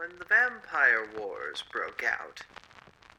when 0.00 0.18
the 0.18 0.24
Vampire 0.24 1.06
Wars 1.18 1.62
broke 1.70 2.02
out, 2.02 2.40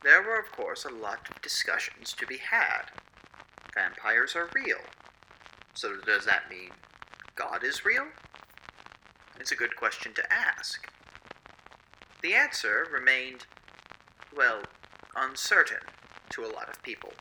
there 0.04 0.23
were, 0.23 0.39
of 0.39 0.51
course, 0.51 0.83
a 0.83 0.89
lot 0.89 1.29
of 1.29 1.39
discussions 1.43 2.11
to 2.13 2.25
be 2.25 2.38
had. 2.38 2.85
Vampires 3.75 4.36
are 4.36 4.50
real. 4.55 4.79
So, 5.75 5.97
does 5.97 6.25
that 6.25 6.49
mean 6.49 6.71
God 7.36 7.63
is 7.63 7.86
real? 7.86 8.07
It's 9.39 9.52
a 9.52 9.55
good 9.55 9.75
question 9.75 10.15
to 10.15 10.33
ask. 10.33 10.91
The 12.23 12.34
answer 12.34 12.88
remained, 12.91 13.45
well, 14.36 14.63
uncertain 15.16 15.86
to 16.32 16.45
a 16.45 16.52
lot 16.52 16.68
of 16.68 16.82
people. 16.82 17.13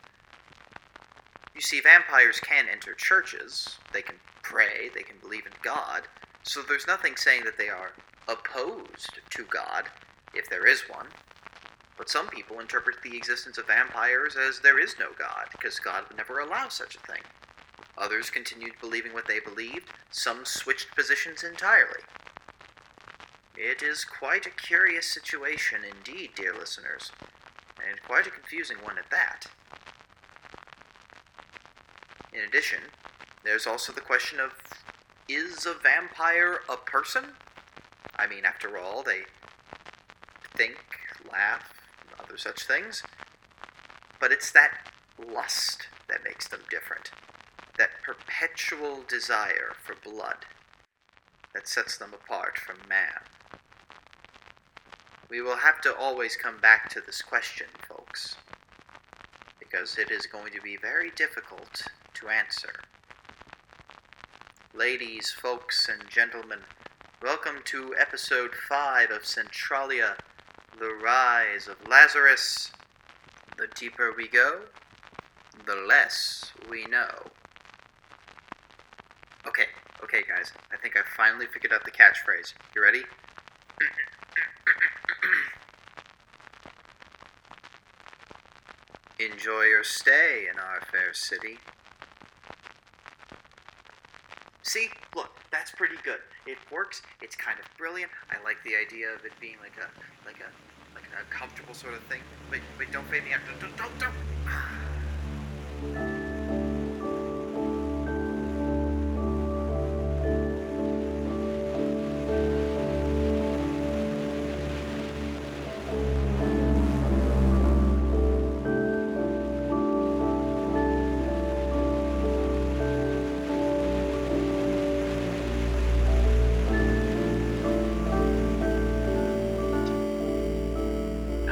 You 1.54 1.61
see, 1.61 1.82
vampires 1.82 2.40
can 2.40 2.64
enter 2.66 2.95
churches, 2.95 3.77
they 3.92 4.00
can 4.00 4.16
pray, 4.42 4.88
they 4.95 5.02
can 5.02 5.18
believe 5.18 5.45
in 5.45 5.52
God, 5.62 6.04
so 6.45 6.62
there's 6.62 6.86
nothing 6.86 7.16
saying 7.16 7.45
that 7.45 7.58
they 7.58 7.68
are 7.68 7.92
opposed 8.29 9.21
to 9.30 9.45
God, 9.45 9.84
if 10.34 10.48
there 10.48 10.66
is 10.66 10.83
one. 10.88 11.06
But 11.97 12.09
some 12.09 12.28
people 12.28 12.61
interpret 12.61 13.02
the 13.02 13.16
existence 13.16 13.59
of 13.59 13.66
vampires 13.66 14.37
as 14.37 14.61
there 14.61 14.78
is 14.78 14.95
no 14.98 15.09
God, 15.19 15.47
because 15.52 15.78
God 15.78 16.05
would 16.09 16.16
never 16.16 16.41
allow 16.41 16.69
such 16.69 16.97
a 16.97 17.01
thing. 17.01 17.23
Others 17.98 18.30
continued 18.30 18.73
believing 18.80 19.12
what 19.12 19.27
they 19.27 19.41
believed, 19.41 19.91
some 20.11 20.45
switched 20.45 20.95
positions 20.95 21.45
entirely. 21.45 22.01
It 23.56 23.83
is 23.83 24.05
quite 24.05 24.47
a 24.47 24.50
curious 24.50 25.06
situation 25.06 25.80
indeed, 25.84 26.30
dear 26.34 26.55
listeners, 26.55 27.12
and 27.87 28.02
quite 28.02 28.27
a 28.27 28.30
confusing 28.30 28.78
one 28.83 28.97
at 28.97 29.11
that. 29.11 29.47
In 32.33 32.41
addition, 32.41 32.80
there's 33.45 33.66
also 33.66 33.92
the 33.92 34.00
question 34.00 34.41
of 34.41 34.52
is 35.28 35.66
a 35.66 35.75
vampire 35.75 36.61
a 36.69 36.77
person? 36.77 37.25
I 38.20 38.27
mean, 38.27 38.45
after 38.45 38.77
all, 38.77 39.02
they 39.02 39.23
think, 40.55 40.77
laugh, 41.33 41.73
and 42.02 42.20
other 42.20 42.36
such 42.36 42.64
things. 42.64 43.03
But 44.20 44.31
it's 44.31 44.53
that 44.53 44.92
lust 45.19 45.89
that 46.06 46.22
makes 46.22 46.47
them 46.47 46.61
different. 46.70 47.12
That 47.78 48.03
perpetual 48.05 49.05
desire 49.09 49.72
for 49.83 49.94
blood 50.05 50.44
that 51.55 51.67
sets 51.67 51.97
them 51.97 52.12
apart 52.12 52.59
from 52.59 52.77
man. 52.86 53.22
We 55.31 55.41
will 55.41 55.56
have 55.56 55.81
to 55.83 55.97
always 55.97 56.37
come 56.37 56.59
back 56.61 56.91
to 56.91 57.00
this 57.00 57.22
question, 57.22 57.69
folks, 57.89 58.37
because 59.59 59.97
it 59.97 60.11
is 60.11 60.27
going 60.27 60.53
to 60.53 60.61
be 60.61 60.77
very 60.77 61.11
difficult 61.12 61.87
to 62.14 62.28
answer. 62.28 62.75
Ladies, 64.75 65.31
folks, 65.31 65.89
and 65.89 66.06
gentlemen, 66.11 66.61
welcome 67.22 67.60
to 67.64 67.94
episode 67.98 68.54
5 68.54 69.10
of 69.10 69.26
Centralia 69.26 70.16
The 70.78 70.94
Rise 71.04 71.68
of 71.68 71.76
Lazarus. 71.86 72.72
The 73.58 73.66
deeper 73.74 74.14
we 74.16 74.26
go, 74.26 74.60
the 75.66 75.74
less 75.74 76.52
we 76.70 76.86
know. 76.86 77.10
Okay, 79.46 79.66
okay, 80.02 80.22
guys, 80.26 80.52
I 80.72 80.78
think 80.78 80.96
I 80.96 81.00
finally 81.14 81.44
figured 81.46 81.74
out 81.74 81.84
the 81.84 81.91
catchphrase. 81.91 82.54
You 82.74 82.82
ready? 82.82 83.02
Enjoy 89.32 89.64
your 89.64 89.84
stay 89.84 90.46
in 90.50 90.58
our 90.58 90.80
fair 90.91 91.12
city. 91.12 91.58
See, 94.62 94.88
look, 95.14 95.30
that's 95.51 95.70
pretty 95.70 95.97
good. 96.05 96.20
It 96.47 96.59
works. 96.70 97.03
It's 97.20 97.37
kind 97.37 97.59
of 97.59 97.67
brilliant. 97.77 98.11
I 98.31 98.43
like 98.45 98.56
the 98.65 98.77
idea 98.77 99.11
of 99.11 99.25
it 99.25 99.33
being 99.41 99.56
like 99.61 99.77
a 99.79 99.89
like 100.27 100.41
a 100.41 100.51
like 100.95 101.05
a 101.15 101.25
comfortable 101.33 101.75
sort 101.75 101.95
of 101.95 102.03
thing. 102.05 102.20
Wait, 102.51 102.62
wait, 102.79 102.93
don't 102.93 103.06
fade 103.09 103.25
me 103.25 103.33
out. 103.33 103.41
Don't, 103.61 103.77
don't, 103.77 103.98
don't. 103.98 104.80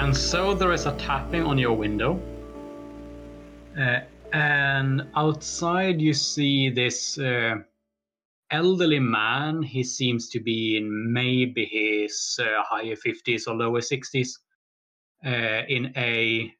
And 0.08 0.16
so 0.16 0.54
there 0.54 0.72
is 0.72 0.86
a 0.86 0.96
tapping 0.96 1.42
on 1.42 1.58
your 1.58 1.74
window. 1.74 2.18
Uh, 3.78 4.00
and 4.32 5.06
outside 5.14 6.00
you 6.00 6.14
see 6.14 6.70
this 6.70 7.18
uh, 7.18 7.56
elderly 8.50 9.00
man. 9.00 9.62
He 9.62 9.84
seems 9.84 10.30
to 10.30 10.40
be 10.40 10.78
in 10.78 11.12
maybe 11.12 11.66
his 11.66 12.40
uh, 12.40 12.62
higher 12.62 12.96
50s 12.96 13.46
or 13.48 13.54
lower 13.54 13.82
60s. 13.82 14.30
Uh, 15.26 15.66
in 15.68 15.92
a 15.94 16.54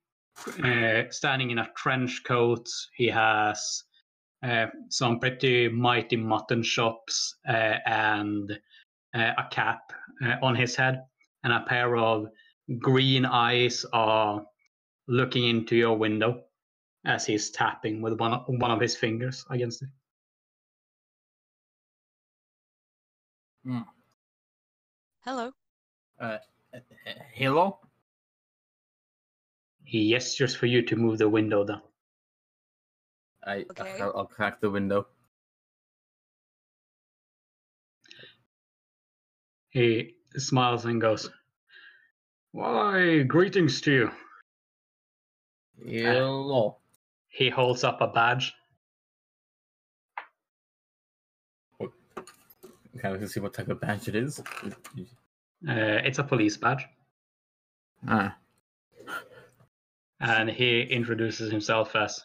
uh, 0.63 1.05
standing 1.09 1.51
in 1.51 1.61
a 1.61 1.71
trench 1.75 2.25
coat. 2.25 2.69
He 2.97 3.07
has 3.07 3.83
uh, 4.43 4.67
some 4.91 5.21
pretty 5.21 5.71
mighty 5.71 6.17
mutton 6.17 6.63
chops 6.63 7.35
and 7.47 8.61
a 9.15 9.45
cap 9.51 9.91
on 10.43 10.55
his 10.55 10.77
head, 10.77 11.05
and 11.45 11.53
a 11.55 11.65
pair 11.67 11.97
of 11.97 12.27
green 12.79 13.25
eyes 13.25 13.87
are 13.93 14.47
looking 15.07 15.49
into 15.49 15.77
your 15.77 15.97
window 15.97 16.45
as 17.05 17.25
he's 17.25 17.51
tapping 17.51 18.03
with 18.03 18.21
one 18.21 18.33
of, 18.35 18.45
one 18.47 18.71
of 18.71 18.81
his 18.81 18.97
fingers 18.97 19.45
against 19.49 19.83
it. 19.83 19.89
Hello. 25.25 25.53
Uh, 26.21 26.39
uh, 26.75 26.79
hello? 27.35 27.79
He 29.85 30.11
gestures 30.11 30.55
for 30.55 30.67
you 30.67 30.83
to 30.83 30.97
move 30.97 31.19
the 31.19 31.29
window 31.29 31.65
down. 31.65 31.83
I, 33.47 33.65
Okay. 33.71 34.01
I'll, 34.01 34.13
I'll 34.17 34.27
crack 34.27 34.61
the 34.61 34.71
window. 34.71 35.07
He 39.71 40.17
smiles 40.37 40.85
and 40.85 41.01
goes, 41.01 41.31
Why, 42.53 43.23
greetings 43.23 43.81
to 43.83 43.93
you. 43.93 44.11
Hello. 45.87 46.79
He 47.29 47.51
holds 47.51 47.85
up 47.85 48.01
a 48.01 48.09
badge. 48.09 48.55
Kind 53.01 53.23
of 53.23 53.31
see 53.31 53.39
what 53.41 53.55
type 53.55 53.69
of 53.69 53.81
badge 53.81 54.09
it 54.09 54.17
is. 54.17 54.41
Uh, 54.41 56.01
it's 56.05 56.19
a 56.19 56.25
police 56.25 56.57
badge. 56.57 56.85
Ah, 58.09 58.37
And 60.21 60.51
he 60.51 60.83
introduces 60.83 61.51
himself 61.51 61.95
as, 61.95 62.25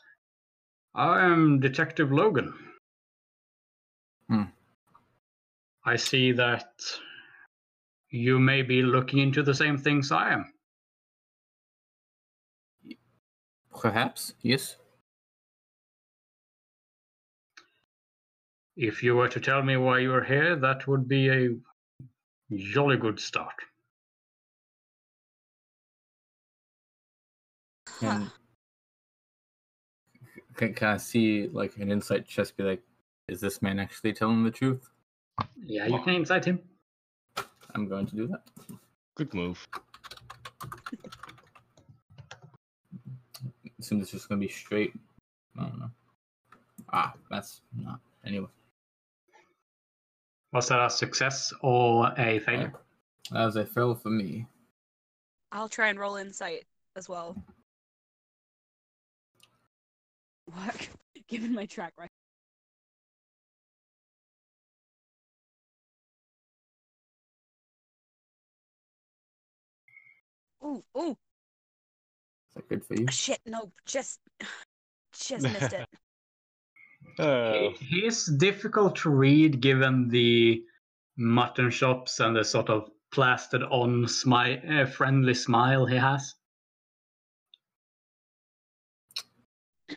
I 0.95 1.25
am 1.25 1.59
Detective 1.59 2.11
Logan. 2.11 2.53
Hmm. 4.29 4.43
I 5.85 5.95
see 5.95 6.31
that 6.31 6.71
you 8.13 8.39
may 8.39 8.61
be 8.61 8.81
looking 8.81 9.19
into 9.19 9.43
the 9.43 9.53
same 9.53 9.77
things 9.77 10.11
I 10.11 10.31
am. 10.31 10.53
perhaps, 13.83 14.33
yes. 14.41 14.77
If 18.77 19.03
you 19.03 19.15
were 19.15 19.27
to 19.27 19.39
tell 19.41 19.61
me 19.61 19.75
why 19.75 19.99
you 19.99 20.13
are 20.13 20.23
here, 20.23 20.55
that 20.55 20.87
would 20.87 21.07
be 21.07 21.29
a 21.29 21.49
jolly 22.55 22.97
good 22.97 23.19
start. 23.19 23.53
Can, 27.99 28.31
can, 30.55 30.73
can 30.73 30.87
I 30.87 30.97
see 30.97 31.49
like 31.51 31.75
an 31.75 31.91
insight 31.91 32.25
chest 32.25 32.55
be 32.55 32.63
like, 32.63 32.81
is 33.27 33.41
this 33.41 33.61
man 33.61 33.79
actually 33.79 34.13
telling 34.13 34.45
the 34.45 34.51
truth? 34.51 34.89
Yeah, 35.61 35.87
you 35.87 35.99
can 36.01 36.15
incite 36.15 36.45
him. 36.45 36.61
I'm 37.75 37.87
going 37.87 38.05
to 38.07 38.15
do 38.15 38.27
that. 38.27 38.41
Good 39.15 39.33
move. 39.33 39.65
Assume 43.79 43.99
this 43.99 44.13
is 44.13 44.25
going 44.25 44.39
to 44.39 44.47
be 44.47 44.51
straight. 44.51 44.93
I 45.57 45.63
don't 45.63 45.79
know. 45.79 45.91
Ah, 46.91 47.13
that's 47.29 47.61
not. 47.75 47.99
Anyway, 48.25 48.47
Was 50.53 50.69
that 50.69 50.85
a 50.85 50.89
success 50.89 51.51
or 51.61 52.13
a 52.17 52.39
failure? 52.39 52.73
that 53.31 53.45
was 53.45 53.55
a 53.55 53.65
fail 53.65 53.95
for 53.95 54.09
me. 54.09 54.45
I'll 55.51 55.69
try 55.69 55.89
and 55.89 55.99
roll 55.99 56.15
insight 56.15 56.65
as 56.95 57.09
well. 57.09 57.35
What? 60.53 60.87
Given 61.27 61.53
my 61.53 61.65
track 61.65 61.93
record. 61.97 62.09
Ooh, 70.63 70.83
ooh. 70.97 71.11
Is 71.11 72.55
that 72.55 72.69
good 72.69 72.85
for 72.85 72.95
you? 72.95 73.07
Shit, 73.09 73.39
no, 73.45 73.71
just, 73.85 74.19
just 75.13 75.43
missed 75.43 75.73
it. 75.73 75.87
Oh, 77.19 77.71
He, 77.79 78.01
he 78.01 78.11
difficult 78.37 78.95
to 78.97 79.09
read 79.09 79.61
given 79.61 80.07
the 80.09 80.63
mutton 81.17 81.69
chops 81.69 82.19
and 82.19 82.35
the 82.35 82.43
sort 82.43 82.69
of 82.69 82.89
plastered 83.11 83.63
on 83.63 84.07
smile, 84.07 84.59
uh, 84.67 84.85
friendly 84.85 85.33
smile 85.33 85.85
he 85.85 85.97
has. 85.97 86.35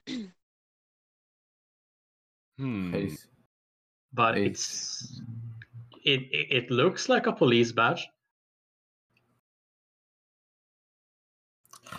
hmm. 2.58 3.06
But 4.12 4.38
it's 4.38 5.20
it, 6.04 6.20
it 6.30 6.64
it 6.64 6.70
looks 6.70 7.08
like 7.08 7.26
a 7.26 7.32
police 7.32 7.72
badge. 7.72 8.06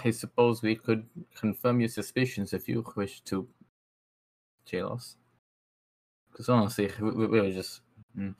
I 0.03 0.11
suppose 0.11 0.61
we 0.61 0.75
could 0.75 1.05
confirm 1.35 1.79
your 1.79 1.89
suspicions 1.89 2.53
if 2.53 2.67
you 2.67 2.85
wish 2.95 3.21
to 3.21 3.47
jail 4.65 4.89
us. 4.93 5.15
Because 6.31 6.49
honestly, 6.49 6.91
we, 6.99 7.11
we, 7.11 7.27
we 7.27 7.41
were 7.41 7.51
just. 7.51 7.81
mm. 8.17 8.35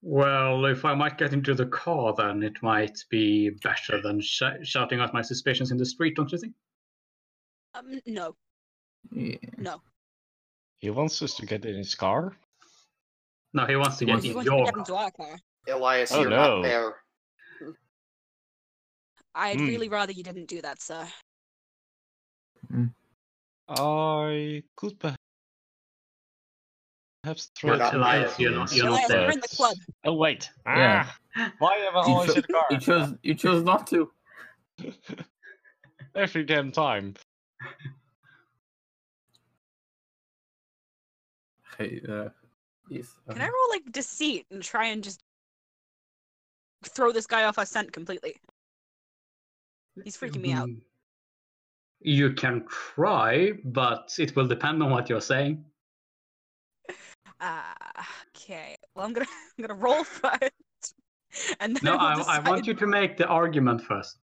Well, 0.00 0.64
if 0.66 0.84
I 0.84 0.94
might 0.94 1.18
get 1.18 1.32
into 1.32 1.54
the 1.54 1.66
car, 1.66 2.14
then 2.16 2.42
it 2.42 2.62
might 2.62 2.98
be 3.10 3.50
better 3.50 4.00
than 4.00 4.20
sh- 4.20 4.42
shouting 4.62 5.00
out 5.00 5.12
my 5.12 5.22
suspicions 5.22 5.70
in 5.72 5.76
the 5.76 5.84
street, 5.86 6.14
don't 6.16 6.30
you 6.30 6.38
think? 6.38 6.54
Um, 7.74 8.00
no, 8.06 8.36
Yeah. 9.12 9.36
no. 9.56 9.82
He 10.78 10.90
wants 10.90 11.20
us 11.22 11.34
to 11.36 11.46
get 11.46 11.64
in 11.64 11.76
his 11.76 11.94
car. 11.96 12.36
No, 13.52 13.66
he 13.66 13.74
wants 13.76 13.96
to 13.98 14.04
get 14.04 14.12
wants- 14.12 14.24
He 14.24 14.30
in 14.30 14.36
wants 14.36 14.48
to 14.50 14.54
your 14.56 14.64
get 14.66 14.74
car. 14.74 14.78
into 14.80 14.94
our 14.94 15.10
car. 15.10 15.38
Elias, 15.68 16.12
Oh, 16.12 16.20
you're 16.22 16.30
no. 16.30 16.56
not 16.56 16.62
there. 16.62 16.94
I'd 19.34 19.58
Hmm. 19.60 19.66
really 19.66 19.88
rather 19.88 20.12
you 20.12 20.22
didn't 20.24 20.46
do 20.46 20.60
that, 20.62 20.80
sir. 20.82 21.06
I 23.68 24.62
could 24.76 24.98
perhaps 24.98 25.16
try. 27.54 27.70
But 27.70 27.78
not 27.78 27.90
to 27.92 27.96
Elias, 27.98 28.38
you're 28.38 28.50
not- 28.50 28.72
you're 28.74 28.86
not 28.86 29.08
there. 29.08 29.26
we're 29.26 29.32
in 29.32 29.40
the 29.40 29.48
club. 29.48 29.76
Oh 30.04 30.14
wait! 30.14 30.50
Yeah. 30.66 31.06
Ah, 31.36 31.52
why 31.58 31.76
am 31.76 31.96
I 31.96 32.06
You, 32.06 32.14
always 32.14 32.30
in 32.34 32.40
the 32.42 32.52
car? 32.52 32.66
you 32.70 32.80
chose. 32.80 33.14
You 33.22 33.34
chose 33.34 33.62
not 33.62 33.86
to. 33.88 34.12
Every 36.14 36.44
damn 36.44 36.72
time. 36.72 37.14
Hey, 41.76 42.00
uh, 42.08 42.30
yes. 42.88 43.06
Can 43.30 43.40
I 43.40 43.44
um, 43.46 43.52
roll 43.52 43.68
like 43.70 43.92
deceit 43.92 44.46
and 44.50 44.62
try 44.62 44.86
and 44.86 45.04
just 45.04 45.22
throw 46.84 47.12
this 47.12 47.26
guy 47.26 47.44
off 47.44 47.58
our 47.58 47.66
scent 47.66 47.92
completely? 47.92 48.36
He's 50.04 50.16
freaking 50.16 50.40
me 50.40 50.52
out. 50.52 50.68
You 52.00 52.32
can 52.32 52.64
try, 52.68 53.52
but 53.64 54.14
it 54.18 54.36
will 54.36 54.46
depend 54.46 54.82
on 54.82 54.90
what 54.90 55.08
you're 55.08 55.20
saying. 55.20 55.64
Ah, 57.40 57.74
okay. 58.36 58.76
Well, 58.94 59.06
I'm 59.06 59.12
gonna 59.12 59.26
I'm 59.58 59.64
gonna 59.64 59.80
roll 59.80 60.04
first, 60.04 60.94
and 61.60 61.76
then 61.76 61.80
No, 61.82 61.92
we'll 61.92 62.00
I, 62.00 62.38
I 62.38 62.48
want 62.48 62.66
you 62.66 62.74
to 62.74 62.86
make 62.86 63.16
the 63.16 63.26
argument 63.26 63.82
first. 63.82 64.18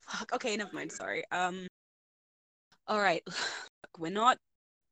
Fuck. 0.00 0.32
Okay, 0.34 0.56
never 0.56 0.72
mind. 0.72 0.92
Sorry. 0.92 1.24
Um. 1.30 1.66
All 2.86 3.00
right. 3.00 3.22
Look, 3.26 3.98
we're 3.98 4.12
not. 4.12 4.38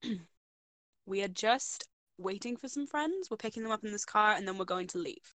we 1.06 1.22
are 1.22 1.28
just 1.28 1.86
waiting 2.18 2.56
for 2.56 2.68
some 2.68 2.86
friends. 2.86 3.30
We're 3.30 3.36
picking 3.36 3.62
them 3.62 3.72
up 3.72 3.84
in 3.84 3.92
this 3.92 4.04
car, 4.04 4.32
and 4.32 4.46
then 4.46 4.58
we're 4.58 4.64
going 4.64 4.88
to 4.88 4.98
leave. 4.98 5.34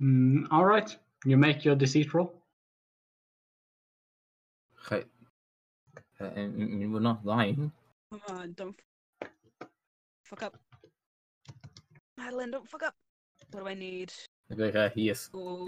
Mm, 0.00 0.46
all 0.50 0.64
right, 0.64 0.96
you 1.24 1.36
make 1.36 1.64
your 1.64 1.74
deceit 1.74 2.14
roll. 2.14 2.32
Hey. 4.88 5.04
Uh, 6.20 6.30
I 6.36 6.46
mean, 6.46 6.92
we're 6.92 7.00
not 7.00 7.24
lying. 7.24 7.70
Come 8.10 8.20
on, 8.28 8.52
don't 8.54 8.76
f- 9.22 9.68
fuck 10.24 10.42
up. 10.42 10.56
Madeline, 12.16 12.50
don't 12.50 12.68
fuck 12.68 12.82
up. 12.82 12.94
What 13.52 13.60
do 13.64 13.68
I 13.68 13.74
need? 13.74 14.12
Like, 14.50 14.74
uh, 14.74 14.90
yes, 14.94 15.30
Oh, 15.34 15.66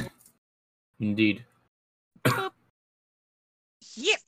indeed. 0.98 1.44
yes. 3.96 4.22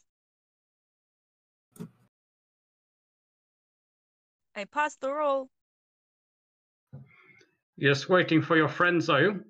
I 4.55 4.64
passed 4.66 5.00
the 5.00 5.10
roll. 5.12 5.48
You're 7.82 7.94
just 7.94 8.08
waiting 8.08 8.40
for 8.43 8.56
your 8.56 8.69
friends, 8.69 9.08
are 9.08 9.20
you? 9.20 9.44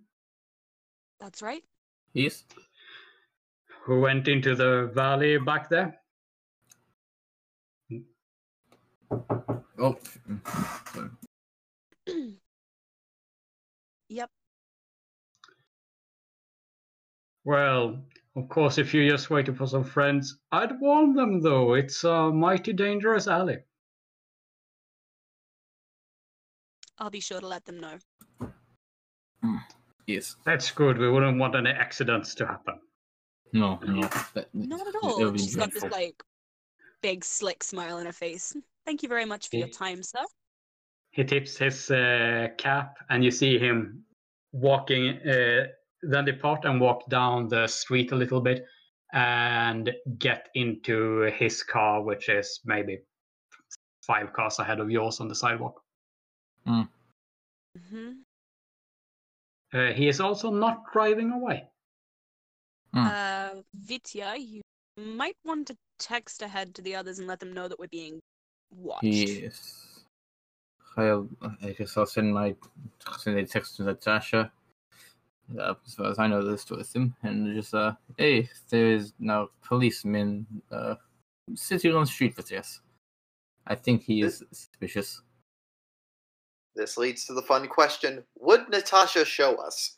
That's 1.20 1.42
right. 1.42 1.62
Yes. 2.14 2.44
Who 3.84 4.00
went 4.00 4.26
into 4.26 4.54
the 4.54 4.90
valley 4.94 5.36
back 5.36 5.68
there? 5.68 6.00
Oh. 9.78 9.98
yep. 14.08 14.30
Well, 17.44 18.02
of 18.34 18.48
course, 18.48 18.78
if 18.78 18.94
you're 18.94 19.10
just 19.10 19.28
waiting 19.28 19.56
for 19.56 19.66
some 19.66 19.84
friends, 19.84 20.38
I'd 20.50 20.80
warn 20.80 21.12
them 21.12 21.42
though. 21.42 21.74
It's 21.74 22.02
a 22.04 22.30
mighty 22.30 22.72
dangerous 22.72 23.28
alley. 23.28 23.58
I'll 27.02 27.10
be 27.10 27.18
sure 27.18 27.40
to 27.40 27.48
let 27.48 27.64
them 27.64 27.80
know. 27.80 27.98
Yes. 30.06 30.36
That's 30.46 30.70
good. 30.70 30.98
We 30.98 31.10
wouldn't 31.10 31.36
want 31.36 31.56
any 31.56 31.70
accidents 31.70 32.32
to 32.36 32.46
happen. 32.46 32.78
No, 33.52 33.80
no. 33.84 34.08
That, 34.34 34.46
Not 34.54 34.86
at 34.86 34.94
all. 35.02 35.18
would 35.18 35.30
And 35.30 35.40
she's 35.40 35.56
got 35.56 35.72
this 35.72 35.82
like 35.82 36.22
big 37.02 37.24
slick 37.24 37.64
smile 37.64 37.96
on 37.96 38.06
her 38.06 38.12
face. 38.12 38.56
Thank 38.86 39.02
you 39.02 39.08
very 39.08 39.24
much 39.24 39.50
for 39.50 39.56
your 39.56 39.68
time, 39.68 40.00
sir. 40.04 40.20
He 41.10 41.24
tips 41.24 41.58
his 41.58 41.90
uh, 41.90 42.48
cap, 42.56 42.94
and 43.10 43.24
you 43.24 43.32
see 43.32 43.58
him 43.58 44.04
walking, 44.52 45.18
uh, 45.28 45.66
then 46.02 46.24
depart 46.24 46.64
and 46.64 46.80
walk 46.80 47.10
down 47.10 47.48
the 47.48 47.66
street 47.66 48.12
a 48.12 48.16
little 48.16 48.40
bit 48.40 48.64
and 49.12 49.90
get 50.18 50.48
into 50.54 51.22
his 51.36 51.64
car, 51.64 52.02
which 52.02 52.28
is 52.28 52.60
maybe 52.64 53.00
five 54.06 54.32
cars 54.32 54.60
ahead 54.60 54.78
of 54.78 54.90
yours 54.90 55.20
on 55.20 55.26
the 55.28 55.34
sidewalk. 55.34 55.81
Hmm 56.66 56.82
Uh, 59.72 59.92
he 59.92 60.08
is 60.08 60.20
also 60.20 60.50
not 60.50 60.92
driving 60.92 61.32
away. 61.32 61.68
Hmm. 62.92 63.06
Uh, 63.06 63.62
Vitya, 63.74 64.36
you 64.36 64.60
might 64.98 65.36
want 65.44 65.66
to 65.68 65.76
text 65.98 66.42
ahead 66.42 66.74
to 66.74 66.82
the 66.82 66.94
others 66.94 67.18
and 67.18 67.26
let 67.26 67.40
them 67.40 67.52
know 67.52 67.68
that 67.68 67.78
we're 67.78 67.88
being 67.88 68.20
watched. 68.70 69.04
Yes. 69.04 70.04
I'll, 70.96 71.28
I 71.62 71.70
guess 71.70 71.96
I'll 71.96 72.06
send 72.06 72.34
my 72.34 72.54
send 73.18 73.38
a 73.38 73.46
text 73.46 73.76
to 73.76 73.84
Natasha. 73.84 74.52
Uh, 75.58 75.74
as 75.86 75.94
far 75.94 76.10
as 76.10 76.18
I 76.18 76.26
know, 76.26 76.44
this 76.44 76.68
with 76.70 76.94
him, 76.94 77.14
and 77.22 77.54
just 77.54 77.74
uh, 77.74 77.94
hey, 78.16 78.48
there 78.68 78.92
is 78.92 79.12
now 79.18 79.48
policeman 79.64 80.46
uh 80.70 80.94
sitting 81.54 81.94
on 81.94 82.02
the 82.02 82.06
street 82.06 82.36
with 82.36 82.52
us. 82.52 82.80
I 83.66 83.74
think 83.74 84.02
he 84.02 84.22
is 84.22 84.44
suspicious. 84.52 85.22
This 86.74 86.96
leads 86.96 87.26
to 87.26 87.34
the 87.34 87.42
fun 87.42 87.68
question 87.68 88.24
Would 88.38 88.68
Natasha 88.70 89.24
show 89.24 89.56
us? 89.56 89.96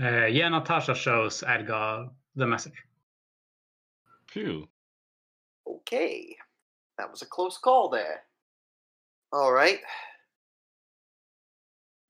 Uh, 0.00 0.26
yeah, 0.26 0.48
Natasha 0.48 0.94
shows 0.94 1.44
Edgar 1.46 2.08
the 2.34 2.46
message. 2.46 2.72
Phew. 4.28 4.66
Okay. 5.68 6.36
That 6.98 7.10
was 7.10 7.22
a 7.22 7.26
close 7.26 7.58
call 7.58 7.88
there. 7.88 8.22
Alright. 9.32 9.80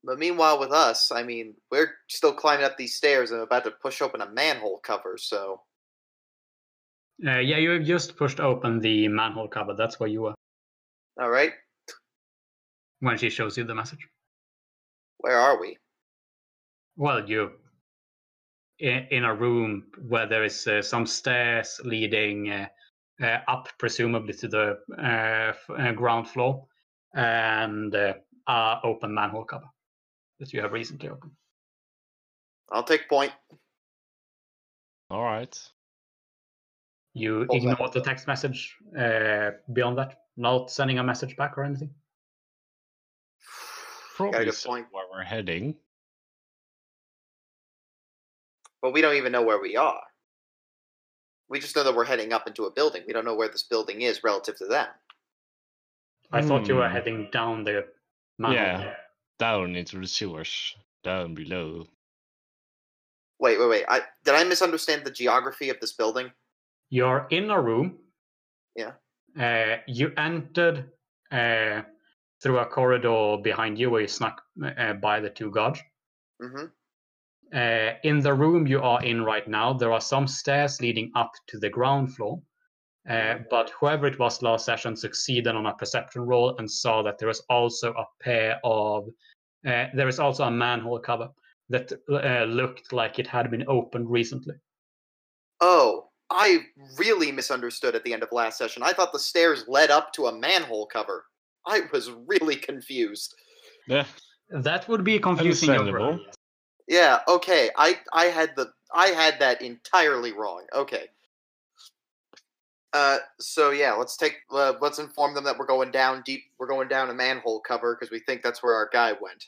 But 0.03 0.19
meanwhile, 0.19 0.61
with 0.61 0.73
us, 0.73 1.11
I 1.11 1.23
mean, 1.23 1.55
we're 1.71 1.93
still 2.09 2.35
climbing 2.35 2.65
up 2.65 2.77
these 2.77 2.97
stairs 2.97 3.31
and 3.31 3.41
about 3.41 3.65
to 3.65 3.71
push 3.71 4.03
open 4.03 4.21
a 4.21 4.31
manhole 4.31 4.79
cover, 4.83 5.17
so. 5.17 5.63
Uh, 7.27 7.39
yeah, 7.39 7.57
you 7.57 7.71
have 7.71 7.85
just 7.85 8.17
pushed 8.17 8.41
open 8.41 8.81
the 8.81 9.09
manhole 9.09 9.49
cover. 9.49 9.75
That's 9.75 9.99
where 9.99 10.09
you 10.09 10.23
were 10.23 10.35
Alright. 11.21 11.53
When 13.01 13.19
she 13.19 13.31
shows 13.31 13.57
you 13.57 13.65
the 13.65 13.75
message. 13.75 14.07
Where 15.19 15.39
are 15.39 15.61
we? 15.61 15.79
Well, 16.97 17.29
you 17.29 17.53
in, 18.79 19.07
in 19.11 19.25
a 19.25 19.35
room 19.35 19.85
where 20.09 20.27
there 20.27 20.45
is 20.45 20.67
uh, 20.67 20.83
some 20.83 21.07
stairs 21.07 21.81
leading 21.85 22.51
uh, 22.51 22.67
uh, 23.23 23.39
up, 23.49 23.69
presumably 23.79 24.35
to 24.35 24.49
the 24.49 24.79
uh, 24.99 25.51
f- 25.51 25.71
uh, 25.71 25.93
ground 25.93 26.29
floor, 26.29 26.67
and 27.15 27.95
uh, 27.95 28.15
uh, 28.47 28.81
open 28.85 29.15
manhole 29.15 29.45
cover 29.45 29.69
that 30.41 30.53
you 30.53 30.61
have 30.61 30.73
recently 30.73 31.09
opened. 31.09 31.33
I'll 32.73 32.83
take 32.83 33.09
point. 33.09 33.33
All 35.11 35.23
right. 35.23 35.57
You 37.13 37.47
Hold 37.49 37.63
ignore 37.63 37.91
the 37.91 38.01
text 38.01 38.27
message 38.27 38.77
uh, 38.99 39.51
beyond 39.73 39.99
that, 39.99 40.23
not 40.37 40.71
sending 40.71 40.99
a 40.99 41.05
message 41.05 41.37
back 41.37 41.57
or 41.57 41.63
anything. 41.63 41.91
Probably 44.15 44.45
good 44.45 44.55
see 44.55 44.69
point. 44.69 44.87
where 44.93 45.05
we're 45.11 45.23
heading. 45.25 45.75
But 48.83 48.93
we 48.93 49.01
don't 49.01 49.17
even 49.17 49.33
know 49.33 49.43
where 49.43 49.61
we 49.61 49.77
are. 49.77 50.03
We 51.49 51.61
just 51.61 51.75
know 51.77 51.85
that 51.85 51.95
we're 51.95 52.05
heading 52.05 52.33
up 52.33 52.47
into 52.47 52.65
a 52.65 52.71
building. 52.71 53.03
We 53.07 53.13
don't 53.13 53.25
know 53.25 53.35
where 53.35 53.49
this 53.49 53.63
building 53.63 54.03
is 54.03 54.23
relative 54.25 54.57
to 54.59 54.67
them. 54.67 54.89
I 56.33 56.43
thought 56.43 56.69
you 56.69 56.77
were 56.77 56.89
Hmm. 56.89 56.95
heading 56.95 57.31
down 57.31 57.65
the 57.65 57.89
mountain. 58.39 58.63
Yeah. 58.63 58.97
Down 59.39 59.77
into 59.77 59.99
the 60.01 60.07
sewers. 60.07 60.75
Down 61.03 61.35
below. 61.35 61.87
Wait, 63.39 63.59
wait, 63.59 63.69
wait. 63.69 63.85
I 63.89 64.03
did 64.25 64.35
I 64.35 64.45
misunderstand 64.45 65.05
the 65.05 65.11
geography 65.11 65.69
of 65.69 65.81
this 65.81 65.93
building? 65.93 66.33
You're 66.89 67.27
in 67.31 67.51
a 67.51 67.61
room. 67.61 67.99
Yeah. 68.77 68.93
Uh, 69.39 69.83
you 69.87 70.13
entered 70.17 70.91
uh, 71.31 71.83
through 72.45 72.59
a 72.59 72.67
corridor 72.67 73.39
behind 73.43 73.79
you 73.79 73.89
where 73.89 74.03
you 74.03 74.07
snuck 74.07 74.43
uh, 74.63 74.93
by 74.93 75.19
the 75.19 75.31
two 75.31 75.51
guards. 75.51 75.81
Mm-hmm. 76.43 76.67
Uh, 77.55 77.95
in 78.03 78.21
the 78.21 78.35
room 78.35 78.67
you 78.67 78.81
are 78.83 79.03
in 79.03 79.23
right 79.23 79.49
now, 79.49 79.73
there 79.73 79.93
are 79.93 80.01
some 80.01 80.29
stairs 80.29 80.79
leading 80.83 81.11
up 81.17 81.33
to 81.47 81.59
the 81.59 81.71
ground 81.71 82.15
floor. 82.15 82.43
Uh, 83.09 83.37
but 83.51 83.71
whoever 83.81 84.07
it 84.07 84.19
was 84.19 84.43
last 84.43 84.67
session 84.67 84.95
succeeded 84.95 85.55
on 85.55 85.65
a 85.67 85.75
perception 85.75 86.23
roll 86.23 86.55
and 86.59 86.71
saw 86.71 87.03
that 87.03 87.19
there 87.19 87.31
is 87.31 87.41
also 87.49 87.93
a 87.95 88.05
pair 88.23 88.61
of. 88.63 89.09
Uh, 89.67 89.87
there 89.95 90.09
is 90.09 90.19
also 90.19 90.45
a 90.45 90.51
manhole 90.51 90.99
cover 90.99 91.31
that 91.71 91.93
uh, 92.11 92.45
looked 92.45 92.93
like 92.93 93.19
it 93.19 93.27
had 93.27 93.51
been 93.51 93.65
opened 93.69 94.11
recently. 94.11 94.55
Oh, 95.63 96.11
I 96.29 96.67
really 96.99 97.33
misunderstood 97.33 97.95
at 97.95 98.05
the 98.05 98.13
end 98.13 98.23
of 98.23 98.33
last 98.33 98.59
session. 98.59 98.83
I 98.83 98.93
thought 98.93 99.13
the 99.13 99.19
stairs 99.19 99.65
led 99.67 99.91
up 99.91 100.13
to 100.15 100.27
a 100.27 100.39
manhole 100.39 100.87
cover. 100.87 101.25
I 101.67 101.83
was 101.93 102.11
really 102.27 102.57
confused. 102.57 103.35
Yeah. 103.87 104.05
That 104.51 104.89
would 104.89 105.05
be 105.05 105.19
confusing. 105.19 105.71
your 105.71 105.81
Understandable. 105.81 106.17
brain. 106.19 106.27
Yeah, 106.87 107.21
okay. 107.27 107.71
I 107.77 107.99
I 108.13 108.27
had 108.27 108.55
the 108.57 108.71
I 108.95 109.07
had 109.09 109.41
that 109.41 109.63
entirely 109.63 110.33
wrong. 110.33 110.65
Okay. 110.75 111.07
Uh, 112.93 113.19
so 113.41 113.71
yeah, 113.71 113.93
let's 113.95 114.17
take 114.17 114.37
uh, 114.53 114.75
let's 114.81 114.99
inform 114.99 115.35
them 115.35 115.45
that 115.45 115.59
we're 115.59 115.67
going 115.67 115.91
down 115.91 116.23
deep. 116.25 116.43
We're 116.59 116.69
going 116.69 116.89
down 116.89 117.11
a 117.11 117.15
manhole 117.15 117.61
cover 117.61 117.97
because 117.99 118.13
we 118.13 118.21
think 118.21 118.43
that's 118.43 118.63
where 118.63 118.75
our 118.75 118.89
guy 118.93 119.13
went. 119.21 119.47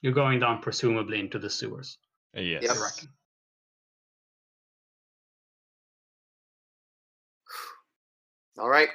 You're 0.00 0.12
going 0.12 0.40
down 0.40 0.62
presumably 0.62 1.18
into 1.18 1.38
the 1.38 1.50
sewers. 1.50 1.98
Uh, 2.36 2.40
yes. 2.40 2.62
Yep. 2.62 2.72
I 2.76 2.80
reckon. 2.80 3.08
All 8.58 8.68
right. 8.68 8.88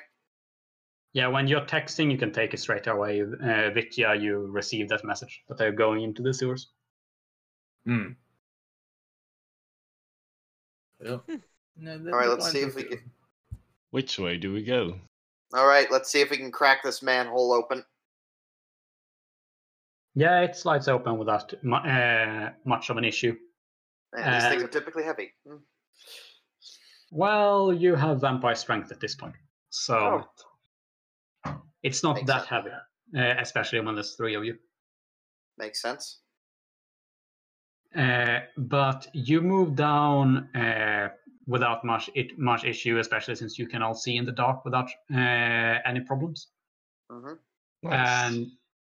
Yeah, 1.14 1.28
when 1.28 1.48
you're 1.48 1.62
texting, 1.62 2.12
you 2.12 2.18
can 2.18 2.32
take 2.32 2.54
it 2.54 2.60
straight 2.60 2.88
away. 2.88 3.22
Uh, 3.22 3.72
Vitya, 3.72 4.16
you 4.16 4.48
receive 4.52 4.90
that 4.90 5.04
message 5.04 5.44
that 5.48 5.58
they're 5.58 5.72
going 5.72 6.04
into 6.04 6.22
the 6.22 6.34
sewers. 6.34 6.68
Hmm. 7.86 8.10
Well, 11.00 11.24
no, 11.78 11.94
All 11.94 12.20
right, 12.20 12.30
let's 12.30 12.52
see 12.52 12.60
if 12.60 12.76
we 12.76 12.84
can. 12.84 13.00
Which 13.92 14.20
way 14.20 14.38
do 14.38 14.54
we 14.54 14.64
go? 14.64 14.96
All 15.54 15.66
right, 15.66 15.90
let's 15.92 16.12
see 16.12 16.22
if 16.22 16.30
we 16.30 16.38
can 16.38 16.52
crack 16.52 16.84
this 16.84 17.02
manhole 17.02 17.54
open. 17.54 17.84
Yeah, 20.14 20.42
it 20.42 20.56
slides 20.56 20.88
open 20.88 21.18
without 21.18 21.54
uh, 21.54 22.50
much 22.66 22.90
of 22.90 22.98
an 22.98 23.06
issue. 23.06 23.36
Man, 24.14 24.34
these 24.34 24.50
things 24.50 24.64
Uh, 24.64 24.66
are 24.66 24.70
typically 24.70 25.04
heavy. 25.04 25.32
Hmm. 25.48 25.58
Well, 27.12 27.74
you 27.74 27.96
have 27.96 28.22
vampire 28.22 28.54
strength 28.56 28.92
at 28.92 29.00
this 29.00 29.16
point, 29.16 29.36
so 29.70 30.24
it's 31.84 32.04
not 32.04 32.16
Makes 32.16 32.28
that 32.28 32.48
sense. 32.48 32.50
heavy, 32.50 32.70
uh, 33.18 33.42
especially 33.42 33.80
when 33.82 33.96
there's 33.96 34.16
three 34.16 34.36
of 34.36 34.44
you. 34.44 34.58
Makes 35.58 35.82
sense. 35.82 36.22
Uh, 37.96 38.40
but 38.58 39.08
you 39.14 39.42
move 39.42 39.76
down 39.76 40.48
uh, 40.56 41.10
without 41.48 41.84
much 41.84 42.10
it, 42.16 42.38
much 42.38 42.64
issue, 42.64 43.00
especially 43.00 43.36
since 43.36 43.58
you 43.58 43.68
can 43.68 43.82
all 43.82 43.96
see 43.96 44.16
in 44.18 44.26
the 44.26 44.32
dark 44.32 44.64
without 44.64 44.90
uh, 45.14 45.80
any 45.86 46.02
problems. 46.02 46.50
hmm 47.10 47.34
and 47.84 48.48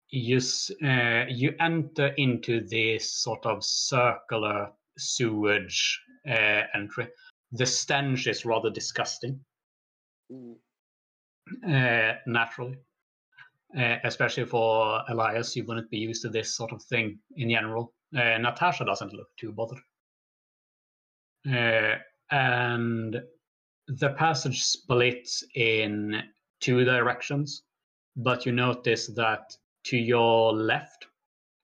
you 0.09 0.39
uh, 0.83 1.25
you 1.29 1.53
enter 1.59 2.07
into 2.17 2.61
this 2.67 3.13
sort 3.13 3.45
of 3.45 3.63
circular 3.63 4.71
sewage 4.97 6.01
uh, 6.27 6.63
entry. 6.73 7.07
The 7.51 7.65
stench 7.65 8.27
is 8.27 8.45
rather 8.45 8.69
disgusting, 8.69 9.39
uh, 11.67 12.13
naturally, 12.25 12.77
uh, 13.77 13.97
especially 14.03 14.45
for 14.45 15.01
Elias. 15.09 15.55
You 15.55 15.65
wouldn't 15.65 15.89
be 15.89 15.97
used 15.97 16.21
to 16.23 16.29
this 16.29 16.55
sort 16.55 16.71
of 16.71 16.81
thing 16.83 17.19
in 17.35 17.49
general. 17.49 17.93
Uh, 18.15 18.37
Natasha 18.37 18.85
doesn't 18.85 19.13
look 19.13 19.27
too 19.37 19.51
bothered, 19.51 19.79
uh, 21.47 21.95
and 22.31 23.21
the 23.87 24.09
passage 24.11 24.63
splits 24.63 25.43
in 25.55 26.21
two 26.59 26.83
directions 26.85 27.63
but 28.15 28.45
you 28.45 28.51
notice 28.51 29.07
that 29.07 29.55
to 29.83 29.97
your 29.97 30.53
left 30.53 31.07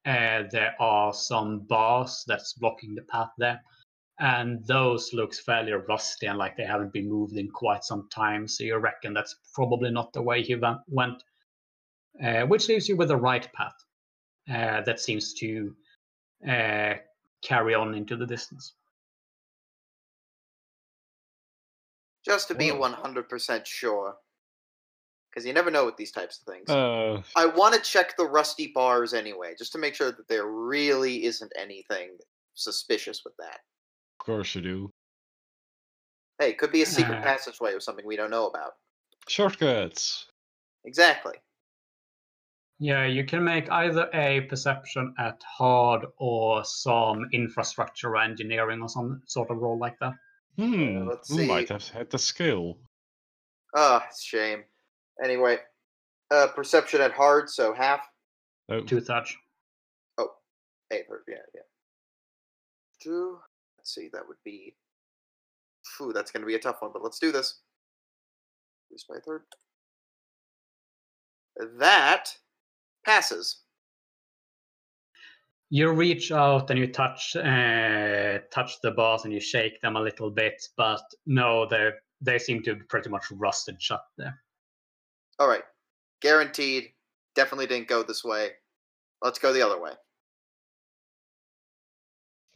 uh, 0.06 0.44
there 0.50 0.74
are 0.80 1.12
some 1.12 1.60
bars 1.60 2.24
that's 2.26 2.54
blocking 2.54 2.94
the 2.94 3.02
path 3.02 3.30
there 3.38 3.60
and 4.18 4.64
those 4.66 5.12
looks 5.12 5.40
fairly 5.40 5.72
rusty 5.72 6.26
and 6.26 6.38
like 6.38 6.56
they 6.56 6.64
haven't 6.64 6.92
been 6.92 7.08
moved 7.08 7.36
in 7.36 7.48
quite 7.50 7.84
some 7.84 8.08
time 8.10 8.48
so 8.48 8.64
you 8.64 8.76
reckon 8.76 9.12
that's 9.12 9.36
probably 9.54 9.90
not 9.90 10.12
the 10.12 10.22
way 10.22 10.42
he 10.42 10.56
went 10.88 11.22
uh, 12.24 12.42
which 12.42 12.68
leaves 12.68 12.88
you 12.88 12.96
with 12.96 13.08
the 13.08 13.16
right 13.16 13.52
path 13.52 13.74
uh, 14.50 14.80
that 14.82 15.00
seems 15.00 15.34
to 15.34 15.74
uh, 16.48 16.94
carry 17.42 17.74
on 17.74 17.94
into 17.94 18.16
the 18.16 18.26
distance 18.26 18.74
Just 22.26 22.48
to 22.48 22.56
be 22.56 22.72
one 22.72 22.92
hundred 22.92 23.28
percent 23.28 23.64
sure, 23.64 24.16
because 25.30 25.46
you 25.46 25.52
never 25.52 25.70
know 25.70 25.86
with 25.86 25.96
these 25.96 26.10
types 26.10 26.40
of 26.40 26.52
things. 26.52 26.68
Uh, 26.68 27.22
I 27.36 27.46
want 27.46 27.76
to 27.76 27.80
check 27.80 28.16
the 28.16 28.26
rusty 28.26 28.72
bars 28.74 29.14
anyway, 29.14 29.54
just 29.56 29.70
to 29.72 29.78
make 29.78 29.94
sure 29.94 30.10
that 30.10 30.26
there 30.26 30.48
really 30.48 31.24
isn't 31.24 31.52
anything 31.56 32.18
suspicious 32.54 33.22
with 33.24 33.34
that. 33.38 33.60
Of 34.26 34.34
course 34.34 34.56
you 34.56 34.60
do. 34.60 34.90
Hey, 36.40 36.50
it 36.50 36.58
could 36.58 36.72
be 36.72 36.82
a 36.82 36.86
secret 36.86 37.18
Uh. 37.18 37.22
passageway 37.30 37.74
or 37.74 37.78
something 37.78 38.04
we 38.04 38.16
don't 38.16 38.30
know 38.32 38.48
about. 38.48 38.72
Shortcuts. 39.28 40.26
Exactly. 40.84 41.34
Yeah, 42.80 43.06
you 43.06 43.24
can 43.24 43.44
make 43.44 43.70
either 43.70 44.10
a 44.12 44.40
perception 44.48 45.14
at 45.16 45.40
hard 45.44 46.06
or 46.16 46.64
some 46.64 47.28
infrastructure 47.32 48.10
or 48.10 48.16
engineering 48.16 48.82
or 48.82 48.88
some 48.88 49.22
sort 49.26 49.48
of 49.52 49.58
roll 49.58 49.78
like 49.78 49.96
that. 50.00 50.14
Hmm. 50.58 51.06
let's 51.08 51.30
we 51.30 51.46
might 51.46 51.68
have 51.68 51.86
had 51.88 52.10
the 52.10 52.18
skill. 52.18 52.78
Ah, 53.76 54.04
it's 54.08 54.24
a 54.24 54.26
shame. 54.26 54.64
Anyway, 55.22 55.58
uh, 56.32 56.48
perception 56.48 57.00
at 57.00 57.12
hard, 57.12 57.48
so 57.48 57.72
half. 57.74 58.00
Oh. 58.68 58.80
Two 58.80 59.00
touch. 59.00 59.36
Eight, 60.92 61.04
third, 61.08 61.22
yeah, 61.28 61.36
yeah. 61.54 61.60
Two. 63.00 63.38
Let's 63.86 63.94
see, 63.94 64.08
that 64.14 64.26
would 64.26 64.38
be. 64.44 64.74
Phew, 65.96 66.12
that's 66.12 66.32
going 66.32 66.40
to 66.40 66.46
be 66.46 66.56
a 66.56 66.58
tough 66.58 66.78
one, 66.82 66.90
but 66.92 67.04
let's 67.04 67.20
do 67.20 67.30
this. 67.30 67.60
By 69.08 69.18
a 69.18 69.20
third. 69.20 69.42
That 71.78 72.34
passes. 73.04 73.60
You 75.70 75.92
reach 75.92 76.32
out 76.32 76.68
and 76.70 76.80
you 76.80 76.88
touch 76.88 77.36
uh, 77.36 78.38
touch 78.52 78.80
the 78.82 78.90
bars 78.90 79.22
and 79.24 79.32
you 79.32 79.38
shake 79.38 79.80
them 79.82 79.94
a 79.94 80.00
little 80.00 80.30
bit, 80.30 80.66
but 80.76 81.02
no, 81.26 81.64
they 81.68 81.90
they 82.20 82.40
seem 82.40 82.64
to 82.64 82.74
be 82.74 82.82
pretty 82.88 83.08
much 83.08 83.30
rusted 83.30 83.80
shut 83.80 84.02
there. 84.18 84.42
All 85.38 85.46
right. 85.48 85.64
Guaranteed. 86.22 86.88
Definitely 87.36 87.68
didn't 87.68 87.86
go 87.86 88.02
this 88.02 88.24
way. 88.24 88.50
Let's 89.22 89.38
go 89.38 89.52
the 89.52 89.64
other 89.64 89.80
way. 89.80 89.92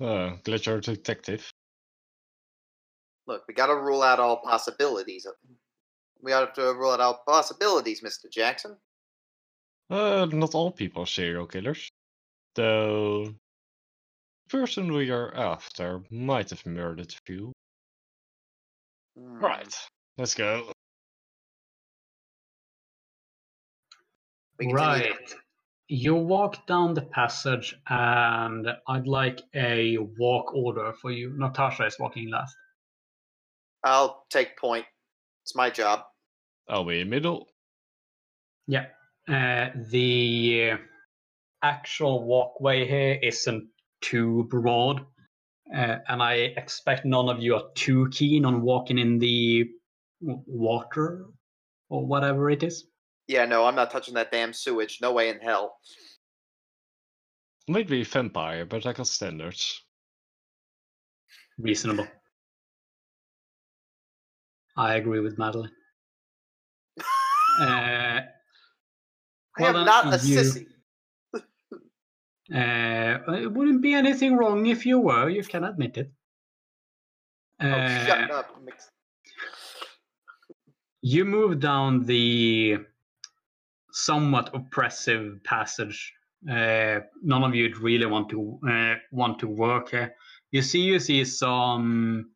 Uh, 0.01 0.37
Glitcher 0.45 0.83
Detective. 0.83 1.53
Look, 3.27 3.45
we 3.47 3.55
got 3.55 3.67
to 3.67 3.77
rule 3.77 4.03
out 4.03 4.19
all 4.19 4.39
possibilities. 4.39 5.27
We 6.23 6.33
have 6.33 6.53
to 6.55 6.75
rule 6.75 6.91
out 6.91 7.01
all 7.01 7.23
possibilities, 7.27 8.01
Mr. 8.01 8.31
Jackson. 8.31 8.77
Uh, 9.89 10.27
not 10.33 10.55
all 10.55 10.71
people 10.71 11.03
are 11.03 11.07
serial 11.07 11.47
killers. 11.47 11.89
Though, 12.55 13.25
the 13.25 13.35
person 14.49 14.93
we 14.93 15.11
are 15.11 15.35
after 15.35 16.03
might 16.11 16.51
have 16.51 16.65
murdered 16.67 17.13
a 17.13 17.21
few. 17.27 17.53
Hmm. 19.17 19.39
Right, 19.39 19.77
let's 20.19 20.35
go. 20.35 20.73
We. 24.59 24.73
Right. 24.73 25.35
You 25.93 26.15
walk 26.15 26.69
down 26.69 26.95
the 26.95 27.03
passage, 27.03 27.75
and 27.89 28.65
I'd 28.87 29.09
like 29.09 29.41
a 29.57 29.99
walk 29.99 30.55
order 30.55 30.93
for 30.93 31.11
you. 31.11 31.35
Natasha 31.37 31.85
is 31.85 31.99
walking 31.99 32.31
last. 32.31 32.55
I'll 33.83 34.25
take 34.31 34.57
point. 34.57 34.87
It's 35.43 35.57
my 35.57 35.69
job. 35.69 36.05
I'll 36.69 36.85
be 36.85 37.01
in 37.01 37.11
middle. 37.11 37.49
Yeah. 38.69 38.87
Uh, 39.29 39.71
the 39.91 40.75
actual 41.61 42.23
walkway 42.23 42.87
here 42.87 43.19
isn't 43.21 43.69
too 44.01 44.47
broad, 44.49 45.01
uh, 45.75 45.97
and 46.07 46.23
I 46.23 46.35
expect 46.57 47.05
none 47.05 47.29
of 47.29 47.43
you 47.43 47.57
are 47.57 47.65
too 47.75 48.09
keen 48.13 48.45
on 48.45 48.63
walking 48.63 48.99
in 48.99 49.19
the 49.19 49.65
water 50.21 51.27
or 51.89 52.07
whatever 52.07 52.49
it 52.49 52.63
is. 52.63 52.85
Yeah, 53.31 53.45
no, 53.45 53.65
I'm 53.65 53.77
not 53.77 53.93
touching 53.93 54.15
that 54.15 54.33
damn 54.33 54.53
sewage. 54.53 54.99
No 55.01 55.13
way 55.13 55.29
in 55.29 55.39
hell. 55.39 55.77
Might 57.69 57.87
be 57.87 58.03
vampire, 58.03 58.65
but 58.67 58.85
I 58.87 58.93
got 58.93 59.07
standards. 59.07 59.81
Reasonable. 61.57 62.09
I 64.77 64.95
agree 64.97 65.21
with 65.21 65.39
Madeline. 65.39 65.71
Uh, 67.61 68.21
I 69.59 69.63
am 69.65 69.85
not 69.85 70.07
a 70.07 70.27
you- 70.27 70.39
sissy. 70.39 70.67
uh, 71.35 73.33
it 73.35 73.53
wouldn't 73.53 73.83
be 73.83 73.93
anything 73.93 74.37
wrong 74.37 74.67
if 74.67 74.87
you 74.87 74.99
were. 75.01 75.29
You 75.29 75.43
can 75.45 75.65
admit 75.65 75.97
it. 75.99 76.11
Oh, 77.61 77.67
Uh, 77.69 78.07
shut 78.07 78.31
up. 78.31 78.57
You 81.03 81.25
move 81.25 81.59
down 81.61 82.05
the 82.05 82.79
somewhat 83.93 84.51
oppressive 84.55 85.43
passage. 85.45 86.13
Uh, 86.51 87.01
none 87.23 87.45
of 87.45 87.55
you 87.55 87.65
would 87.65 87.79
really 87.79 88.07
want 88.07 88.29
to 88.31 88.59
uh, 88.69 88.95
want 89.13 89.39
to 89.39 89.47
work 89.47 89.91
here. 89.91 90.15
You 90.51 90.63
see, 90.63 90.81
you 90.81 90.99
see 90.99 91.25
some 91.25 92.31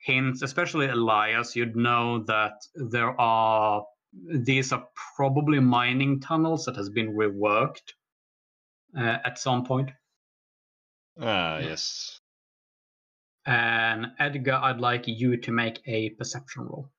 hints, 0.00 0.42
especially 0.42 0.86
Elias. 0.88 1.54
You'd 1.56 1.76
know 1.76 2.24
that 2.24 2.54
there 2.74 3.18
are 3.20 3.84
these 4.12 4.72
are 4.72 4.86
probably 5.16 5.60
mining 5.60 6.20
tunnels 6.20 6.64
that 6.64 6.76
has 6.76 6.88
been 6.88 7.14
reworked 7.14 7.92
uh, 8.96 9.18
at 9.24 9.38
some 9.38 9.64
point. 9.64 9.90
Ah, 11.20 11.58
yes. 11.58 12.20
And 13.46 14.06
Edgar, 14.18 14.54
I'd 14.62 14.80
like 14.80 15.06
you 15.06 15.36
to 15.36 15.52
make 15.52 15.80
a 15.86 16.10
perception 16.10 16.64
roll. 16.64 16.90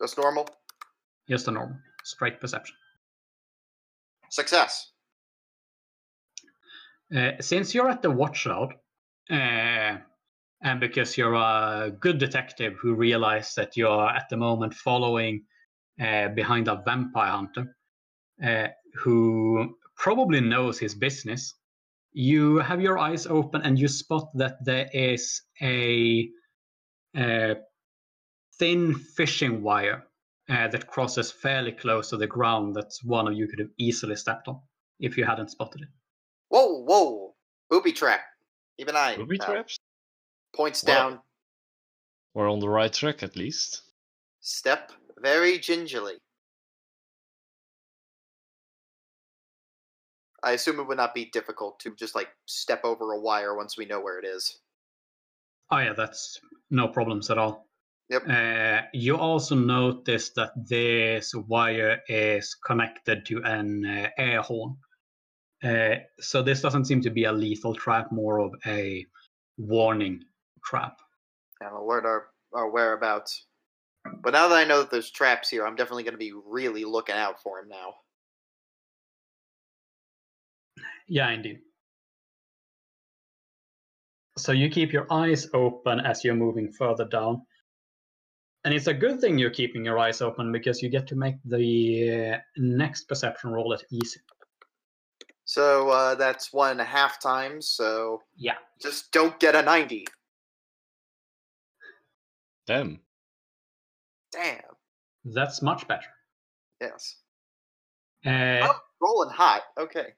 That's 0.00 0.16
normal. 0.16 0.48
Just 1.28 1.48
a 1.48 1.50
normal, 1.50 1.76
straight 2.08 2.40
perception. 2.40 2.76
Success. 4.30 4.92
Uh, 7.14 7.32
since 7.40 7.74
you're 7.74 7.88
at 7.88 8.02
the 8.02 8.10
watchout, 8.10 8.72
uh, 9.30 9.98
and 10.62 10.80
because 10.80 11.16
you're 11.16 11.34
a 11.34 11.90
good 12.00 12.18
detective 12.18 12.74
who 12.80 12.94
realized 12.94 13.56
that 13.56 13.76
you're 13.76 14.08
at 14.08 14.28
the 14.28 14.36
moment 14.36 14.74
following 14.74 15.44
uh, 16.00 16.28
behind 16.28 16.68
a 16.68 16.82
vampire 16.84 17.30
hunter 17.30 17.76
uh, 18.44 18.68
who 18.94 19.76
probably 19.96 20.40
knows 20.40 20.78
his 20.78 20.94
business, 20.94 21.54
you 22.12 22.58
have 22.58 22.80
your 22.80 22.98
eyes 22.98 23.26
open 23.26 23.62
and 23.62 23.78
you 23.78 23.88
spot 23.88 24.28
that 24.34 24.56
there 24.64 24.88
is 24.92 25.42
a, 25.62 26.28
uh 27.16 27.54
thin 28.58 28.94
fishing 28.94 29.62
wire 29.62 30.07
uh, 30.48 30.68
that 30.68 30.86
crosses 30.86 31.30
fairly 31.30 31.72
close 31.72 32.10
to 32.10 32.16
the 32.16 32.26
ground 32.26 32.74
that 32.76 32.92
one 33.04 33.28
of 33.28 33.34
you 33.34 33.46
could 33.46 33.58
have 33.58 33.70
easily 33.78 34.16
stepped 34.16 34.48
on 34.48 34.60
if 35.00 35.16
you 35.16 35.24
hadn't 35.24 35.50
spotted 35.50 35.82
it. 35.82 35.88
Whoa, 36.48 36.82
whoa. 36.84 37.34
Booby 37.70 37.92
trap. 37.92 38.20
Keep 38.78 38.88
an 38.88 38.96
eye. 38.96 39.16
Booby 39.16 39.40
out. 39.40 39.46
traps? 39.46 39.78
Points 40.54 40.84
Well- 40.84 41.10
down. 41.10 41.20
We're 42.34 42.50
on 42.50 42.60
the 42.60 42.68
right 42.68 42.92
track 42.92 43.22
at 43.22 43.36
least. 43.36 43.82
Step 44.40 44.92
very 45.18 45.58
gingerly. 45.58 46.14
I 50.42 50.52
assume 50.52 50.78
it 50.78 50.86
would 50.86 50.96
not 50.96 51.14
be 51.14 51.26
difficult 51.26 51.80
to 51.80 51.94
just 51.96 52.14
like 52.14 52.28
step 52.46 52.84
over 52.84 53.12
a 53.12 53.20
wire 53.20 53.56
once 53.56 53.76
we 53.76 53.86
know 53.86 54.00
where 54.00 54.18
it 54.20 54.24
is. 54.24 54.58
Oh 55.70 55.78
yeah, 55.78 55.94
that's 55.94 56.40
no 56.70 56.86
problems 56.88 57.28
at 57.30 57.38
all. 57.38 57.67
Yep. 58.10 58.22
Uh, 58.28 58.82
you 58.94 59.16
also 59.16 59.54
notice 59.54 60.30
that 60.30 60.52
this 60.56 61.34
wire 61.34 62.00
is 62.08 62.54
connected 62.54 63.26
to 63.26 63.42
an 63.44 63.84
uh, 63.84 64.08
air 64.16 64.40
horn. 64.40 64.76
Uh, 65.62 65.96
so 66.18 66.42
this 66.42 66.62
doesn't 66.62 66.86
seem 66.86 67.02
to 67.02 67.10
be 67.10 67.24
a 67.24 67.32
lethal 67.32 67.74
trap, 67.74 68.10
more 68.10 68.38
of 68.38 68.52
a 68.66 69.04
warning 69.58 70.22
trap. 70.64 70.96
And 71.60 71.74
alert 71.74 72.06
our, 72.06 72.28
our 72.54 72.70
whereabouts. 72.70 73.46
But 74.22 74.32
now 74.32 74.48
that 74.48 74.56
I 74.56 74.64
know 74.64 74.80
that 74.80 74.90
there's 74.90 75.10
traps 75.10 75.50
here, 75.50 75.66
I'm 75.66 75.76
definitely 75.76 76.04
going 76.04 76.14
to 76.14 76.18
be 76.18 76.32
really 76.32 76.84
looking 76.84 77.16
out 77.16 77.42
for 77.42 77.58
him 77.58 77.68
now. 77.68 77.94
Yeah, 81.08 81.30
indeed. 81.30 81.60
So 84.38 84.52
you 84.52 84.70
keep 84.70 84.92
your 84.92 85.12
eyes 85.12 85.48
open 85.52 86.00
as 86.00 86.24
you're 86.24 86.34
moving 86.34 86.72
further 86.72 87.04
down. 87.04 87.42
And 88.64 88.74
it's 88.74 88.86
a 88.88 88.94
good 88.94 89.20
thing 89.20 89.38
you're 89.38 89.50
keeping 89.50 89.84
your 89.84 89.98
eyes 89.98 90.20
open 90.20 90.50
because 90.52 90.82
you 90.82 90.88
get 90.88 91.06
to 91.08 91.14
make 91.16 91.36
the 91.44 92.32
uh, 92.34 92.38
next 92.56 93.04
perception 93.04 93.50
roll 93.50 93.72
at 93.72 93.82
easy. 93.90 94.20
So 95.44 95.88
uh, 95.90 96.14
that's 96.16 96.52
one 96.52 96.72
and 96.72 96.80
a 96.80 96.84
half 96.84 97.20
times, 97.20 97.68
so 97.68 98.20
Yeah. 98.36 98.56
just 98.82 99.10
don't 99.12 99.38
get 99.40 99.54
a 99.54 99.62
90. 99.62 100.04
Damn. 102.66 103.00
Damn. 104.32 104.60
That's 105.24 105.62
much 105.62 105.86
better. 105.88 106.08
Yes. 106.80 107.16
Uh, 108.26 108.60
Oh, 108.68 108.80
rolling 109.00 109.30
hot. 109.34 109.62
Okay. 109.78 110.08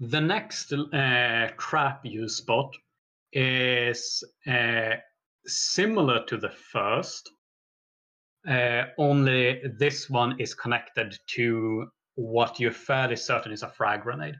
The 0.00 0.20
next 0.20 0.72
uh, 0.72 1.48
trap 1.58 2.00
you 2.04 2.28
spot 2.28 2.72
is 3.32 4.22
uh, 4.46 4.94
similar 5.46 6.24
to 6.26 6.36
the 6.36 6.50
first, 6.50 7.28
uh, 8.48 8.84
only 8.98 9.60
this 9.78 10.08
one 10.08 10.40
is 10.40 10.54
connected 10.54 11.18
to 11.28 11.90
what 12.14 12.58
you're 12.58 12.72
fairly 12.72 13.16
certain 13.16 13.52
is 13.52 13.62
a 13.62 13.68
frag 13.68 14.02
grenade. 14.02 14.36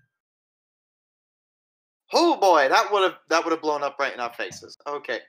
Oh 2.12 2.36
boy, 2.36 2.68
that 2.68 2.90
would 2.90 3.02
have 3.02 3.18
that 3.28 3.44
would 3.44 3.52
have 3.52 3.60
blown 3.60 3.82
up 3.82 3.96
right 3.98 4.14
in 4.14 4.20
our 4.20 4.32
faces. 4.32 4.76
Okay. 4.86 5.20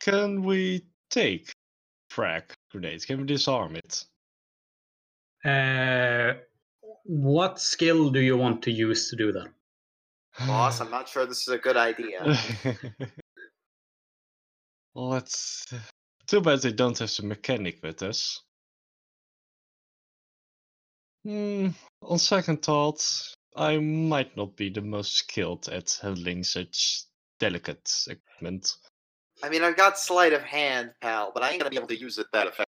Can 0.00 0.42
we 0.42 0.84
take 1.10 1.52
frag 2.10 2.44
grenades? 2.70 3.04
Can 3.04 3.20
we 3.20 3.24
disarm 3.24 3.76
it? 3.76 4.04
Uh, 5.44 6.34
what 7.04 7.60
skill 7.60 8.10
do 8.10 8.20
you 8.20 8.36
want 8.36 8.62
to 8.62 8.72
use 8.72 9.10
to 9.10 9.16
do 9.16 9.30
that? 9.32 9.48
Boss, 10.46 10.80
I'm 10.80 10.90
not 10.90 11.08
sure 11.08 11.24
this 11.24 11.42
is 11.42 11.48
a 11.48 11.58
good 11.58 11.76
idea. 11.76 12.24
Let's. 14.94 15.72
Too 16.26 16.40
bad 16.40 16.60
they 16.60 16.72
don't 16.72 16.98
have 16.98 17.14
the 17.14 17.22
mechanic 17.22 17.80
with 17.82 18.02
us. 18.02 18.42
Hmm. 21.24 21.68
On 22.02 22.18
second 22.18 22.62
thought, 22.62 23.02
I 23.56 23.78
might 23.78 24.36
not 24.36 24.56
be 24.56 24.70
the 24.70 24.80
most 24.80 25.16
skilled 25.16 25.68
at 25.68 25.98
handling 26.02 26.44
such 26.44 27.04
delicate 27.38 27.90
equipment. 28.08 28.72
I 29.42 29.48
mean, 29.48 29.62
I've 29.62 29.76
got 29.76 29.98
sleight 29.98 30.32
of 30.32 30.42
hand, 30.42 30.92
pal, 31.00 31.30
but 31.32 31.42
I 31.42 31.50
ain't 31.50 31.60
gonna 31.60 31.70
be 31.70 31.76
able 31.76 31.88
to 31.88 31.98
use 31.98 32.18
it 32.18 32.26
that 32.32 32.46
effectively. 32.46 32.66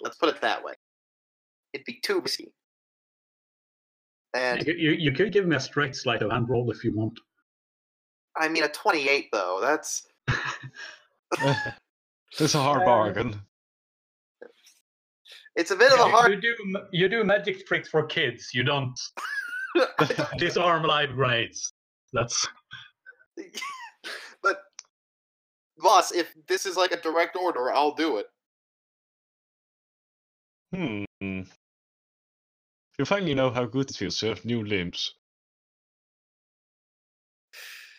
Let's 0.00 0.16
put 0.16 0.28
it 0.28 0.40
that 0.40 0.64
way. 0.64 0.74
It'd 1.72 1.84
be 1.84 2.00
too 2.02 2.20
risky. 2.20 2.52
And 4.34 4.66
You, 4.66 4.74
you, 4.74 4.90
you 4.92 5.12
could 5.12 5.32
give 5.32 5.46
me 5.46 5.56
a 5.56 5.60
straight 5.60 5.94
sleight 5.94 6.22
of 6.22 6.30
hand 6.30 6.48
roll 6.48 6.70
if 6.70 6.84
you 6.84 6.94
want. 6.94 7.18
I 8.36 8.48
mean, 8.48 8.64
a 8.64 8.68
28 8.68 9.28
though. 9.32 9.58
That's 9.62 10.06
That's 12.38 12.54
a 12.54 12.60
hard 12.62 12.82
Uh, 12.82 12.86
bargain. 12.86 13.40
it's 15.56 15.70
a 15.70 15.76
bit 15.76 15.92
of 15.92 16.00
a 16.00 16.08
hard. 16.08 16.32
You 16.32 16.40
do 16.40 16.86
you 16.92 17.08
do 17.08 17.24
magic 17.24 17.66
tricks 17.66 17.88
for 17.88 18.06
kids. 18.06 18.50
You 18.54 18.62
don't 18.62 18.98
disarm 20.38 20.82
live 20.84 21.14
grenades. 21.14 21.72
That's 22.12 22.46
but 24.42 24.62
boss, 25.78 26.12
if 26.12 26.34
this 26.46 26.66
is 26.66 26.76
like 26.76 26.92
a 26.92 27.00
direct 27.00 27.36
order, 27.36 27.72
I'll 27.72 27.94
do 27.94 28.18
it. 28.18 28.26
Hmm. 30.74 31.04
You 32.98 33.04
finally 33.04 33.34
know 33.34 33.50
how 33.50 33.64
good 33.64 33.90
it 33.90 33.96
feels 33.96 34.18
to 34.18 34.28
have 34.28 34.44
new 34.44 34.64
limbs. 34.64 35.14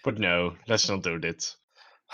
But 0.04 0.20
no, 0.20 0.56
let's 0.68 0.90
not 0.90 1.04
do 1.04 1.20
that. 1.20 1.56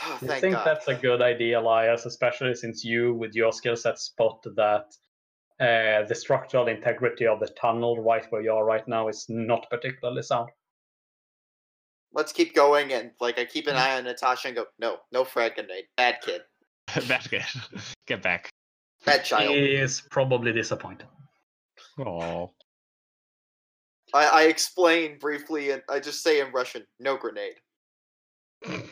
Oh, 0.01 0.19
I 0.29 0.39
think 0.39 0.55
God. 0.55 0.65
that's 0.65 0.87
a 0.87 0.95
good 0.95 1.21
idea, 1.21 1.59
Elias, 1.59 2.05
especially 2.05 2.55
since 2.55 2.83
you, 2.83 3.13
with 3.13 3.35
your 3.35 3.51
skill 3.51 3.75
set, 3.75 3.99
spot 3.99 4.41
that 4.55 4.85
uh, 5.59 6.07
the 6.07 6.15
structural 6.15 6.67
integrity 6.67 7.27
of 7.27 7.39
the 7.39 7.47
tunnel 7.59 8.01
right 8.01 8.25
where 8.29 8.41
you 8.41 8.51
are 8.51 8.63
right 8.63 8.87
now 8.87 9.09
is 9.09 9.25
not 9.27 9.69
particularly 9.69 10.21
sound. 10.21 10.49
Let's 12.13 12.31
keep 12.31 12.55
going, 12.55 12.93
and 12.93 13.11
like 13.19 13.37
I 13.37 13.45
keep 13.45 13.67
an 13.67 13.75
eye 13.75 13.97
on 13.97 14.05
Natasha 14.05 14.47
and 14.47 14.57
go, 14.57 14.65
no, 14.79 14.97
no 15.11 15.23
frag 15.23 15.55
grenade, 15.55 15.85
bad 15.97 16.19
kid, 16.21 16.41
Bad 17.07 17.29
kid, 17.29 17.43
Get 18.07 18.21
back. 18.21 18.49
bad 19.05 19.23
child. 19.23 19.51
He 19.51 19.75
is 19.75 20.01
probably 20.09 20.51
disappointed. 20.51 21.07
Oh. 21.99 22.51
I, 24.13 24.25
I 24.25 24.43
explain 24.43 25.19
briefly, 25.19 25.71
and 25.71 25.83
I 25.87 25.99
just 25.99 26.23
say 26.23 26.41
in 26.41 26.51
Russian, 26.51 26.83
"No 26.99 27.17
grenade." 27.17 27.55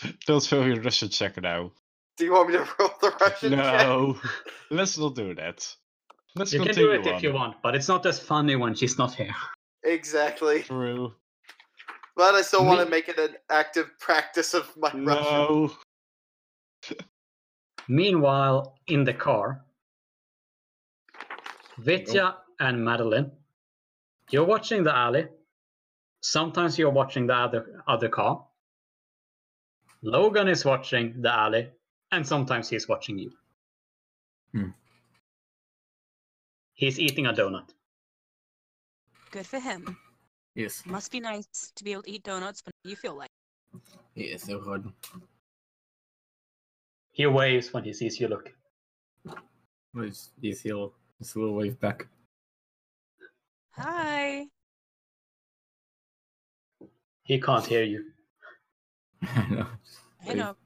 Don't 0.26 0.44
fail 0.44 0.66
your 0.66 0.80
Russian 0.80 1.08
check 1.08 1.40
now. 1.40 1.72
Do 2.16 2.24
you 2.24 2.32
want 2.32 2.48
me 2.48 2.54
to 2.54 2.68
roll 2.78 2.90
the 3.00 3.12
Russian? 3.20 3.52
check? 3.52 3.86
No, 3.86 4.18
let's 4.70 4.98
not 4.98 5.14
do 5.14 5.34
that. 5.34 5.66
Let's 6.34 6.52
You 6.52 6.60
can 6.60 6.68
continue 6.68 7.02
do 7.02 7.10
it 7.10 7.14
if 7.16 7.22
you 7.22 7.32
want, 7.32 7.56
but 7.62 7.74
it's 7.74 7.88
not 7.88 8.04
as 8.06 8.18
funny 8.18 8.56
when 8.56 8.74
she's 8.74 8.98
not 8.98 9.14
here. 9.14 9.34
Exactly. 9.84 10.62
True. 10.62 11.14
But 12.16 12.34
I 12.34 12.42
still 12.42 12.64
want 12.64 12.80
to 12.80 12.90
make 12.90 13.08
it 13.08 13.18
an 13.18 13.36
active 13.48 13.90
practice 14.00 14.52
of 14.52 14.68
my 14.76 14.90
Russian. 14.92 15.04
No. 15.04 15.70
Meanwhile, 17.88 18.74
in 18.88 19.04
the 19.04 19.14
car, 19.14 19.64
Vitya 21.78 22.36
and 22.58 22.84
Madeline, 22.84 23.30
you're 24.30 24.44
watching 24.44 24.82
the 24.82 24.94
alley. 24.94 25.28
Sometimes 26.22 26.76
you're 26.76 26.90
watching 26.90 27.28
the 27.28 27.34
other 27.34 27.82
other 27.86 28.08
car. 28.08 28.44
Logan 30.02 30.48
is 30.48 30.64
watching 30.64 31.20
the 31.20 31.32
alley, 31.32 31.70
and 32.12 32.26
sometimes 32.26 32.68
he's 32.68 32.88
watching 32.88 33.18
you. 33.18 33.32
Hmm. 34.52 34.70
He's 36.74 36.98
eating 37.00 37.26
a 37.26 37.32
donut. 37.32 37.68
Good 39.30 39.46
for 39.46 39.58
him. 39.58 39.96
Yes. 40.54 40.84
Must 40.86 41.10
be 41.10 41.20
nice 41.20 41.72
to 41.74 41.84
be 41.84 41.92
able 41.92 42.02
to 42.02 42.10
eat 42.10 42.22
donuts 42.22 42.62
when 42.64 42.72
you 42.84 42.96
feel 42.96 43.16
like. 43.16 43.30
Yes, 44.14 44.44
so 44.44 44.58
good. 44.60 44.90
He 47.12 47.26
waves 47.26 47.72
when 47.72 47.84
he 47.84 47.92
sees 47.92 48.20
you 48.20 48.28
look. 48.28 48.52
Yes, 49.94 50.30
yes, 50.40 50.60
he'll, 50.60 50.92
just 51.20 51.34
a 51.34 51.40
little 51.40 51.54
wave 51.54 51.78
back. 51.80 52.06
Hi. 53.72 54.46
He 57.22 57.40
can't 57.40 57.66
hear 57.66 57.84
you. 57.84 58.04
I 59.36 59.48
know. 59.50 59.66
I 60.28 60.34
know. 60.34 60.56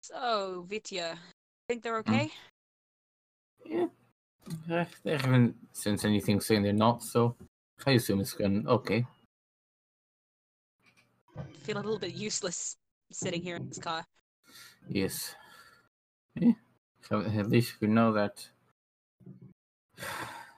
so, 0.00 0.66
Vitya, 0.68 1.18
think 1.68 1.82
they're 1.82 1.98
okay? 1.98 2.30
Yeah. 3.64 3.86
Uh, 4.70 4.84
they 5.04 5.16
haven't 5.16 5.56
sensed 5.72 6.04
anything 6.04 6.40
saying 6.40 6.62
they're 6.62 6.72
not, 6.72 7.02
so 7.02 7.34
I 7.86 7.92
assume 7.92 8.20
it's 8.20 8.34
going 8.34 8.66
okay. 8.66 9.06
Feel 11.62 11.76
a 11.76 11.78
little 11.78 11.98
bit 11.98 12.12
useless 12.12 12.76
sitting 13.10 13.40
here 13.40 13.56
in 13.56 13.68
this 13.68 13.78
car. 13.78 14.04
Yes. 14.88 15.34
Yeah. 16.34 16.52
So 17.08 17.20
at 17.20 17.48
least 17.48 17.80
we 17.80 17.88
know 17.88 18.12
that. 18.12 18.46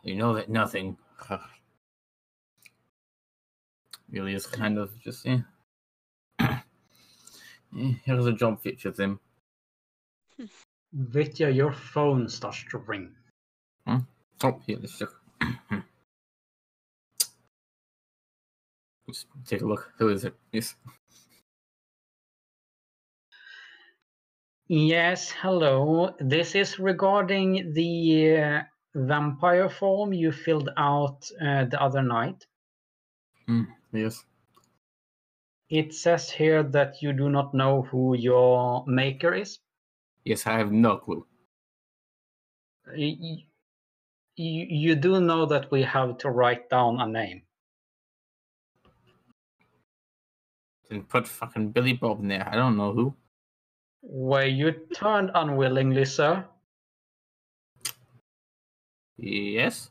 You 0.06 0.16
know 0.16 0.34
that 0.34 0.50
nothing 0.50 0.98
really 4.10 4.34
is 4.34 4.46
kind 4.46 4.76
of 4.76 5.00
just 5.00 5.24
yeah. 5.24 5.38
Here's 7.74 8.26
a 8.26 8.32
job 8.32 8.60
with 8.64 8.98
him. 8.98 9.20
Vitya, 10.92 11.50
your 11.50 11.72
phone 11.72 12.28
starts 12.28 12.64
to 12.70 12.78
ring. 12.78 13.14
Oh, 13.86 14.60
here, 14.66 14.78
let's 14.80 15.00
look. 15.00 15.20
Let's 19.06 19.26
take 19.46 19.62
a 19.62 19.66
look. 19.66 19.92
Who 19.98 20.08
is 20.08 20.24
it? 20.24 20.34
Yes. 20.52 20.74
Yes, 24.68 25.30
hello. 25.30 26.14
This 26.20 26.54
is 26.54 26.78
regarding 26.78 27.72
the 27.74 28.36
uh, 28.36 28.62
vampire 28.94 29.68
form 29.68 30.12
you 30.12 30.32
filled 30.32 30.70
out 30.76 31.28
uh, 31.40 31.64
the 31.64 31.80
other 31.80 32.02
night. 32.02 32.46
Yes. 33.92 34.24
It 35.70 35.94
says 35.94 36.30
here 36.30 36.62
that 36.62 37.02
you 37.02 37.12
do 37.12 37.30
not 37.30 37.54
know 37.54 37.82
who 37.82 38.16
your 38.16 38.84
maker 38.86 39.34
is. 39.34 39.58
Yes, 40.24 40.46
I 40.46 40.58
have 40.58 40.72
no 40.72 40.98
clue. 40.98 41.26
You, 42.94 43.38
you 44.36 44.94
do 44.94 45.20
know 45.20 45.46
that 45.46 45.70
we 45.70 45.82
have 45.82 46.18
to 46.18 46.30
write 46.30 46.68
down 46.68 47.00
a 47.00 47.06
name. 47.06 47.42
Then 50.90 51.02
put 51.04 51.26
fucking 51.26 51.70
Billy 51.70 51.94
Bob 51.94 52.20
in 52.20 52.28
there. 52.28 52.46
I 52.46 52.56
don't 52.56 52.76
know 52.76 52.92
who. 52.92 53.14
Were 54.02 54.44
you 54.44 54.72
turned 54.94 55.30
unwillingly, 55.34 56.04
sir? 56.04 56.44
Yes. 59.16 59.90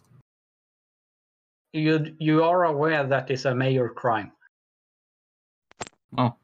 You 1.72 2.16
you 2.20 2.44
are 2.44 2.66
aware 2.66 3.08
that 3.08 3.32
is 3.32 3.46
a 3.46 3.56
major 3.56 3.90
crime. 3.90 4.32
Oh, 6.18 6.36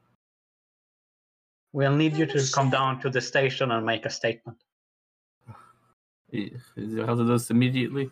We'll 1.72 1.96
need 1.96 2.18
you 2.18 2.26
Oh, 2.26 2.34
to 2.34 2.52
come 2.52 2.70
down 2.70 3.00
to 3.02 3.10
the 3.10 3.22
station 3.22 3.72
and 3.72 3.86
make 3.86 4.06
a 4.06 4.10
statement. 4.10 4.64
is 6.32 6.62
it 6.78 7.06
how 7.06 7.16
to 7.16 7.24
do 7.24 7.28
this 7.28 7.50
immediately? 7.52 8.12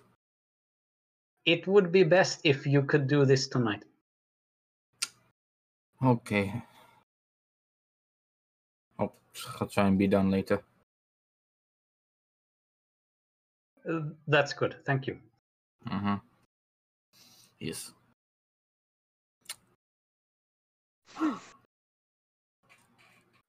It 1.46 1.65
would 1.67 1.91
be 1.91 2.04
best 2.04 2.41
if 2.43 2.67
you 2.67 2.84
could 2.84 3.08
do 3.08 3.26
this 3.26 3.48
tonight. 3.48 3.86
Okay. 6.04 6.63
I'll, 9.00 9.15
I'll 9.60 9.67
try 9.67 9.88
and 9.88 9.98
be 9.98 10.08
done 10.08 10.30
later. 10.30 10.62
Uh, 13.89 14.02
that's 14.28 14.54
good. 14.54 14.76
Thank 14.86 15.08
you. 15.08 15.20
Mm-hmm. 15.88 16.15
Yes. 17.60 17.93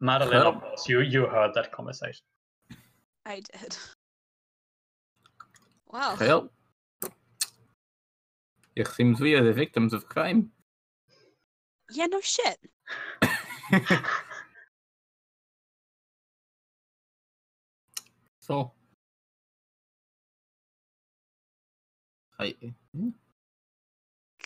Madeline, 0.00 0.46
of 0.46 0.61
course, 0.61 0.88
you, 0.88 1.00
you 1.00 1.26
heard 1.26 1.52
that 1.54 1.72
conversation. 1.72 2.22
I 3.26 3.40
did. 3.40 3.76
Wow. 5.90 6.16
Well, 6.20 6.50
it 8.76 8.87
seems 8.88 9.20
we 9.20 9.35
are 9.35 9.42
the 9.42 9.52
victims 9.52 9.92
of 9.92 10.09
crime. 10.09 10.50
Yeah, 11.90 12.07
no 12.07 12.20
shit. 12.20 12.59
so, 18.40 18.70
I, 22.38 22.54
hmm? 22.94 23.09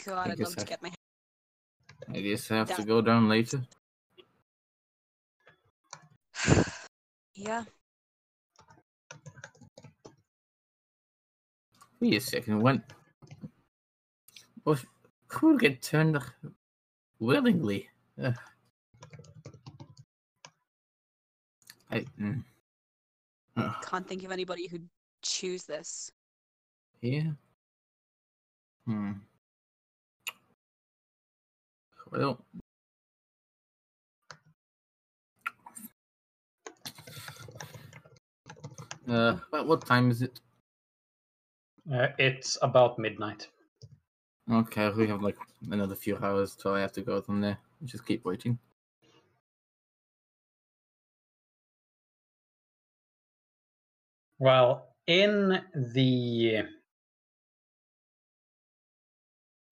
God, 0.04 0.30
I'd 0.30 0.38
guess 0.38 0.46
love 0.46 0.56
to 0.56 0.64
get 0.64 0.82
my 0.82 0.90
I 2.08 2.20
guess 2.20 2.50
I 2.50 2.56
have 2.56 2.76
to 2.76 2.84
go 2.84 3.00
down 3.00 3.28
later. 3.28 3.62
Yeah. 7.34 7.64
Wait 11.98 12.14
a 12.14 12.20
second. 12.20 12.60
When? 12.60 12.84
What? 14.64 14.84
Who 15.28 15.48
would 15.48 15.60
get 15.60 15.82
turned 15.82 16.18
willingly? 17.18 17.88
Ugh. 18.22 18.36
I. 21.90 22.04
Mm. 22.20 22.44
Can't 23.82 24.06
think 24.06 24.24
of 24.24 24.30
anybody 24.30 24.66
who'd 24.66 24.88
choose 25.22 25.64
this. 25.64 26.12
yeah. 27.00 27.30
Hmm. 28.86 29.12
Well. 32.12 32.44
Uh, 39.06 39.38
about 39.48 39.66
what 39.66 39.84
time 39.86 40.10
is 40.10 40.22
it? 40.22 40.40
Uh, 41.88 42.08
it's 42.18 42.58
about 42.60 42.98
midnight. 42.98 43.48
Okay, 44.48 44.88
we 44.90 45.08
have 45.08 45.20
like 45.20 45.36
another 45.68 45.96
few 45.96 46.16
hours 46.16 46.54
till 46.54 46.74
I 46.74 46.80
have 46.80 46.92
to 46.92 47.02
go 47.02 47.20
from 47.20 47.40
there. 47.40 47.58
Just 47.84 48.06
keep 48.06 48.24
waiting. 48.24 48.60
Well, 54.38 54.94
in 55.06 55.64
the 55.74 56.66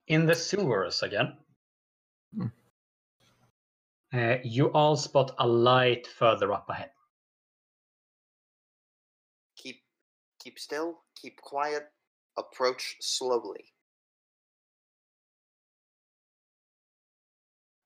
in 0.08 0.26
the 0.26 0.34
sewers 0.34 1.02
again. 1.02 1.39
Uh, 4.12 4.36
you 4.42 4.72
all 4.72 4.96
spot 4.96 5.34
a 5.38 5.46
light 5.46 6.06
further 6.06 6.52
up 6.52 6.68
ahead. 6.68 6.90
Keep 9.56 9.80
keep 10.42 10.58
still, 10.58 11.00
keep 11.14 11.40
quiet, 11.40 11.84
approach 12.36 12.96
slowly. 13.00 13.64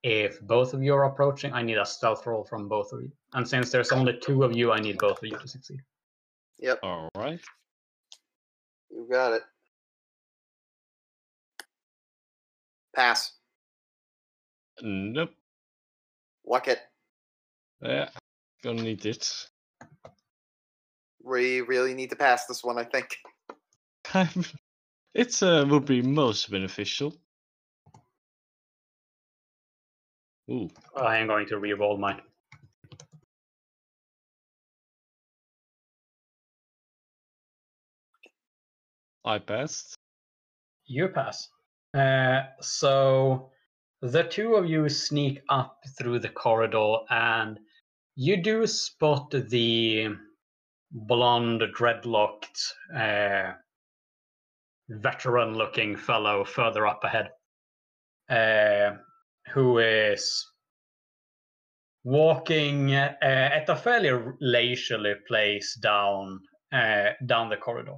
If 0.03 0.41
both 0.43 0.75
of 0.75 0.83
you 0.83 0.95
are 0.95 1.05
approaching, 1.05 1.53
I 1.53 1.63
need 1.63 1.79
a 1.79 1.87
stealth 1.87 2.27
roll 2.27 2.45
from 2.45 2.69
both 2.69 2.93
of 2.93 3.01
you. 3.03 3.11
And 3.33 3.49
since 3.49 3.71
there's 3.71 3.91
only 3.91 4.19
two 4.19 4.45
of 4.45 4.55
you, 4.55 4.71
I 4.71 4.79
need 4.79 4.99
both 4.99 5.19
of 5.19 5.25
you 5.25 5.39
to 5.39 5.49
succeed. 5.49 5.81
Yep. 6.59 6.81
All 6.83 7.09
right. 7.17 7.41
You 8.91 9.07
got 9.11 9.33
it. 9.33 9.43
Pass. 12.95 13.33
Nope. 14.83 15.31
Luck 16.47 16.69
it. 16.69 16.81
Yeah. 17.81 18.09
Gonna 18.63 18.83
need 18.83 19.05
it. 19.07 19.49
We 21.23 21.61
really 21.63 21.95
need 21.95 22.11
to 22.11 22.17
pass 22.17 22.47
this 22.47 22.63
one, 22.63 22.79
I 22.79 22.85
think. 22.85 23.17
it 25.15 25.43
uh, 25.43 25.65
would 25.69 25.87
be 25.87 26.03
most 26.03 26.51
beneficial. 26.51 27.15
Ooh. 30.51 30.69
I 30.95 31.17
am 31.17 31.27
going 31.27 31.47
to 31.47 31.59
re-roll 31.59 31.97
mine. 31.97 32.21
I 39.25 39.39
passed. 39.39 39.97
You 40.85 41.09
pass. 41.09 41.49
Uh, 41.95 42.43
so 42.61 43.51
the 44.05 44.23
two 44.23 44.55
of 44.57 44.69
you 44.69 44.87
sneak 44.91 45.41
up 45.49 45.79
through 45.97 46.19
the 46.19 46.29
corridor, 46.29 46.97
and 47.09 47.59
you 48.17 48.37
do 48.37 48.67
spot 48.67 49.31
the 49.31 50.09
blonde, 50.91 51.63
dreadlocked, 51.75 52.73
uh, 52.95 53.53
veteran-looking 54.91 55.97
fellow 55.97 56.45
further 56.45 56.87
up 56.87 57.03
ahead, 57.03 57.31
uh, 58.29 58.99
who 59.55 59.79
is 59.79 60.47
walking 62.05 62.95
uh, 62.95 63.17
at 63.23 63.71
a 63.71 63.77
fairly 63.77 64.35
leisurely 64.39 65.15
pace 65.31 65.77
down 65.77 66.41
uh, 66.73 67.11
down 67.25 67.49
the 67.49 67.57
corridor. 67.57 67.97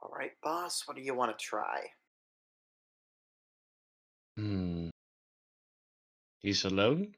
All 0.00 0.10
right, 0.16 0.32
boss. 0.42 0.82
What 0.86 0.96
do 0.96 1.02
you 1.02 1.14
want 1.14 1.36
to 1.36 1.44
try? 1.44 1.82
Hmm. 4.36 4.88
He's 6.38 6.64
alone? 6.64 7.14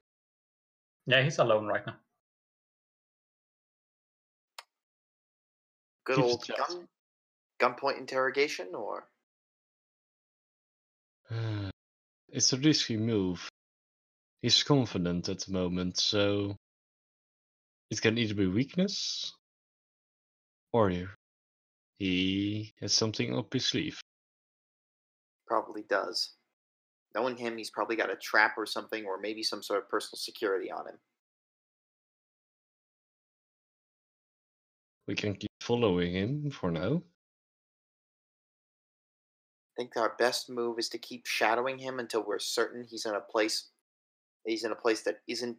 Yeah, 1.06 1.22
he's 1.22 1.38
alone 1.38 1.66
right 1.66 1.86
now. 1.86 1.96
Good 6.04 6.16
Keeps 6.16 6.28
old 6.28 6.44
it 6.48 6.56
gun, 6.56 6.88
gunpoint 7.58 7.98
interrogation, 7.98 8.74
or 8.74 9.08
It's 12.28 12.52
a 12.52 12.58
risky 12.58 12.96
move. 12.96 13.48
He's 14.42 14.62
confident 14.62 15.28
at 15.28 15.40
the 15.40 15.52
moment, 15.52 15.98
so 15.98 16.56
it 17.90 18.02
can 18.02 18.18
either 18.18 18.34
be 18.34 18.46
weakness 18.46 19.32
or 20.72 20.90
he 21.98 22.74
has 22.80 22.92
something 22.92 23.38
up 23.38 23.52
his 23.52 23.66
sleeve. 23.66 24.00
probably 25.46 25.84
does. 25.88 26.34
Knowing 27.14 27.36
him, 27.36 27.56
he's 27.56 27.70
probably 27.70 27.96
got 27.96 28.10
a 28.10 28.16
trap 28.16 28.54
or 28.56 28.66
something, 28.66 29.04
or 29.04 29.20
maybe 29.20 29.42
some 29.42 29.62
sort 29.62 29.80
of 29.80 29.88
personal 29.88 30.18
security 30.18 30.70
on 30.70 30.88
him. 30.88 30.98
We 35.06 35.14
can 35.14 35.34
keep 35.34 35.50
following 35.60 36.14
him 36.14 36.50
for 36.50 36.70
now. 36.70 37.02
I 39.76 39.82
think 39.82 39.96
our 39.96 40.14
best 40.18 40.48
move 40.48 40.78
is 40.78 40.88
to 40.90 40.98
keep 40.98 41.26
shadowing 41.26 41.78
him 41.78 41.98
until 41.98 42.24
we're 42.24 42.38
certain 42.38 42.86
he's 42.88 43.06
in 43.06 43.14
a 43.14 43.20
place 43.20 43.70
he's 44.44 44.64
in 44.64 44.72
a 44.72 44.76
place 44.76 45.02
that 45.02 45.16
isn't 45.28 45.56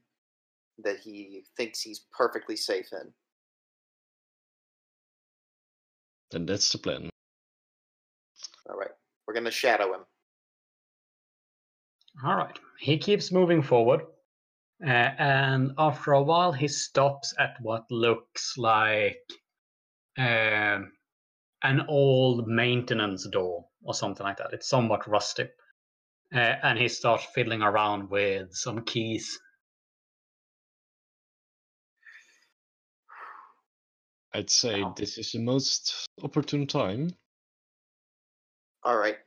that 0.83 0.99
he 0.99 1.43
thinks 1.57 1.81
he's 1.81 2.05
perfectly 2.17 2.55
safe 2.55 2.87
in. 2.91 3.11
Then 6.31 6.45
that's 6.45 6.71
the 6.71 6.77
plan. 6.77 7.09
All 8.69 8.77
right. 8.77 8.91
We're 9.27 9.33
going 9.33 9.45
to 9.45 9.51
shadow 9.51 9.93
him. 9.93 10.01
All 12.23 12.35
right. 12.35 12.57
He 12.79 12.97
keeps 12.97 13.31
moving 13.31 13.61
forward. 13.61 14.01
Uh, 14.85 14.89
and 14.89 15.71
after 15.77 16.13
a 16.13 16.21
while, 16.21 16.51
he 16.51 16.67
stops 16.67 17.33
at 17.39 17.55
what 17.61 17.89
looks 17.89 18.57
like 18.57 19.17
um, 20.17 20.91
an 21.63 21.81
old 21.87 22.47
maintenance 22.47 23.27
door 23.29 23.65
or 23.83 23.93
something 23.93 24.25
like 24.25 24.37
that. 24.37 24.53
It's 24.53 24.69
somewhat 24.69 25.07
rusty. 25.07 25.49
Uh, 26.33 26.37
and 26.63 26.77
he 26.77 26.87
starts 26.87 27.25
fiddling 27.33 27.61
around 27.61 28.09
with 28.09 28.53
some 28.53 28.83
keys. 28.83 29.39
I'd 34.33 34.49
say 34.49 34.81
Wow. 34.81 34.93
this 34.97 35.17
is 35.17 35.31
the 35.31 35.39
most 35.39 36.07
opportune 36.21 36.67
time. 36.67 37.11
All 38.83 38.97
right. 38.97 39.17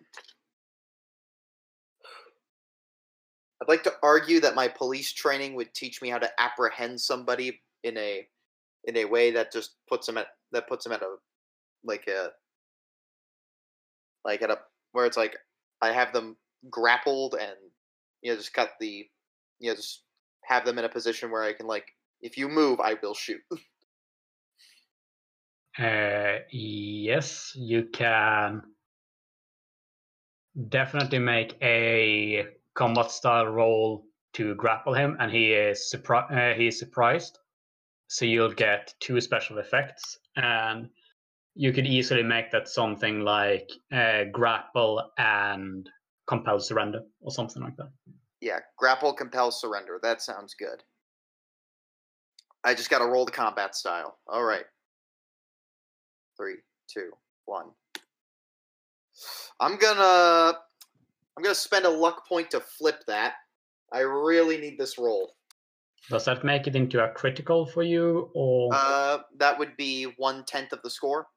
I'd 3.60 3.68
like 3.68 3.82
to 3.84 3.94
argue 4.02 4.40
that 4.40 4.54
my 4.54 4.68
police 4.68 5.12
training 5.12 5.54
would 5.54 5.74
teach 5.74 6.00
me 6.00 6.08
how 6.08 6.18
to 6.18 6.30
apprehend 6.38 7.00
somebody 7.00 7.60
in 7.82 7.96
a 7.96 8.26
in 8.84 8.96
a 8.96 9.04
way 9.04 9.32
that 9.32 9.52
just 9.52 9.74
puts 9.88 10.06
them 10.06 10.18
at 10.18 10.28
that 10.52 10.68
puts 10.68 10.86
him 10.86 10.92
at 10.92 11.02
a 11.02 11.16
like 11.84 12.06
a 12.06 12.30
like 14.24 14.42
at 14.42 14.50
a 14.50 14.58
where 14.92 15.06
it's 15.06 15.16
like 15.16 15.36
I 15.82 15.92
have 15.92 16.12
them 16.12 16.36
grappled 16.70 17.34
and 17.34 17.56
you 18.22 18.30
know 18.30 18.36
just 18.36 18.54
got 18.54 18.70
the 18.80 19.06
you 19.58 19.70
know 19.70 19.74
just 19.74 20.02
have 20.44 20.64
them 20.64 20.78
in 20.78 20.84
a 20.84 20.88
position 20.88 21.30
where 21.30 21.42
I 21.42 21.52
can 21.52 21.66
like 21.66 21.86
if 22.20 22.36
you 22.36 22.48
move 22.48 22.80
I 22.80 22.96
will 23.02 23.14
shoot. 23.14 23.40
Uh, 25.78 26.38
yes, 26.50 27.52
you 27.54 27.84
can 27.92 28.62
definitely 30.68 31.20
make 31.20 31.56
a 31.62 32.48
combat 32.78 33.10
style 33.10 33.46
roll 33.46 34.04
to 34.34 34.54
grapple 34.54 34.94
him, 34.94 35.16
and 35.18 35.32
he 35.32 35.52
is 35.52 35.92
surpri- 35.92 36.30
uh, 36.30 36.56
he 36.56 36.68
is 36.68 36.78
surprised. 36.78 37.38
So 38.06 38.24
you'll 38.24 38.54
get 38.54 38.94
two 39.00 39.20
special 39.20 39.58
effects, 39.58 40.16
and 40.36 40.88
you 41.54 41.72
could 41.72 41.86
easily 41.86 42.22
make 42.22 42.52
that 42.52 42.68
something 42.68 43.20
like 43.20 43.68
uh, 43.92 44.24
grapple 44.32 45.10
and 45.18 45.90
compel 46.28 46.60
surrender, 46.60 47.00
or 47.20 47.32
something 47.32 47.62
like 47.62 47.76
that. 47.76 47.90
Yeah, 48.40 48.60
grapple, 48.78 49.12
compel, 49.12 49.50
surrender. 49.50 49.98
That 50.00 50.22
sounds 50.22 50.54
good. 50.54 50.84
I 52.62 52.74
just 52.74 52.90
got 52.90 53.00
to 53.00 53.06
roll 53.06 53.24
the 53.24 53.32
combat 53.32 53.74
style. 53.74 54.18
All 54.28 54.44
right. 54.44 54.64
Three, 56.36 56.58
two, 56.88 57.10
one. 57.46 57.66
I'm 59.58 59.76
gonna. 59.78 60.58
I'm 61.38 61.42
gonna 61.44 61.54
spend 61.54 61.84
a 61.86 61.88
luck 61.88 62.26
point 62.26 62.50
to 62.50 62.58
flip 62.58 63.04
that. 63.06 63.34
I 63.92 64.00
really 64.00 64.58
need 64.58 64.76
this 64.76 64.98
roll. 64.98 65.36
Does 66.10 66.24
that 66.24 66.42
make 66.42 66.66
it 66.66 66.74
into 66.74 67.04
a 67.04 67.12
critical 67.12 67.64
for 67.64 67.84
you, 67.84 68.32
or 68.34 68.70
Uh, 68.74 69.18
that 69.36 69.56
would 69.56 69.76
be 69.76 70.02
one 70.16 70.44
tenth 70.46 70.72
of 70.72 70.82
the 70.82 70.90
score. 70.90 71.28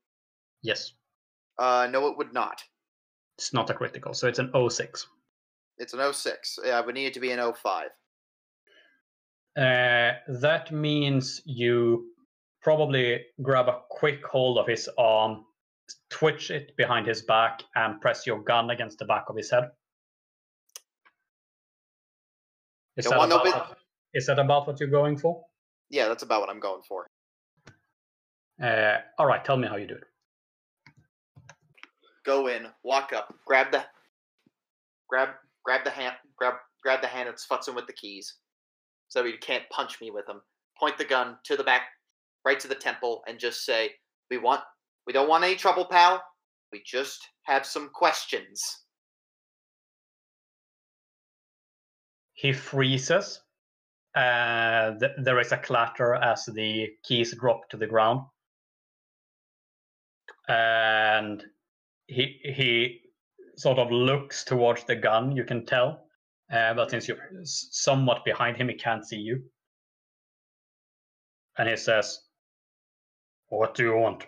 yes, 0.63 0.93
Uh, 1.59 1.87
no, 1.91 2.07
it 2.07 2.17
would 2.17 2.33
not. 2.33 2.63
it's 3.37 3.53
not 3.53 3.69
a 3.69 3.75
critical, 3.75 4.15
so 4.15 4.27
it's 4.27 4.39
an 4.39 4.49
06. 4.55 5.05
It's 5.77 5.93
an 5.93 5.99
06. 5.99 6.57
I 6.65 6.81
would 6.81 6.95
need 6.95 7.05
it 7.05 7.13
to 7.13 7.19
be 7.19 7.31
an 7.31 7.39
05. 7.39 7.91
Uh, 9.55 10.13
that 10.27 10.71
means 10.71 11.43
you 11.45 12.11
probably 12.63 13.23
grab 13.43 13.67
a 13.67 13.83
quick 13.91 14.25
hold 14.25 14.57
of 14.57 14.65
his 14.67 14.89
arm, 14.97 15.45
twitch 16.09 16.49
it 16.49 16.75
behind 16.75 17.05
his 17.05 17.21
back, 17.21 17.61
and 17.75 18.01
press 18.01 18.25
your 18.25 18.41
gun 18.41 18.71
against 18.71 18.97
the 18.97 19.05
back 19.05 19.25
of 19.29 19.35
his 19.35 19.51
head. 19.51 19.69
Is, 22.97 23.06
that, 23.06 23.15
about, 23.15 23.45
what- 23.45 23.77
is 24.13 24.25
that 24.27 24.39
about 24.39 24.67
what 24.67 24.80
you're 24.80 24.89
going 24.89 25.17
for? 25.17 25.43
Yeah, 25.89 26.08
that's 26.08 26.23
about 26.23 26.41
what 26.41 26.49
I'm 26.49 26.60
going 26.60 26.82
for. 26.88 27.08
Uh, 28.62 28.97
all 29.17 29.25
right, 29.25 29.43
tell 29.43 29.58
me 29.58 29.67
how 29.67 29.75
you 29.77 29.88
do 29.88 29.95
it. 29.95 30.04
Go 32.23 32.47
in, 32.47 32.67
walk 32.84 33.13
up, 33.13 33.34
grab 33.47 33.71
the, 33.71 33.84
grab, 35.10 35.30
grab 35.65 35.84
the 35.84 35.89
hand, 35.89 36.15
grab, 36.38 36.56
grab 36.84 37.01
the 37.01 37.08
hand 37.08 37.27
that's 37.27 37.47
futzing 37.47 37.75
with 37.75 37.88
the 37.88 37.93
keys, 37.93 38.36
so 39.08 39.23
you 39.23 39.38
can't 39.41 39.63
punch 39.71 39.99
me 39.99 40.12
with 40.12 40.27
them. 40.27 40.41
Point 40.80 40.97
the 40.97 41.06
gun 41.06 41.38
to 41.45 41.58
the 41.58 41.63
back, 41.63 41.84
right 42.45 42.60
to 42.60 42.67
the 42.67 42.75
temple, 42.75 43.23
and 43.27 43.39
just 43.39 43.65
say, 43.65 43.91
"We 44.30 44.38
want, 44.38 44.62
we 45.08 45.13
don't 45.13 45.27
want 45.30 45.43
any 45.43 45.56
trouble, 45.56 45.86
pal. 45.86 46.23
We 46.71 46.84
just 46.86 47.27
have 47.43 47.65
some 47.65 47.89
questions." 47.89 48.62
He 52.41 52.54
freezes. 52.54 53.39
Uh, 54.15 54.97
th- 54.97 55.12
there 55.19 55.39
is 55.39 55.51
a 55.51 55.58
clatter 55.58 56.15
as 56.15 56.43
the 56.45 56.88
keys 57.04 57.36
drop 57.39 57.69
to 57.69 57.77
the 57.77 57.86
ground, 57.86 58.21
and 60.47 61.45
he 62.08 62.39
he 62.43 63.01
sort 63.58 63.77
of 63.77 63.91
looks 63.91 64.43
towards 64.43 64.84
the 64.86 64.95
gun. 64.95 65.36
You 65.38 65.43
can 65.43 65.67
tell, 65.67 66.08
uh, 66.51 66.73
but 66.73 66.89
since 66.89 67.08
you're 67.08 67.19
somewhat 67.43 68.25
behind 68.25 68.58
him, 68.58 68.69
he 68.69 68.75
can't 68.75 69.06
see 69.08 69.19
you. 69.19 69.43
And 71.60 71.69
he 71.69 71.77
says, 71.77 72.21
"What 73.49 73.75
do 73.75 73.84
you 73.84 73.95
want?" 73.95 74.25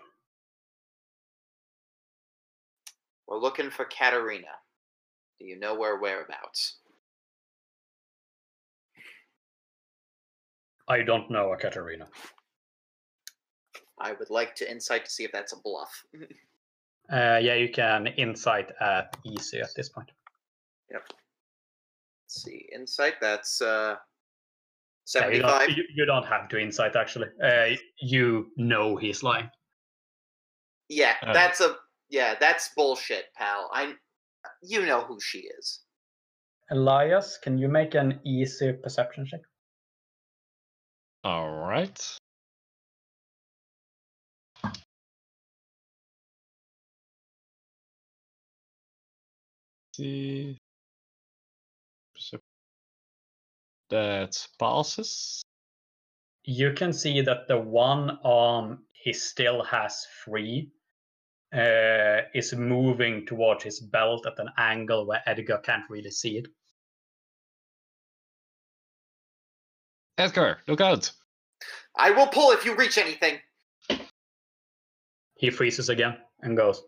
We're 3.25 3.39
looking 3.39 3.71
for 3.71 3.85
Katerina. 3.85 4.53
Do 5.39 5.47
you 5.47 5.57
know 5.57 5.73
where 5.73 5.97
whereabouts? 5.97 6.82
I 10.87 11.01
don't 11.03 11.29
know 11.31 11.53
a 11.53 11.57
Katarina. 11.57 12.07
I 13.99 14.13
would 14.13 14.29
like 14.29 14.55
to 14.55 14.69
insight 14.69 15.05
to 15.05 15.11
see 15.11 15.23
if 15.23 15.31
that's 15.31 15.53
a 15.53 15.57
bluff. 15.63 16.03
Uh, 17.11 17.37
yeah, 17.43 17.53
you 17.55 17.69
can 17.69 18.07
insight 18.07 18.71
at 18.79 19.15
easy 19.25 19.59
at 19.59 19.67
this 19.75 19.89
point. 19.89 20.09
Yep. 20.89 21.03
Let's 21.09 22.41
see, 22.43 22.69
insight. 22.73 23.15
That's 23.19 23.61
uh, 23.61 23.95
Yeah, 25.13 25.27
you, 25.27 25.41
don't, 25.41 25.49
seventy-five. 25.49 25.69
you, 25.77 25.83
you 25.93 26.05
don't 26.05 26.25
have 26.25 26.47
to 26.47 26.57
insight 26.57 26.95
actually. 26.95 27.27
Uh, 27.43 27.71
you 28.01 28.47
know 28.55 28.95
he's 28.95 29.21
lying. 29.21 29.49
Yeah, 30.87 31.15
Uh. 31.23 31.33
that's 31.33 31.59
a 31.59 31.75
yeah, 32.09 32.35
that's 32.39 32.69
bullshit, 32.73 33.25
pal. 33.35 33.69
I, 33.73 33.95
you 34.61 34.85
know 34.85 35.01
who 35.01 35.19
she 35.19 35.39
is. 35.59 35.81
Elias, 36.71 37.37
can 37.37 37.57
you 37.57 37.67
make 37.67 37.95
an 37.95 38.21
easy 38.23 38.71
perception 38.71 39.25
check? 39.25 39.41
All 41.23 41.51
right. 41.51 42.17
See. 49.95 50.57
That 53.89 54.47
passes. 54.59 55.43
You 56.43 56.73
can 56.73 56.91
see 56.93 57.21
that 57.21 57.47
the 57.47 57.59
one 57.59 58.19
arm 58.23 58.85
he 58.91 59.13
still 59.13 59.63
has 59.63 60.05
free 60.25 60.71
uh, 61.53 62.21
is 62.33 62.53
moving 62.53 63.25
towards 63.25 63.63
his 63.63 63.79
belt 63.79 64.25
at 64.25 64.39
an 64.39 64.49
angle 64.57 65.05
where 65.05 65.21
Edgar 65.25 65.59
can't 65.59 65.89
really 65.89 66.11
see 66.11 66.37
it. 66.37 66.47
Edgar, 70.17 70.59
look 70.67 70.81
out! 70.81 71.11
I 71.95 72.11
will 72.11 72.27
pull 72.27 72.51
if 72.51 72.65
you 72.65 72.75
reach 72.75 72.97
anything. 72.97 73.39
He 75.35 75.49
freezes 75.49 75.89
again 75.89 76.17
and 76.41 76.55
goes, 76.55 76.83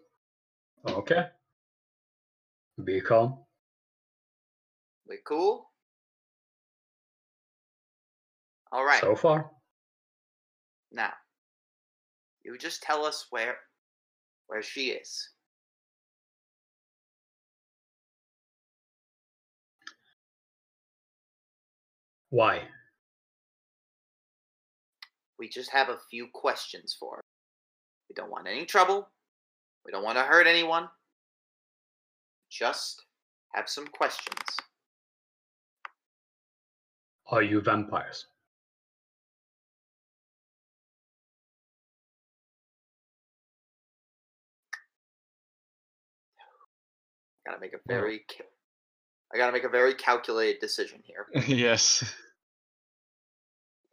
Okay. 0.88 1.26
Be 2.84 3.02
calm. 3.02 3.40
We 5.08 5.18
cool? 5.26 5.72
All 8.72 8.86
right. 8.86 9.02
So 9.02 9.16
far. 9.16 9.50
Now, 10.92 11.14
you 12.44 12.58
just 12.58 12.84
tell 12.84 13.06
us 13.06 13.26
where 13.30 13.58
where 14.48 14.62
she 14.62 14.90
is. 14.90 15.30
Why? 22.30 22.64
We 25.38 25.50
just 25.50 25.70
have 25.72 25.90
a 25.90 25.98
few 26.10 26.28
questions 26.34 26.96
for 27.00 27.18
her. 27.18 27.22
We 28.10 28.14
don't 28.16 28.32
want 28.32 28.48
any 28.48 28.66
trouble. 28.66 29.10
We 29.86 29.92
don't 29.92 30.04
want 30.04 30.18
to 30.18 30.24
hurt 30.24 30.48
anyone. 30.48 30.88
Just 32.50 33.04
have 33.54 33.68
some 33.70 33.88
questions. 33.88 34.58
Are 37.28 37.44
you 37.44 37.60
vampires? 37.60 38.28
I 47.46 47.52
Gotta 47.52 47.62
make 47.62 47.74
a 47.74 47.80
very 47.88 48.20
ca- 48.20 48.46
I 49.34 49.38
gotta 49.38 49.52
make 49.52 49.64
a 49.64 49.70
very 49.70 49.94
calculated 49.94 50.62
decision 50.62 51.02
here. 51.04 51.28
yes. 51.48 52.04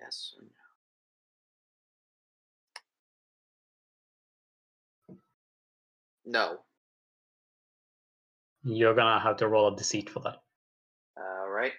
Yes. 0.01 0.35
No. 6.33 6.57
You're 8.65 8.95
gonna 8.95 9.21
have 9.21 9.37
to 9.37 9.49
roll 9.49 9.75
a 9.75 9.77
deceit 9.77 10.09
for 10.09 10.21
that. 10.21 10.37
All 11.19 11.51
right. 11.51 11.73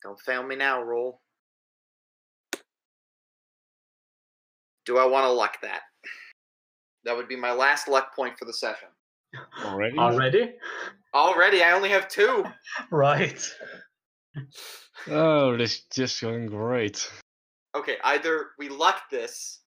Don't 0.00 0.20
fail 0.20 0.44
me 0.44 0.54
now, 0.54 0.80
roll. 0.80 1.20
Do 4.84 4.98
I 4.98 5.06
want 5.06 5.24
to 5.24 5.32
luck 5.32 5.56
that? 5.62 5.80
That 7.04 7.16
would 7.16 7.26
be 7.26 7.34
my 7.34 7.50
last 7.50 7.88
luck 7.88 8.14
point 8.14 8.38
for 8.38 8.44
the 8.44 8.52
session. 8.52 8.88
Already? 9.64 9.98
Already? 9.98 10.52
Already, 11.12 11.64
I 11.64 11.72
only 11.72 11.88
have 11.88 12.06
two. 12.06 12.44
Right. 12.92 13.44
Oh, 15.08 15.56
this 15.56 15.74
is 15.74 15.84
just 15.92 16.20
going 16.20 16.46
great. 16.46 17.10
Okay, 17.74 17.96
either 18.04 18.50
we 18.56 18.68
luck 18.68 19.10
this 19.10 19.62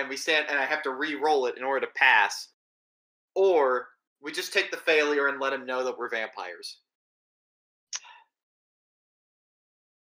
and 0.00 0.08
we 0.08 0.16
stand 0.16 0.46
and 0.48 0.58
I 0.58 0.64
have 0.64 0.82
to 0.82 0.90
re-roll 0.90 1.46
it 1.46 1.56
in 1.56 1.64
order 1.64 1.86
to 1.86 1.92
pass, 1.94 2.48
or 3.34 3.88
we 4.20 4.32
just 4.32 4.52
take 4.52 4.70
the 4.70 4.76
failure 4.76 5.28
and 5.28 5.40
let 5.40 5.52
him 5.52 5.66
know 5.66 5.84
that 5.84 5.96
we're 5.98 6.08
vampires. 6.08 6.78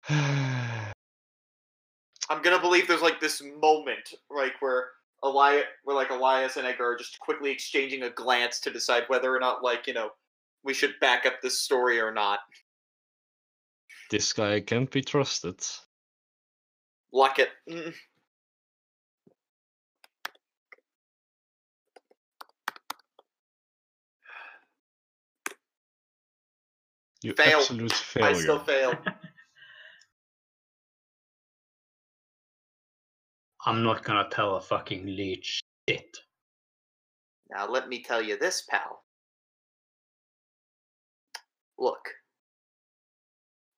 I'm 2.31 2.43
gonna 2.43 2.61
believe 2.61 2.89
there's 2.89 3.03
like 3.03 3.21
this 3.21 3.43
moment, 3.61 4.15
like 4.31 4.55
where 4.61 4.89
Elias, 5.23 5.65
where 5.85 5.97
like 5.97 6.11
Elias 6.11 6.57
and 6.57 6.67
Edgar 6.67 6.93
are 6.93 6.97
just 6.97 7.19
quickly 7.19 7.51
exchanging 7.51 8.03
a 8.03 8.11
glance 8.11 8.61
to 8.61 8.71
decide 8.71 9.05
whether 9.09 9.35
or 9.35 9.41
not, 9.41 9.63
like 9.63 9.87
you 9.87 9.95
know, 9.95 10.11
we 10.63 10.75
should 10.75 10.99
back 11.01 11.27
up 11.27 11.41
this 11.43 11.61
story 11.61 12.01
or 12.01 12.13
not. 12.13 12.41
this 14.11 14.33
guy 14.33 14.61
can't 14.61 14.91
be 14.91 15.03
trusted. 15.03 15.61
Luck 17.13 17.39
it. 17.39 17.51
You 27.25 27.33
Fail. 27.33 27.61
absolute 27.61 28.05
I 28.21 28.35
still 28.35 28.59
fail. 28.59 28.93
I'm 33.65 33.83
not 33.83 34.05
gonna 34.05 34.29
tell 34.31 34.57
a 34.57 34.61
fucking 34.61 35.07
leech 35.07 35.63
shit. 35.89 36.19
Now 37.51 37.67
let 37.67 37.89
me 37.89 38.03
tell 38.03 38.21
you 38.21 38.37
this, 38.37 38.67
pal. 38.69 39.03
Look, 41.79 42.11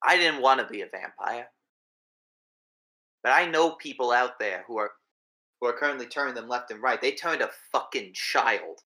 I 0.04 0.16
didn't 0.16 0.42
want 0.42 0.58
to 0.58 0.66
be 0.66 0.80
a 0.80 0.88
vampire, 0.88 1.46
but 3.22 3.30
I 3.30 3.46
know 3.46 3.76
people 3.76 4.10
out 4.10 4.40
there 4.40 4.64
who 4.66 4.76
are 4.78 4.90
who 5.60 5.68
are 5.68 5.78
currently 5.78 6.06
turning 6.06 6.34
them 6.34 6.48
left 6.48 6.72
and 6.72 6.82
right. 6.82 7.00
They 7.00 7.12
turned 7.12 7.42
a 7.42 7.50
fucking 7.70 8.10
child. 8.12 8.80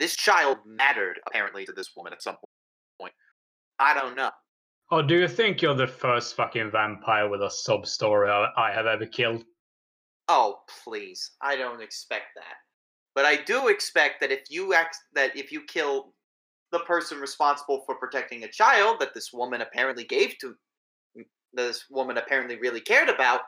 This 0.00 0.16
child 0.16 0.58
mattered 0.66 1.20
apparently 1.28 1.64
to 1.66 1.72
this 1.72 1.92
woman 1.96 2.12
at 2.12 2.20
some 2.20 2.34
point. 2.34 2.51
I 3.82 3.94
don't 3.94 4.14
know. 4.16 4.30
Oh, 4.92 5.02
do 5.02 5.16
you 5.18 5.26
think 5.26 5.60
you're 5.60 5.74
the 5.74 5.88
first 5.88 6.36
fucking 6.36 6.70
vampire 6.70 7.28
with 7.28 7.42
a 7.42 7.50
sub 7.50 7.84
story 7.84 8.30
I 8.30 8.46
I 8.56 8.70
have 8.70 8.86
ever 8.86 9.06
killed? 9.06 9.44
Oh, 10.28 10.60
please. 10.84 11.32
I 11.40 11.56
don't 11.56 11.82
expect 11.82 12.26
that. 12.36 12.54
But 13.16 13.24
I 13.24 13.42
do 13.42 13.68
expect 13.68 14.20
that 14.20 14.30
if 14.30 14.42
you 14.50 14.72
act 14.72 14.96
that 15.14 15.36
if 15.36 15.50
you 15.50 15.62
kill 15.64 16.14
the 16.70 16.78
person 16.80 17.18
responsible 17.18 17.82
for 17.84 17.96
protecting 17.96 18.44
a 18.44 18.48
child 18.48 19.00
that 19.00 19.14
this 19.14 19.32
woman 19.32 19.62
apparently 19.62 20.04
gave 20.04 20.38
to 20.38 20.54
this 21.52 21.84
woman 21.90 22.18
apparently 22.18 22.56
really 22.60 22.80
cared 22.80 23.08
about, 23.08 23.40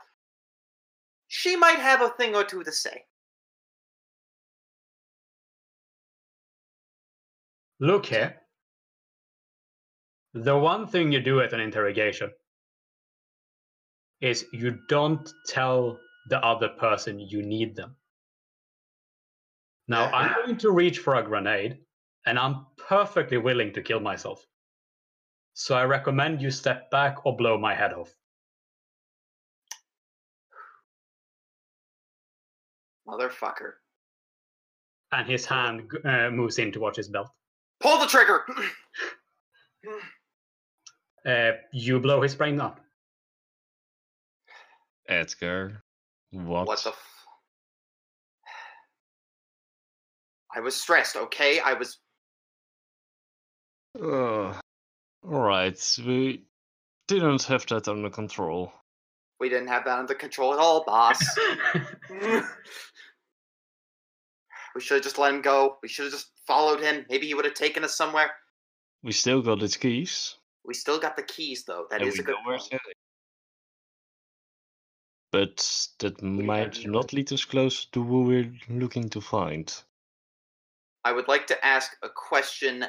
she 1.28 1.54
might 1.54 1.78
have 1.78 2.02
a 2.02 2.10
thing 2.18 2.34
or 2.34 2.42
two 2.42 2.64
to 2.64 2.72
say. 2.72 3.04
Look 7.78 8.06
here. 8.06 8.43
The 10.34 10.58
one 10.58 10.88
thing 10.88 11.12
you 11.12 11.20
do 11.20 11.40
at 11.40 11.52
an 11.52 11.60
interrogation 11.60 12.32
is 14.20 14.44
you 14.52 14.80
don't 14.88 15.32
tell 15.46 16.00
the 16.28 16.44
other 16.44 16.70
person 16.70 17.20
you 17.20 17.40
need 17.42 17.76
them. 17.76 17.94
Now, 19.86 20.10
I'm 20.10 20.34
going 20.44 20.58
to 20.58 20.72
reach 20.72 20.98
for 20.98 21.14
a 21.14 21.22
grenade, 21.22 21.78
and 22.26 22.36
I'm 22.36 22.66
perfectly 22.76 23.36
willing 23.38 23.72
to 23.74 23.82
kill 23.82 24.00
myself. 24.00 24.44
So 25.52 25.76
I 25.76 25.84
recommend 25.84 26.42
you 26.42 26.50
step 26.50 26.90
back 26.90 27.24
or 27.24 27.36
blow 27.36 27.56
my 27.56 27.74
head 27.76 27.92
off. 27.92 28.12
Motherfucker. 33.06 33.74
And 35.12 35.28
his 35.28 35.46
hand 35.46 35.88
uh, 36.04 36.30
moves 36.30 36.58
in 36.58 36.72
towards 36.72 36.96
his 36.96 37.08
belt. 37.08 37.28
Pull 37.78 38.00
the 38.00 38.06
trigger! 38.06 38.44
Uh, 41.26 41.52
you 41.72 41.98
blow 42.00 42.20
his 42.20 42.34
brain 42.34 42.60
out. 42.60 42.78
Edgar, 45.08 45.82
what? 46.30 46.66
what 46.66 46.82
the 46.82 46.90
f- 46.90 47.26
I 50.54 50.60
was 50.60 50.76
stressed, 50.76 51.16
okay? 51.16 51.60
I 51.60 51.74
was. 51.74 51.98
Uh, 54.00 54.54
Alright, 55.26 55.98
we 56.06 56.44
didn't 57.08 57.42
have 57.44 57.66
that 57.66 57.88
under 57.88 58.10
control. 58.10 58.72
We 59.40 59.48
didn't 59.48 59.68
have 59.68 59.84
that 59.84 59.98
under 59.98 60.14
control 60.14 60.52
at 60.52 60.58
all, 60.58 60.84
boss. 60.84 61.22
we 62.10 62.42
should 64.80 64.96
have 64.96 65.02
just 65.02 65.18
let 65.18 65.34
him 65.34 65.42
go. 65.42 65.76
We 65.82 65.88
should 65.88 66.04
have 66.04 66.12
just 66.12 66.30
followed 66.46 66.80
him. 66.80 67.04
Maybe 67.08 67.26
he 67.26 67.34
would 67.34 67.44
have 67.44 67.54
taken 67.54 67.84
us 67.84 67.96
somewhere. 67.96 68.30
We 69.02 69.12
still 69.12 69.42
got 69.42 69.60
his 69.60 69.76
keys. 69.76 70.36
We 70.64 70.74
still 70.74 70.98
got 70.98 71.16
the 71.16 71.22
keys, 71.22 71.64
though. 71.64 71.86
That 71.90 72.00
and 72.00 72.08
is 72.08 72.14
we 72.14 72.20
a 72.20 72.22
good 72.24 72.32
know 72.32 72.38
where 72.44 72.58
point. 72.58 72.72
it's. 72.72 72.94
But 75.30 75.88
that 75.98 76.22
might 76.22 76.86
not 76.86 77.12
lead 77.12 77.32
us 77.32 77.44
close 77.44 77.86
to 77.86 78.02
who 78.04 78.22
we're 78.22 78.52
looking 78.68 79.08
to 79.10 79.20
find. 79.20 79.74
I 81.04 81.12
would 81.12 81.28
like 81.28 81.46
to 81.48 81.66
ask 81.66 81.96
a 82.02 82.08
question. 82.08 82.86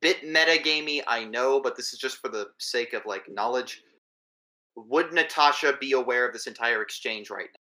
Bit 0.00 0.22
metagamey, 0.22 1.02
I 1.06 1.24
know, 1.24 1.60
but 1.60 1.76
this 1.76 1.92
is 1.92 1.98
just 1.98 2.18
for 2.18 2.28
the 2.28 2.48
sake 2.58 2.92
of 2.92 3.04
like 3.06 3.28
knowledge. 3.28 3.82
Would 4.76 5.12
Natasha 5.12 5.76
be 5.80 5.92
aware 5.92 6.26
of 6.26 6.32
this 6.32 6.46
entire 6.46 6.82
exchange 6.82 7.30
right 7.30 7.48
now? 7.52 7.58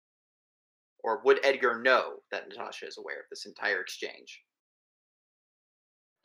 Or 1.03 1.21
would 1.25 1.41
Edgar 1.45 1.83
know 1.83 2.15
that 2.31 2.49
Natasha 2.49 2.87
is 2.87 2.97
aware 2.99 3.19
of 3.21 3.27
this 3.31 3.45
entire 3.47 3.81
exchange? 3.81 4.43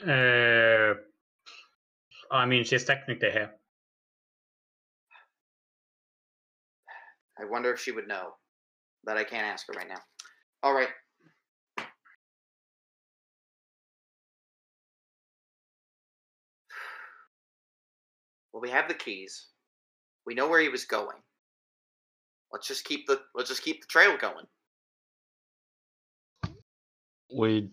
Uh, 0.02 0.94
I 2.32 2.46
mean, 2.46 2.64
she's 2.64 2.86
technically 2.86 3.32
here. 3.32 3.52
I 7.40 7.46
wonder 7.46 7.74
if 7.74 7.80
she 7.80 7.92
would 7.92 8.08
know. 8.08 8.34
but 9.04 9.18
I 9.18 9.24
can't 9.24 9.48
ask 9.48 9.66
her 9.68 9.74
right 9.74 9.88
now. 9.88 10.02
All 10.64 10.74
right. 10.74 10.90
Well, 18.52 18.62
we 18.62 18.70
have 18.72 18.88
the 18.88 18.94
keys. 18.94 19.48
We 20.26 20.36
know 20.36 20.50
where 20.50 20.60
he 20.60 20.70
was 20.70 20.86
going. 20.86 21.18
Let's 22.52 22.68
just 22.68 22.84
keep 22.84 23.08
the 23.08 23.22
let's 23.36 23.50
just 23.50 23.64
keep 23.64 23.82
the 23.82 23.88
trail 23.88 24.18
going. 24.18 24.46
We 27.34 27.70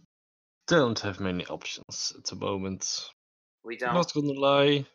don't 0.68 0.98
have 1.00 1.18
many 1.18 1.46
options 1.46 2.12
at 2.16 2.24
the 2.24 2.36
moment. 2.36 3.08
We 3.66 3.76
don't. 3.76 3.94
Not 3.94 4.14
gonna 4.14 4.32
lie, 4.32 4.86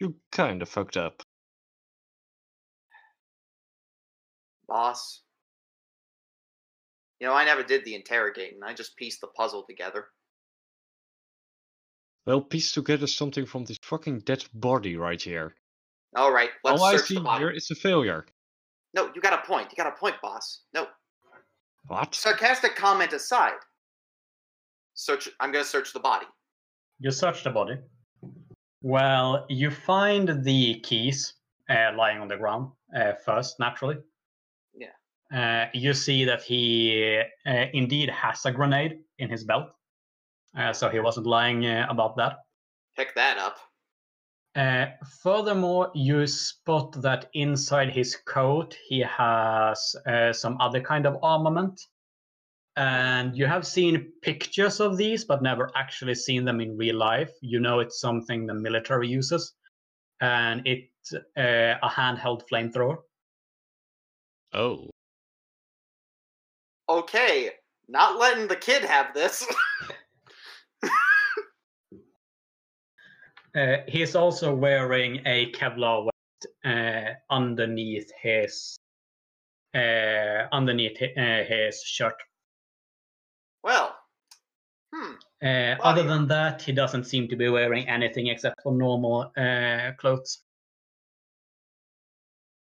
you 0.00 0.16
kinda 0.32 0.64
fucked 0.66 0.96
up. 0.96 1.22
boss. 4.66 5.22
You 7.18 7.26
know, 7.26 7.32
I 7.34 7.44
never 7.44 7.64
did 7.64 7.84
the 7.84 7.96
interrogating. 7.96 8.60
I 8.62 8.72
just 8.72 8.96
pieced 8.96 9.20
the 9.20 9.26
puzzle 9.26 9.64
together. 9.68 10.06
Well, 12.24 12.40
piece 12.40 12.70
together 12.70 13.08
something 13.08 13.46
from 13.46 13.64
this 13.64 13.78
fucking 13.82 14.20
dead 14.20 14.44
body 14.54 14.96
right 14.96 15.20
here. 15.20 15.56
All 16.14 16.30
right, 16.32 16.50
let's 16.62 16.80
All 16.80 16.86
I 16.86 16.96
see 16.98 17.16
the 17.16 17.20
body. 17.20 17.40
here 17.40 17.50
is 17.50 17.68
a 17.72 17.74
failure. 17.74 18.26
No, 18.94 19.10
you 19.12 19.20
got 19.20 19.32
a 19.32 19.44
point. 19.44 19.72
You 19.72 19.76
got 19.76 19.92
a 19.92 19.96
point, 19.98 20.14
boss. 20.22 20.62
No, 20.72 20.86
What? 21.88 22.14
sarcastic 22.14 22.76
comment 22.76 23.12
aside. 23.12 23.58
Search. 24.94 25.28
I'm 25.40 25.50
gonna 25.50 25.64
search 25.64 25.92
the 25.92 26.00
body. 26.00 26.26
You 27.00 27.10
search 27.10 27.42
the 27.44 27.50
body. 27.50 27.78
Well, 28.82 29.46
you 29.48 29.70
find 29.70 30.44
the 30.44 30.80
keys 30.80 31.34
uh, 31.68 31.92
lying 31.96 32.20
on 32.20 32.28
the 32.28 32.36
ground 32.36 32.72
uh, 32.94 33.14
first, 33.24 33.58
naturally. 33.58 33.96
Yeah. 34.74 34.92
Uh, 35.34 35.70
you 35.72 35.94
see 35.94 36.26
that 36.26 36.42
he 36.42 37.22
uh, 37.46 37.66
indeed 37.72 38.10
has 38.10 38.44
a 38.44 38.52
grenade 38.52 38.98
in 39.18 39.30
his 39.30 39.44
belt. 39.44 39.70
Uh, 40.56 40.74
so 40.74 40.90
he 40.90 41.00
wasn't 41.00 41.26
lying 41.26 41.64
uh, 41.64 41.86
about 41.88 42.16
that. 42.16 42.38
Pick 42.96 43.14
that 43.14 43.38
up. 43.38 43.58
Uh, 44.54 44.86
furthermore, 45.22 45.90
you 45.94 46.26
spot 46.26 47.00
that 47.00 47.30
inside 47.34 47.90
his 47.90 48.16
coat 48.26 48.76
he 48.88 48.98
has 49.00 49.94
uh, 50.06 50.32
some 50.32 50.60
other 50.60 50.80
kind 50.80 51.06
of 51.06 51.16
armament. 51.22 51.80
And 52.76 53.36
you 53.36 53.46
have 53.46 53.66
seen 53.66 54.12
pictures 54.22 54.80
of 54.80 54.96
these, 54.96 55.24
but 55.24 55.42
never 55.42 55.70
actually 55.74 56.14
seen 56.14 56.44
them 56.44 56.60
in 56.60 56.76
real 56.76 56.96
life. 56.96 57.32
You 57.42 57.60
know 57.60 57.80
it's 57.80 58.00
something 58.00 58.46
the 58.46 58.54
military 58.54 59.08
uses, 59.08 59.52
and 60.20 60.62
it's 60.66 61.12
uh, 61.12 61.74
a 61.82 61.88
handheld 61.88 62.42
flamethrower. 62.50 62.98
Oh. 64.52 64.88
Okay, 66.88 67.50
not 67.88 68.18
letting 68.18 68.48
the 68.48 68.56
kid 68.56 68.84
have 68.84 69.14
this. 69.14 69.46
Uh, 73.54 73.78
he's 73.88 74.14
also 74.14 74.54
wearing 74.54 75.20
a 75.26 75.50
Kevlar 75.52 76.04
vest 76.04 76.54
uh, 76.64 77.14
underneath 77.34 78.10
his 78.22 78.78
uh, 79.74 80.46
underneath 80.52 81.02
uh, 81.02 81.42
his 81.44 81.82
shirt. 81.82 82.14
Well, 83.62 83.96
hmm. 84.94 85.12
Uh, 85.42 85.76
other 85.82 86.02
than 86.02 86.26
that, 86.28 86.62
he 86.62 86.72
doesn't 86.72 87.04
seem 87.04 87.28
to 87.28 87.36
be 87.36 87.48
wearing 87.48 87.88
anything 87.88 88.26
except 88.26 88.62
for 88.62 88.72
normal 88.72 89.32
uh, 89.36 89.92
clothes. 89.98 90.42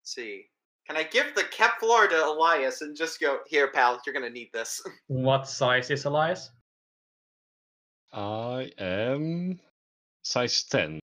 Let's 0.02 0.16
see. 0.16 0.46
Can 0.88 0.96
I 0.96 1.04
give 1.04 1.36
the 1.36 1.44
Kevlar 1.44 2.10
to 2.10 2.26
Elias 2.26 2.82
and 2.82 2.96
just 2.96 3.20
go 3.20 3.40
here, 3.48 3.70
pal? 3.72 4.02
You're 4.06 4.14
gonna 4.14 4.30
need 4.30 4.50
this. 4.54 4.82
What 5.08 5.48
size 5.48 5.92
is 5.92 6.06
Elias? 6.06 6.50
I 8.14 8.72
am 8.78 9.60
size 10.24 10.64
10. 10.64 11.00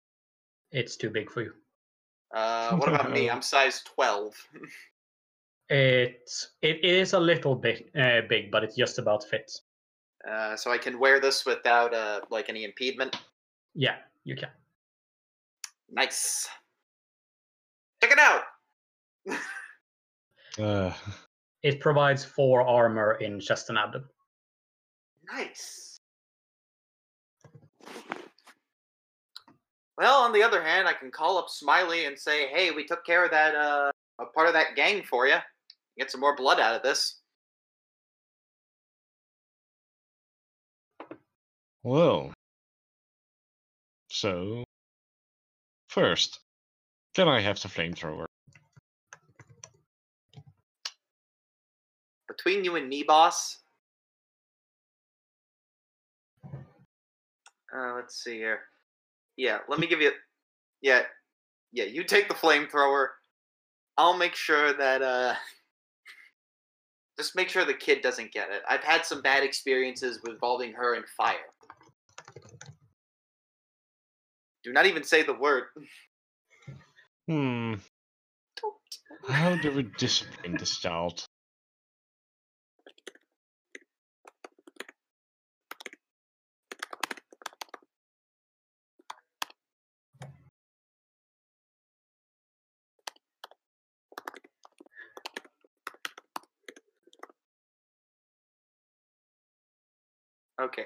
It's 0.72 0.96
too 0.96 1.10
big 1.10 1.30
for 1.30 1.42
you. 1.42 1.54
Uh, 2.34 2.76
what 2.78 2.90
about 2.90 3.12
me? 3.12 3.30
I'm 3.32 3.42
size 3.42 3.82
twelve. 3.84 4.36
It's 5.74 6.52
it 6.62 6.84
is 6.84 7.14
a 7.14 7.20
little 7.20 7.56
bit 7.56 7.90
uh, 7.96 8.28
big, 8.28 8.52
but 8.52 8.66
it 8.66 8.74
just 8.76 9.00
about 9.00 9.24
fits. 9.24 9.62
Uh, 10.30 10.56
so 10.56 10.72
I 10.72 10.78
can 10.78 11.00
wear 11.00 11.20
this 11.20 11.46
without 11.46 11.94
uh, 11.94 12.22
like 12.30 12.50
any 12.50 12.64
impediment. 12.64 13.16
Yeah, 13.74 13.96
you 14.24 14.36
can. 14.36 14.50
Nice. 15.90 16.48
Check 18.02 18.12
it 18.12 18.20
out. 18.20 18.44
Uh, 20.60 20.92
It 21.64 21.80
provides 21.80 22.26
four 22.26 22.62
armor 22.62 23.14
in 23.22 23.40
chest 23.40 23.70
and 23.70 23.78
abdomen. 23.78 24.10
Nice. 25.32 25.98
Well, 29.98 30.24
on 30.24 30.34
the 30.34 30.44
other 30.44 30.62
hand, 30.62 30.88
I 30.90 30.94
can 30.94 31.10
call 31.10 31.38
up 31.38 31.48
Smiley 31.50 32.06
and 32.06 32.20
say, 32.20 32.48
"Hey, 32.48 32.72
we 32.72 32.86
took 32.86 33.06
care 33.06 33.24
of 33.24 33.32
that 33.32 33.56
uh, 33.56 33.92
a 34.20 34.26
part 34.26 34.48
of 34.48 34.54
that 34.54 34.76
gang 34.76 35.04
for 35.04 35.26
you. 35.28 35.38
Get 35.98 36.12
some 36.12 36.20
more 36.20 36.36
blood 36.36 36.60
out 36.60 36.76
of 36.76 36.82
this." 36.82 37.21
Well. 41.84 42.34
So. 44.10 44.64
First, 45.90 46.40
can 47.16 47.28
I 47.28 47.42
have 47.42 47.62
the 47.62 47.68
flamethrower? 47.68 48.26
Between 52.30 52.64
you 52.64 52.78
and 52.78 52.88
me, 52.88 53.04
boss. 53.04 53.58
Uh, 57.76 57.94
let's 57.96 58.24
see 58.24 58.38
here. 58.38 58.62
Yeah, 59.36 59.60
let 59.68 59.80
me 59.80 59.88
give 59.88 60.00
you. 60.00 60.12
Yeah, 60.82 61.02
yeah. 61.74 61.86
You 61.86 62.06
take 62.06 62.30
the 62.30 62.34
flamethrower. 62.34 63.08
I'll 63.98 64.18
make 64.18 64.36
sure 64.36 64.72
that. 64.72 65.02
uh 65.02 65.36
Just 67.18 67.36
make 67.36 67.50
sure 67.50 67.66
the 67.66 67.74
kid 67.74 68.02
doesn't 68.02 68.32
get 68.32 68.50
it. 68.50 68.64
I've 68.68 68.84
had 68.84 69.06
some 69.06 69.22
bad 69.22 69.44
experiences 69.44 70.20
involving 70.26 70.72
her 70.72 70.96
and 70.96 71.06
fire. 71.06 71.36
Do 74.64 74.72
not 74.72 74.86
even 74.86 75.04
say 75.04 75.24
the 75.24 75.34
word. 75.34 75.66
Hmm. 77.28 77.76
How 79.28 79.56
do 79.56 79.72
we 79.72 79.84
discipline 79.84 80.58
this 80.58 80.78
child? 80.80 81.26
Okay. 100.62 100.86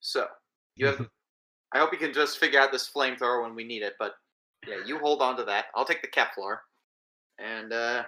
So, 0.00 0.26
you 0.76 0.86
have. 0.86 1.08
I 1.72 1.78
hope 1.78 1.92
you 1.92 1.98
can 1.98 2.12
just 2.12 2.38
figure 2.38 2.60
out 2.60 2.72
this 2.72 2.88
flamethrower 2.88 3.42
when 3.42 3.54
we 3.54 3.64
need 3.64 3.82
it, 3.82 3.94
but 3.98 4.14
yeah, 4.66 4.76
you 4.86 4.98
hold 4.98 5.20
on 5.22 5.36
to 5.36 5.44
that. 5.44 5.66
I'll 5.74 5.84
take 5.84 6.02
the 6.02 6.08
Kevlar. 6.08 6.58
And, 7.38 7.72
uh. 7.72 8.04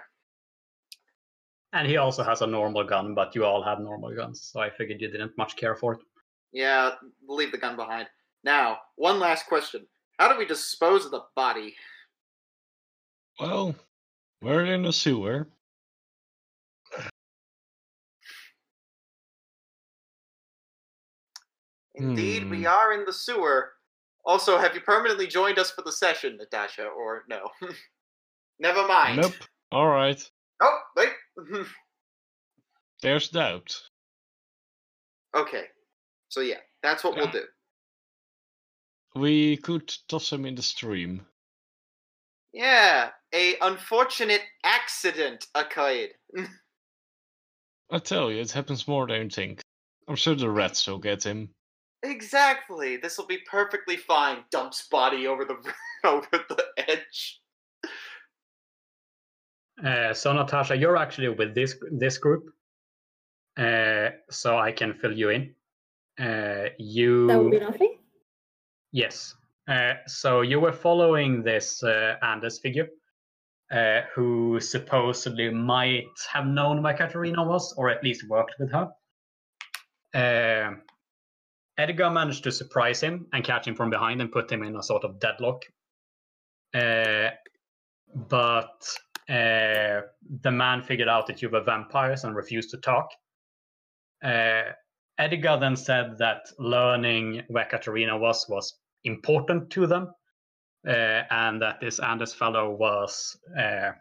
And 1.73 1.87
he 1.87 1.97
also 1.97 2.23
has 2.23 2.41
a 2.41 2.47
normal 2.47 2.83
gun, 2.83 3.13
but 3.13 3.35
you 3.35 3.45
all 3.45 3.63
have 3.63 3.79
normal 3.79 4.15
guns, 4.15 4.49
so 4.51 4.59
I 4.59 4.69
figured 4.69 5.01
you 5.01 5.09
didn't 5.09 5.37
much 5.37 5.55
care 5.55 5.75
for 5.75 5.93
it. 5.93 5.99
Yeah, 6.51 6.91
leave 7.27 7.51
the 7.51 7.57
gun 7.57 7.75
behind. 7.75 8.07
Now, 8.43 8.79
one 8.95 9.19
last 9.19 9.45
question. 9.45 9.85
How 10.17 10.31
do 10.31 10.39
we 10.39 10.45
dispose 10.45 11.05
of 11.05 11.11
the 11.11 11.23
body? 11.35 11.75
Well, 13.39 13.75
we're 14.41 14.65
in 14.65 14.85
a 14.85 14.93
sewer. 14.93 15.47
Indeed, 21.99 22.49
we 22.49 22.61
Hmm. 22.61 22.67
are 22.67 22.93
in 22.93 23.05
the 23.05 23.13
sewer. 23.13 23.73
Also, 24.25 24.57
have 24.57 24.73
you 24.75 24.81
permanently 24.81 25.27
joined 25.27 25.59
us 25.59 25.71
for 25.71 25.81
the 25.81 25.91
session, 25.91 26.37
Natasha, 26.37 26.85
or 26.87 27.25
no? 27.27 27.49
Never 28.59 28.87
mind. 28.87 29.21
Nope. 29.21 29.33
All 29.71 29.87
right. 29.87 30.31
Oh, 30.61 30.79
wait. 30.95 31.13
There's 33.01 33.29
doubt. 33.29 33.81
okay. 35.35 35.65
So 36.29 36.41
yeah, 36.41 36.59
that's 36.83 37.03
what 37.03 37.15
we'll 37.15 37.31
do. 37.31 37.45
We 39.15 39.57
could 39.57 39.91
toss 40.07 40.31
him 40.31 40.45
in 40.45 40.55
the 40.55 40.61
stream. 40.61 41.25
Yeah, 42.53 43.11
a 43.33 43.57
unfortunate 43.61 44.43
accident 44.63 45.47
occurred. 45.55 46.09
I 47.91 47.97
tell 47.99 48.31
you, 48.31 48.41
it 48.41 48.51
happens 48.51 48.87
more 48.87 49.07
than 49.07 49.23
you 49.23 49.29
think. 49.29 49.61
I'm 50.07 50.15
sure 50.15 50.35
the 50.35 50.49
rats 50.49 50.85
will 50.87 50.99
get 50.99 51.23
him. 51.23 51.49
Exactly. 52.03 52.97
This 52.97 53.17
will 53.17 53.25
be 53.25 53.39
perfectly 53.49 53.97
fine. 53.97 54.43
Dumps 54.51 54.87
body 54.87 55.27
over 55.27 55.45
the 55.45 55.57
over 56.03 56.27
the 56.31 56.65
edge. 56.77 57.41
Uh, 59.83 60.13
so 60.13 60.33
Natasha, 60.33 60.75
you're 60.75 60.97
actually 60.97 61.29
with 61.29 61.55
this 61.55 61.75
this 61.91 62.17
group, 62.17 62.49
uh, 63.57 64.09
so 64.29 64.57
I 64.57 64.71
can 64.71 64.93
fill 64.93 65.13
you 65.13 65.29
in. 65.29 65.55
Uh, 66.19 66.69
you 66.77 67.27
That 67.27 67.41
would 67.41 67.51
be 67.51 67.59
nothing. 67.59 67.97
Yes. 68.91 69.35
Uh, 69.67 69.93
so 70.07 70.41
you 70.41 70.59
were 70.59 70.73
following 70.73 71.43
this 71.43 71.83
uh, 71.83 72.15
Anders 72.23 72.59
figure, 72.59 72.89
uh, 73.71 74.01
who 74.13 74.59
supposedly 74.59 75.49
might 75.49 76.07
have 76.33 76.47
known 76.47 76.81
where 76.81 76.95
Katerina 76.95 77.43
was, 77.43 77.73
or 77.73 77.89
at 77.89 78.03
least 78.03 78.27
worked 78.27 78.55
with 78.59 78.71
her. 78.71 78.89
Edgar 81.79 82.09
managed 82.09 82.43
to 82.43 82.51
surprise 82.51 82.99
him 82.99 83.25
and 83.31 83.41
catch 83.43 83.65
him 83.65 83.73
from 83.73 83.89
behind 83.89 84.21
and 84.21 84.31
put 84.31 84.51
him 84.51 84.63
in 84.63 84.75
a 84.75 84.83
sort 84.83 85.05
of 85.05 85.17
deadlock. 85.17 85.63
Uh, 86.73 87.29
but 88.13 88.85
uh, 89.29 90.01
the 90.41 90.51
man 90.51 90.83
figured 90.83 91.07
out 91.07 91.25
that 91.27 91.41
you 91.41 91.49
were 91.49 91.63
vampires 91.63 92.25
and 92.25 92.35
refused 92.35 92.69
to 92.71 92.77
talk. 92.77 93.09
Uh, 94.21 94.63
Edgar 95.17 95.57
then 95.57 95.77
said 95.77 96.17
that 96.17 96.41
learning 96.59 97.43
where 97.47 97.65
Katerina 97.65 98.17
was 98.17 98.45
was 98.49 98.77
important 99.05 99.69
to 99.69 99.87
them, 99.87 100.11
uh, 100.85 101.23
and 101.29 101.61
that 101.61 101.79
this 101.79 101.99
Anders 101.99 102.33
fellow 102.33 102.71
was 102.71 103.37
uh, 103.57 103.91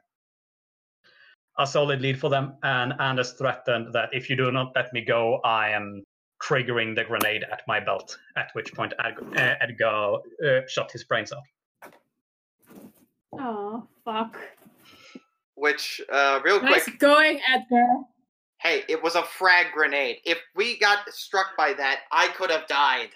a 1.59 1.67
solid 1.67 2.01
lead 2.01 2.19
for 2.19 2.29
them. 2.29 2.57
And 2.65 2.95
Anders 2.99 3.33
threatened 3.33 3.93
that 3.93 4.11
if 4.13 4.29
you 4.29 4.37
do 4.37 4.51
not 4.51 4.73
let 4.75 4.93
me 4.93 5.05
go, 5.05 5.41
I 5.45 5.71
am 5.71 6.03
triggering 6.43 6.95
the 6.95 7.05
grenade 7.05 7.45
at 7.51 7.63
my 7.67 7.81
belt. 7.81 8.17
At 8.37 8.51
which 8.55 8.73
point 8.75 8.93
Ed- 9.05 9.17
uh, 9.37 9.55
Edgar 9.61 10.17
uh, 10.45 10.61
shot 10.69 10.91
his 10.93 11.05
brains 11.05 11.33
out. 11.33 11.93
Oh, 13.33 13.87
fuck. 14.05 14.37
Which, 15.55 16.01
uh, 16.11 16.41
real 16.45 16.61
quick, 16.61 16.71
Nice 16.71 16.89
going, 16.99 17.41
Edgar. 17.53 17.87
hey, 18.61 18.85
it 18.89 19.03
was 19.03 19.17
a 19.17 19.23
frag 19.23 19.73
grenade. 19.73 20.19
If 20.25 20.39
we 20.55 20.79
got 20.79 21.09
struck 21.13 21.57
by 21.57 21.73
that, 21.75 22.01
I 22.13 22.29
could 22.29 22.51
have 22.51 22.67
died. 22.69 23.11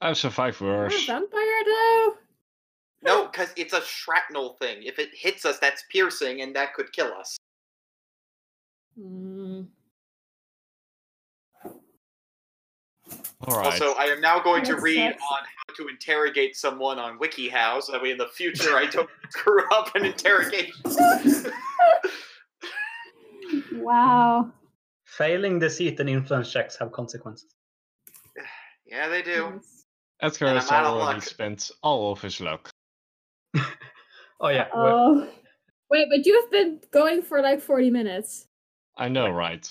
I've 0.00 0.18
survived 0.18 0.60
You're 0.60 0.74
a 0.74 0.78
worse. 0.78 1.06
vampire, 1.06 1.64
though. 1.64 2.14
No, 3.04 3.26
because 3.26 3.52
it's 3.56 3.72
a 3.72 3.80
shrapnel 3.82 4.56
thing. 4.60 4.82
If 4.82 4.98
it 4.98 5.10
hits 5.14 5.44
us, 5.44 5.58
that's 5.58 5.82
piercing, 5.90 6.42
and 6.42 6.54
that 6.54 6.74
could 6.74 6.92
kill 6.92 7.12
us. 7.14 7.36
Hmm. 9.00 9.62
All 13.48 13.58
right. 13.58 13.66
Also, 13.66 13.94
I 13.94 14.04
am 14.04 14.20
now 14.20 14.40
going 14.40 14.64
to 14.64 14.76
read 14.76 15.12
sucks. 15.12 15.22
on 15.30 15.38
how 15.68 15.74
to 15.74 15.88
interrogate 15.88 16.56
someone 16.56 16.98
on 16.98 17.18
WikiHow, 17.18 17.82
so 17.82 17.92
that 17.92 18.02
way 18.02 18.12
in 18.12 18.18
the 18.18 18.28
future 18.28 18.76
I 18.76 18.86
don't 18.86 19.08
screw 19.30 19.62
up 19.72 19.94
an 19.96 20.04
interrogation. 20.04 20.72
Wow. 23.72 24.52
Failing 25.04 25.58
deceit 25.58 25.98
and 26.00 26.08
influence 26.08 26.50
checks 26.52 26.76
have 26.78 26.92
consequences. 26.92 27.54
yeah, 28.86 29.08
they 29.08 29.22
do. 29.22 29.50
Nice. 29.50 29.84
Edgar 30.20 30.48
has 30.48 30.70
I'm 30.70 30.84
already 30.84 31.20
spent 31.20 31.70
all 31.82 32.12
of 32.12 32.20
his 32.20 32.40
luck. 32.40 32.70
Oh 34.44 34.48
yeah, 34.48 34.66
well, 34.74 34.98
Oh. 35.22 35.28
Wait, 35.88 36.08
but 36.10 36.26
you've 36.26 36.50
been 36.50 36.80
going 36.90 37.22
for 37.22 37.40
like 37.40 37.60
40 37.60 37.90
minutes. 37.90 38.48
I 38.96 39.08
know, 39.08 39.30
right? 39.30 39.70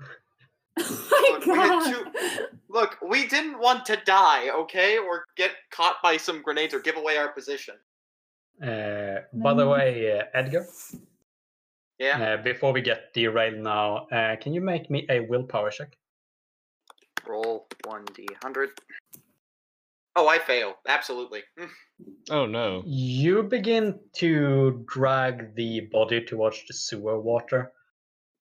Oh 0.80 1.40
my 1.46 1.54
had 1.54 2.04
god. 2.04 2.57
Look, 2.68 2.98
we 3.00 3.26
didn't 3.26 3.58
want 3.58 3.86
to 3.86 3.96
die, 4.04 4.50
okay, 4.50 4.98
or 4.98 5.24
get 5.36 5.52
caught 5.70 5.96
by 6.02 6.16
some 6.18 6.42
grenades 6.42 6.74
or 6.74 6.80
give 6.80 6.96
away 6.96 7.16
our 7.16 7.32
position. 7.32 7.74
uh, 8.62 9.20
by 9.32 9.54
the 9.54 9.66
way, 9.68 10.18
uh, 10.18 10.24
Edgar. 10.34 10.66
Yeah. 11.98 12.34
Uh, 12.34 12.42
before 12.42 12.72
we 12.72 12.80
get 12.82 13.12
derailed 13.14 13.58
now, 13.58 14.06
uh, 14.12 14.36
can 14.36 14.52
you 14.52 14.60
make 14.60 14.90
me 14.90 15.06
a 15.10 15.20
willpower 15.20 15.70
check? 15.70 15.96
Roll 17.26 17.66
one 17.84 18.04
d 18.14 18.26
hundred. 18.42 18.70
Oh, 20.16 20.26
I 20.28 20.38
fail. 20.38 20.74
Absolutely. 20.86 21.42
Mm. 21.58 21.70
Oh 22.30 22.46
no. 22.46 22.82
You 22.86 23.42
begin 23.42 23.98
to 24.16 24.84
drag 24.88 25.54
the 25.54 25.80
body 25.92 26.24
towards 26.24 26.64
the 26.66 26.74
sewer 26.74 27.20
water, 27.20 27.72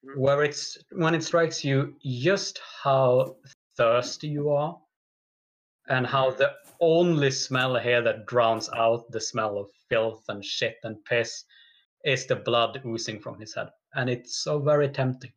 Mhm. 0.05 0.17
where 0.17 0.43
it's 0.43 0.77
when 0.91 1.13
it 1.15 1.23
strikes 1.23 1.63
you 1.63 1.95
just 2.03 2.59
how 2.83 3.35
thirsty 3.77 4.27
you 4.27 4.49
are, 4.49 4.77
and 5.87 6.05
how 6.05 6.31
the 6.31 6.51
only 6.79 7.31
smell 7.31 7.75
here 7.77 8.01
that 8.01 8.25
drowns 8.25 8.69
out 8.75 9.09
the 9.11 9.21
smell 9.21 9.57
of 9.57 9.67
filth 9.89 10.23
and 10.29 10.43
shit 10.43 10.77
and 10.83 11.03
piss 11.05 11.45
is 12.05 12.25
the 12.25 12.35
blood 12.35 12.81
oozing 12.85 13.19
from 13.19 13.39
his 13.39 13.55
head, 13.55 13.69
and 13.95 14.09
it's 14.09 14.37
so 14.43 14.59
very 14.59 14.89
tempting. 14.89 15.31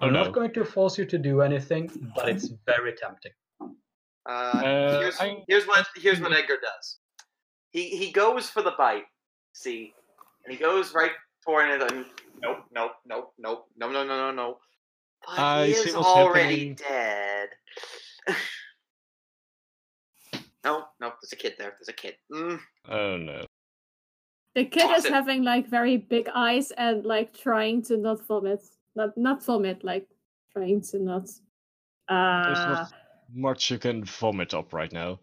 Oh 0.00 0.06
I'm 0.06 0.12
no. 0.12 0.24
not 0.24 0.32
going 0.32 0.52
to 0.54 0.64
force 0.64 0.98
you 0.98 1.04
to 1.06 1.18
do 1.18 1.42
anything, 1.42 1.90
but 2.14 2.28
it's 2.28 2.48
very 2.66 2.92
tempting. 2.94 3.32
Uh, 3.60 4.28
Uh, 4.28 4.98
here's, 5.00 5.20
I- 5.20 5.44
here's 5.48 5.66
what 5.66 5.86
here's 5.96 6.20
what 6.20 6.32
Edgar 6.32 6.58
does. 6.62 6.98
He 7.70 7.88
he 7.96 8.10
goes 8.12 8.48
for 8.50 8.62
the 8.62 8.72
bite. 8.78 9.04
See, 9.54 9.92
and 10.44 10.52
he 10.54 10.58
goes 10.58 10.94
right 10.94 11.12
toward 11.44 11.68
it. 11.70 11.82
And 11.92 12.06
nope, 12.42 12.64
nope, 12.72 12.92
nope, 13.06 13.32
nope, 13.38 13.66
no, 13.76 13.90
no, 13.90 14.02
no, 14.04 14.16
no, 14.16 14.30
no. 14.32 14.58
But 15.26 15.38
I 15.38 15.66
he 15.68 15.74
see 15.74 15.88
is 15.90 15.96
what's 15.96 16.06
already 16.06 16.68
happening. 16.70 16.74
dead. 16.74 17.48
no, 20.64 20.84
no, 21.00 21.12
there's 21.20 21.32
a 21.32 21.36
kid 21.36 21.54
there. 21.58 21.74
There's 21.78 21.88
a 21.88 21.92
kid. 21.92 22.14
Mm. 22.32 22.60
Oh 22.88 23.16
no. 23.16 23.44
The 24.54 24.64
kid 24.66 24.82
Toss 24.82 25.04
is 25.04 25.10
having 25.10 25.44
like 25.44 25.66
very 25.68 25.96
big 25.96 26.28
eyes 26.34 26.72
and 26.72 27.04
like 27.04 27.36
trying 27.36 27.82
to 27.82 27.96
not 27.96 28.26
vomit. 28.26 28.62
Not 28.94 29.16
not 29.16 29.42
vomit, 29.44 29.82
like 29.82 30.06
trying 30.52 30.82
to 30.82 30.98
not 30.98 31.24
There's 31.24 31.40
uh 32.08 32.74
not 32.74 32.92
much 33.34 33.70
you 33.70 33.78
can 33.78 34.04
vomit 34.04 34.52
up 34.54 34.72
right 34.72 34.92
now. 34.92 35.18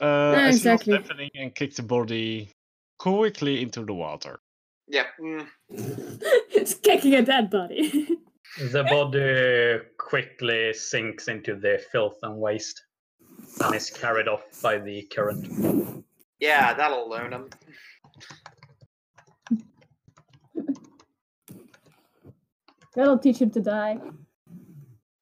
Uh, 0.00 0.34
Yeah, 0.36 0.48
exactly. 0.48 0.92
what's 0.94 1.08
happening 1.08 1.30
and 1.34 1.54
kick 1.54 1.74
the 1.74 1.82
body 1.82 2.50
quickly 2.98 3.62
into 3.62 3.84
the 3.84 3.94
water. 3.94 4.40
Yep. 4.88 5.06
Mm. 5.20 5.46
it's 6.50 6.74
kicking 6.74 7.14
a 7.14 7.22
dead 7.22 7.50
body. 7.50 8.08
The 8.58 8.84
body 8.84 9.78
quickly 9.96 10.72
sinks 10.72 11.28
into 11.28 11.54
the 11.54 11.82
filth 11.92 12.18
and 12.22 12.36
waste 12.36 12.82
and 13.60 13.74
is 13.74 13.90
carried 13.90 14.28
off 14.28 14.42
by 14.62 14.78
the 14.78 15.02
current. 15.02 16.04
Yeah, 16.40 16.74
that'll 16.74 17.08
learn 17.08 17.32
him. 17.32 17.48
That'll 22.96 23.18
teach 23.18 23.38
him 23.38 23.50
to 23.52 23.60
die. 23.60 24.00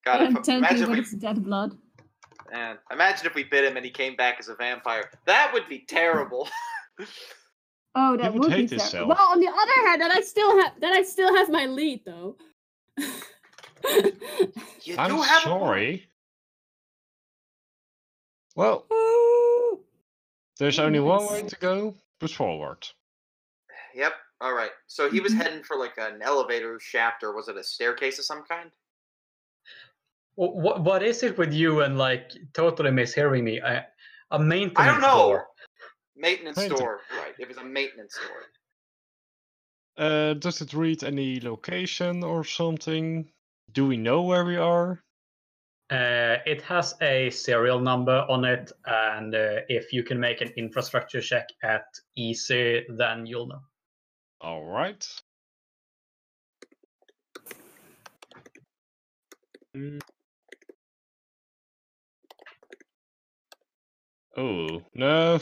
God, 0.07 0.23
I'm 0.23 0.37
if, 0.39 0.43
tempting, 0.43 0.57
imagine 0.57 0.83
if 0.83 0.87
but 0.87 0.93
we 0.95 1.01
it's 1.01 1.13
dead 1.13 1.45
blood. 1.45 1.77
Man, 2.51 2.79
imagine 2.91 3.27
if 3.27 3.35
we 3.35 3.45
bit 3.45 3.65
him 3.65 3.77
and 3.77 3.85
he 3.85 3.91
came 3.91 4.17
back 4.17 4.37
as 4.39 4.49
a 4.49 4.55
vampire. 4.55 5.11
That 5.27 5.51
would 5.53 5.69
be 5.69 5.81
terrible. 5.81 6.49
Oh, 7.95 8.17
that 8.17 8.33
would 8.33 8.45
would, 8.45 8.53
hate 8.53 8.71
be 8.71 8.77
terrible. 8.77 9.09
Well, 9.09 9.33
on 9.33 9.41
the 9.41 9.49
other 9.49 9.89
hand, 9.89 10.01
that 10.03 10.15
I 10.15 10.21
still 10.21 10.57
have 10.61 10.73
that 10.81 10.93
I 10.93 11.03
still 11.03 11.35
have 11.35 11.49
my 11.49 11.67
lead 11.67 12.03
though. 12.05 12.37
You 14.83 14.97
I'm 14.99 15.11
do 15.11 15.23
have 15.23 15.43
a- 15.43 15.47
sorry. 15.47 16.09
Well, 18.57 18.87
there's 20.59 20.79
only 20.79 21.01
one 21.01 21.27
way 21.31 21.43
to 21.43 21.57
go, 21.57 21.95
push 22.19 22.35
forward. 22.35 22.87
Yep. 23.95 24.13
All 24.41 24.53
right. 24.53 24.71
So 24.87 25.09
he 25.11 25.21
was 25.21 25.33
Mhm. 25.33 25.37
heading 25.43 25.63
for 25.63 25.77
like 25.77 25.97
an 25.99 26.23
elevator 26.23 26.79
shaft, 26.81 27.23
or 27.23 27.33
was 27.35 27.49
it 27.49 27.57
a 27.57 27.63
staircase 27.65 28.19
of 28.19 28.25
some 28.25 28.45
kind? 28.45 28.71
What, 30.35 30.81
what 30.83 31.03
is 31.03 31.23
it 31.25 31.37
with 31.39 31.53
you 31.53 31.81
and 31.81 31.99
like 31.99 32.31
totally 32.55 32.91
mishearing 32.91 33.43
me? 33.43 33.61
I, 33.61 33.85
a 34.31 34.39
maintenance 34.39 34.79
I 34.79 34.87
don't 34.87 35.01
know. 35.01 35.17
door. 35.19 35.47
Maintenance 36.17 36.57
Painting. 36.59 36.77
store. 36.77 37.01
Right. 37.17 37.35
It 37.39 37.49
was 37.49 37.57
a 37.59 37.65
maintenance 37.65 38.15
store. 38.15 38.43
Uh, 39.99 40.35
does 40.35 40.61
it 40.61 40.73
read 40.75 41.03
any 41.03 41.41
location 41.41 42.23
or 42.23 42.45
something? 42.45 43.29
Do 43.73 43.87
we 43.87 43.97
know 43.97 44.23
where 44.23 44.45
we 44.45 44.57
are? 44.57 45.03
Uh, 45.91 46.37
it 46.47 46.63
has 46.63 46.95
a 47.01 47.31
serial 47.31 47.81
number 47.81 48.25
on 48.29 48.45
it, 48.45 48.71
and 48.87 49.35
uh, 49.35 49.61
if 49.69 49.93
you 49.93 50.05
can 50.05 50.21
make 50.21 50.41
an 50.41 50.53
infrastructure 50.57 51.21
check 51.21 51.49
at 51.65 51.87
easy, 52.15 52.85
then 52.91 53.27
you'll 53.27 53.47
know. 53.47 53.61
All 54.41 54.65
right. 54.65 55.05
Mm. 59.77 60.01
Oh 64.37 64.83
no! 64.95 65.41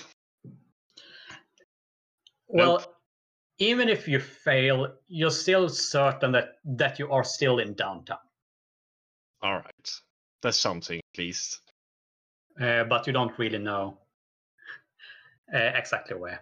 Well, 2.48 2.95
even 3.58 3.88
if 3.88 4.06
you 4.08 4.20
fail, 4.20 4.92
you're 5.08 5.30
still 5.30 5.68
certain 5.68 6.32
that 6.32 6.58
that 6.64 6.98
you 6.98 7.10
are 7.10 7.24
still 7.24 7.58
in 7.58 7.74
downtown, 7.74 8.18
All 9.42 9.54
right, 9.54 9.90
that's 10.42 10.58
something 10.58 10.98
at 11.14 11.18
least. 11.18 11.60
uh, 12.60 12.84
but 12.84 13.06
you 13.06 13.12
don't 13.12 13.38
really 13.38 13.58
know 13.58 13.98
uh, 15.54 15.58
exactly 15.74 16.16
where. 16.16 16.40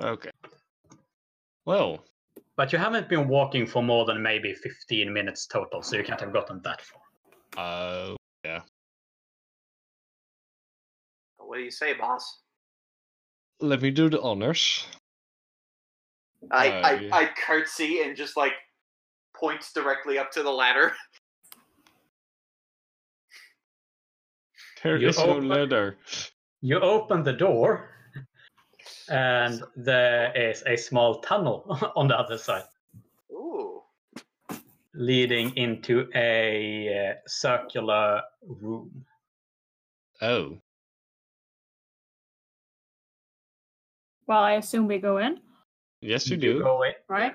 Okay. 0.00 0.30
Well, 1.64 2.04
But 2.56 2.72
you 2.72 2.78
haven't 2.78 3.08
been 3.08 3.28
walking 3.28 3.66
for 3.66 3.82
more 3.82 4.04
than 4.06 4.22
maybe 4.22 4.54
15 4.54 5.12
minutes 5.12 5.46
total, 5.46 5.82
so 5.82 5.96
you 5.96 6.04
can't 6.04 6.20
have 6.20 6.32
gotten 6.32 6.60
that 6.62 6.80
far. 6.82 7.00
uh, 7.56 8.14
What 11.46 11.58
do 11.58 11.62
you 11.64 11.70
say, 11.70 11.94
boss? 11.94 12.40
let 13.60 13.80
me 13.80 13.90
do 13.90 14.10
the 14.10 14.20
honors. 14.20 14.86
I, 16.50 16.68
I. 16.68 17.08
I 17.12 17.30
curtsy 17.46 18.02
and 18.02 18.16
just 18.16 18.36
like 18.36 18.52
points 19.34 19.72
directly 19.72 20.18
up 20.18 20.30
to 20.32 20.42
the 20.42 20.52
ladder. 20.52 20.92
There 24.82 24.98
You 24.98 25.08
is 25.08 25.18
no 25.18 25.38
ladder. 25.38 25.96
You 26.60 26.78
open 26.78 27.24
the 27.24 27.32
door, 27.32 27.88
and 29.08 29.60
there 29.74 30.32
is 30.36 30.62
a 30.64 30.76
small 30.76 31.20
tunnel 31.22 31.64
on 31.96 32.06
the 32.06 32.16
other 32.16 32.38
side, 32.38 32.68
Ooh. 33.32 33.82
leading 34.94 35.56
into 35.56 36.08
a 36.14 37.10
uh, 37.10 37.14
circular 37.26 38.22
room. 38.46 39.04
Oh, 40.22 40.58
Well, 44.26 44.38
I 44.42 44.52
assume 44.54 44.86
we 44.86 44.98
go 44.98 45.18
in, 45.18 45.40
yes, 46.00 46.28
you 46.28 46.36
You 46.36 46.54
do. 46.54 46.62
go 46.62 46.82
in. 46.82 46.92
right? 47.08 47.34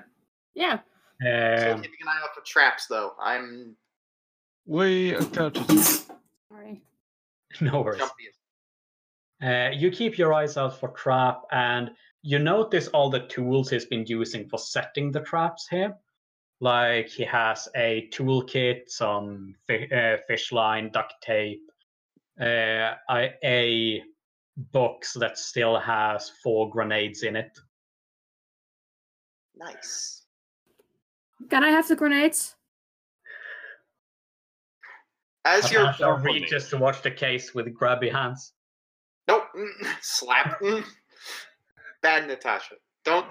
Yeah. 0.53 0.79
Still 1.21 1.73
Um, 1.75 1.81
keeping 1.81 1.99
an 2.01 2.07
eye 2.07 2.19
out 2.23 2.35
for 2.35 2.41
traps, 2.41 2.87
though. 2.87 3.13
I'm 3.21 3.75
We 4.65 5.13
accounted. 5.15 5.69
you. 5.69 5.81
Sorry. 6.49 6.81
no 7.61 7.81
worries. 7.81 8.01
Uh, 9.43 9.69
you 9.73 9.89
keep 9.91 10.17
your 10.17 10.33
eyes 10.33 10.57
out 10.57 10.79
for 10.79 10.89
trap, 10.89 11.43
and 11.51 11.91
you 12.21 12.37
notice 12.39 12.87
all 12.89 13.09
the 13.09 13.21
tools 13.27 13.69
he's 13.69 13.85
been 13.85 14.05
using 14.05 14.47
for 14.49 14.59
setting 14.59 15.11
the 15.11 15.21
traps 15.21 15.67
here. 15.69 15.95
Like 16.59 17.07
he 17.07 17.23
has 17.23 17.67
a 17.75 18.07
toolkit, 18.13 18.87
some 18.89 19.55
fi- 19.67 19.87
uh, 19.89 20.17
fish 20.27 20.51
line, 20.51 20.91
duct 20.91 21.13
tape, 21.21 21.63
uh, 22.39 22.93
a, 23.09 23.33
a 23.43 24.03
box 24.57 25.13
that 25.13 25.37
still 25.37 25.79
has 25.79 26.31
four 26.43 26.69
grenades 26.69 27.23
in 27.23 27.35
it. 27.35 27.57
Nice. 29.55 30.23
Can 31.49 31.63
I 31.63 31.69
have 31.69 31.87
the 31.87 31.95
grenades? 31.95 32.55
As 35.43 35.71
you're 35.71 35.83
Natasha 35.83 36.21
reaches 36.23 36.69
towards 36.69 37.01
the 37.01 37.09
case 37.09 37.55
with 37.55 37.67
grabby 37.73 38.11
hands. 38.11 38.53
nope, 39.27 39.45
slap. 40.01 40.61
Bad 42.01 42.27
Natasha. 42.27 42.75
Don't. 43.03 43.25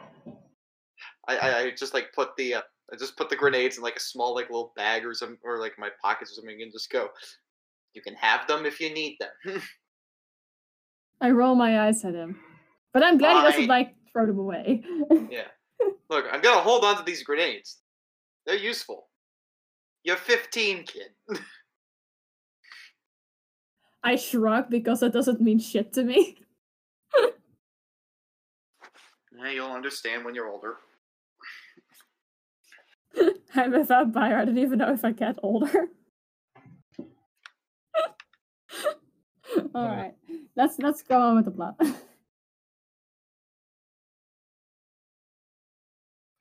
I, 1.29 1.37
I, 1.37 1.59
I 1.59 1.71
just 1.71 1.95
like 1.95 2.12
put 2.12 2.37
the 2.37 2.55
uh, 2.55 2.62
I 2.93 2.97
just 2.97 3.16
put 3.16 3.31
the 3.31 3.37
grenades 3.37 3.77
in 3.77 3.83
like 3.83 3.97
a 3.97 4.01
small 4.01 4.35
like 4.35 4.51
little 4.51 4.73
bag 4.77 5.05
or 5.05 5.14
some 5.14 5.39
or 5.45 5.59
like 5.59 5.79
my 5.79 5.89
pockets 6.03 6.33
or 6.33 6.35
something 6.35 6.62
and 6.62 6.73
just 6.73 6.91
go. 6.91 7.09
You 7.95 8.03
can 8.03 8.14
have 8.14 8.47
them 8.47 8.66
if 8.66 8.81
you 8.81 8.93
need 8.93 9.18
them. 9.18 9.62
I 11.21 11.31
roll 11.31 11.55
my 11.55 11.87
eyes 11.87 12.05
at 12.05 12.14
him. 12.14 12.39
But 12.93 13.05
I'm 13.05 13.18
glad 13.18 13.37
he 13.37 13.51
doesn't 13.51 13.68
like 13.68 13.95
throw 14.12 14.27
them 14.27 14.39
away. 14.39 14.83
yeah. 15.31 15.49
Look, 16.09 16.27
I'm 16.33 16.41
gonna 16.41 16.61
hold 16.61 16.85
on 16.85 16.97
to 16.97 17.03
these 17.05 17.23
grenades. 17.23 17.79
They're 18.47 18.57
useful. 18.57 19.09
You're 20.03 20.16
15, 20.16 20.85
kid. 20.85 21.11
I 24.03 24.16
shrug 24.16 24.71
because 24.71 25.01
that 25.01 25.12
doesn't 25.12 25.41
mean 25.41 25.59
shit 25.59 25.93
to 25.95 26.05
me. 26.05 26.39
Yeah, 29.43 29.51
you'll 29.53 29.73
understand 29.73 30.27
when 30.27 30.35
you're 30.35 30.49
older. 30.49 30.77
I'm 33.55 33.73
a 33.73 33.85
vampire. 33.85 34.37
I 34.37 34.45
don't 34.45 34.59
even 34.59 34.79
know 34.79 34.93
if 34.93 35.03
I 35.03 35.12
get 35.12 35.39
older. 35.43 35.87
All 39.74 39.86
right, 39.86 40.14
let's 40.57 40.78
let's 40.78 41.03
go 41.03 41.20
on 41.20 41.36
with 41.36 41.44
the 41.46 41.51
plot. 41.51 41.80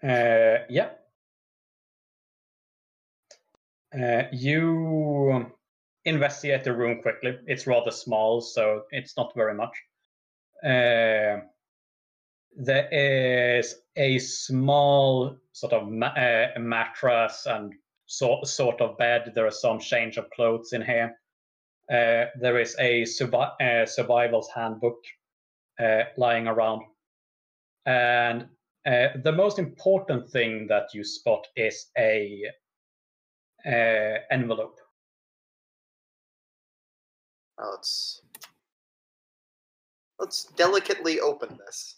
Uh, 0.02 0.60
yeah. 0.70 0.92
Uh, 3.94 4.24
you 4.32 5.52
investigate 6.06 6.64
the 6.64 6.74
room 6.74 7.02
quickly. 7.02 7.38
It's 7.48 7.68
rather 7.68 7.92
small, 7.92 8.42
so 8.42 8.84
it's 8.92 9.18
not 9.18 9.34
very 9.36 9.54
much. 9.54 9.76
Uh, 10.64 11.42
there 12.56 12.90
is 12.92 13.76
a 13.96 14.20
small 14.20 15.38
sort 15.54 15.74
of 15.74 15.90
ma- 15.90 16.08
uh, 16.08 16.50
mattress 16.60 17.46
and 17.46 17.74
sort 18.06 18.48
sort 18.48 18.82
of 18.82 18.98
bed. 18.98 19.32
There 19.36 19.48
is 19.48 19.62
some 19.62 19.80
change 19.80 20.18
of 20.18 20.30
clothes 20.32 20.74
in 20.74 20.82
here. 20.82 21.19
Uh, 21.90 22.26
there 22.40 22.60
is 22.60 22.76
a 22.80 23.04
survi- 23.04 23.62
uh, 23.62 23.86
survival's 23.86 24.50
handbook 24.54 25.04
uh, 25.80 26.04
lying 26.18 26.48
around, 26.48 26.84
and 27.86 28.48
uh, 28.86 29.08
the 29.24 29.32
most 29.32 29.58
important 29.60 30.30
thing 30.30 30.68
that 30.68 30.94
you 30.94 31.04
spot 31.04 31.48
is 31.56 31.88
a 31.98 32.44
uh, 33.66 34.20
envelope. 34.32 34.78
Let's 37.58 38.22
let's 40.20 40.46
delicately 40.46 41.20
open 41.20 41.58
this. 41.66 41.96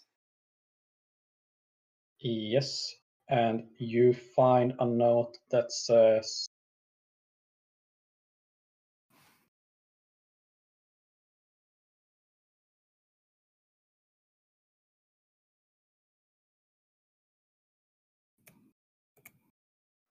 Yes, 2.20 2.94
and 3.28 3.64
you 3.78 4.14
find 4.14 4.74
a 4.78 4.86
note 4.86 5.36
that 5.50 5.72
says, 5.72 6.46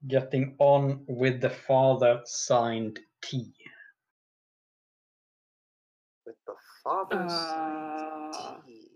"Getting 0.08 0.56
on 0.60 1.06
with 1.08 1.42
the 1.42 1.50
father." 1.50 2.22
Signed 2.26 3.00
T. 3.22 3.54
With 6.26 6.36
the 6.46 6.56
father's 6.84 7.32
Uh, 7.32 8.62
T. 8.66 8.88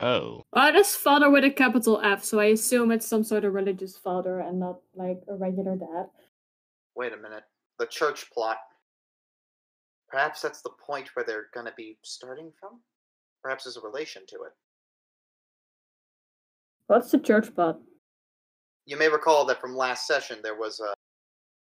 Oh, 0.00 0.44
Oh, 0.52 0.66
it 0.66 0.76
is 0.76 0.94
father 0.94 1.30
with 1.30 1.44
a 1.44 1.50
capital 1.50 2.00
F, 2.02 2.22
so 2.22 2.38
I 2.38 2.46
assume 2.46 2.92
it's 2.92 3.06
some 3.06 3.24
sort 3.24 3.44
of 3.44 3.54
religious 3.54 3.96
father 3.96 4.40
and 4.40 4.60
not 4.60 4.80
like 4.94 5.22
a 5.28 5.34
regular 5.34 5.74
dad. 5.76 6.10
Wait 6.94 7.12
a 7.12 7.16
minute. 7.16 7.44
The 7.78 7.86
church 7.86 8.30
plot. 8.30 8.58
Perhaps 10.08 10.42
that's 10.42 10.62
the 10.62 10.70
point 10.70 11.08
where 11.16 11.24
they're 11.24 11.48
gonna 11.54 11.72
be 11.76 11.98
starting 12.02 12.52
from? 12.60 12.80
Perhaps 13.42 13.64
there's 13.64 13.76
a 13.76 13.80
relation 13.80 14.26
to 14.26 14.42
it. 14.44 14.52
What's 16.86 17.10
the 17.10 17.18
church 17.18 17.54
plot? 17.54 17.80
You 18.86 18.96
may 18.96 19.08
recall 19.08 19.44
that 19.46 19.60
from 19.60 19.76
last 19.76 20.06
session 20.06 20.38
there 20.42 20.56
was 20.56 20.80
a 20.80 20.94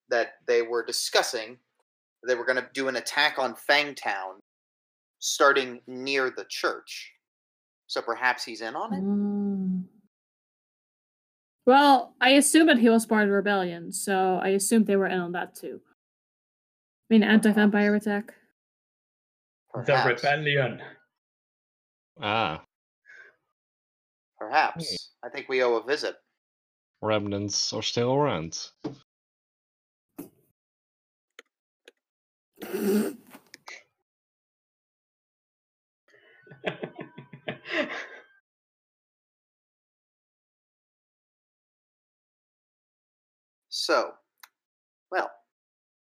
that 0.09 0.33
they 0.47 0.63
were 0.63 0.85
discussing 0.85 1.57
they 2.27 2.35
were 2.35 2.45
gonna 2.45 2.69
do 2.75 2.89
an 2.89 2.97
attack 2.97 3.39
on 3.39 3.55
Fangtown 3.55 4.41
starting 5.21 5.81
near 5.87 6.31
the 6.31 6.45
church. 6.49 7.13
So 7.87 8.03
perhaps 8.03 8.45
he's 8.45 8.61
in 8.61 8.77
on 8.77 8.93
it? 8.93 9.03
Mm. 9.03 9.85
Well, 11.67 12.15
I 12.21 12.31
assume 12.31 12.67
that 12.67 12.79
he 12.79 12.89
was 12.89 13.07
part 13.07 13.23
of 13.23 13.29
the 13.29 13.35
rebellion, 13.35 13.93
so 13.93 14.41
I 14.43 14.49
assumed 14.49 14.87
they 14.87 14.97
were 14.97 15.07
in 15.07 15.19
on 15.19 15.33
that 15.33 15.55
too. 15.55 15.81
I 17.11 17.15
mean, 17.15 17.23
anti-vampire 17.23 17.95
attack. 17.95 18.35
The 19.87 20.03
rebellion. 20.07 20.81
Ah, 22.21 22.63
Perhaps. 24.39 25.11
I 25.23 25.29
think 25.29 25.49
we 25.49 25.63
owe 25.63 25.77
a 25.77 25.87
visit. 25.87 26.17
Remnants 27.03 27.73
are 27.73 27.83
still 27.83 28.13
around. 28.15 28.71
So, 43.69 44.13
well, 45.11 45.31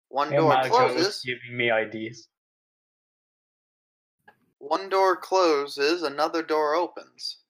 one 0.09 0.31
Hey, 0.31 0.37
door 0.37 0.49
Margot 0.49 0.97
is 0.97 0.99
closes, 0.99 1.23
giving 1.25 1.57
me 1.57 1.71
ideas. 1.71 2.29
one 4.59 4.89
door 4.89 5.17
closes, 5.17 6.03
another 6.03 6.43
door 6.43 6.75
opens. 6.75 7.42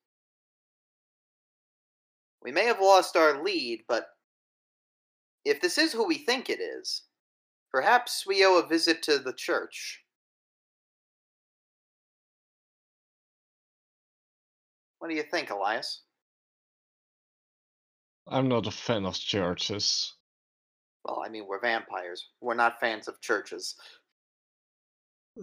We 2.44 2.52
may 2.52 2.64
have 2.64 2.80
lost 2.80 3.16
our 3.16 3.42
lead, 3.42 3.84
but 3.88 4.06
if 5.44 5.60
this 5.60 5.78
is 5.78 5.92
who 5.92 6.06
we 6.06 6.18
think 6.18 6.50
it 6.50 6.60
is, 6.60 7.02
perhaps 7.70 8.24
we 8.26 8.44
owe 8.44 8.58
a 8.58 8.66
visit 8.66 9.02
to 9.04 9.18
the 9.18 9.32
church. 9.32 10.00
What 14.98 15.08
do 15.08 15.16
you 15.16 15.24
think, 15.24 15.50
Elias? 15.50 16.02
I'm 18.28 18.48
not 18.48 18.66
a 18.66 18.70
fan 18.70 19.04
of 19.04 19.14
churches. 19.14 20.14
Well, 21.04 21.22
I 21.24 21.28
mean, 21.28 21.46
we're 21.48 21.60
vampires. 21.60 22.28
We're 22.40 22.54
not 22.54 22.78
fans 22.78 23.08
of 23.08 23.20
churches. 23.20 23.74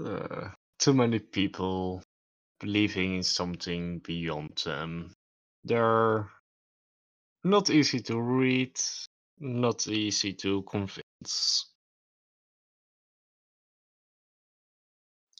Uh, 0.06 0.50
too 0.80 0.94
many 0.94 1.20
people 1.20 2.02
believing 2.60 3.16
in 3.18 3.24
something 3.24 4.00
beyond 4.00 4.62
them. 4.64 5.14
They're 5.66 6.30
not 7.44 7.70
easy 7.70 8.00
to 8.02 8.20
read, 8.20 8.80
not 9.40 9.88
easy 9.88 10.34
to 10.34 10.62
convince. 10.64 11.74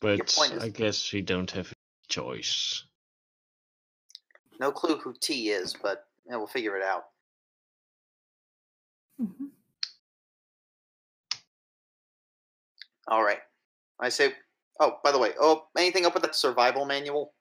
But 0.02 0.20
point 0.34 0.54
is- 0.54 0.64
I 0.64 0.70
guess 0.70 1.12
we 1.12 1.22
don't 1.22 1.52
have 1.52 1.72
a 1.72 1.76
choice. 2.08 2.86
No 4.60 4.72
clue 4.72 4.98
who 4.98 5.14
T 5.14 5.50
is, 5.50 5.74
but 5.74 6.08
yeah, 6.26 6.38
we'll 6.38 6.48
figure 6.48 6.78
it 6.78 6.84
out. 6.84 7.12
Mhm. 9.20 9.52
All 13.08 13.24
right. 13.24 13.42
I 14.00 14.10
say. 14.10 14.36
Oh, 14.80 15.00
by 15.04 15.12
the 15.12 15.18
way. 15.18 15.34
Oh, 15.40 15.68
anything 15.78 16.06
up 16.06 16.14
with 16.14 16.24
that 16.24 16.36
survival 16.36 16.86
manual? 16.86 17.34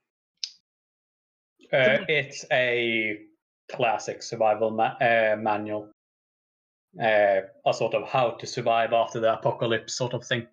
Uh, 1.72 2.04
it's 2.08 2.44
a 2.50 3.27
classic 3.70 4.22
survival 4.22 4.70
ma- 4.70 4.96
uh, 5.00 5.36
manual. 5.38 5.90
Uh, 7.00 7.42
a 7.66 7.74
sort 7.74 7.94
of 7.94 8.08
how 8.08 8.30
to 8.30 8.46
survive 8.46 8.92
after 8.92 9.20
the 9.20 9.32
apocalypse 9.32 9.94
sort 9.96 10.14
of 10.14 10.24
thing. 10.24 10.46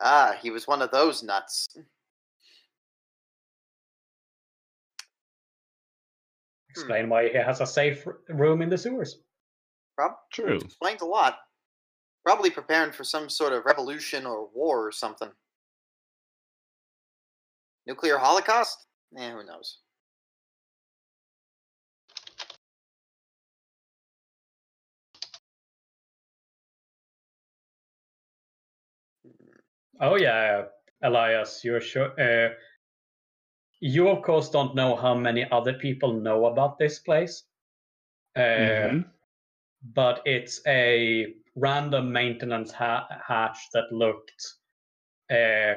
Ah, 0.00 0.36
he 0.40 0.50
was 0.50 0.66
one 0.66 0.80
of 0.80 0.90
those 0.90 1.22
nuts. 1.22 1.68
Explain 6.70 7.08
why 7.08 7.28
he 7.28 7.34
has 7.34 7.60
a 7.60 7.66
safe 7.66 8.06
room 8.28 8.62
in 8.62 8.68
the 8.68 8.78
sewers. 8.78 9.20
Prob- 9.96 10.16
True. 10.32 10.56
explains 10.56 11.02
a 11.02 11.06
lot. 11.06 11.38
Probably 12.24 12.50
preparing 12.50 12.92
for 12.92 13.02
some 13.02 13.28
sort 13.28 13.52
of 13.52 13.64
revolution 13.64 14.24
or 14.24 14.48
war 14.54 14.86
or 14.86 14.92
something. 14.92 15.30
Nuclear 17.86 18.18
holocaust? 18.18 18.86
Eh, 19.18 19.30
who 19.30 19.44
knows? 19.44 19.78
Oh 30.00 30.16
yeah, 30.16 30.64
Elias, 31.02 31.62
you're 31.62 31.80
sure. 31.80 32.18
Uh, 32.18 32.54
you 33.80 34.08
of 34.08 34.22
course 34.22 34.50
don't 34.50 34.74
know 34.74 34.96
how 34.96 35.14
many 35.14 35.50
other 35.50 35.74
people 35.74 36.14
know 36.14 36.46
about 36.46 36.78
this 36.78 36.98
place, 36.98 37.44
uh, 38.36 38.40
Mhm. 38.40 39.04
but 39.94 40.22
it's 40.26 40.60
a 40.66 41.34
random 41.56 42.12
maintenance 42.12 42.72
ha- 42.72 43.08
hatch 43.26 43.70
that 43.72 43.92
looked 43.92 44.54
uh, 45.30 45.74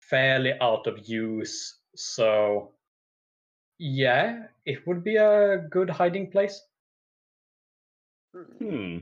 fairly 0.00 0.54
out 0.60 0.86
of 0.86 1.08
use. 1.08 1.80
So 1.96 2.74
yeah, 3.78 4.46
it 4.64 4.86
would 4.86 5.02
be 5.02 5.16
a 5.16 5.58
good 5.70 5.90
hiding 5.90 6.30
place. 6.30 6.60
Hmm. 8.34 8.42
Hmm. 8.58 8.98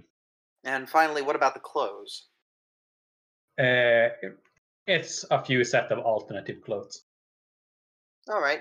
And 0.64 0.88
finally, 0.88 1.22
what 1.22 1.36
about 1.36 1.54
the 1.54 1.60
clothes? 1.60 2.27
Uh, 3.58 4.08
it's 4.86 5.24
a 5.30 5.44
few 5.44 5.64
set 5.64 5.90
of 5.90 5.98
alternative 5.98 6.62
clothes. 6.64 7.02
All 8.28 8.40
right. 8.40 8.60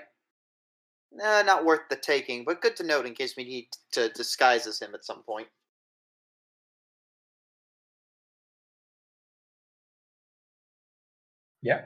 Uh, 1.23 1.43
not 1.45 1.65
worth 1.65 1.81
the 1.89 1.95
taking, 1.95 2.43
but 2.43 2.61
good 2.61 2.75
to 2.75 2.83
note 2.83 3.05
in 3.05 3.13
case 3.13 3.35
we 3.37 3.43
need 3.43 3.67
to 3.91 4.09
disguise 4.09 4.67
as 4.67 4.81
him 4.81 4.93
at 4.93 5.05
some 5.05 5.23
point. 5.23 5.47
Yeah, 11.61 11.81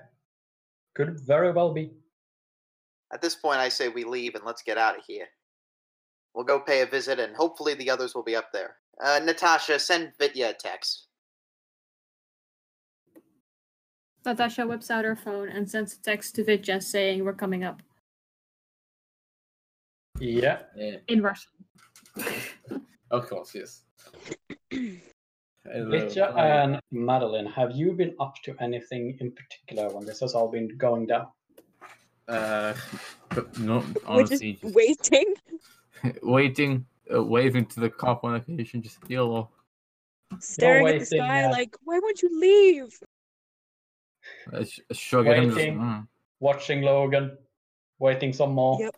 could 0.96 1.20
very 1.20 1.52
well 1.52 1.74
be. 1.74 1.92
At 3.14 3.22
this 3.22 3.36
point, 3.36 3.60
I 3.60 3.70
say 3.70 3.90
we 3.90 4.04
leave 4.04 4.36
and 4.36 4.44
let's 4.46 4.62
get 4.62 4.78
out 4.78 4.98
of 4.98 5.06
here. 5.06 5.28
We'll 6.34 6.46
go 6.46 6.60
pay 6.60 6.82
a 6.82 6.86
visit, 6.86 7.20
and 7.20 7.36
hopefully 7.36 7.74
the 7.74 7.90
others 7.90 8.16
will 8.16 8.24
be 8.24 8.36
up 8.36 8.52
there. 8.54 8.78
Uh, 9.04 9.20
Natasha, 9.24 9.80
send 9.80 10.14
Vitya 10.18 10.52
a 10.52 10.54
text. 10.54 11.08
Natasha 14.26 14.68
whips 14.68 14.92
out 14.92 15.06
her 15.06 15.16
phone 15.16 15.50
and 15.50 15.70
sends 15.70 15.94
a 15.94 16.02
text 16.02 16.36
to 16.36 16.44
Vitya 16.44 16.82
saying 16.82 17.24
we're 17.24 17.34
coming 17.34 17.64
up 17.64 17.82
Yeah. 20.20 20.60
Yeah, 20.76 20.98
in 21.08 21.22
Russian. 21.24 21.52
of 23.12 23.28
course, 23.28 23.56
yes. 23.56 23.82
Hello, 25.64 25.90
Vitya 25.90 26.34
and 26.38 26.80
Madeline, 26.92 27.48
have 27.48 27.72
you 27.72 27.94
been 27.94 28.16
up 28.20 28.36
to 28.44 28.56
anything 28.60 29.18
in 29.20 29.32
particular 29.32 29.90
when 29.90 30.06
this 30.06 30.20
has 30.20 30.34
all 30.36 30.50
been 30.50 30.76
going 30.78 31.08
down? 31.08 31.28
Uh, 32.28 32.74
but 33.30 33.58
no, 33.60 33.78
We're 33.80 33.84
just 33.84 34.06
honestly, 34.08 34.54
just 34.54 34.76
waiting. 34.76 35.34
waiting, 36.24 36.86
uh, 37.14 37.24
waving 37.24 37.66
to 37.68 37.80
the 37.80 37.90
cop 37.90 38.24
on 38.24 38.36
occasion, 38.36 38.82
just 38.82 39.00
hello. 39.08 39.50
Staring 40.40 40.88
at 40.88 40.92
the 40.92 40.98
waiting, 41.00 41.06
sky 41.06 41.44
uh, 41.44 41.52
like, 41.52 41.76
why 41.84 42.00
won't 42.00 42.22
you 42.22 42.30
leave? 42.40 43.00
Uh, 44.52 44.64
sh- 44.64 44.80
shrug 44.92 45.28
at 45.28 45.38
him. 45.38 45.50
Just, 45.50 45.60
mm. 45.60 46.08
Watching 46.40 46.82
Logan, 46.82 47.38
waiting 48.00 48.34
some 48.34 48.54
more. 48.54 48.80
Yep. 48.80 48.96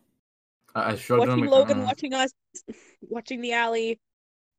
I, 0.76 0.92
I 0.92 0.96
shrugged 0.96 1.24
at 1.24 1.30
him. 1.30 1.40
watching 1.42 1.52
Logan, 1.52 1.78
mm. 1.80 1.86
watching 1.86 2.14
us, 2.14 2.32
watching 3.02 3.42
the 3.42 3.54
alley, 3.54 4.00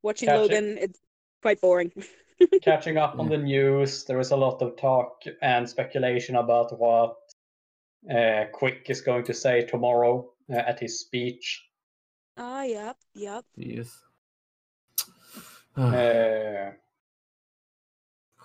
watching 0.02 0.28
Catching- 0.28 0.42
Logan. 0.42 0.78
It's 0.78 1.00
quite 1.42 1.60
boring. 1.60 1.92
Catching 2.62 2.98
up 2.98 3.18
on 3.18 3.28
the 3.28 3.38
news, 3.38 4.04
there 4.04 4.18
is 4.18 4.32
a 4.32 4.36
lot 4.36 4.60
of 4.60 4.76
talk 4.76 5.22
and 5.40 5.68
speculation 5.68 6.36
about 6.36 6.78
what 6.78 7.16
uh, 8.12 8.44
Quick 8.52 8.86
is 8.88 9.00
going 9.00 9.24
to 9.24 9.32
say 9.34 9.62
tomorrow 9.64 10.30
uh, 10.52 10.56
at 10.58 10.80
his 10.80 11.00
speech. 11.00 11.64
Ah, 12.36 12.64
yep, 12.64 12.96
yep. 13.14 13.44
Yes. 13.56 14.02
Uh, 15.76 16.70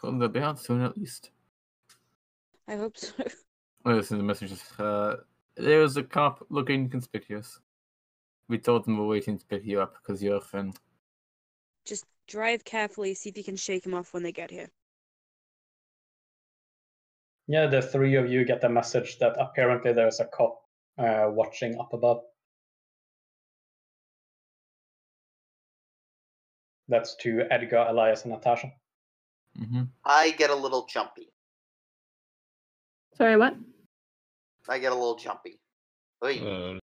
Well, 0.02 0.18
they'll 0.18 0.30
be 0.30 0.40
out 0.40 0.60
soon 0.60 0.82
at 0.82 0.98
least. 0.98 1.30
I 2.70 2.76
hope 2.76 2.98
so. 2.98 3.12
Oh, 3.86 3.94
listen, 3.94 4.18
the 4.18 4.24
messages. 4.24 4.62
Uh, 4.78 5.16
there 5.56 5.80
was 5.80 5.96
a 5.96 6.04
cop 6.04 6.46
looking 6.50 6.90
conspicuous. 6.90 7.62
We 8.50 8.58
told 8.58 8.84
them 8.84 8.98
we're 8.98 9.08
waiting 9.08 9.38
to 9.38 9.46
pick 9.46 9.66
you 9.66 9.80
up 9.80 9.96
because 9.96 10.22
you're 10.22 10.36
a 10.36 10.42
friend. 10.42 10.78
Just 11.86 12.06
drive 12.28 12.66
carefully, 12.66 13.14
see 13.14 13.30
if 13.30 13.38
you 13.38 13.44
can 13.44 13.56
shake 13.56 13.86
him 13.86 13.94
off 13.94 14.14
when 14.14 14.22
they 14.22 14.34
get 14.34 14.52
here. 14.52 14.68
yeah, 17.48 17.66
the 17.68 17.82
three 17.82 18.16
of 18.16 18.30
you 18.30 18.46
get 18.46 18.62
the 18.62 18.70
message 18.70 19.18
that 19.20 19.36
apparently 19.40 19.92
there's 19.92 20.20
a 20.20 20.26
cop 20.26 20.62
uh, 21.00 21.28
watching 21.30 21.80
up 21.80 21.94
above. 21.94 22.22
That's 26.90 27.16
to 27.22 27.48
Edgar, 27.50 27.88
Elias, 27.90 28.24
and 28.24 28.34
Natasha. 28.34 28.72
Mm-hmm. 29.60 29.84
I 30.06 30.32
get 30.32 30.52
a 30.52 30.56
little 30.56 30.86
jumpy. 30.86 31.32
Sorry, 33.20 33.36
what? 33.38 33.56
I 34.70 34.80
get 34.80 34.92
a 34.92 34.96
little 34.96 35.16
jumpy. 35.16 35.60
Wait, 36.22 36.42
Uh, 36.42 36.80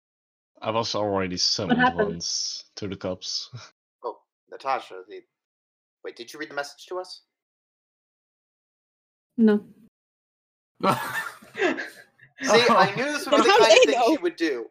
I 0.61 0.71
was 0.71 0.95
already 0.95 1.37
summoned 1.37 1.79
happened? 1.79 2.09
once 2.09 2.65
to 2.75 2.87
the 2.87 2.95
cops. 2.95 3.49
oh, 4.03 4.17
Natasha. 4.51 5.01
The... 5.07 5.21
Wait, 6.03 6.15
did 6.15 6.33
you 6.33 6.39
read 6.39 6.49
the 6.49 6.55
message 6.55 6.85
to 6.87 6.99
us? 6.99 7.23
No. 9.37 9.65
See, 10.83 10.89
I 12.69 12.93
knew 12.95 13.05
this 13.05 13.25
was 13.27 13.43
the 13.43 13.49
How 13.49 13.59
kind 13.59 13.71
they 13.85 13.95
of 13.95 14.03
thing 14.05 14.15
she 14.15 14.21
would 14.21 14.35
do. 14.35 14.65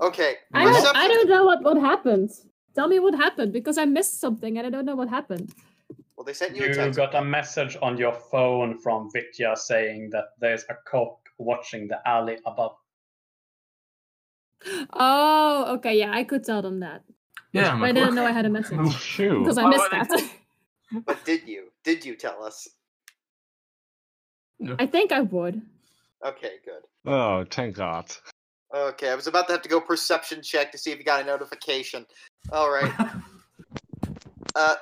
Okay. 0.00 0.34
I 0.52 0.64
don't, 0.64 0.96
I 0.96 1.08
don't 1.08 1.28
know 1.28 1.44
what, 1.44 1.62
what 1.62 1.76
happened. 1.78 2.30
Tell 2.74 2.88
me 2.88 2.98
what 2.98 3.14
happened 3.14 3.52
because 3.52 3.76
I 3.78 3.84
missed 3.84 4.20
something 4.20 4.58
and 4.58 4.66
I 4.66 4.70
don't 4.70 4.84
know 4.86 4.94
what 4.96 5.08
happened. 5.08 5.52
Well, 6.22 6.26
they 6.28 6.34
sent 6.34 6.54
you, 6.54 6.62
a 6.62 6.68
You 6.68 6.74
text. 6.74 6.96
got 6.96 7.16
a 7.16 7.24
message 7.24 7.76
on 7.82 7.96
your 7.98 8.12
phone 8.12 8.78
from 8.78 9.10
Vitya 9.10 9.56
saying 9.56 10.10
that 10.10 10.26
there's 10.38 10.62
a 10.70 10.76
cop 10.88 11.18
watching 11.38 11.88
the 11.88 11.98
alley 12.08 12.38
above. 12.46 12.76
Oh, 14.92 15.74
okay, 15.78 15.98
yeah, 15.98 16.12
I 16.14 16.22
could 16.22 16.44
tell 16.44 16.62
them 16.62 16.78
that. 16.78 17.02
yeah, 17.52 17.72
I'm 17.72 17.80
But 17.80 17.86
I 17.88 17.92
didn't 17.92 18.14
know 18.14 18.24
I 18.24 18.30
had 18.30 18.46
a 18.46 18.50
message 18.50 18.78
Oh, 18.80 18.88
Phew. 18.88 19.40
because 19.40 19.58
I 19.58 19.64
Why 19.64 19.70
missed 19.70 19.90
would 19.90 20.08
that. 20.08 20.30
But 21.06 21.24
did 21.24 21.48
you? 21.48 21.72
Did 21.82 22.04
you 22.04 22.14
tell 22.14 22.44
us? 22.44 22.68
I 24.78 24.86
think 24.86 25.10
I 25.10 25.22
would. 25.22 25.60
Okay, 26.24 26.52
good. 26.64 26.82
Oh, 27.04 27.44
thank 27.50 27.74
God. 27.74 28.12
Okay, 28.72 29.10
I 29.10 29.16
was 29.16 29.26
about 29.26 29.48
to 29.48 29.54
have 29.54 29.62
to 29.62 29.68
go 29.68 29.80
perception 29.80 30.40
check 30.40 30.70
to 30.70 30.78
see 30.78 30.92
if 30.92 30.98
you 31.00 31.04
got 31.04 31.20
a 31.20 31.24
notification. 31.24 32.06
All 32.52 32.70
right. 32.70 32.92
uh, 34.54 34.76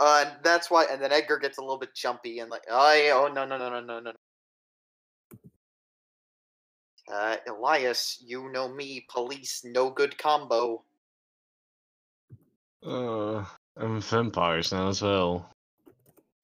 uh, 0.00 0.24
and 0.26 0.36
that's 0.42 0.70
why. 0.70 0.86
And 0.90 1.00
then 1.00 1.12
Edgar 1.12 1.38
gets 1.38 1.58
a 1.58 1.60
little 1.60 1.78
bit 1.78 1.94
jumpy 1.94 2.38
and 2.40 2.50
like, 2.50 2.64
oh 2.70 2.92
yeah, 2.94 3.12
oh 3.14 3.28
no 3.32 3.44
no 3.44 3.58
no 3.58 3.68
no 3.68 3.80
no 3.80 4.00
no. 4.00 4.12
Uh, 7.12 7.36
Elias, 7.48 8.22
you 8.24 8.50
know 8.50 8.68
me, 8.68 9.04
police, 9.10 9.62
no 9.64 9.90
good 9.90 10.16
combo. 10.16 10.82
Uh, 12.86 13.44
I'm 13.76 14.00
vampires 14.00 14.72
now 14.72 14.88
as 14.88 15.02
well. 15.02 15.50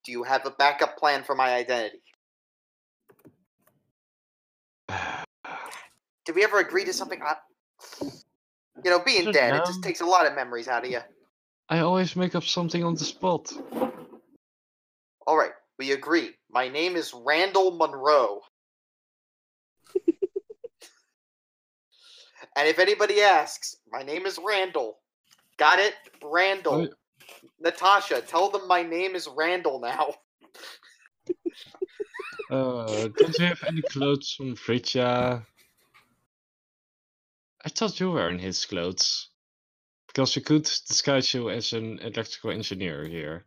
Do 0.05 0.13
you 0.13 0.23
have 0.25 0.45
a 0.45 0.51
backup 0.51 0.99
plan 0.99 1.23
for 1.25 1.35
my 1.35 1.55
identity? 1.55 2.03
Did 6.25 6.35
we 6.35 6.45
ever 6.45 6.59
agree 6.59 6.85
to 6.85 6.93
something? 6.93 7.21
I, 7.23 7.37
you 8.85 8.91
know, 8.91 8.99
being 8.99 9.31
dead, 9.31 9.55
it 9.55 9.65
just 9.67 9.83
takes 9.83 10.01
a 10.01 10.05
lot 10.05 10.27
of 10.27 10.35
memories 10.35 10.69
out 10.69 10.85
of 10.85 10.91
you. 10.91 11.01
I 11.69 11.81
always 11.81 12.15
make 12.15 12.35
up 12.35 12.45
something 12.45 12.85
on 12.85 12.95
the 12.95 13.05
spot. 13.05 13.53
All 15.27 15.37
right, 15.37 15.53
we 15.79 15.93
agree. 15.93 16.31
My 16.51 16.69
name 16.69 16.95
is 16.95 17.13
Randall 17.13 17.77
Monroe. 17.77 18.41
and 22.57 22.69
if 22.69 22.79
anybody 22.79 23.21
asks, 23.21 23.77
my 23.91 24.03
name 24.03 24.27
is 24.27 24.39
Randall. 24.45 24.99
Got 25.57 25.81
it? 25.81 25.95
Randall. 26.23 26.89
Natasha, 27.59 28.21
tell 28.21 28.49
them 28.51 28.69
my 28.69 28.83
name 28.83 29.17
is 29.17 29.29
Randall 29.29 29.81
now. 29.81 30.15
Uh, 32.49 33.09
don't 33.17 33.37
you 33.39 33.45
have 33.45 33.61
any 33.67 33.83
clothes 33.83 34.31
from 34.31 34.55
Vitya? 34.55 35.45
I 37.65 37.69
thought 37.69 37.99
you 37.99 38.13
were 38.13 38.29
in 38.31 38.39
his 38.39 38.65
clothes. 38.65 39.31
Because 40.17 40.35
you 40.35 40.41
could 40.41 40.63
disguise 40.63 41.35
you 41.35 41.51
as 41.51 41.75
an 41.75 41.99
electrical 41.99 42.51
engineer 42.51 43.05
here. 43.05 43.45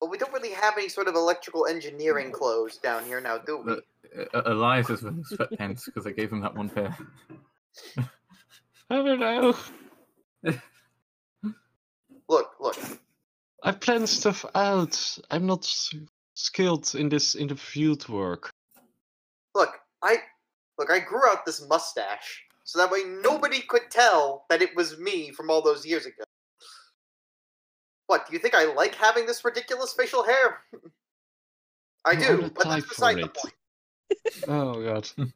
But 0.00 0.10
we 0.10 0.16
don't 0.16 0.32
really 0.32 0.52
have 0.52 0.74
any 0.78 0.88
sort 0.88 1.08
of 1.08 1.16
electrical 1.16 1.66
engineering 1.66 2.30
clothes 2.30 2.76
down 2.76 3.04
here 3.04 3.20
now, 3.20 3.38
do 3.38 3.58
we? 3.58 3.64
But, 3.64 4.32
uh, 4.32 4.42
Elias 4.46 4.88
is 4.90 5.02
wearing 5.02 5.24
sweatpants 5.24 5.86
because 5.86 6.06
I 6.06 6.12
gave 6.12 6.30
him 6.30 6.40
that 6.42 6.54
one 6.54 6.68
pair. 6.68 6.96
I 7.98 8.04
don't 8.90 9.18
know. 9.18 9.56
Look, 12.28 12.50
look. 12.60 12.76
I 13.64 13.72
plan 13.72 14.06
stuff 14.06 14.44
out. 14.54 15.18
I'm 15.30 15.46
not 15.46 15.68
skilled 16.34 16.94
in 16.94 17.08
this 17.08 17.34
in 17.34 17.48
the 17.48 17.56
field 17.56 18.08
work. 18.08 18.52
Look, 19.54 19.80
I 20.02 20.18
look, 20.78 20.90
I 20.90 21.00
grew 21.00 21.26
out 21.28 21.46
this 21.46 21.66
mustache 21.66 22.44
so 22.68 22.78
that 22.78 22.90
way 22.90 23.00
nobody 23.22 23.60
could 23.62 23.90
tell 23.90 24.44
that 24.50 24.60
it 24.60 24.76
was 24.76 24.98
me 24.98 25.30
from 25.30 25.48
all 25.48 25.62
those 25.62 25.86
years 25.86 26.04
ago. 26.04 26.22
What, 28.08 28.26
do 28.26 28.34
you 28.34 28.38
think 28.38 28.54
I 28.54 28.64
like 28.74 28.94
having 28.94 29.24
this 29.24 29.42
ridiculous 29.42 29.94
facial 29.94 30.22
hair? 30.22 30.58
I 32.04 32.14
do, 32.14 32.44
are 32.44 32.50
but 32.50 32.64
that's 32.64 32.86
beside 32.86 33.16
the 33.16 33.28
point. 33.28 33.54
Oh 34.46 34.82
god. 34.82 35.08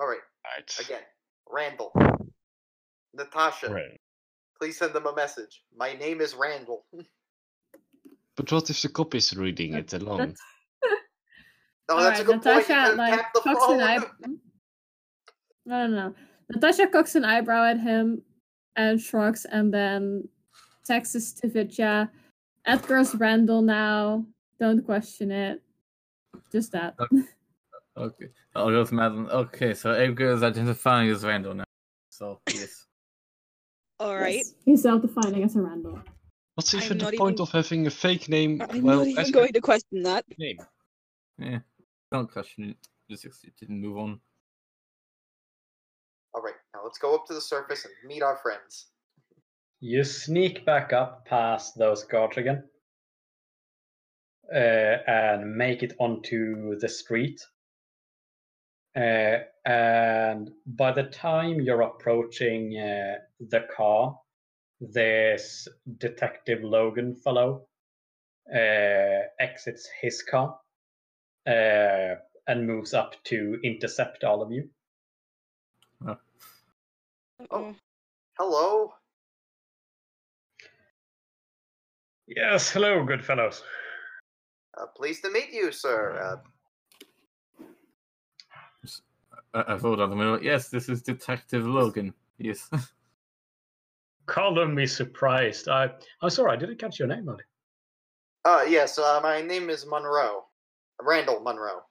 Alright, 0.00 0.18
Right. 0.44 0.78
again. 0.80 1.02
Randall. 1.48 1.92
Natasha, 3.14 3.70
Right. 3.70 4.00
please 4.60 4.76
send 4.76 4.92
them 4.92 5.06
a 5.06 5.14
message. 5.14 5.62
My 5.76 5.92
name 5.94 6.20
is 6.20 6.34
Randall. 6.34 6.84
But 8.36 8.50
what 8.52 8.70
if 8.70 8.82
the 8.82 8.88
cop 8.88 9.14
is 9.16 9.36
reading 9.36 9.74
it 9.74 9.92
along? 9.92 10.18
That's- 10.18 10.38
Oh, 11.90 12.02
that's 12.02 12.20
a 12.20 12.22
Alright, 12.22 12.26
good 12.26 12.36
Natasha 12.44 12.88
could 12.90 12.96
like 12.98 13.14
tap 13.20 13.32
the 13.34 13.40
cocks 13.40 13.64
an 13.64 13.78
phone. 13.78 13.80
eye. 13.80 13.98
No, 15.66 15.86
no, 15.86 15.96
no. 16.08 16.14
Natasha 16.50 16.86
cocks 16.86 17.14
an 17.14 17.24
eyebrow 17.24 17.64
at 17.64 17.78
him 17.80 18.22
and 18.76 19.00
shrugs, 19.00 19.44
and 19.46 19.72
then 19.72 20.28
texts 20.84 21.32
to 21.40 21.48
Vitya. 21.48 22.10
Edgar's 22.66 23.14
Randall 23.14 23.62
now. 23.62 24.24
Don't 24.60 24.84
question 24.84 25.30
it. 25.30 25.62
Just 26.52 26.72
that. 26.72 26.94
Oh, 26.98 27.06
oh, 27.96 28.04
okay. 28.04 28.26
I'll 28.54 28.70
go 28.70 28.84
to 28.84 28.94
Madeline. 28.94 29.28
Okay, 29.30 29.74
so 29.74 29.92
Edgar 29.92 30.32
is 30.32 30.42
identifying 30.42 31.08
as 31.10 31.24
Randall 31.24 31.54
now. 31.54 31.64
So, 32.10 32.40
yes. 32.50 32.86
All 34.00 34.16
right. 34.16 34.36
Yes, 34.36 34.54
He's 34.64 34.82
self-defining 34.82 35.42
as 35.44 35.56
a 35.56 35.60
Randall. 35.62 36.00
What's 36.54 36.74
I'm 36.74 36.82
even 36.82 36.98
the 36.98 37.12
point 37.16 37.34
even- 37.36 37.42
of 37.42 37.50
having 37.52 37.86
a 37.86 37.90
fake 37.90 38.28
name? 38.28 38.60
I'm 38.68 38.82
well, 38.82 38.98
not 38.98 39.06
even 39.08 39.30
going 39.32 39.52
to 39.52 39.60
question 39.60 40.02
that. 40.02 40.24
name. 40.38 40.58
Yeah. 41.38 41.58
Don't 42.10 42.30
question 42.30 42.70
it. 42.70 42.76
Just 43.10 43.24
accept 43.24 43.62
it 43.62 43.68
and 43.68 43.80
move 43.80 43.98
on. 43.98 44.20
Alright, 46.36 46.54
now 46.74 46.80
let's 46.84 46.98
go 46.98 47.14
up 47.14 47.26
to 47.26 47.34
the 47.34 47.40
surface 47.40 47.84
and 47.84 47.94
meet 48.06 48.22
our 48.22 48.36
friends. 48.36 48.86
You 49.80 50.04
sneak 50.04 50.64
back 50.64 50.92
up 50.92 51.26
past 51.26 51.78
those 51.78 52.04
guards 52.04 52.36
again 52.36 52.64
uh, 54.52 54.58
and 55.06 55.56
make 55.56 55.82
it 55.82 55.94
onto 55.98 56.78
the 56.78 56.88
street. 56.88 57.40
Uh, 58.96 59.38
and 59.64 60.50
by 60.66 60.92
the 60.92 61.04
time 61.04 61.60
you're 61.60 61.82
approaching 61.82 62.76
uh, 62.76 63.18
the 63.38 63.66
car, 63.74 64.18
this 64.80 65.68
Detective 65.98 66.62
Logan 66.62 67.14
fellow 67.14 67.66
uh, 68.52 69.28
exits 69.40 69.88
his 70.00 70.22
car 70.22 70.58
uh, 71.48 72.16
and 72.46 72.66
moves 72.66 72.94
up 72.94 73.14
to 73.24 73.58
intercept 73.64 74.24
all 74.24 74.42
of 74.42 74.52
you. 74.52 74.68
Uh-oh. 76.06 77.74
Hello? 78.38 78.92
Yes, 82.26 82.70
hello, 82.70 83.04
good 83.04 83.24
fellows. 83.24 83.62
Uh, 84.76 84.86
pleased 84.96 85.24
to 85.24 85.30
meet 85.30 85.50
you, 85.52 85.72
sir. 85.72 86.40
Uh, 87.64 87.68
I, 89.54 89.74
I 89.74 89.78
thought 89.78 90.00
on 90.00 90.10
the 90.10 90.16
middle. 90.16 90.42
Yes, 90.42 90.68
this 90.68 90.88
is 90.88 91.02
Detective 91.02 91.66
Logan. 91.66 92.12
Yes. 92.38 92.68
Color 94.26 94.68
me 94.68 94.86
surprised. 94.86 95.68
I, 95.68 95.90
I'm 96.20 96.30
sorry, 96.30 96.52
I 96.52 96.56
didn't 96.56 96.78
catch 96.78 96.98
your 96.98 97.08
name, 97.08 97.24
buddy. 97.24 97.44
Uh, 98.44 98.64
yes, 98.68 98.98
uh, 98.98 99.20
my 99.22 99.40
name 99.40 99.70
is 99.70 99.86
Monroe. 99.86 100.47
Randall 101.02 101.40
Monroe. 101.40 101.82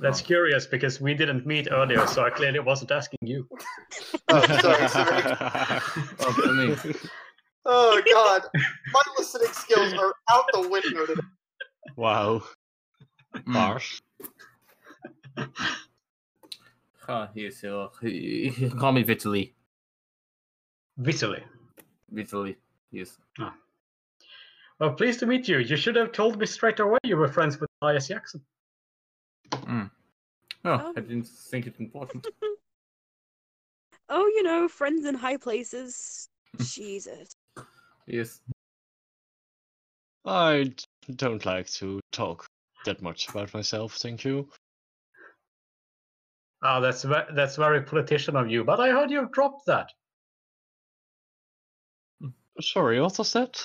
That's 0.00 0.20
curious 0.20 0.66
because 0.66 1.00
we 1.00 1.14
didn't 1.14 1.46
meet 1.46 1.68
earlier, 1.70 2.06
so 2.08 2.24
I 2.24 2.30
clearly 2.30 2.58
wasn't 2.60 2.90
asking 2.90 3.18
you. 3.22 3.48
Oh, 4.28 4.44
sorry, 4.60 4.88
sorry. 4.88 5.22
Oh. 6.20 6.76
Oh, 7.68 8.00
God. 8.12 8.42
My 8.92 9.02
listening 9.18 9.52
skills 9.52 9.92
are 9.94 10.14
out 10.30 10.44
the 10.52 10.68
window 10.68 11.04
today. 11.06 11.20
wow. 11.96 12.42
Marsh. 13.44 14.00
Harsh. 15.36 15.50
Ah, 17.08 17.28
yes, 17.34 17.62
uh, 17.64 17.88
he- 18.00 18.48
he- 18.50 18.70
call 18.70 18.92
me 18.92 19.02
Vitaly. 19.04 19.52
Vitaly. 21.00 21.42
Vitaly. 22.14 22.56
Yes. 22.90 23.18
Well, 24.78 24.92
pleased 24.94 25.20
to 25.20 25.26
meet 25.26 25.48
you. 25.48 25.58
You 25.58 25.76
should 25.76 25.96
have 25.96 26.12
told 26.12 26.38
me 26.38 26.46
straight 26.46 26.80
away 26.80 26.98
you 27.04 27.16
were 27.16 27.28
friends 27.28 27.58
with 27.60 27.65
Elias 27.82 28.08
Jackson. 28.08 28.40
Mm. 29.50 29.90
Oh, 30.64 30.70
Oh. 30.70 30.92
I 30.96 31.00
didn't 31.00 31.28
think 31.28 31.66
it 31.66 31.74
important. 31.78 32.26
Oh, 34.08 34.24
you 34.24 34.44
know, 34.44 34.68
friends 34.68 35.04
in 35.04 35.16
high 35.16 35.36
places. 35.36 36.28
Jesus. 36.60 37.34
Yes. 38.06 38.40
I 40.24 40.72
don't 41.16 41.44
like 41.44 41.68
to 41.70 41.98
talk 42.12 42.46
that 42.84 43.02
much 43.02 43.28
about 43.28 43.52
myself, 43.52 43.94
thank 43.96 44.24
you. 44.24 44.48
Ah, 46.62 46.78
that's 46.78 47.02
ve- 47.02 47.32
that's 47.34 47.56
very 47.56 47.82
politician 47.82 48.36
of 48.36 48.48
you. 48.48 48.62
But 48.62 48.78
I 48.78 48.90
heard 48.90 49.10
you 49.10 49.28
dropped 49.32 49.66
that. 49.66 49.90
Sorry, 52.60 53.00
what 53.00 53.18
was 53.18 53.32
that? 53.32 53.60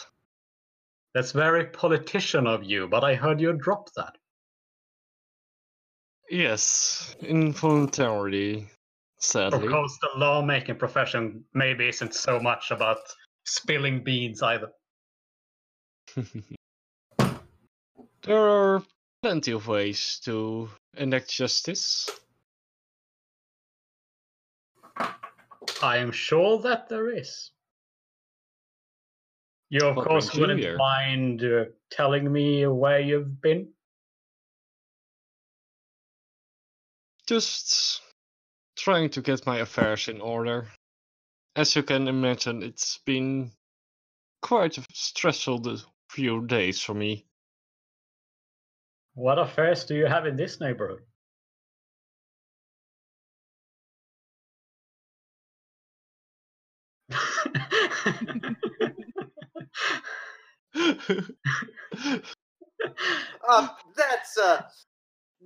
That's 1.14 1.32
very 1.34 1.66
politician 1.66 2.48
of 2.48 2.64
you. 2.64 2.88
But 2.88 3.04
I 3.04 3.16
heard 3.16 3.42
you 3.42 3.54
drop 3.54 3.94
that. 3.96 4.18
Yes, 6.30 7.16
involuntarily, 7.20 8.60
Of 8.62 8.68
sadly. 9.20 9.68
course, 9.68 9.98
the 10.02 10.18
lawmaking 10.18 10.78
profession 10.78 11.44
maybe 11.54 11.90
isn't 11.90 12.16
so 12.16 12.40
much 12.40 12.72
about 12.72 13.00
spilling 13.44 14.02
beans 14.02 14.42
either. 14.42 14.70
there 18.24 18.38
are 18.38 18.82
plenty 19.22 19.52
of 19.52 19.68
ways 19.68 20.22
to 20.24 20.70
enact 20.96 21.30
justice. 21.30 22.10
I 25.84 25.98
am 25.98 26.12
sure 26.12 26.60
that 26.60 26.88
there 26.88 27.10
is. 27.10 27.51
You, 29.72 29.88
of 29.88 29.96
What 29.96 30.06
course, 30.06 30.26
brings 30.26 30.42
wouldn't 30.42 30.60
here? 30.60 30.78
mind 30.78 31.44
uh, 31.46 31.66
telling 31.90 32.30
me 32.30 32.68
where 32.68 33.00
you've 33.00 33.42
been? 33.42 33.70
Just 37.26 38.02
trying 38.76 39.10
to 39.12 39.22
get 39.22 39.46
my 39.46 39.60
affairs 39.60 40.10
in 40.10 40.20
order. 40.20 40.68
As 41.56 41.74
you 41.74 41.84
can 41.84 42.10
imagine, 42.10 42.64
it's 42.64 42.98
been 43.06 43.52
quite 44.42 44.78
a 44.78 44.84
stressful 44.92 45.60
d- 45.60 45.78
few 46.10 46.46
days 46.48 46.82
for 46.82 46.94
me. 46.94 47.26
What 49.14 49.40
affairs 49.40 49.86
do 49.86 49.96
you 49.96 50.06
have 50.06 50.26
in 50.26 50.36
this 50.36 50.60
neighborhood? 50.60 51.04
Um, 63.50 63.70
that's 63.96 64.38
uh, 64.38 64.64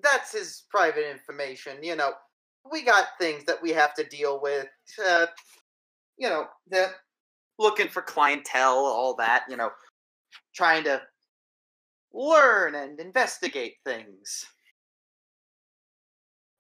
that's 0.02 0.32
his 0.32 0.64
private 0.70 1.10
information. 1.10 1.84
You 1.84 1.96
know, 1.96 2.14
we 2.72 2.84
got 2.84 3.08
things 3.20 3.44
that 3.46 3.62
we 3.62 3.72
have 3.72 3.94
to 3.96 4.04
deal 4.04 4.42
with. 4.42 4.68
Uh, 5.04 5.28
you 6.18 6.30
know, 6.30 6.48
that 6.70 6.92
looking 7.60 7.90
for 7.90 8.02
clientele, 8.02 8.78
all 8.78 9.16
that. 9.18 9.44
You 9.50 9.58
know, 9.58 9.72
trying 10.54 10.84
to 10.86 11.02
learn 12.14 12.76
and 12.76 13.00
investigate 13.00 13.76
things. 13.86 14.46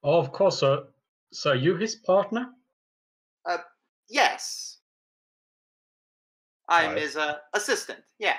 oh, 0.03 0.19
of 0.19 0.31
course. 0.31 0.59
So, 0.59 0.87
so 1.31 1.53
you 1.53 1.75
his 1.77 1.95
partner? 1.95 2.49
Uh, 3.45 3.59
Yes, 4.09 4.79
I'm 6.67 6.91
Right. 6.91 7.01
his 7.01 7.17
uh, 7.17 7.39
assistant. 7.53 8.03
Yeah. 8.19 8.37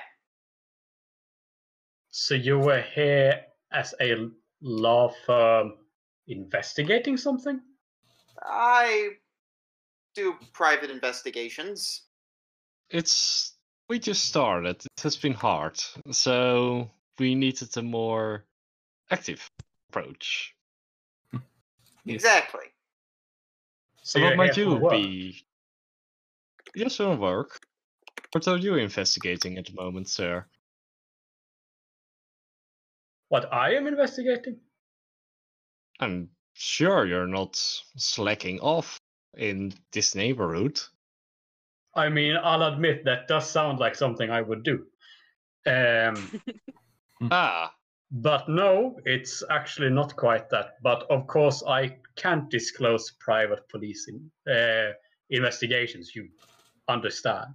So 2.19 2.33
you 2.33 2.57
were 2.57 2.81
here 2.81 3.41
as 3.71 3.93
a 4.01 4.15
law 4.59 5.13
firm 5.27 5.73
investigating 6.27 7.15
something? 7.15 7.61
I 8.41 9.09
do 10.15 10.33
private 10.51 10.89
investigations. 10.89 12.07
it's 12.89 13.53
we 13.87 13.99
just 13.99 14.25
started. 14.25 14.83
It 14.83 15.03
has 15.03 15.15
been 15.15 15.35
hard, 15.35 15.79
so 16.09 16.89
we 17.19 17.35
needed 17.35 17.77
a 17.77 17.83
more 17.83 18.45
active 19.11 19.47
approach. 19.89 20.55
Exactly. 22.07 22.73
So 24.01 24.19
So 24.19 24.25
what 24.25 24.37
might 24.37 24.57
you 24.57 24.89
be? 24.89 25.45
Yes, 26.73 26.99
on 26.99 27.19
work. 27.19 27.59
What 28.31 28.47
are 28.47 28.57
you 28.57 28.75
investigating 28.75 29.59
at 29.59 29.67
the 29.67 29.73
moment, 29.73 30.09
sir? 30.09 30.47
What 33.29 33.51
I 33.53 33.73
am 33.75 33.87
investigating? 33.87 34.59
I'm 35.99 36.29
sure 36.53 37.05
you're 37.05 37.27
not 37.27 37.55
slacking 37.97 38.59
off 38.59 38.99
in 39.35 39.73
this 39.91 40.15
neighborhood. 40.15 40.79
I 41.95 42.09
mean, 42.09 42.35
I'll 42.41 42.63
admit 42.63 43.05
that 43.05 43.27
does 43.27 43.49
sound 43.49 43.79
like 43.79 43.95
something 43.95 44.29
I 44.29 44.41
would 44.41 44.63
do. 44.63 44.85
Um, 45.65 46.41
Ah, 47.31 47.73
but 48.11 48.47
no, 48.47 48.99
it's 49.05 49.43
actually 49.49 49.89
not 49.89 50.15
quite 50.15 50.49
that. 50.49 50.75
But 50.83 51.03
of 51.09 51.27
course, 51.27 51.63
I 51.67 51.97
can't 52.15 52.49
disclose 52.49 53.11
private 53.19 53.67
policing 53.69 54.29
uh, 54.49 54.91
investigations. 55.29 56.15
You 56.15 56.29
understand? 56.87 57.53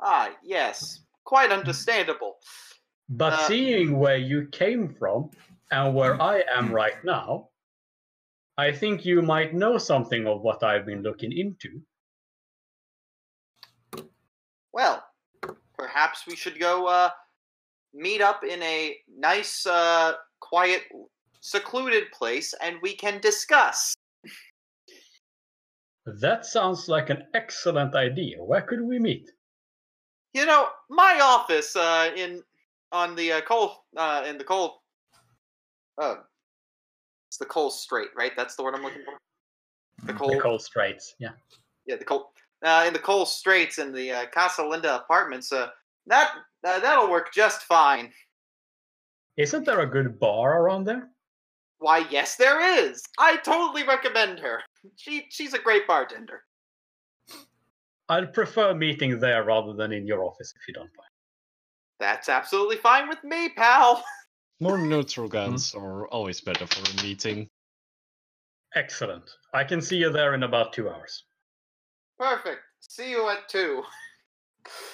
Ah, 0.00 0.30
yes. 0.42 1.00
Quite 1.24 1.50
understandable. 1.50 2.36
But 3.08 3.34
Uh, 3.34 3.48
seeing 3.48 3.98
where 3.98 4.16
you 4.16 4.48
came 4.48 4.94
from 4.94 5.30
and 5.70 5.94
where 5.94 6.20
I 6.20 6.42
am 6.48 6.72
right 6.72 7.02
now, 7.04 7.50
I 8.58 8.72
think 8.72 9.04
you 9.04 9.22
might 9.22 9.54
know 9.54 9.78
something 9.78 10.26
of 10.26 10.40
what 10.40 10.62
I've 10.62 10.86
been 10.86 11.02
looking 11.02 11.32
into. 11.32 11.82
Well, 14.72 15.04
perhaps 15.74 16.26
we 16.26 16.36
should 16.36 16.58
go 16.58 16.86
uh, 16.86 17.10
meet 17.92 18.20
up 18.20 18.44
in 18.44 18.62
a 18.62 18.96
nice, 19.08 19.66
uh, 19.66 20.14
quiet, 20.40 20.82
secluded 21.40 22.10
place 22.12 22.54
and 22.60 22.76
we 22.82 22.94
can 22.94 23.20
discuss. 23.20 23.94
That 26.06 26.44
sounds 26.44 26.88
like 26.88 27.10
an 27.10 27.26
excellent 27.34 27.94
idea. 27.94 28.42
Where 28.42 28.62
could 28.62 28.80
we 28.80 28.98
meet? 28.98 29.30
You 30.34 30.46
know, 30.46 30.68
my 30.88 31.20
office 31.22 31.74
uh, 31.76 32.10
in 32.16 32.42
on 32.92 33.14
the 33.16 33.32
uh, 33.32 33.40
coal 33.42 33.84
uh, 33.96 34.24
in 34.26 34.38
the 34.38 34.44
coal. 34.44 34.82
Uh, 36.00 36.16
it's 37.28 37.38
the 37.38 37.46
coal 37.46 37.70
straight, 37.70 38.08
right? 38.16 38.32
That's 38.36 38.56
the 38.56 38.62
word 38.62 38.74
I'm 38.74 38.82
looking 38.82 39.02
for. 39.04 39.14
The 40.06 40.12
coal, 40.12 40.30
The 40.30 40.40
Cold 40.40 40.62
Straits. 40.62 41.14
Yeah. 41.18 41.30
yeah, 41.86 41.96
the 41.96 42.04
coal. 42.04 42.32
Uh, 42.64 42.84
in 42.86 42.92
the 42.92 42.98
coal 42.98 43.26
straits 43.26 43.78
in 43.78 43.92
the 43.92 44.10
uh, 44.10 44.26
Casa 44.32 44.66
Linda 44.66 44.96
apartments. 44.96 45.52
Uh, 45.52 45.68
that 46.06 46.32
uh, 46.66 46.80
that'll 46.80 47.10
work 47.10 47.32
just 47.32 47.62
fine. 47.62 48.12
Isn't 49.36 49.64
there 49.64 49.80
a 49.80 49.86
good 49.86 50.18
bar 50.18 50.62
around 50.62 50.84
there? 50.84 51.10
Why, 51.78 52.06
yes, 52.10 52.36
there 52.36 52.84
is. 52.84 53.02
I 53.18 53.36
totally 53.38 53.84
recommend 53.84 54.38
her. 54.40 54.60
She 54.96 55.26
she's 55.30 55.52
a 55.52 55.58
great 55.58 55.86
bartender. 55.86 56.42
I'd 58.08 58.32
prefer 58.32 58.72
meeting 58.72 59.18
there 59.18 59.44
rather 59.44 59.74
than 59.74 59.92
in 59.92 60.06
your 60.06 60.24
office 60.24 60.54
if 60.58 60.68
you 60.68 60.74
don't 60.74 60.90
mind. 60.96 61.05
That's 61.98 62.28
absolutely 62.28 62.76
fine 62.76 63.08
with 63.08 63.22
me, 63.24 63.48
pal. 63.48 64.04
more 64.60 64.78
neutral 64.78 65.28
mm-hmm. 65.28 65.32
guns 65.32 65.74
are 65.74 66.06
always 66.08 66.40
better 66.40 66.66
for 66.66 66.90
a 66.90 67.02
meeting. 67.02 67.48
Excellent. 68.74 69.30
I 69.54 69.64
can 69.64 69.80
see 69.80 69.96
you 69.96 70.10
there 70.10 70.34
in 70.34 70.42
about 70.42 70.72
two 70.72 70.88
hours. 70.90 71.24
Perfect. 72.18 72.60
See 72.80 73.10
you 73.10 73.28
at 73.28 73.48
two. 73.48 73.82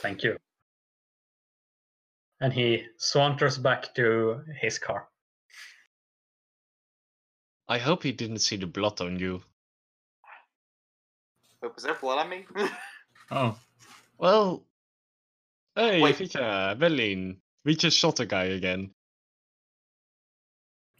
Thank 0.00 0.22
you. 0.22 0.36
And 2.40 2.52
he 2.52 2.84
saunters 2.98 3.58
back 3.58 3.94
to 3.94 4.42
his 4.60 4.78
car. 4.78 5.08
I 7.68 7.78
hope 7.78 8.02
he 8.02 8.12
didn't 8.12 8.40
see 8.40 8.56
the 8.56 8.66
blood 8.66 9.00
on 9.00 9.18
you. 9.18 9.42
Wait, 11.62 11.74
was 11.74 11.84
there 11.84 11.94
blood 11.94 12.18
on 12.18 12.28
me? 12.28 12.44
Oh, 13.30 13.56
Well, 14.18 14.66
hey, 15.76 16.00
Wait. 16.00 16.16
Vita, 16.16 16.76
Berlin, 16.78 17.36
we 17.64 17.74
just 17.76 17.98
shot 17.98 18.20
a 18.20 18.26
guy 18.26 18.44
again. 18.44 18.90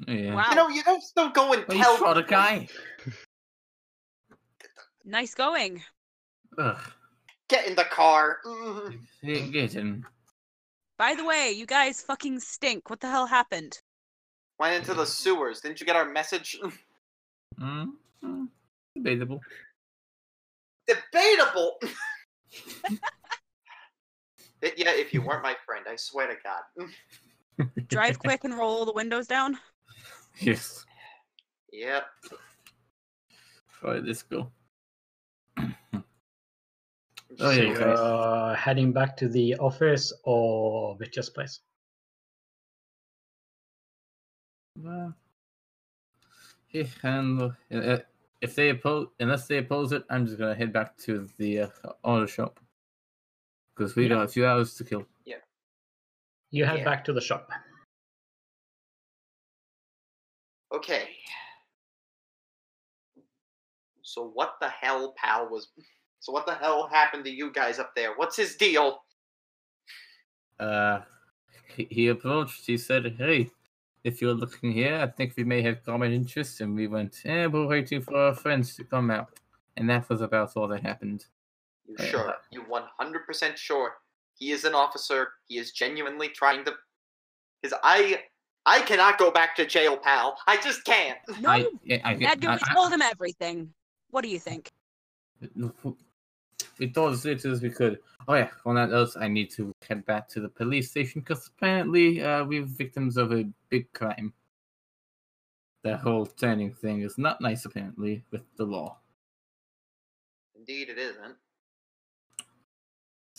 yeah. 0.07 0.35
Wow. 0.35 0.45
you 0.51 0.55
know, 0.57 0.69
you 0.69 0.83
just 0.83 1.15
don't 1.15 1.35
go 1.35 1.53
and 1.53 1.65
you 1.69 1.79
tell. 1.83 1.97
shot 1.99 2.19
a 2.19 2.23
guy. 2.23 2.69
Nice 5.05 5.35
going. 5.35 5.83
Ugh. 6.59 6.79
Get 7.49 7.67
in 7.67 7.75
the 7.75 7.85
car. 7.85 8.39
Get 9.25 9.53
get 9.53 9.75
in. 9.75 10.05
By 10.97 11.15
the 11.15 11.25
way, 11.25 11.51
you 11.51 11.67
guys 11.67 12.01
fucking 12.01 12.39
stink. 12.41 12.89
What 12.89 13.01
the 13.01 13.11
hell 13.11 13.27
happened? 13.27 13.81
Went 14.59 14.77
into 14.77 14.95
the 14.95 15.05
sewers. 15.05 15.61
Didn't 15.61 15.81
you 15.81 15.87
get 15.87 15.97
our 15.97 16.09
message? 16.09 16.59
Mm, 17.61 17.89
mm, 18.25 18.49
debatable. 18.97 19.41
Debatable. 20.89 21.79
It- 24.63 24.79
yeah, 24.79 24.93
if 24.93 25.13
you 25.13 25.21
weren't 25.21 25.43
my 25.43 25.57
friend, 25.67 25.85
I 25.89 25.97
swear 25.97 26.29
to 26.29 26.37
God. 26.43 27.69
Drive 27.89 28.19
quick 28.19 28.45
and 28.45 28.57
roll 28.57 28.85
the 28.85 28.93
windows 28.93 29.27
down. 29.27 29.59
Yes. 30.39 30.87
Yep. 31.73 32.07
Try 33.81 34.01
this 34.01 34.23
go. 34.23 34.51
Oh, 37.41 37.51
yeah, 37.51 37.63
you're 37.63 37.89
uh, 37.89 38.55
heading 38.55 38.93
back 38.93 39.17
to 39.17 39.29
the 39.29 39.57
office 39.57 40.13
or 40.23 40.97
Vitya's 40.97 41.31
place? 41.31 41.61
Well, 44.79 45.15
yeah, 46.71 46.85
and 47.03 47.55
uh, 47.73 47.99
if 48.41 48.55
they 48.55 48.71
oppose, 48.71 49.09
unless 49.19 49.47
they 49.47 49.59
oppose 49.59 49.93
it, 49.93 50.05
I'm 50.11 50.27
just 50.27 50.39
gonna 50.39 50.55
head 50.55 50.73
back 50.73 50.97
to 50.99 51.29
the 51.39 51.61
uh, 51.61 51.69
auto 52.03 52.27
shop 52.27 52.61
because 53.75 53.97
we 53.97 54.05
Yeah. 54.05 54.11
got 54.11 54.25
a 54.25 54.29
few 54.29 54.47
hours 54.47 54.75
to 54.75 54.85
kill. 54.85 55.07
Yeah. 55.25 55.37
You 56.51 56.65
head 56.65 56.79
Yeah. 56.79 56.85
back 56.85 57.05
to 57.07 57.13
the 57.13 57.21
shop. 57.21 57.51
Okay. 60.73 61.17
So 64.03 64.29
what 64.29 64.57
the 64.61 64.69
hell, 64.69 65.13
pal, 65.17 65.49
was. 65.49 65.69
So 66.21 66.33
what 66.33 66.47
the 66.47 66.55
hell 66.55 66.87
happened 66.87 67.25
to 67.25 67.31
you 67.31 67.51
guys 67.53 67.79
up 67.79 67.95
there? 67.95 68.15
What's 68.17 68.37
his 68.37 68.57
deal? 68.57 69.05
Uh, 70.59 71.01
he, 71.75 71.89
he 71.91 72.09
approached. 72.09 72.67
He 72.67 72.79
said, 72.79 73.17
"Hey, 73.17 73.51
if 74.05 74.21
you're 74.21 74.35
looking 74.35 74.73
here, 74.73 74.97
I 74.97 75.07
think 75.07 75.35
we 75.37 75.45
may 75.45 75.63
have 75.63 75.83
common 75.85 76.13
interests." 76.13 76.61
And 76.61 76.75
we 76.77 76.87
went, 76.87 77.23
"Eh, 77.25 77.47
we're 77.47 77.67
waiting 77.67 78.03
for 78.03 78.17
our 78.17 78.35
friends 78.35 78.77
to 78.77 78.85
come 78.85 79.11
out." 79.11 79.41
And 79.77 79.89
that 79.89 80.09
was 80.09 80.21
about 80.21 80.57
all 80.57 80.69
that 80.69 80.83
happened. 80.83 81.27
You 81.99 82.05
Uh, 82.05 82.09
sure? 82.09 82.35
You 82.51 82.63
100% 82.65 83.57
sure? 83.57 83.95
He 84.35 84.51
is 84.51 84.65
an 84.65 84.75
officer. 84.75 85.29
He 85.49 85.59
is 85.59 85.73
genuinely 85.73 86.29
trying 86.29 86.65
to. 86.65 86.75
Because 87.61 87.79
I. 87.83 88.25
I 88.65 88.81
cannot 88.83 89.19
go 89.19 89.33
back 89.33 89.57
to 89.57 89.67
jail, 89.67 89.97
pal. 89.97 90.37
I 90.47 90.57
just 90.57 90.85
can't. 90.85 91.19
No, 91.41 91.51
I, 91.51 91.67
I, 91.91 92.01
I, 92.05 92.13
Edgar, 92.15 92.51
we 92.51 92.59
I- 92.63 92.75
told 92.75 92.93
him 92.93 93.03
everything. 93.03 93.75
What 94.11 94.23
do 94.23 94.29
you 94.29 94.39
think? 94.39 94.69
we 96.79 96.89
told 96.93 97.15
as 97.15 97.25
little 97.25 97.51
as 97.53 97.61
we 97.61 97.71
could. 97.71 97.99
Oh 98.29 98.35
yeah, 98.35 98.51
on 98.65 98.77
that 98.77 98.91
note, 98.91 99.17
I 99.19 99.27
need 99.27 99.51
to 99.53 99.73
head 99.89 100.07
back 100.07 100.29
to 100.29 100.41
the 100.41 100.49
police 100.49 100.91
station 100.91 101.23
because 101.23 101.49
apparently 101.49 102.23
uh, 102.23 102.45
we're 102.45 102.63
victims 102.63 103.17
of 103.17 103.33
a 103.33 103.45
big 103.69 103.93
crime. 103.95 104.33
That 105.83 105.99
whole 105.99 106.27
turning 106.27 106.73
thing 106.73 107.01
is 107.03 107.19
not 107.19 107.41
nice, 107.41 107.65
apparently, 107.65 108.23
with 108.31 108.43
the 108.57 108.65
law. 108.65 108.99
Indeed, 110.55 110.89
it 110.91 110.99
isn't. 110.99 111.35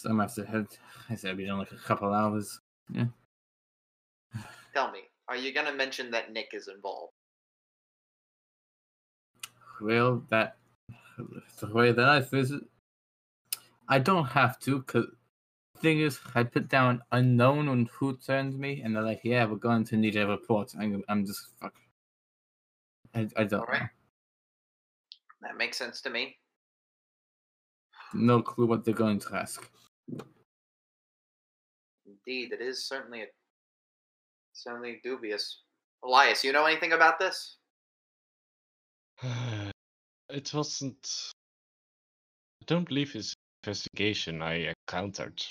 So 0.04 0.10
I'm 0.10 0.18
gonna 0.18 0.28
have 0.28 0.36
to 0.36 0.46
head. 0.46 0.68
I 1.10 1.16
said, 1.16 1.38
be 1.38 1.46
done 1.46 1.60
like 1.60 1.72
a 1.72 1.78
couple 1.78 2.14
hours. 2.14 2.60
Yeah. 2.94 3.06
Tell 4.74 4.92
me, 4.92 5.00
are 5.30 5.38
you 5.38 5.54
gonna 5.54 5.72
mention 5.72 6.12
that 6.12 6.34
Nick 6.34 6.50
is 6.52 6.68
involved? 6.68 7.14
Well, 9.80 10.26
that 10.28 10.58
the 11.62 11.68
way 11.68 11.94
that 11.94 12.10
I 12.10 12.20
visit, 12.20 12.64
I 13.88 14.00
don't 14.00 14.26
have 14.26 14.60
to. 14.60 14.82
Cause 14.82 15.06
thing 15.80 16.02
is, 16.02 16.20
I 16.36 16.44
put 16.44 16.68
down 16.68 17.02
unknown 17.14 17.70
on 17.70 17.90
who 17.94 18.18
turned 18.18 18.60
me, 18.60 18.82
and 18.82 18.94
they're 18.94 19.04
like, 19.04 19.22
"Yeah, 19.24 19.46
we're 19.46 19.56
going 19.56 19.86
to 19.86 19.96
need 19.96 20.18
a 20.18 20.28
report." 20.28 20.74
I'm, 20.78 21.02
I'm 21.08 21.26
just 21.26 21.48
fuck. 21.62 21.76
I, 23.16 23.30
I 23.38 23.46
don't 23.46 23.62
Alright. 23.62 23.88
That 25.44 25.56
makes 25.56 25.78
sense 25.78 26.02
to 26.02 26.10
me. 26.10 26.40
No 28.14 28.42
clue 28.42 28.66
what 28.66 28.84
they're 28.84 28.94
going 28.94 29.20
to 29.20 29.36
ask. 29.36 29.70
Indeed, 32.06 32.54
it 32.54 32.62
is 32.62 32.86
certainly 32.88 33.24
a, 33.24 33.26
certainly 34.54 35.00
dubious. 35.04 35.62
Elias, 36.04 36.44
you 36.44 36.52
know 36.52 36.66
anything 36.66 36.94
about 36.94 37.20
this? 37.20 37.58
it 40.30 40.54
wasn't. 40.54 41.34
I 42.62 42.66
don't 42.66 42.88
believe 42.88 43.12
his 43.12 43.34
investigation 43.64 44.42
I 44.42 44.74
encountered. 44.88 45.44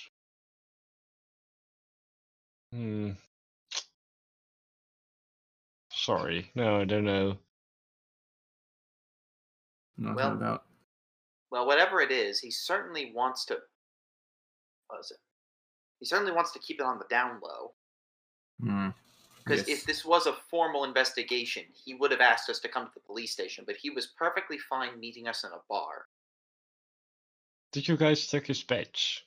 Hmm. 2.72 3.10
Sorry, 5.92 6.50
no, 6.54 6.80
I 6.80 6.84
don't 6.84 7.04
know. 7.04 7.36
Nothing 9.98 10.16
Well- 10.16 10.32
about. 10.32 10.64
Well, 11.50 11.66
whatever 11.66 12.00
it 12.00 12.10
is, 12.10 12.40
he 12.40 12.50
certainly 12.50 13.12
wants 13.14 13.44
to. 13.46 13.58
What 14.92 15.00
is 15.00 15.10
it? 15.10 15.16
He 16.00 16.04
certainly 16.04 16.32
wants 16.32 16.52
to 16.52 16.58
keep 16.58 16.78
it 16.78 16.84
on 16.84 16.98
the 16.98 17.06
down 17.08 17.40
low. 17.42 17.72
Hmm. 18.60 18.88
Because 19.42 19.66
yes. 19.66 19.78
if 19.78 19.86
this 19.86 20.04
was 20.04 20.26
a 20.26 20.34
formal 20.50 20.84
investigation, 20.84 21.64
he 21.72 21.94
would 21.94 22.10
have 22.10 22.20
asked 22.20 22.50
us 22.50 22.60
to 22.60 22.68
come 22.68 22.84
to 22.84 22.92
the 22.94 23.00
police 23.00 23.32
station, 23.32 23.64
but 23.66 23.74
he 23.76 23.88
was 23.88 24.08
perfectly 24.18 24.58
fine 24.58 25.00
meeting 25.00 25.26
us 25.28 25.44
in 25.44 25.50
a 25.50 25.62
bar. 25.68 26.04
Did 27.72 27.88
you 27.88 27.96
guys 27.96 28.26
check 28.26 28.46
his 28.46 28.62
badge? 28.62 29.26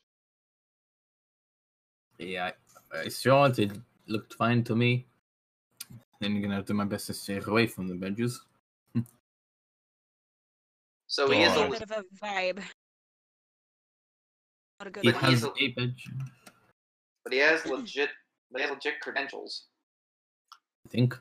Yeah, 2.20 2.52
I, 2.94 3.00
I 3.00 3.08
saw 3.08 3.46
it. 3.46 3.58
It 3.58 3.72
looked 4.08 4.36
fine 4.36 4.64
to 4.66 4.76
me. 4.76 5.08
Then 6.22 6.34
I'm 6.36 6.42
gonna 6.44 6.62
do 6.62 6.76
my 6.76 6.86
best 6.86 7.08
to 7.08 7.14
stay 7.16 7.42
away 7.46 7.66
from 7.66 7.88
the 7.88 7.96
badges. 7.96 8.40
So 11.08 11.30
he 11.30 11.44
is 11.44 11.56
a 11.56 11.66
A 11.66 11.70
bit 11.70 11.82
of 11.84 11.92
a 11.92 12.04
vibe. 12.22 12.64
Not 14.80 14.88
a 14.88 14.92
good 14.92 15.04
He 15.04 15.12
But 15.12 15.22
one. 15.22 15.26
he 15.26 15.32
has 15.32 15.44
a- 15.44 15.54
a 15.54 15.68
badge. 15.74 16.10
but 17.24 17.34
he 17.34 17.40
has 17.40 17.66
legit, 17.66 18.10
but 18.52 18.62
he 18.62 18.68
has 18.68 18.72
legit 18.76 19.00
credentials. 19.02 19.68
I 20.86 20.90
think. 20.90 21.16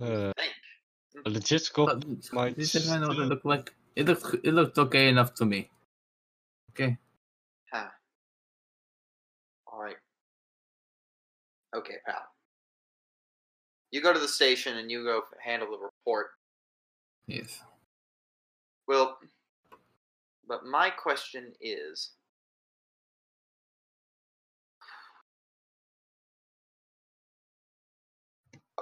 Uh, 0.00 0.32
I 0.36 0.42
think. 0.42 0.54
a 1.26 1.30
legit 1.30 1.70
cop 1.72 1.86
But 2.00 2.32
might 2.32 2.56
this 2.56 2.74
is 2.74 2.90
I 2.90 2.98
know 2.98 3.08
what 3.08 3.18
it 3.18 3.26
looked 3.26 3.44
like. 3.44 3.74
It 3.96 4.06
looked 4.06 4.34
it 4.46 4.52
looked 4.52 4.78
okay 4.78 5.08
enough 5.08 5.34
to 5.34 5.44
me. 5.44 5.70
Okay. 6.70 6.96
Huh. 7.72 7.90
All 9.66 9.80
right. 9.82 9.96
Okay, 11.74 11.96
pal. 12.06 12.22
You 13.90 14.00
go 14.00 14.12
to 14.12 14.18
the 14.20 14.28
station 14.28 14.76
and 14.78 14.90
you 14.90 15.02
go 15.04 15.22
handle 15.42 15.70
the 15.70 15.78
report. 15.78 16.30
Yes. 17.26 17.62
Well, 18.86 19.18
but 20.48 20.64
my 20.64 20.90
question 20.90 21.52
is 21.60 22.12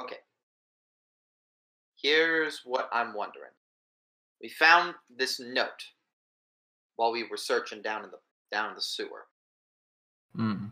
Okay. 0.01 0.17
Here's 2.01 2.61
what 2.65 2.89
I'm 2.93 3.15
wondering. 3.15 3.51
We 4.43 4.51
found 4.51 4.95
this 5.17 5.41
note 5.41 5.71
while 6.97 7.13
we 7.13 7.25
were 7.25 7.37
searching 7.37 7.83
down 7.83 8.05
in 8.05 8.11
the 8.11 8.19
down 8.53 8.69
in 8.71 8.75
the 8.75 8.83
sewer. 8.83 9.27
Mm. 10.37 10.71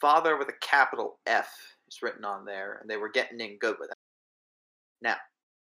Father 0.00 0.36
with 0.36 0.48
a 0.48 0.66
capital 0.66 1.18
F 1.26 1.50
is 1.88 2.02
written 2.02 2.24
on 2.24 2.44
there, 2.44 2.78
and 2.80 2.88
they 2.88 2.96
were 2.96 3.08
getting 3.08 3.40
in 3.40 3.58
good 3.58 3.76
with 3.80 3.90
it. 3.90 3.96
Now, 5.02 5.16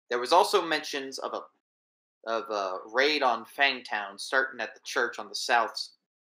there 0.10 0.20
was 0.20 0.34
also 0.34 0.62
mentions 0.62 1.20
of 1.20 1.34
a 1.34 1.42
of 2.28 2.44
a 2.50 2.78
raid 2.92 3.24
on 3.24 3.46
Fangtown 3.58 4.20
starting 4.20 4.60
at 4.60 4.74
the 4.74 4.82
church 4.84 5.20
on 5.20 5.30
the 5.30 5.36
south 5.36 5.74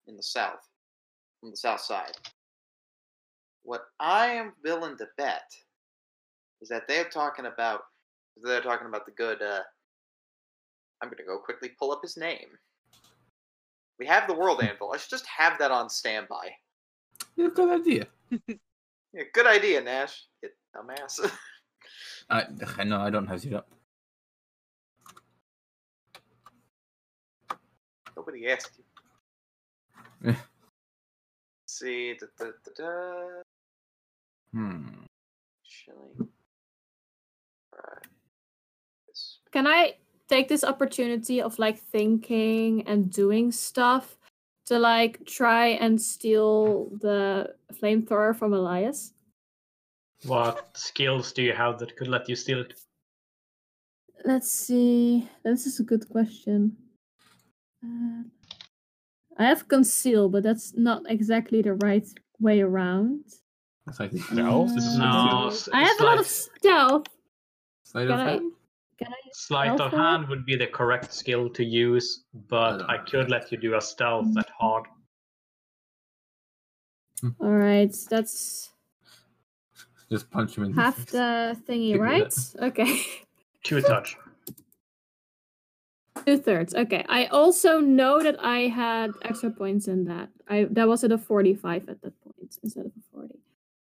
in 0.07 0.15
the 0.15 0.23
south, 0.23 0.59
on 1.43 1.51
the 1.51 1.57
south 1.57 1.81
side. 1.81 2.13
What 3.63 3.85
I 3.99 4.27
am 4.27 4.53
willing 4.63 4.97
to 4.97 5.07
bet 5.17 5.51
is 6.61 6.69
that 6.69 6.87
they're 6.87 7.09
talking 7.09 7.45
about 7.45 7.81
they're 8.41 8.61
talking 8.61 8.87
about 8.87 9.05
the 9.05 9.11
good. 9.11 9.41
Uh, 9.41 9.61
I'm 11.01 11.09
gonna 11.09 11.23
go 11.27 11.39
quickly 11.39 11.71
pull 11.77 11.91
up 11.91 12.01
his 12.01 12.17
name. 12.17 12.47
We 13.99 14.05
have 14.05 14.27
the 14.27 14.35
World 14.35 14.61
Anvil. 14.61 14.91
I 14.93 14.97
should 14.97 15.09
just 15.09 15.25
have 15.25 15.57
that 15.59 15.71
on 15.71 15.89
standby. 15.89 16.51
Yeah, 17.35 17.47
good 17.53 17.81
idea. 17.81 18.07
Yeah, 19.13 19.23
good 19.33 19.47
idea, 19.47 19.81
Nash. 19.81 20.25
You 20.43 20.49
dumbass. 20.75 21.31
I 22.29 22.43
I 22.77 22.83
know 22.83 22.99
I 22.99 23.09
don't 23.09 23.25
have 23.25 23.43
it 23.45 23.53
up. 23.53 23.67
Nobody 28.17 28.47
asked 28.47 28.71
you. 30.23 30.35
See, 31.67 32.15
da, 32.19 32.25
da, 32.39 32.45
da, 32.65 32.71
da. 32.75 33.41
Hmm. 34.51 34.87
Chilling. 35.63 36.29
Alright. 37.75 38.07
This- 39.07 39.37
Can 39.51 39.67
I 39.67 39.97
take 40.27 40.47
this 40.47 40.63
opportunity 40.63 41.43
of 41.43 41.59
like 41.59 41.77
thinking 41.77 42.87
and 42.87 43.11
doing 43.11 43.51
stuff 43.51 44.17
to 44.65 44.79
like 44.79 45.23
try 45.27 45.67
and 45.67 46.01
steal 46.01 46.89
the 46.99 47.53
flamethrower 47.71 48.35
from 48.35 48.53
Elias? 48.53 49.13
What 50.25 50.75
skills 50.75 51.31
do 51.33 51.43
you 51.43 51.53
have 51.53 51.77
that 51.77 51.95
could 51.95 52.07
let 52.07 52.27
you 52.27 52.35
steal 52.35 52.61
it? 52.61 52.73
Let's 54.25 54.51
see. 54.51 55.29
This 55.43 55.67
is 55.67 55.79
a 55.79 55.83
good 55.83 56.09
question. 56.09 56.75
Uh, 57.87 58.23
I 59.37 59.45
have 59.45 59.67
conceal, 59.67 60.29
but 60.29 60.43
that's 60.43 60.73
not 60.75 61.03
exactly 61.07 61.61
the 61.61 61.73
right 61.75 62.05
way 62.39 62.61
around. 62.61 63.23
That's 63.85 63.99
like 63.99 64.11
the 64.11 64.19
Stealth? 64.19 64.73
This 64.75 64.83
is 64.83 64.97
No, 64.97 65.05
Uh, 65.05 65.47
s- 65.47 65.69
I 65.71 65.83
have 65.83 65.99
a 65.99 66.03
lot 66.03 66.19
of 66.19 66.25
sleight- 66.27 66.57
stealth. 66.59 67.07
sleight 67.83 68.07
Can 68.07 68.19
of 68.19 68.27
hand. 68.27 68.51
Sleight 69.33 69.79
of 69.79 69.91
hand 69.91 70.27
would 70.27 70.45
be 70.45 70.55
the 70.55 70.65
correct 70.67 71.13
skill 71.13 71.49
to 71.51 71.63
use, 71.63 72.23
but 72.49 72.79
don't 72.79 72.89
I 72.89 72.97
know. 72.97 73.03
could 73.05 73.29
let 73.29 73.51
you 73.51 73.57
do 73.59 73.75
a 73.75 73.81
stealth 73.81 74.35
at 74.37 74.49
hard. 74.49 74.85
All 77.39 77.51
right, 77.51 77.93
that's 78.09 78.71
Just 80.09 80.29
punch 80.31 80.57
him 80.57 80.63
in 80.65 80.71
the 80.73 80.81
Half 80.81 80.95
face. 80.95 81.11
the 81.11 81.57
thingy, 81.67 81.97
right? 81.99 82.29
that. 82.29 82.55
Okay. 82.69 83.01
Two 83.63 83.81
touch. 83.81 84.17
Two 86.27 86.37
thirds. 86.37 86.75
Okay. 86.75 87.05
I 87.07 87.27
also 87.27 87.79
know 87.79 88.21
that 88.21 88.35
I 88.43 88.67
had 88.67 89.11
extra 89.21 89.49
points 89.49 89.87
in 89.87 90.03
that. 90.05 90.27
I 90.49 90.65
that 90.71 90.85
was 90.85 91.05
at 91.05 91.13
a 91.13 91.17
forty-five 91.17 91.87
at 91.87 92.01
that 92.01 92.21
point 92.21 92.57
instead 92.61 92.85
of 92.85 92.91
a 92.91 93.03
forty. 93.13 93.39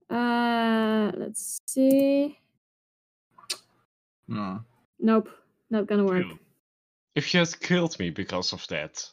Uh, 0.09 1.11
let's 1.17 1.59
see. 1.65 2.37
No. 4.27 4.59
Nope, 4.99 5.29
not 5.69 5.87
gonna 5.87 6.03
work. 6.03 6.25
If 7.15 7.25
she 7.25 7.37
has 7.37 7.55
killed 7.55 7.97
me 7.99 8.09
because 8.09 8.51
of 8.51 8.67
that, 8.67 9.09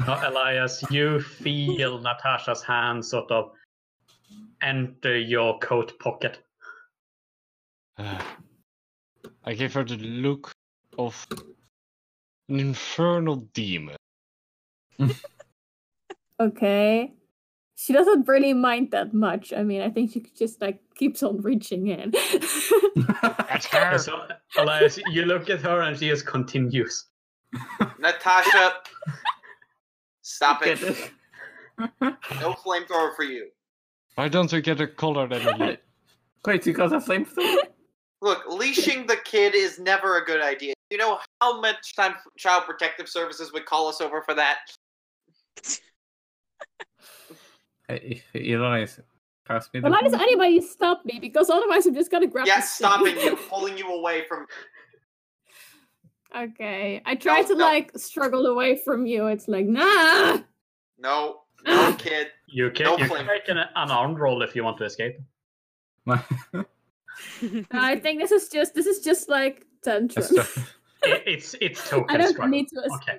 Uh, 0.00 0.24
Elias, 0.26 0.82
you 0.90 1.20
feel 1.20 1.98
Natasha's 2.02 2.62
hand 2.64 3.04
sort 3.04 3.30
of 3.30 3.52
enter 4.62 5.16
your 5.16 5.58
coat 5.60 5.96
pocket. 6.00 6.40
uh, 7.98 8.20
I 9.44 9.54
gave 9.54 9.74
her 9.74 9.84
the 9.84 9.96
look 9.98 10.50
of 10.98 11.26
an 12.52 12.60
infernal 12.60 13.36
demon. 13.54 13.96
Okay. 16.40 17.12
She 17.76 17.92
doesn't 17.92 18.26
really 18.26 18.52
mind 18.52 18.90
that 18.90 19.14
much. 19.14 19.52
I 19.52 19.62
mean, 19.62 19.80
I 19.80 19.90
think 19.90 20.10
she 20.10 20.24
just 20.36 20.60
like 20.60 20.80
keeps 20.96 21.22
on 21.22 21.40
reaching 21.40 21.86
in. 21.86 22.12
That's 23.48 23.66
her. 23.66 23.96
So, 23.98 24.26
Elias, 24.58 24.98
you 25.12 25.24
look 25.24 25.48
at 25.50 25.60
her 25.60 25.82
and 25.82 25.96
she 25.96 26.08
just 26.08 26.26
continues. 26.26 27.06
Natasha, 28.00 28.72
stop 30.22 30.66
it. 30.66 30.82
It? 30.82 31.12
No 32.40 32.54
flamethrower 32.54 33.14
for 33.14 33.24
you. 33.24 33.48
Why 34.16 34.28
don't 34.28 34.52
we 34.52 34.62
get 34.62 34.80
a 34.80 34.88
collar 34.88 35.28
than 35.28 35.46
a? 35.46 35.78
Wait, 36.44 36.66
you 36.66 36.72
got 36.72 36.92
a 36.92 36.98
flamethrower? 36.98 37.58
Look, 38.20 38.44
leashing 38.48 39.06
the 39.06 39.18
kid 39.24 39.54
is 39.54 39.78
never 39.78 40.18
a 40.18 40.24
good 40.24 40.40
idea. 40.40 40.74
You 40.92 40.98
know 40.98 41.18
how 41.40 41.58
much 41.58 41.96
time 41.96 42.16
Child 42.36 42.64
Protective 42.66 43.08
Services 43.08 43.50
would 43.54 43.64
call 43.64 43.88
us 43.88 44.02
over 44.02 44.20
for 44.22 44.34
that? 44.34 44.58
Hey, 47.88 48.22
Elias, 48.54 49.00
pass 49.44 49.68
me 49.74 49.80
the. 49.80 49.82
but 49.82 49.90
why 49.92 50.02
does 50.02 50.14
anybody 50.14 50.60
stop 50.62 51.04
me? 51.04 51.18
Because 51.20 51.50
otherwise 51.50 51.84
I'm 51.84 51.94
just 51.94 52.10
gonna 52.10 52.26
grab 52.28 52.46
Yeah, 52.46 52.60
stopping 52.60 53.18
you, 53.18 53.36
pulling 53.50 53.76
you 53.76 53.92
away 53.92 54.24
from. 54.26 54.46
Okay. 56.34 57.02
I 57.04 57.14
try 57.16 57.40
No, 57.40 57.48
to 57.48 57.54
no. 57.56 57.64
like 57.64 57.90
struggle 57.98 58.46
away 58.46 58.76
from 58.76 59.04
you. 59.04 59.26
It's 59.26 59.48
like, 59.48 59.66
nah. 59.66 60.38
No, 60.98 61.40
no, 61.66 61.92
kid. 61.98 62.28
You 62.46 62.70
can, 62.70 62.86
No 62.86 62.96
you 62.96 63.08
can 63.08 63.26
make 63.26 63.48
an 63.48 63.58
unarmed 63.76 64.18
roll 64.20 64.42
if 64.42 64.54
you 64.56 64.64
want 64.64 64.78
to 64.78 64.84
escape. 64.84 65.18
I 67.72 67.96
think 67.96 68.20
this 68.20 68.30
is 68.30 68.48
just 68.48 68.74
this 68.74 68.86
is 68.86 69.00
just 69.00 69.28
like 69.28 69.66
tantrum. 69.82 70.24
That's 71.02 71.12
right. 71.12 71.28
It, 71.28 71.34
it's 71.34 71.54
it's 71.60 71.88
token 71.88 72.14
I 72.14 72.18
don't 72.18 72.32
struggle. 72.32 72.50
need 72.50 72.68
to 72.68 72.80
escape. 72.80 73.08
Okay. 73.08 73.18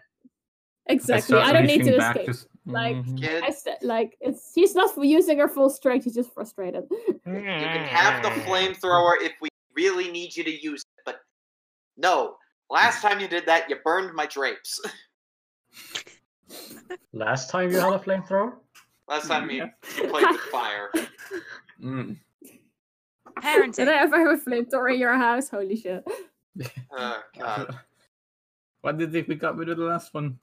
Exactly. 0.88 1.22
start 1.38 1.48
I 1.48 1.54
don't 1.54 1.66
need 1.66 1.84
to 1.86 1.96
escape. 1.96 2.26
just- 2.26 2.48
Like- 2.66 2.96
Mhm. 2.96 3.44
I 3.44 3.50
said 3.52 3.78
like 3.82 4.18
it's 4.22 4.52
she's 4.54 4.74
not 4.76 4.92
using 4.98 5.38
her 5.40 5.48
full 5.50 5.70
strength, 5.70 6.04
she's 6.06 6.16
just 6.16 6.34
frustrated. 6.34 6.86
you 6.92 7.20
can 7.26 7.86
have 7.86 8.24
the 8.24 8.30
flamethrower 8.42 9.14
if 9.22 9.34
we 9.42 9.50
really 9.76 10.12
need 10.12 10.36
you 10.36 10.44
to 10.44 10.52
use 10.52 10.82
it, 10.82 11.02
but 11.06 11.20
no. 11.98 12.38
Last 12.70 13.02
time 13.02 13.20
you 13.20 13.28
did 13.28 13.46
that, 13.48 13.70
you 13.70 13.76
burned 13.84 14.14
my 14.16 14.26
drapes. 14.26 14.80
Last 17.14 17.50
time 17.50 17.72
you 17.72 17.80
had 17.80 17.94
a 17.94 18.00
flamethrower? 18.00 18.54
Last 19.08 19.28
time 19.28 19.50
you, 19.50 19.58
Yeah. 19.58 19.70
played 20.10 20.28
with 20.30 20.42
fire. 20.52 20.92
Mm. 21.82 22.18
Did 22.44 22.60
Parenting. 23.44 23.88
I 23.88 24.02
ever 24.04 24.20
have 24.30 24.40
a 24.40 24.50
flamethrower 24.50 24.94
in 24.94 25.00
your 25.00 25.16
house? 25.16 25.50
Holy 25.50 25.76
shit. 25.76 26.08
Oh, 26.92 27.22
God. 27.40 27.78
What 28.82 28.98
did 28.98 29.12
they 29.12 29.24
pick 29.24 29.44
up 29.44 29.56
with 29.56 29.68
the 29.70 29.76
last 29.76 30.14
one? 30.14 30.38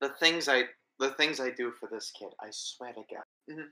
The 0.00 0.10
things 0.20 0.48
I 0.48 0.64
the 1.00 1.10
things 1.10 1.40
I 1.40 1.50
do 1.50 1.72
for 1.72 1.88
this 1.90 2.12
kid, 2.16 2.28
I 2.40 2.48
swear 2.50 2.92
to 2.92 3.02
God. 3.10 3.24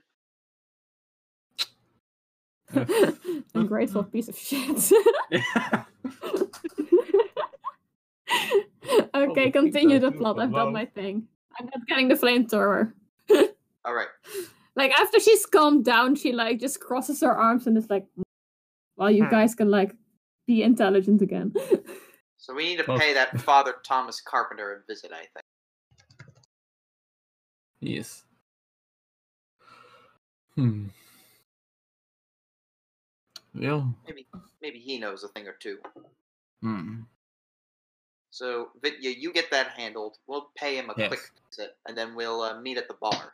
Mhm. 2.73 3.45
Ungrateful 3.53 4.03
piece 4.11 4.27
of 4.29 4.37
shit. 4.37 4.91
okay, 9.15 9.51
things 9.51 9.53
continue 9.53 9.99
the 9.99 10.11
plot. 10.11 10.39
I've 10.39 10.51
done 10.53 10.73
my 10.73 10.85
thing. 10.85 11.27
I'm 11.59 11.65
not 11.67 11.85
getting 11.87 12.07
the 12.07 12.15
flamethrower. 12.15 12.93
All 13.85 13.93
right. 13.93 14.07
Like 14.75 14.91
after 14.99 15.19
she's 15.19 15.45
calmed 15.45 15.85
down, 15.85 16.15
she 16.15 16.31
like 16.31 16.59
just 16.59 16.79
crosses 16.79 17.21
her 17.21 17.31
arms 17.31 17.67
and 17.67 17.77
is 17.77 17.89
like, 17.89 18.07
"Well, 18.97 19.11
you 19.11 19.23
Hmm. 19.25 19.29
guys 19.29 19.53
can 19.55 19.69
like 19.69 19.95
be 20.47 20.63
intelligent 20.63 21.21
again." 21.21 21.53
So 22.37 22.53
we 22.53 22.65
need 22.65 22.77
to 22.77 22.97
pay 22.99 23.13
that 23.13 23.39
Father 23.41 23.75
Thomas 23.85 24.19
Carpenter 24.19 24.73
a 24.73 24.91
visit, 24.91 25.11
I 25.13 25.19
think. 25.21 25.45
yes. 27.79 28.23
Hmm. 30.55 30.87
Yeah. 33.53 33.83
Maybe 34.05 34.27
maybe 34.61 34.79
he 34.79 34.99
knows 34.99 35.23
a 35.23 35.29
thing 35.29 35.47
or 35.47 35.53
two. 35.53 35.77
hmm. 36.61 37.01
So 38.31 38.69
Vitya, 38.81 39.11
you 39.11 39.31
get 39.31 39.49
that 39.51 39.67
handled. 39.77 40.17
We'll 40.27 40.49
pay 40.57 40.75
him 40.75 40.89
a 40.89 40.95
Yes. 40.97 41.07
quick 41.09 41.21
visit, 41.51 41.77
and 41.87 41.95
then 41.97 42.15
we'll 42.15 42.41
uh, 42.41 42.59
meet 42.59 42.77
at 42.77 42.87
the 42.87 42.95
bar. 42.99 43.33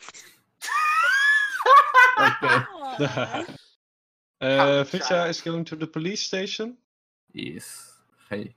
Okay. 2.16 3.44
Aw. 4.44 4.46
Uh, 4.46 4.84
Child. 4.84 5.30
Is 5.30 5.40
going 5.40 5.64
to 5.64 5.76
the 5.76 5.86
police 5.86 6.22
station. 6.22 6.76
Yes. 7.32 7.92
Hey. 8.28 8.54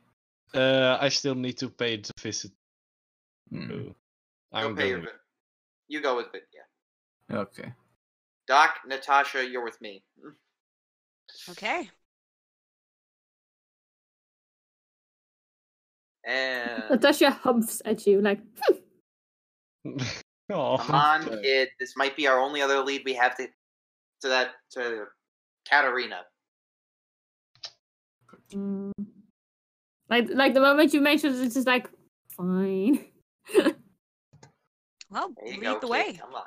Uh, 0.54 0.98
I 1.00 1.10
still 1.10 1.36
need 1.36 1.58
to 1.58 1.70
pay 1.70 1.98
the 1.98 2.12
visit. 2.22 2.52
To- 3.54 3.58
Go 3.58 3.96
I'm 4.54 4.76
pay 4.76 4.90
your 4.90 5.00
going. 5.00 5.14
You 5.88 6.02
go 6.02 6.18
with 6.18 6.28
Vitya. 6.32 6.64
Okay. 7.32 7.74
Doc, 8.48 8.76
Natasha, 8.86 9.48
you're 9.48 9.64
with 9.64 9.80
me. 9.82 10.04
Okay. 11.50 11.90
And 16.26 16.84
Natasha 16.90 17.32
humps 17.32 17.82
at 17.86 18.06
you 18.06 18.22
like, 18.22 18.40
oh, 20.50 20.78
come 20.78 20.96
on, 20.96 21.24
kid. 21.42 21.70
This 21.80 21.96
might 21.96 22.18
be 22.18 22.28
our 22.28 22.40
only 22.40 22.62
other 22.62 22.80
lead 22.82 23.04
we 23.06 23.14
have 23.14 23.38
to 23.38 23.48
to 24.22 24.28
that 24.28 24.52
to 24.72 25.06
Katarina. 25.70 26.22
mm. 28.54 28.92
like, 30.10 30.28
like 30.30 30.54
the 30.54 30.62
moment 30.62 30.94
you 30.94 31.02
mentioned 31.02 31.36
it's 31.44 31.56
just 31.56 31.68
like, 31.68 31.90
fine. 32.36 33.06
Well, 35.10 35.34
There 35.38 35.54
lead 35.54 35.62
go, 35.62 35.74
the 35.76 35.80
kid. 35.80 35.90
way. 35.90 36.14
Come 36.14 36.36
on. 36.36 36.44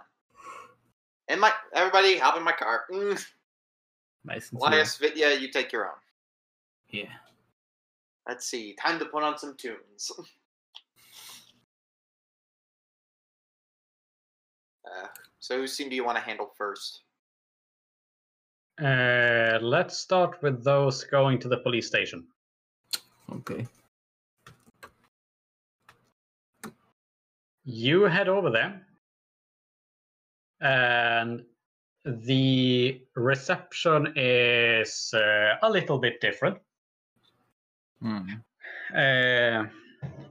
And 1.29 1.41
my 1.41 1.53
everybody, 1.75 2.19
hop 2.19 2.37
in 2.37 2.43
my 2.43 2.53
car. 2.53 2.83
Mm. 2.93 3.25
Nice 4.25 4.51
and 4.51 4.61
slow. 4.61 4.69
Elias, 4.69 4.97
Vitya, 4.99 5.35
you 5.39 5.51
take 5.51 5.73
your 5.73 5.87
own. 5.87 5.95
Yeah. 6.91 7.09
Let's 8.29 8.47
see. 8.47 8.75
Time 8.75 8.99
to 8.99 9.07
put 9.07 9.23
on 9.23 9.39
some 9.39 9.57
tunes. 9.57 10.11
uh, 14.85 15.07
so, 15.39 15.57
whose 15.59 15.73
scene 15.73 15.89
do 15.89 15.97
you 15.97 16.05
want 16.05 16.19
to 16.19 16.25
handle 16.25 16.51
first? 16.57 17.01
Uh, 18.81 19.59
let's 19.61 19.99
start 19.99 20.43
with 20.43 20.65
those 20.65 21.05
going 21.05 21.39
to 21.39 21.49
the 21.49 21.59
police 21.59 21.87
station. 21.87 22.25
Okay. 23.31 23.67
You 27.65 28.05
head 28.05 28.29
over 28.29 28.51
there, 28.51 28.87
and 30.61 31.45
the 32.05 33.03
reception 33.15 34.15
is 34.17 35.13
uh, 35.15 35.57
a 35.63 35.71
little 35.71 35.99
bit 35.99 36.21
different. 36.21 36.59
Hmm. 38.01 38.31
Uh, 38.97 39.67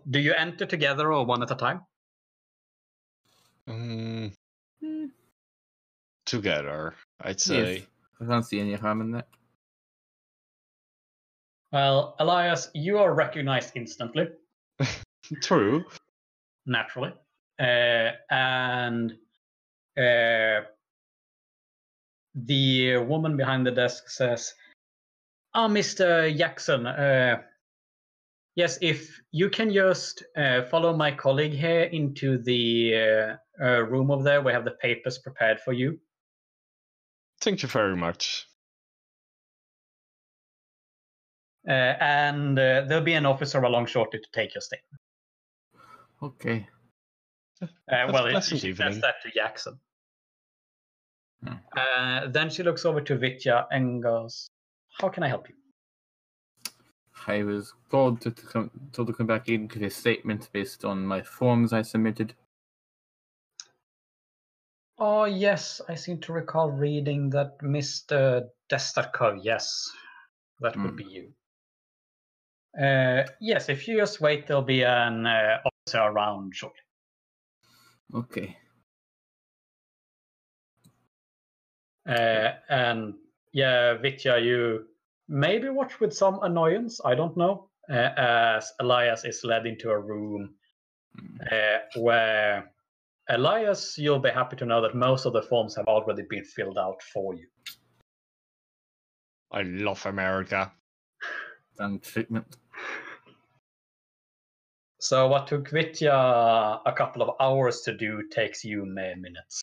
do 0.10 0.20
you 0.20 0.34
enter 0.34 0.66
together 0.66 1.14
or 1.14 1.24
one 1.26 1.44
at 1.44 1.52
a 1.52 1.56
time? 1.56 1.82
Mm, 3.68 4.34
Hmm. 4.82 5.06
together, 6.26 6.96
I'd 7.22 7.40
say. 7.40 7.86
I 8.22 8.26
can't 8.26 8.46
see 8.46 8.60
any 8.60 8.74
harm 8.76 9.02
in 9.02 9.12
that. 9.12 9.28
Well, 11.72 12.16
Elias, 12.20 12.70
you 12.74 12.98
are 12.98 13.14
recognized 13.14 13.74
instantly, 13.76 14.28
True. 15.42 15.86
naturally, 16.66 17.14
uh, 17.60 18.12
and 18.32 19.12
uh, 19.96 20.62
the 22.34 22.98
woman 22.98 23.38
behind 23.38 23.68
the 23.68 23.72
desk 23.72 24.10
says, 24.10 24.54
"Ah, 25.54 25.68
Mr. 25.68 26.36
Jackson, 26.36 26.88
uh, 26.88 27.42
yes, 28.56 28.80
if 28.82 29.22
you 29.32 29.50
can 29.50 29.72
just 29.72 30.24
uh, 30.36 30.64
follow 30.64 30.96
my 30.96 31.12
colleague 31.12 31.54
here 31.54 31.84
into 31.84 32.40
the 32.40 32.96
uh, 32.96 33.64
uh, 33.64 33.82
room 33.84 34.10
over 34.10 34.24
there, 34.24 34.42
we 34.42 34.52
have 34.52 34.66
the 34.66 34.72
papers 34.82 35.20
prepared 35.20 35.60
for 35.60 35.72
you." 35.74 36.00
Thank 37.42 37.64
you 37.64 37.70
very 37.70 37.96
much. 37.96 38.48
Uh, 41.68 41.72
and 41.72 42.58
uh, 42.58 42.82
there'll 42.88 43.04
be 43.04 43.14
an 43.14 43.26
officer 43.26 43.62
along 43.62 43.86
shortly 43.86 44.20
to 44.20 44.28
take 44.34 44.56
your 44.56 44.62
statement. 44.62 45.00
Okay. 46.22 46.68
Uh, 47.62 47.68
well, 48.12 48.26
a 48.26 48.30
it, 48.30 48.32
pleasant 48.32 48.62
she 48.62 48.74
says 48.74 48.80
evening. 48.80 49.02
that 49.02 49.16
to 49.24 49.32
Jackson. 49.32 49.80
Hmm. 51.44 51.54
Uh, 51.76 52.28
then 52.28 52.50
she 52.50 52.64
looks 52.64 52.86
over 52.86 53.02
to 53.02 53.18
Vitya 53.18 53.68
and 53.72 54.02
goes, 54.02 54.48
"How 55.00 55.10
can 55.10 55.24
I 55.24 55.28
help 55.28 55.48
you?" 55.50 55.56
I 57.28 57.44
was 57.44 57.74
called 57.90 58.22
to, 58.22 58.32
to 58.32 58.46
come 58.46 58.72
told 58.92 59.10
to 59.10 59.14
come 59.14 59.28
back 59.28 59.50
in 59.50 59.68
to 59.70 59.80
give 59.80 59.88
a 59.88 59.90
statement 59.92 60.50
based 60.52 60.84
on 60.86 61.06
my 61.06 61.22
forms 61.22 61.74
I 61.74 61.82
submitted. 61.82 62.34
Oh 65.00 65.24
yes, 65.24 65.80
I 65.88 65.96
seem 65.96 66.20
to 66.22 66.34
recall 66.34 66.70
reading 66.72 67.30
that 67.30 67.60
Mr. 67.60 68.50
Destakov. 68.70 69.40
Yes, 69.44 69.90
that 70.60 70.76
would 70.76 70.92
Hmm. 70.92 70.96
be 70.98 71.06
you. 71.06 71.34
Uh, 72.78 73.24
yes, 73.40 73.70
if 73.70 73.88
you 73.88 73.98
just 73.98 74.20
wait, 74.22 74.46
there'll 74.46 74.62
be 74.62 74.84
an 74.84 75.26
uh, 75.26 75.60
officer 75.66 76.02
around 76.02 76.56
shortly. 76.56 76.80
Okay. 78.14 78.58
Uh, 82.08 82.52
and 82.70 83.14
yeah, 83.54 83.94
Vitya, 83.96 84.38
you 84.40 84.86
maybe 85.28 85.70
watch 85.70 86.00
with 86.00 86.14
some 86.14 86.40
annoyance. 86.44 87.00
I 87.06 87.16
don't 87.16 87.38
know. 87.38 87.70
Uh, 87.90 88.12
as 88.18 88.72
Elias 88.80 89.26
is 89.26 89.44
led 89.44 89.66
into 89.66 89.90
a 89.90 90.00
room 90.00 90.56
Hmm. 91.18 91.38
uh, 91.52 91.78
where 92.02 92.72
Elias, 93.30 93.96
you'll 93.98 94.20
be 94.20 94.32
happy 94.32 94.56
to 94.56 94.66
know 94.66 94.82
that 94.82 94.96
most 94.96 95.26
of 95.26 95.34
the 95.34 95.44
forms 95.44 95.76
have 95.76 95.86
already 95.86 96.24
been 96.28 96.44
filled 96.44 96.80
out 96.80 97.02
for 97.14 97.36
you. 97.36 97.46
I 99.52 99.62
love 99.62 100.04
America. 100.06 100.72
Done 101.78 102.00
treatment. 102.00 102.58
So 105.00 105.28
what 105.28 105.48
took 105.48 105.70
Vitya 105.70 106.12
a 106.12 106.94
couple 106.98 107.22
of 107.22 107.36
hours 107.40 107.82
to 107.82 107.96
do 107.96 108.24
takes 108.32 108.66
you 108.66 108.86
mere 108.86 109.16
minutes. 109.16 109.62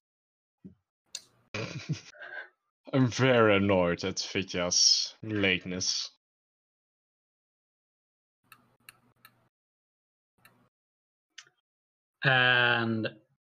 I'm 2.92 3.08
very 3.08 3.56
annoyed 3.56 4.04
at 4.04 4.20
Vitya's 4.32 5.14
lateness. 5.22 6.10
And 12.24 13.08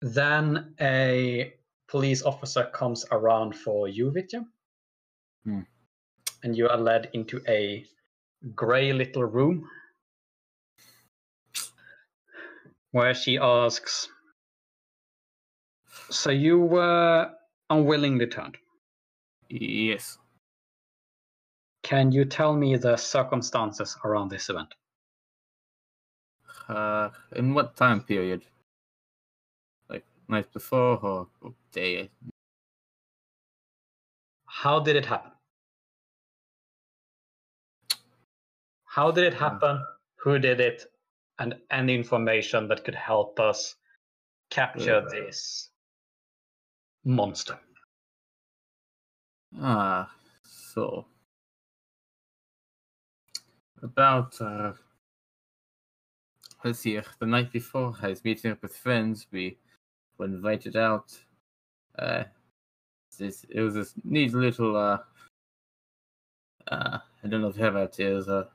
then 0.01 0.74
a 0.81 1.55
police 1.89 2.23
officer 2.23 2.70
comes 2.73 3.05
around 3.10 3.55
for 3.55 3.89
you, 3.89 4.10
Vitya. 4.10 4.44
Hmm. 5.44 5.60
And 6.43 6.56
you 6.56 6.68
are 6.68 6.77
led 6.77 7.10
into 7.12 7.40
a 7.48 7.85
grey 8.55 8.93
little 8.93 9.24
room 9.24 9.68
where 12.93 13.14
she 13.14 13.39
asks, 13.39 14.09
So 16.10 16.31
you 16.31 16.60
were 16.60 17.31
unwillingly 17.70 18.27
turned. 18.27 18.56
Yes. 19.48 20.18
Can 21.82 22.10
you 22.10 22.24
tell 22.24 22.55
me 22.55 22.77
the 22.77 22.97
circumstances 22.97 23.97
around 24.05 24.31
this 24.31 24.48
event? 24.48 24.74
Uh, 26.68 27.10
in 27.36 27.55
what 27.55 27.77
time 27.77 28.02
period? 28.02 28.43
Night 30.28 30.52
before 30.52 30.98
or, 31.02 31.28
or 31.40 31.54
day? 31.72 32.10
How 34.46 34.80
did 34.80 34.96
it 34.96 35.06
happen? 35.06 35.32
How 38.84 39.10
did 39.10 39.24
it 39.24 39.34
happen? 39.34 39.84
Who 40.16 40.38
did 40.38 40.60
it? 40.60 40.86
And 41.38 41.54
any 41.70 41.94
information 41.94 42.66
that 42.68 42.84
could 42.84 42.94
help 42.94 43.38
us 43.38 43.76
capture 44.50 44.98
Uh. 45.06 45.10
this 45.10 45.70
monster. 47.04 47.58
Ah, 49.60 50.10
so 50.42 51.06
about 53.82 54.40
uh, 54.40 54.72
let's 56.64 56.80
see. 56.80 57.00
The 57.18 57.26
night 57.26 57.52
before, 57.52 57.94
I 58.02 58.08
was 58.08 58.24
meeting 58.24 58.50
up 58.50 58.62
with 58.62 58.76
friends. 58.76 59.26
We 59.30 59.58
were 60.18 60.26
invited 60.26 60.76
out. 60.76 61.16
Uh, 61.98 62.24
this 63.18 63.44
it 63.48 63.60
was 63.60 63.74
this 63.74 63.94
neat 64.05 64.34
little 64.34 64.76
uh, 64.76 64.98
uh, 66.68 66.98
I 67.24 67.28
don't 67.28 67.40
know 67.43 67.48
if 67.48 67.56
you 67.56 67.64
have 67.64 67.76
it. 67.76 67.98
It 67.98 68.12
was 68.12 68.28
a 68.28 68.48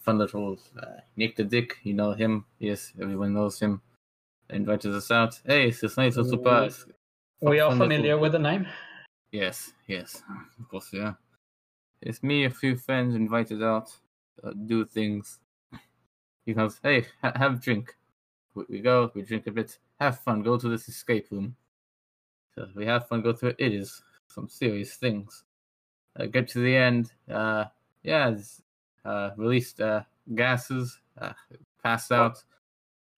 fun 0.00 0.18
little 0.18 0.58
uh, 0.80 1.00
Nick 1.16 1.36
the 1.36 1.44
Dick. 1.44 1.78
You 1.82 1.94
know 1.94 2.12
him? 2.12 2.44
Yes, 2.58 2.92
everyone 3.00 3.34
knows 3.34 3.58
him. 3.60 3.80
Invited 4.50 4.94
us 4.94 5.10
out. 5.10 5.40
Hey, 5.44 5.68
it's 5.68 5.80
this 5.80 5.96
nice 5.96 6.16
little 6.16 6.30
surprise. 6.30 6.86
We 7.40 7.60
are 7.60 7.70
Fun 7.70 7.78
little- 7.78 7.94
familiar 7.96 8.18
with 8.18 8.32
the 8.32 8.38
name. 8.38 8.66
Yes, 9.32 9.72
yes, 9.88 10.22
of 10.58 10.68
course, 10.68 10.88
yeah. 10.92 11.14
It's 12.00 12.22
me, 12.22 12.44
a 12.44 12.50
few 12.50 12.76
friends 12.76 13.14
invited 13.14 13.62
out, 13.62 13.90
uh, 14.42 14.52
do 14.66 14.84
things. 14.84 15.40
He 16.46 16.54
goes, 16.54 16.78
hey, 16.82 17.06
ha- 17.22 17.32
have 17.34 17.54
a 17.54 17.56
drink. 17.56 17.96
We, 18.54 18.64
we 18.68 18.78
go, 18.80 19.10
we 19.14 19.22
drink 19.22 19.48
a 19.48 19.50
bit, 19.50 19.78
have 20.00 20.20
fun, 20.20 20.42
go 20.42 20.56
to 20.56 20.68
this 20.68 20.88
escape 20.88 21.28
room. 21.30 21.56
So 22.54 22.68
we 22.74 22.86
have 22.86 23.08
fun, 23.08 23.22
go 23.22 23.32
through 23.32 23.50
it. 23.50 23.56
It 23.58 23.72
is 23.74 24.02
some 24.28 24.48
serious 24.48 24.94
things. 24.94 25.44
Uh, 26.18 26.26
get 26.26 26.48
to 26.48 26.60
the 26.60 26.74
end, 26.74 27.12
uh, 27.30 27.64
yeah, 28.02 28.30
it's, 28.30 28.62
uh, 29.04 29.30
released 29.36 29.80
uh, 29.80 30.02
gases, 30.34 30.98
uh, 31.20 31.32
passed 31.82 32.10
out. 32.10 32.42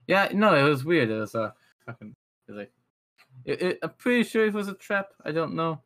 Yeah, 0.07 0.29
no, 0.33 0.55
it 0.55 0.69
was 0.69 0.85
weird. 0.85 1.11
It 1.11 1.21
was 1.21 1.35
uh, 1.35 1.51
fucking, 1.87 2.15
it 2.49 2.53
was 2.53 2.59
like, 2.59 2.73
it, 3.45 3.63
it, 3.63 3.79
I'm 3.83 3.91
pretty 3.99 4.25
sure 4.25 4.47
it 4.47 4.55
was 4.55 4.69
a 4.69 4.75
trap. 4.75 5.11
I 5.25 5.31
don't 5.31 5.55
know. 5.55 5.81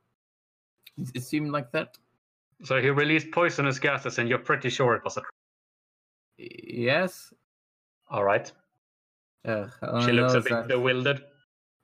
It, 0.96 1.10
it 1.14 1.22
seemed 1.22 1.50
like 1.50 1.70
that. 1.72 1.98
So 2.64 2.80
he 2.80 2.88
released 2.90 3.30
poisonous 3.30 3.78
gases, 3.78 4.18
and 4.18 4.28
you're 4.28 4.38
pretty 4.38 4.70
sure 4.70 4.94
it 4.94 5.04
was 5.04 5.16
a 5.16 5.20
trap. 5.20 5.30
Yes. 6.38 7.34
All 8.08 8.24
right. 8.24 8.50
Uh, 9.44 9.68
She 10.04 10.12
looks 10.12 10.34
a 10.34 10.40
bit 10.40 10.50
that- 10.50 10.68
bewildered. 10.68 11.24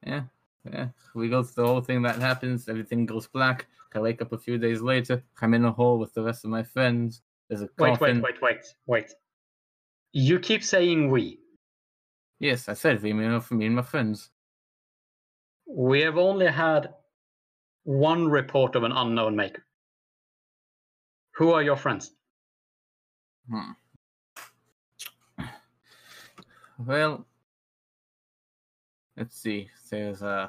Yeah, 0.07 0.25
yeah. 0.65 0.89
We 1.15 1.29
go 1.29 1.43
through 1.43 1.63
the 1.65 1.69
whole 1.69 1.81
thing 1.81 2.03
that 2.03 2.17
happens. 2.17 2.69
Everything 2.69 3.05
goes 3.07 3.27
black. 3.27 3.67
I 3.95 4.01
wake 4.01 4.23
up 4.23 4.33
a 4.33 4.39
few 4.39 4.59
days 4.59 4.81
later. 4.81 5.23
I'm 5.41 5.55
in 5.55 5.65
a 5.65 5.73
hole 5.73 5.99
with 5.99 6.13
the 6.15 6.23
rest 6.23 6.45
of 6.45 6.51
my 6.51 6.63
friends. 6.63 7.23
There's 7.49 7.63
a 7.63 7.69
Wait, 7.79 7.99
coffin. 7.99 8.21
wait, 8.21 8.41
wait, 8.41 8.43
wait, 8.43 8.65
wait. 8.87 9.05
wait. 9.05 9.13
You 10.13 10.39
keep 10.39 10.63
saying 10.63 11.11
we. 11.11 11.41
Yes, 12.39 12.69
I 12.69 12.75
said 12.75 13.03
we, 13.03 13.13
me 13.13 13.25
and 13.25 13.75
my 13.75 13.83
friends. 13.83 14.31
We 15.67 16.01
have 16.03 16.17
only 16.19 16.47
had 16.47 16.95
one 17.85 18.29
report 18.29 18.77
of 18.77 18.85
an 18.85 18.93
unknown 18.93 19.35
maker. 19.35 19.65
Who 21.33 21.53
are 21.53 21.63
your 21.63 21.77
friends? 21.77 22.13
Hmm. 23.51 23.73
Well, 26.79 27.27
let's 29.19 29.37
see. 29.37 29.69
There's 29.91 30.23
uh, 30.23 30.49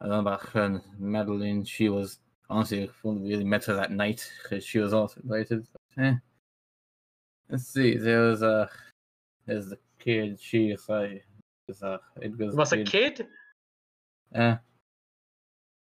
another 0.00 0.38
friend, 0.38 0.80
Madeline. 0.98 1.64
She 1.64 1.88
was 1.88 2.18
honestly 2.48 2.84
I 2.84 3.08
really 3.08 3.44
met 3.44 3.64
her 3.66 3.74
that 3.74 3.90
night 3.90 4.30
because 4.42 4.64
she 4.64 4.78
was 4.78 4.94
also 4.94 5.20
invited. 5.20 5.66
But, 5.96 6.04
eh. 6.04 6.14
Let's 7.48 7.66
see. 7.66 7.96
There 7.96 8.22
was 8.22 8.42
uh, 8.42 8.68
there's 9.46 9.68
the 9.68 9.78
kid. 9.98 10.40
She 10.40 10.70
is 10.70 10.88
like, 10.88 11.24
is 11.68 11.82
uh, 11.82 11.98
it 12.20 12.36
was 12.38 12.54
Was 12.54 12.72
a 12.72 12.84
kid? 12.84 13.26
Uh, 14.34 14.56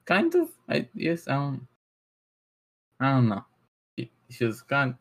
kind 0.05 0.33
of. 0.35 0.49
I 0.67 0.87
yes. 0.95 1.27
I 1.27 1.35
don't. 1.35 1.67
I 2.99 3.11
don't 3.11 3.29
know. 3.29 3.45
She, 3.97 4.11
she 4.29 4.45
was 4.45 4.61
kind. 4.63 4.95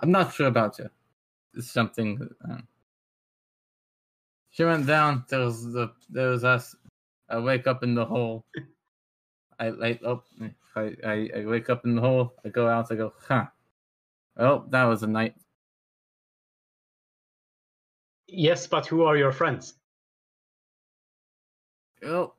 I'm 0.00 0.10
not 0.10 0.34
sure 0.34 0.48
about 0.48 0.76
her. 0.76 0.90
It's 1.54 1.70
something. 1.70 2.28
Um, 2.44 2.68
she 4.54 4.64
went 4.64 4.86
down. 4.86 5.24
There 5.28 5.40
was 5.40 5.64
the. 5.72 5.92
There 6.10 6.30
was 6.30 6.44
us. 6.44 6.76
I 7.28 7.40
wake 7.40 7.66
up 7.66 7.82
in 7.82 7.96
the 7.96 8.04
hole. 8.04 8.44
I 9.58 9.70
like 9.70 10.00
up. 10.06 10.24
I, 10.76 10.94
I 11.04 11.30
I 11.38 11.44
wake 11.46 11.70
up 11.70 11.84
in 11.84 11.96
the 11.96 12.00
hole. 12.02 12.34
I 12.44 12.50
go 12.50 12.68
out. 12.68 12.92
I 12.92 12.94
go. 12.94 13.14
Huh. 13.20 13.46
Well, 14.36 14.66
that 14.70 14.84
was 14.84 15.02
a 15.02 15.08
night. 15.08 15.34
Yes, 18.28 18.68
but 18.68 18.86
who 18.86 19.02
are 19.02 19.16
your 19.16 19.32
friends? 19.32 19.74
Well. 22.02 22.36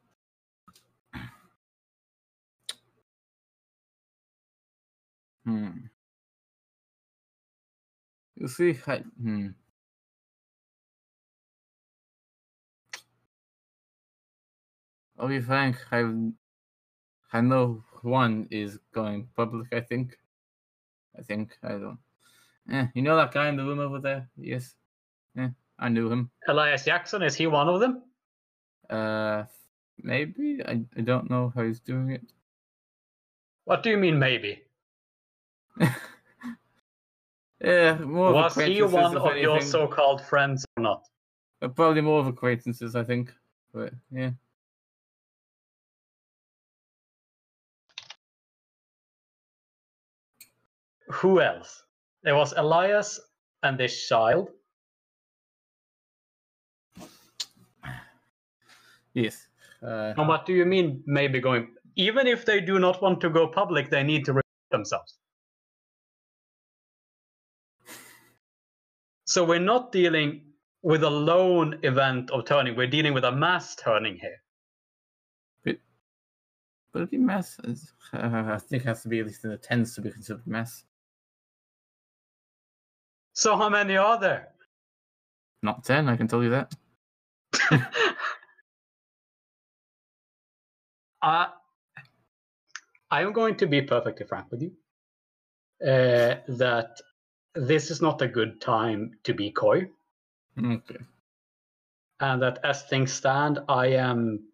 Hmm. 5.45 5.69
You 8.35 8.47
see, 8.47 8.79
I, 8.87 8.99
hmm. 9.21 9.49
I'll 15.17 15.27
be 15.27 15.39
frank, 15.41 15.77
I've 15.91 16.13
I 17.35 17.41
know 17.41 17.83
one 18.01 18.47
is 18.49 18.79
going 18.93 19.27
public. 19.35 19.73
I 19.73 19.81
think. 19.81 20.17
I 21.17 21.21
think 21.21 21.57
I 21.63 21.73
don't. 21.73 21.97
Eh, 22.71 22.87
you 22.93 23.01
know 23.01 23.17
that 23.17 23.33
guy 23.33 23.49
in 23.49 23.57
the 23.57 23.63
room 23.63 23.79
over 23.79 23.99
there? 23.99 24.29
Yes. 24.37 24.73
Yeah, 25.35 25.49
I 25.77 25.89
knew 25.89 26.09
him. 26.09 26.31
Elias 26.47 26.85
Jackson, 26.85 27.21
is 27.21 27.35
he 27.35 27.47
one 27.47 27.67
of 27.67 27.79
them? 27.81 28.03
Uh, 28.89 29.43
maybe 30.01 30.61
I, 30.65 30.81
I 30.97 31.01
don't 31.01 31.29
know 31.29 31.51
how 31.53 31.63
he's 31.63 31.79
doing 31.79 32.11
it. 32.11 32.21
What 33.65 33.83
do 33.83 33.89
you 33.89 33.97
mean, 33.97 34.17
maybe? 34.17 34.63
yeah, 37.61 37.97
more 37.97 38.29
of 38.29 38.35
Was 38.35 38.55
he 38.55 38.81
one 38.81 39.17
of 39.17 39.37
your 39.37 39.59
so-called 39.59 40.21
friends 40.21 40.65
or 40.77 40.83
not? 40.83 41.07
Uh, 41.61 41.67
Probably 41.67 42.01
more 42.01 42.19
of 42.21 42.27
acquaintances, 42.27 42.95
I 42.95 43.03
think. 43.03 43.33
But 43.73 43.93
yeah. 44.11 44.31
Who 51.09 51.41
else? 51.41 51.83
There 52.23 52.35
was 52.35 52.53
Elias 52.57 53.19
and 53.63 53.77
this 53.79 54.07
child. 54.07 54.49
Yes. 59.13 59.47
Uh, 59.81 60.13
And 60.17 60.27
what 60.27 60.45
do 60.45 60.53
you 60.53 60.65
mean, 60.65 61.03
maybe 61.05 61.39
going? 61.39 61.69
Even 61.95 62.27
if 62.27 62.43
they 62.45 62.59
do 62.59 62.79
not 62.79 63.01
want 63.01 63.21
to 63.21 63.29
go 63.29 63.47
public, 63.47 63.89
they 63.89 64.03
need 64.03 64.25
to 64.25 64.33
report 64.33 64.45
themselves. 64.71 65.17
So 69.25 69.43
we're 69.43 69.59
not 69.59 69.91
dealing 69.91 70.41
with 70.81 71.03
a 71.03 71.09
lone 71.09 71.79
event 71.83 72.29
of 72.31 72.45
turning. 72.45 72.75
We're 72.75 72.87
dealing 72.87 73.13
with 73.13 73.23
a 73.25 73.31
mass 73.31 73.75
turning 73.75 74.17
here. 74.17 74.41
but 76.91 76.99
it'd 76.99 77.11
be 77.11 77.17
mass. 77.17 77.59
is- 77.65 77.91
Uh, 78.13 78.53
I 78.55 78.57
think 78.57 78.83
it 78.83 78.87
has 78.87 79.01
to 79.03 79.09
be 79.09 79.19
at 79.19 79.25
least 79.25 79.43
in 79.43 79.49
the 79.49 79.57
tens 79.57 79.95
to 79.95 80.01
be 80.01 80.11
considered 80.11 80.47
mass. 80.47 80.85
So 83.35 83.57
how 83.57 83.69
many 83.69 83.97
are 83.97 84.17
there? 84.19 84.47
Not 85.61 85.83
ten, 85.83 86.07
I 86.07 86.15
can 86.15 86.27
tell 86.27 86.41
you 86.41 86.49
that. 86.51 86.73
uh, 91.21 91.47
I 93.11 93.21
am 93.21 93.33
going 93.33 93.55
to 93.57 93.67
be 93.67 93.81
perfectly 93.81 94.25
frank 94.25 94.49
with 94.51 94.61
you. 94.61 94.71
Uh, 95.85 96.35
that 96.47 97.01
this 97.55 97.91
is 97.91 98.01
not 98.01 98.21
a 98.21 98.27
good 98.27 98.61
time 98.61 99.11
to 99.23 99.33
be 99.33 99.51
coy, 99.51 99.89
Okay. 100.57 100.99
and 102.21 102.41
that 102.41 102.59
as 102.63 102.83
things 102.83 103.11
stand, 103.11 103.59
I 103.67 103.87
am 103.87 104.47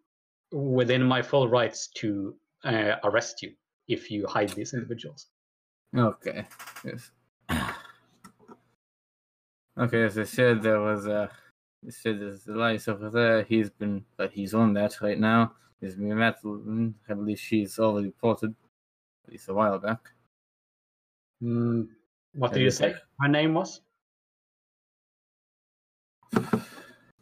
within 0.50 1.04
my 1.04 1.22
full 1.22 1.48
rights 1.48 1.88
to 1.98 2.34
uh, 2.64 2.96
arrest 3.04 3.42
you 3.42 3.52
if 3.86 4.10
you 4.10 4.26
hide 4.26 4.48
these 4.50 4.74
individuals. 4.74 5.28
Okay. 5.96 6.46
Yes. 6.84 7.10
Okay, 9.78 10.04
as 10.04 10.18
I 10.18 10.24
said, 10.24 10.62
there 10.62 10.80
was 10.80 11.06
uh 11.06 11.28
I 11.86 11.90
said 11.90 12.20
there's 12.20 12.46
Elias 12.46 12.88
over 12.88 13.10
there. 13.10 13.42
He's 13.42 13.70
been 13.70 14.04
but 14.16 14.32
he's 14.32 14.54
on 14.54 14.74
that 14.74 15.00
right 15.00 15.18
now. 15.18 15.54
There's 15.80 15.96
me 15.96 16.12
Madeline. 16.12 16.94
I 17.08 17.14
believe 17.14 17.40
she's 17.40 17.78
already 17.78 18.08
reported 18.08 18.54
at 19.24 19.32
least 19.32 19.48
a 19.48 19.54
while 19.54 19.78
back. 19.78 20.10
Mm, 21.42 21.88
what 22.34 22.52
did 22.52 22.60
you 22.60 22.70
say? 22.70 22.94
Her 23.20 23.28
name 23.28 23.54
was? 23.54 23.80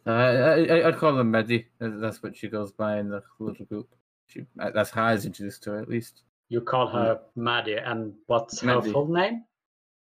Uh, 0.07 0.11
I, 0.11 0.65
I 0.65 0.89
I'd 0.89 0.97
call 0.97 1.17
her 1.17 1.25
Maddie. 1.25 1.69
That's 1.79 2.23
what 2.23 2.37
she 2.37 2.49
goes 2.49 2.73
by 2.73 2.99
in 2.99 3.11
the 3.11 3.23
little 3.39 3.67
group. 3.67 3.95
She 4.27 4.47
uh, 4.59 4.71
that's 4.71 4.91
how 4.91 5.05
I 5.05 5.13
was 5.13 5.25
introduced 5.25 5.63
to 5.65 5.73
her 5.73 5.81
at 5.81 5.89
least. 5.89 6.23
You 6.49 6.61
call 6.61 6.89
her 6.89 7.21
Maddie, 7.37 7.77
and 7.77 8.15
what's 8.27 8.61
her 8.61 8.83
full 8.83 9.09
name? 9.09 9.45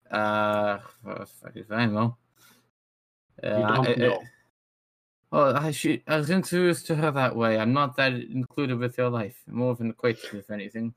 Uh, 0.09 0.79
well, 1.03 1.25
I 1.69 1.85
know. 1.85 2.17
Uh, 3.43 3.47
I- 3.47 3.91
I- 3.91 3.95
know. 3.95 4.23
Well, 5.31 5.55
I, 5.55 5.71
she, 5.71 6.03
I 6.07 6.17
was 6.17 6.29
introduced 6.29 6.87
to 6.87 6.95
her 6.95 7.09
that 7.11 7.33
way. 7.35 7.57
I'm 7.57 7.71
not 7.71 7.95
that 7.95 8.11
included 8.13 8.77
with 8.77 8.97
your 8.97 9.09
life. 9.09 9.41
More 9.47 9.71
of 9.71 9.79
an 9.79 9.89
acquaintance, 9.89 10.33
if 10.33 10.51
anything. 10.51 10.93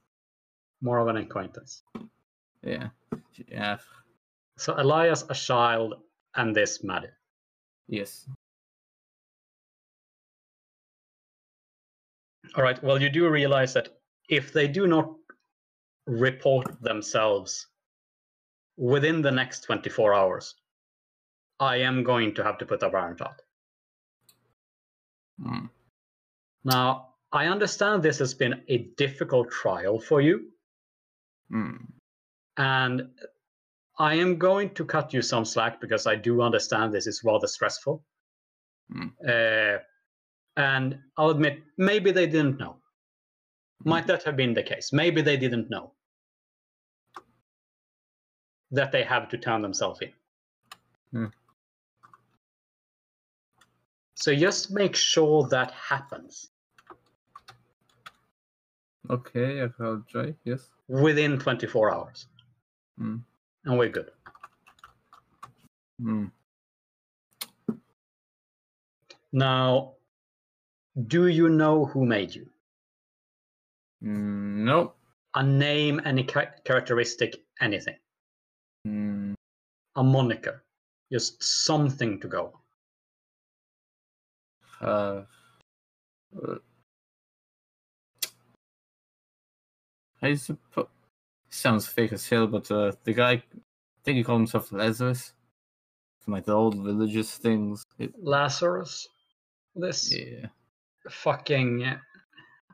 More 0.81 0.99
of 0.99 1.07
an 1.07 1.19
acquaintance. 1.19 1.83
Yeah. 2.65 2.89
Yeah. 3.47 3.79
So 4.57 4.75
Elias, 4.77 5.25
a 5.31 5.35
child, 5.35 5.95
and 6.35 6.55
this 6.55 6.83
Maddie. 6.83 7.09
Yes. 7.87 8.29
All 12.57 12.63
right. 12.65 12.83
Well, 12.83 13.01
you 13.01 13.11
do 13.11 13.29
realize 13.29 13.73
that 13.75 13.89
if 14.29 14.53
they 14.53 14.67
do 14.67 14.87
not 14.89 15.15
report 16.07 16.83
themselves 16.83 17.69
within 18.77 19.23
the 19.23 19.31
next 19.31 19.61
24 19.61 20.13
hours, 20.15 20.55
I 21.61 21.77
am 21.77 22.03
going 22.03 22.35
to 22.35 22.45
have 22.45 22.59
to 22.59 22.67
put 22.67 22.83
a 22.83 22.89
warrant 22.89 23.21
out. 23.21 23.41
Mm. 25.41 25.71
Now, 26.65 27.15
I 27.33 27.47
understand 27.47 28.03
this 28.03 28.19
has 28.19 28.35
been 28.35 28.63
a 28.69 28.79
difficult 28.97 29.51
trial 29.51 29.99
for 30.01 30.21
you, 30.21 30.51
Mm. 31.53 31.87
and 32.57 33.11
I 33.99 34.15
am 34.15 34.39
going 34.39 34.75
to 34.75 34.85
cut 34.85 35.13
you 35.13 35.23
some 35.23 35.45
slack 35.45 35.81
because 35.81 36.07
I 36.07 36.17
do 36.17 36.41
understand 36.43 36.93
this 36.93 37.07
is 37.07 37.23
rather 37.23 37.47
stressful. 37.47 38.05
Mm. 38.93 39.13
Uh, 39.27 39.83
and 40.57 40.99
I'll 41.17 41.31
admit, 41.31 41.63
maybe 41.77 42.13
they 42.13 42.27
didn't 42.27 42.59
know. 42.59 42.77
Might 43.85 44.07
that 44.07 44.23
have 44.23 44.37
been 44.37 44.55
the 44.55 44.63
case? 44.63 44.93
Maybe 44.93 45.21
they 45.21 45.37
didn't 45.37 45.69
know 45.69 45.93
that 48.71 48.93
they 48.93 49.03
have 49.03 49.29
to 49.29 49.39
turn 49.39 49.63
themselves 49.63 50.01
in. 50.01 50.13
Hmm. 51.11 51.27
So 54.15 54.35
just 54.35 54.71
make 54.71 54.95
sure 54.97 55.49
that 55.49 55.71
happens 55.73 56.51
Okay, 59.11 59.61
I'll 59.81 60.03
try. 60.09 60.35
Yes. 60.45 60.71
within 60.89 61.39
24 61.39 61.93
hours. 61.93 62.27
Hmm. 62.99 63.17
And 63.65 63.79
we're 63.79 63.91
good. 63.91 64.11
Mm. 66.01 66.31
Now, 69.33 69.95
do 71.07 71.27
you 71.27 71.49
know 71.49 71.85
who 71.87 72.07
made 72.07 72.35
you? 72.35 72.49
Mm, 74.03 74.65
nope. 74.65 74.97
A 75.35 75.43
name, 75.43 76.01
any 76.05 76.25
cha- 76.25 76.53
characteristic, 76.65 77.43
anything. 77.61 77.97
Mm. 78.87 79.35
A 79.97 80.03
moniker. 80.03 80.63
Just 81.13 81.43
something 81.43 82.21
to 82.21 82.29
go. 82.29 82.59
Uh, 84.85 85.23
uh, 86.43 86.57
I 90.21 90.35
suppose 90.35 90.87
sounds 91.51 91.87
fake 91.87 92.13
as 92.13 92.29
hell, 92.29 92.47
but 92.47 92.71
uh, 92.71 92.93
the 93.05 93.13
guy, 93.13 93.33
I 93.33 93.43
think 94.05 94.17
he 94.17 94.25
called 94.25 94.41
himself 94.41 94.73
Lazarus, 94.73 95.33
from 96.21 96.35
like 96.35 96.45
the 96.45 96.53
old 96.53 96.85
religious 96.85 97.37
things. 97.37 97.85
It, 97.99 98.13
Lazarus? 98.21 99.09
This 99.75 100.15
yeah, 100.15 100.49
fucking. 101.11 101.97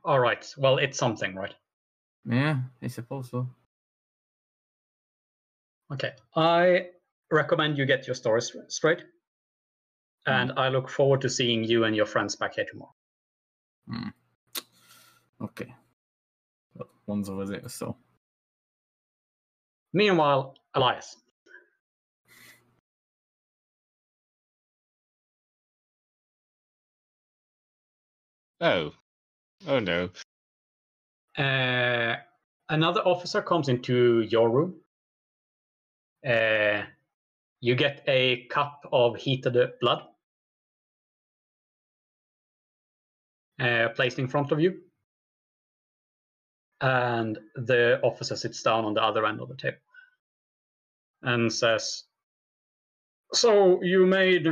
Alright, 0.04 0.52
well, 0.56 0.78
it's 0.78 0.98
something, 0.98 1.34
right? 1.34 1.54
yeah, 2.24 2.58
I 2.82 2.86
suppose 2.88 3.30
so. 3.30 3.48
Okay. 5.92 6.12
I 6.36 6.86
recommend 7.30 7.76
you 7.76 7.84
get 7.84 8.06
your 8.06 8.14
stories 8.14 8.54
straight. 8.68 9.02
And 10.26 10.52
I 10.56 10.68
look 10.68 10.88
forward 10.88 11.22
to 11.22 11.30
seeing 11.30 11.64
you 11.64 11.84
and 11.84 11.96
your 11.96 12.06
friends 12.06 12.36
back 12.36 12.54
here 12.56 12.66
tomorrow. 12.70 12.94
Hmm. 13.88 14.08
Okay, 15.42 15.74
well, 16.74 16.88
one's 17.06 17.30
over 17.30 17.46
there, 17.46 17.68
so 17.68 17.96
Meanwhile, 19.92 20.54
Elias. 20.74 21.16
Oh. 28.60 28.92
Oh 29.66 29.78
no. 29.78 30.10
Uh, 31.36 32.16
another 32.68 33.00
officer 33.00 33.42
comes 33.42 33.68
into 33.68 34.20
your 34.20 34.50
room. 34.50 34.76
Uh, 36.26 36.82
you 37.60 37.74
get 37.74 38.02
a 38.06 38.46
cup 38.46 38.86
of 38.92 39.16
heated 39.16 39.56
blood 39.80 40.02
uh, 43.60 43.88
placed 43.94 44.18
in 44.18 44.28
front 44.28 44.52
of 44.52 44.60
you. 44.60 44.80
And 46.80 47.38
the 47.56 48.00
officer 48.02 48.36
sits 48.36 48.62
down 48.62 48.84
on 48.84 48.94
the 48.94 49.02
other 49.02 49.26
end 49.26 49.40
of 49.40 49.48
the 49.48 49.56
table 49.56 49.76
and 51.22 51.52
says, 51.52 52.04
So 53.34 53.82
you 53.82 54.06
made 54.06 54.46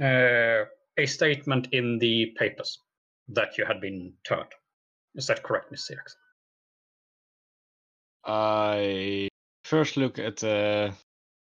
uh, 0.00 0.64
a 0.96 1.06
statement 1.06 1.68
in 1.72 1.98
the 1.98 2.32
papers 2.38 2.78
that 3.28 3.58
you 3.58 3.64
had 3.64 3.80
been 3.80 4.12
turned. 4.24 4.52
Is 5.16 5.26
that 5.26 5.42
correct, 5.42 5.72
Mr. 5.72 5.96
Jackson? 5.96 6.20
I 8.24 9.28
first 9.64 9.96
look 9.96 10.18
at 10.18 10.36
the 10.36 10.94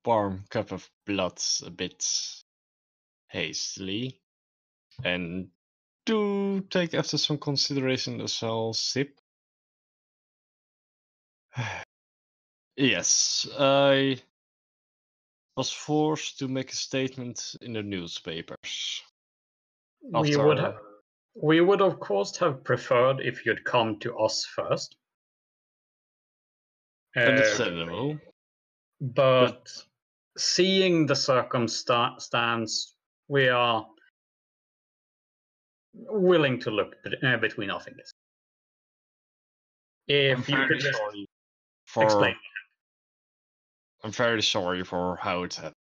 warm 0.06 0.46
cup 0.50 0.72
of 0.72 0.90
blood 1.06 1.42
a 1.66 1.70
bit 1.70 2.06
hastily 3.30 4.20
and 5.04 5.48
do 6.06 6.62
take 6.70 6.94
after 6.94 7.18
some 7.18 7.38
consideration 7.38 8.22
as 8.22 8.42
well 8.42 8.74
sip. 8.74 9.20
yes, 12.78 13.48
I 13.58 14.20
was 15.58 15.72
forced 15.72 16.40
to 16.40 16.48
make 16.48 16.72
a 16.72 16.76
statement 16.76 17.56
in 17.62 17.74
the 17.74 17.84
newspapers. 17.84 19.02
We 20.02 20.36
would 20.36 20.58
have, 20.58 20.78
we 21.36 21.62
would 21.62 21.82
of 21.82 22.00
course 22.00 22.38
have 22.38 22.64
preferred 22.64 23.20
if 23.20 23.46
you'd 23.46 23.64
come 23.64 24.00
to 24.00 24.18
us 24.18 24.46
first. 24.46 24.96
Uh, 27.16 27.20
Understandable. 27.20 28.18
but 29.02 29.70
seeing 30.38 31.06
the 31.06 31.16
circumstance, 31.16 32.96
we 33.28 33.50
are 33.50 33.86
willing 35.94 36.60
to 36.62 36.72
look 36.72 36.96
uh, 37.24 37.38
between 37.38 37.70
our 37.70 37.80
fingers. 37.80 38.12
I'm 40.10 40.40
If 40.40 40.50
you 40.50 40.58
could 40.68 40.80
just 40.80 41.00
for 41.86 42.04
explain. 42.04 42.36
I'm 44.04 44.12
very 44.12 44.42
sorry 44.42 44.84
for 44.84 45.16
how 45.18 45.44
it 45.44 45.56
happened. 45.56 45.76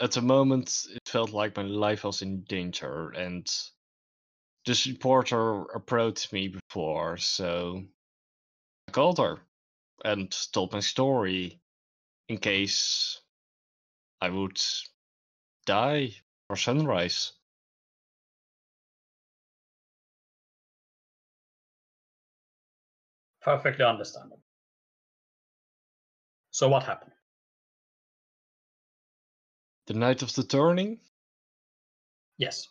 At 0.00 0.12
the 0.12 0.20
moment, 0.20 0.86
it 0.90 1.08
felt 1.08 1.32
like 1.32 1.56
my 1.56 1.62
life 1.62 2.04
was 2.04 2.20
in 2.20 2.42
danger, 2.42 3.10
and 3.10 3.46
this 4.66 4.86
reporter 4.86 5.62
approached 5.74 6.32
me 6.32 6.48
before, 6.48 7.16
so 7.16 7.82
I 8.88 8.92
called 8.92 9.18
her 9.18 9.38
and 10.04 10.34
told 10.52 10.72
my 10.72 10.80
story 10.80 11.58
in 12.28 12.36
case 12.36 13.20
I 14.20 14.28
would 14.28 14.60
die 15.64 16.14
or 16.50 16.56
sunrise. 16.56 17.32
Perfectly 23.46 23.84
understandable. 23.84 24.40
So 26.50 26.68
what 26.68 26.82
happened? 26.82 27.12
The 29.86 29.94
night 29.94 30.22
of 30.22 30.34
the 30.34 30.42
turning, 30.42 30.98
Yes. 32.38 32.66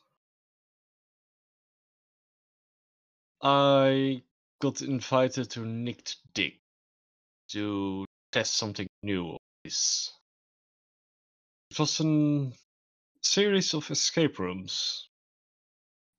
I 3.41 4.22
got 4.61 4.81
invited 4.81 5.49
to 5.52 5.61
Nick 5.61 6.03
the 6.03 6.15
Dick 6.34 6.60
to 7.52 8.06
test 8.34 8.57
something 8.57 8.88
new. 9.02 9.38
It 9.64 9.73
was 11.80 12.02
a 12.02 12.52
series 13.22 13.73
of 13.73 13.89
escape 13.89 14.39
rooms. 14.39 15.07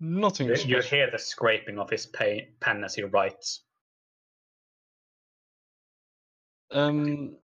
Nothing 0.00 0.48
You, 0.48 0.56
you 0.76 0.80
hear 0.80 1.10
the 1.10 1.18
scraping 1.18 1.78
of 1.78 1.90
his 1.90 2.06
pen 2.06 2.84
as 2.84 2.94
he 2.94 3.02
writes. 3.02 3.65
Um, 6.70 7.36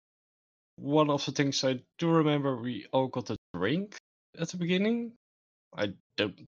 one 0.76 1.10
of 1.10 1.24
the 1.24 1.32
things 1.32 1.62
I 1.64 1.82
do 1.98 2.10
remember, 2.10 2.56
we 2.56 2.86
all 2.92 3.08
got 3.08 3.30
a 3.30 3.36
drink 3.54 3.96
at 4.38 4.48
the 4.48 4.56
beginning. 4.56 5.12
I 5.76 5.94
don't. 6.16 6.46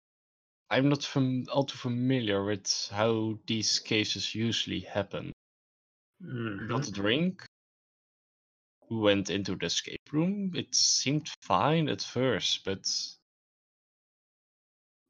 I'm 0.70 0.88
not 0.90 1.02
fam- 1.02 1.46
all 1.50 1.64
too 1.64 1.78
familiar 1.78 2.44
with 2.44 2.88
how 2.90 3.38
these 3.46 3.78
cases 3.78 4.34
usually 4.34 4.80
happen. 4.80 5.32
Mhm. 6.22 6.68
got 6.68 6.88
a 6.88 6.92
drink. 6.92 7.46
We 8.90 8.98
went 8.98 9.30
into 9.30 9.54
the 9.56 9.66
escape 9.66 10.12
room. 10.12 10.52
It 10.54 10.74
seemed 10.74 11.28
fine 11.42 11.88
at 11.88 12.02
first, 12.02 12.64
but 12.64 12.86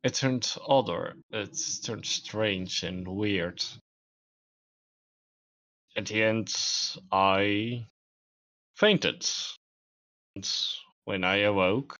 it 0.02 0.14
turned 0.14 0.55
odder. 0.60 1.16
It 1.30 1.56
turned 1.82 2.06
strange 2.06 2.82
and 2.82 3.06
weird. 3.06 3.64
At 5.97 6.06
the 6.06 6.23
end, 6.23 6.55
I 7.10 7.86
fainted. 8.77 9.28
And 10.36 10.48
when 11.05 11.24
I 11.24 11.39
awoke, 11.39 11.97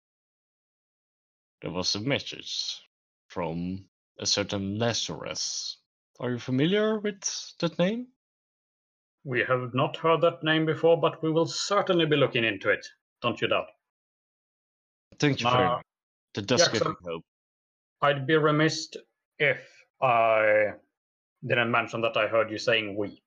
there 1.62 1.73
was 1.73 1.94
a 1.94 2.01
message 2.01 2.81
from 3.28 3.85
a 4.19 4.27
certain 4.27 4.78
Lazarus. 4.78 5.78
Are 6.20 6.31
you 6.31 6.39
familiar 6.39 6.98
with 6.98 7.20
that 7.60 7.78
name? 7.78 8.09
We 9.24 9.40
have 9.44 9.74
not 9.74 9.97
heard 9.97 10.20
that 10.23 10.43
name 10.43 10.66
before, 10.66 11.01
but 11.01 11.23
we 11.23 11.31
will 11.31 11.47
certainly 11.47 12.06
be 12.06 12.16
looking 12.16 12.44
into 12.44 12.70
it. 12.70 12.86
Don't 13.20 13.40
you 13.40 13.48
doubt. 13.48 13.69
Thank 15.19 15.40
you 15.40 15.51
very 15.51 15.66
Uh, 15.66 15.81
does 16.32 16.69
give 16.69 16.82
hope. 17.02 17.24
I'd 18.01 18.27
be 18.27 18.36
remiss 18.36 18.90
if 19.39 19.59
I 20.01 20.73
didn't 21.44 21.70
mention 21.70 22.01
that 22.02 22.16
I 22.16 22.28
heard 22.28 22.51
you 22.51 22.59
saying 22.59 22.97
we. 22.97 23.20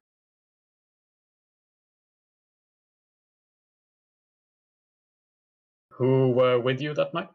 Who 6.02 6.32
were 6.32 6.60
with 6.60 6.82
you 6.82 6.96
that 6.96 7.14
night? 7.14 7.30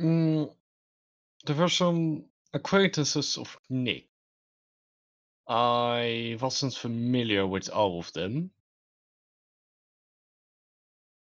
Mm, 0.00 0.50
there 1.44 1.56
were 1.56 1.68
some 1.68 2.24
acquaintances 2.54 3.36
of 3.36 3.54
Nick. 3.68 4.08
I 5.46 6.38
wasn't 6.40 6.72
familiar 6.72 7.46
with 7.46 7.68
all 7.68 7.98
of 7.98 8.10
them. 8.14 8.52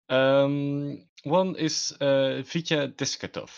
Um, 0.07 1.07
one 1.23 1.55
is 1.55 1.93
uh, 1.99 2.43
Vitya 2.45 2.89
Destakov. 2.89 3.55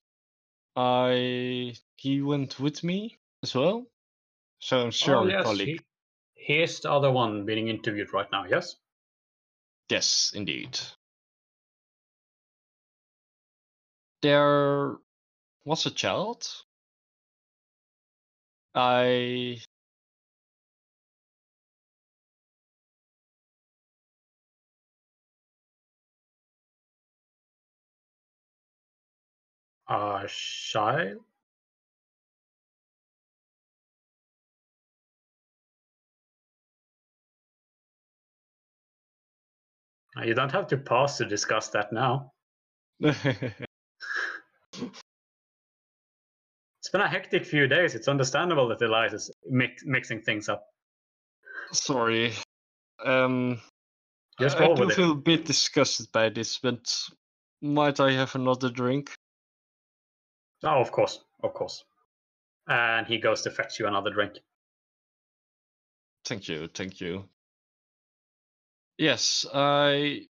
I 0.78 1.76
he 1.98 2.22
went 2.22 2.58
with 2.58 2.86
me 2.86 3.20
as 3.44 3.54
well, 3.54 3.86
so 4.60 4.80
I'm 4.80 4.92
sure 4.92 5.18
oh, 5.18 5.26
yes, 5.26 5.44
colleague. 5.44 5.82
he, 6.36 6.54
he's 6.56 6.80
the 6.80 6.92
other 6.94 7.12
one 7.12 7.46
being 7.46 7.68
interviewed 7.68 8.14
right 8.14 8.32
now, 8.32 8.46
yes? 8.46 8.78
Yes, 9.90 10.32
indeed. 10.36 10.80
There 14.22 14.98
was 15.66 15.86
a 15.86 15.92
child. 15.92 16.48
I 18.76 19.58
Uh, 29.88 30.28
child? 30.28 31.24
You 40.24 40.34
don't 40.34 40.52
have 40.52 40.68
to 40.68 40.78
pause 40.78 41.18
to 41.18 41.26
discuss 41.26 41.70
that 41.70 41.92
now. 41.92 42.32
It's 46.86 46.92
been 46.92 47.02
a 47.02 47.08
hectic 47.08 47.48
few 47.48 47.68
days. 47.68 47.96
It's 47.96 48.08
understandable 48.08 48.68
that 48.68 48.80
Elias 48.80 49.14
is 49.14 49.32
mix- 49.50 49.84
mixing 49.88 50.22
things 50.22 50.48
up. 50.48 50.68
sorry. 51.72 52.34
Um, 53.04 53.60
Just 54.40 54.58
I, 54.58 54.66
I 54.66 54.74
do 54.76 54.82
with 54.82 54.92
it. 54.92 54.96
feel 54.96 55.14
a 55.14 55.16
bit 55.16 55.46
disgusted 55.46 56.06
by 56.14 56.30
this, 56.30 56.60
but 56.60 56.96
might 57.60 58.00
I 58.00 58.12
have 58.12 58.36
another 58.36 58.70
drink? 58.70 59.16
Oh, 60.64 60.80
of 60.80 60.92
course, 60.92 61.22
of 61.42 61.56
course. 61.56 61.84
And 62.68 63.08
he 63.08 63.18
goes 63.18 63.42
to 63.42 63.50
fetch 63.50 63.80
you 63.80 63.88
another 63.88 64.12
drink. 64.12 64.34
Thank 66.24 66.48
you, 66.48 66.68
thank 66.68 67.02
you. 67.02 67.28
Yes, 68.98 69.46
I 69.54 70.28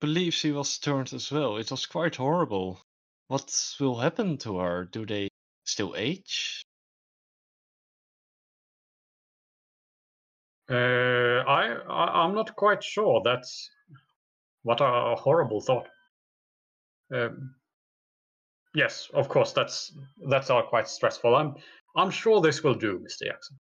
believe 0.00 0.32
she 0.32 0.52
was 0.52 0.78
turned 0.78 1.12
as 1.12 1.30
well. 1.30 1.56
It 1.58 1.70
was 1.70 1.86
quite 1.86 2.16
horrible. 2.16 2.80
What 3.28 3.52
will 3.78 3.98
happen 3.98 4.38
to 4.38 4.58
her? 4.58 4.84
Do 4.86 5.04
they 5.04 5.28
still 5.64 5.94
age? 5.96 6.62
Uh, 10.70 10.74
I, 11.46 11.74
I 11.88 12.24
I'm 12.24 12.34
not 12.34 12.54
quite 12.56 12.82
sure. 12.82 13.22
That's 13.24 13.70
what 14.62 14.80
a 14.80 15.14
horrible 15.16 15.60
thought. 15.60 15.88
Um, 17.12 17.54
yes, 18.74 19.08
of 19.14 19.28
course. 19.28 19.52
That's 19.52 19.92
that's 20.28 20.50
all 20.50 20.62
quite 20.62 20.88
stressful. 20.88 21.34
I'm 21.34 21.54
I'm 21.96 22.10
sure 22.10 22.40
this 22.40 22.62
will 22.62 22.74
do, 22.74 22.98
Mr. 22.98 23.26
Jackson. 23.26 23.58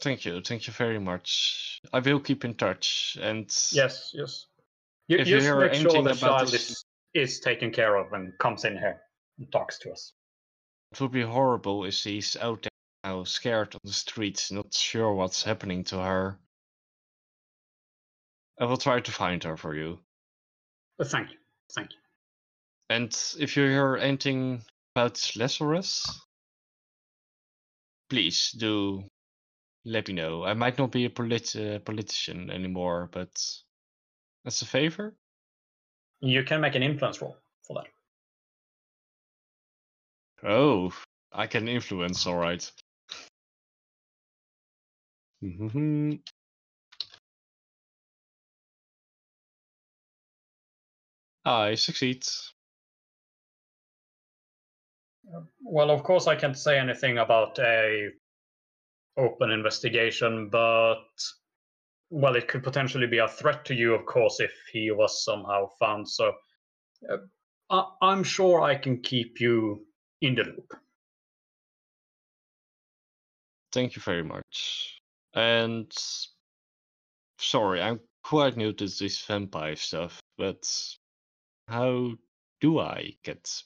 Thank 0.00 0.24
you, 0.24 0.40
thank 0.40 0.66
you 0.66 0.72
very 0.72 0.98
much. 0.98 1.80
I 1.92 1.98
will 1.98 2.20
keep 2.20 2.44
in 2.44 2.54
touch, 2.54 3.18
and 3.20 3.44
Yes, 3.72 4.10
yes. 4.14 4.46
You, 5.08 5.18
If 5.18 5.26
you 5.28 5.40
hear 5.40 5.60
make 5.60 5.74
sure 5.74 5.92
the 5.92 5.98
about 6.00 6.16
child 6.16 6.48
this- 6.48 6.70
is 6.70 6.84
is 7.12 7.40
taken 7.40 7.72
care 7.72 7.96
of 7.96 8.12
and 8.12 8.32
comes 8.38 8.64
in 8.64 8.78
here 8.78 9.02
and 9.38 9.50
talks 9.50 9.78
to 9.80 9.90
us. 9.90 10.12
It 10.92 11.00
would 11.00 11.10
be 11.10 11.22
horrible 11.22 11.84
if 11.84 11.94
she's 11.94 12.36
out 12.36 12.62
there 12.62 12.70
now, 13.02 13.24
scared 13.24 13.74
on 13.74 13.80
the 13.82 13.92
streets, 13.92 14.52
not 14.52 14.72
sure 14.72 15.12
what's 15.14 15.42
happening 15.42 15.82
to 15.84 15.98
her. 15.98 16.38
I 18.60 18.64
will 18.66 18.76
try 18.76 19.00
to 19.00 19.10
find 19.10 19.42
her 19.42 19.56
for 19.56 19.74
you. 19.74 19.98
But 20.98 21.08
thank 21.08 21.30
you. 21.32 21.38
Thank 21.72 21.90
you. 21.92 21.98
And 22.90 23.10
if 23.38 23.56
you 23.56 23.64
hear 23.64 23.96
anything 23.96 24.62
about 24.94 25.32
Lazarus, 25.34 26.20
please 28.08 28.52
do 28.52 29.04
let 29.84 30.08
me 30.08 30.14
know. 30.14 30.44
I 30.44 30.54
might 30.54 30.78
not 30.78 30.92
be 30.92 31.04
a 31.06 31.10
polit- 31.10 31.56
uh, 31.56 31.78
politician 31.80 32.50
anymore, 32.50 33.08
but 33.12 33.30
that's 34.44 34.62
a 34.62 34.66
favor, 34.66 35.14
You 36.20 36.42
can 36.44 36.60
make 36.60 36.74
an 36.74 36.82
influence 36.82 37.20
roll 37.22 37.36
for 37.66 37.82
that. 37.82 37.88
oh, 40.50 40.92
I 41.32 41.46
can 41.46 41.68
influence. 41.68 42.26
All 42.26 42.36
right. 42.36 42.70
Mhm. 45.42 46.20
I 51.44 51.74
succeed. 51.74 52.24
Well, 55.62 55.90
of 55.90 56.02
course, 56.02 56.26
I 56.26 56.36
can't 56.36 56.58
say 56.58 56.78
anything 56.78 57.18
about 57.18 57.58
a 57.58 58.10
open 59.20 59.50
investigation, 59.50 60.48
but 60.48 61.04
well, 62.10 62.34
it 62.34 62.48
could 62.48 62.64
potentially 62.64 63.06
be 63.06 63.18
a 63.18 63.28
threat 63.28 63.64
to 63.66 63.74
you, 63.74 63.94
of 63.94 64.04
course, 64.06 64.40
if 64.40 64.52
he 64.72 64.90
was 64.90 65.24
somehow 65.24 65.68
found. 65.78 66.08
So, 66.08 66.34
uh, 67.08 67.18
I- 67.70 67.92
I'm 68.02 68.24
sure 68.24 68.62
I 68.62 68.74
can 68.74 69.00
keep 69.00 69.40
you 69.40 69.86
in 70.20 70.34
the 70.34 70.44
loop. 70.44 70.72
Thank 73.72 73.94
you 73.94 74.02
very 74.02 74.24
much. 74.24 75.00
And 75.34 75.92
sorry, 77.38 77.80
I'm 77.80 78.00
quite 78.24 78.56
new 78.56 78.72
to 78.72 78.86
this 78.86 79.24
vampire 79.24 79.76
stuff, 79.76 80.20
but 80.36 80.66
how 81.68 82.16
do 82.60 82.80
I 82.80 83.16
get 83.22 83.62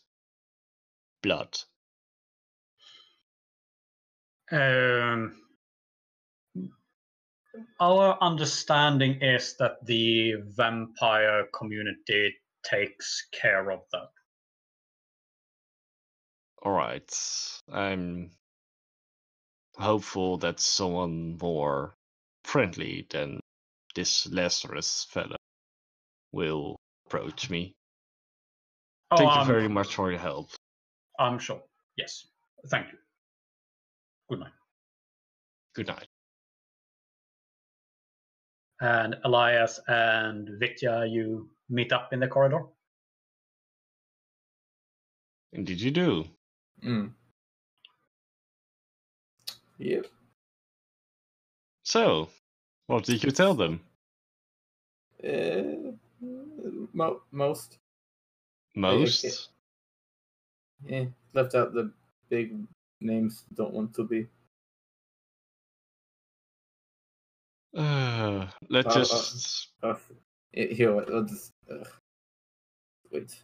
blood? 1.22 1.56
Um, 4.52 5.43
our 7.80 8.18
understanding 8.20 9.20
is 9.20 9.56
that 9.58 9.84
the 9.84 10.34
vampire 10.56 11.44
community 11.52 12.34
takes 12.64 13.26
care 13.32 13.70
of 13.70 13.80
that. 13.92 14.08
All 16.62 16.72
right, 16.72 17.10
I'm 17.70 18.30
hopeful 19.76 20.38
that 20.38 20.60
someone 20.60 21.36
more 21.40 21.94
friendly 22.44 23.06
than 23.10 23.40
this 23.94 24.26
Lazarus 24.26 25.06
fella 25.10 25.36
will 26.32 26.76
approach 27.06 27.50
me. 27.50 27.74
Oh, 29.10 29.16
Thank 29.16 29.36
you 29.36 29.44
very 29.44 29.68
much 29.68 29.94
for 29.94 30.10
your 30.10 30.20
help. 30.20 30.48
I'm 31.18 31.38
sure. 31.38 31.62
Yes. 31.96 32.26
Thank 32.68 32.92
you. 32.92 32.98
Good 34.28 34.40
night. 34.40 34.52
Good 35.74 35.86
night. 35.88 36.06
And 38.84 39.16
Elias 39.24 39.80
and 39.88 40.46
Vitya, 40.60 41.06
you 41.06 41.48
meet 41.70 41.90
up 41.90 42.12
in 42.12 42.20
the 42.20 42.28
corridor. 42.28 42.66
And 45.54 45.66
did 45.66 45.80
you 45.80 45.90
do? 45.90 46.26
Mm. 46.84 47.12
Yep. 49.78 50.06
So, 51.84 52.28
what 52.86 53.04
did 53.04 53.24
you 53.24 53.30
tell 53.30 53.54
them? 53.54 53.80
Uh, 55.26 55.92
mo- 56.92 57.22
most. 57.32 57.78
Most? 58.74 59.48
Yeah, 60.84 61.06
left 61.32 61.54
out 61.54 61.72
the 61.72 61.90
big 62.28 62.52
names. 63.00 63.44
Don't 63.54 63.72
want 63.72 63.94
to 63.94 64.04
be. 64.04 64.26
Uh, 67.74 68.46
let's 68.70 68.86
Uh, 68.86 68.90
uh, 68.90 69.04
just. 69.04 69.68
Uh, 69.82 69.94
here, 70.52 70.94
wait, 70.94 71.08
let's. 71.08 71.50
Uh, 71.70 71.84
wait. 73.10 73.34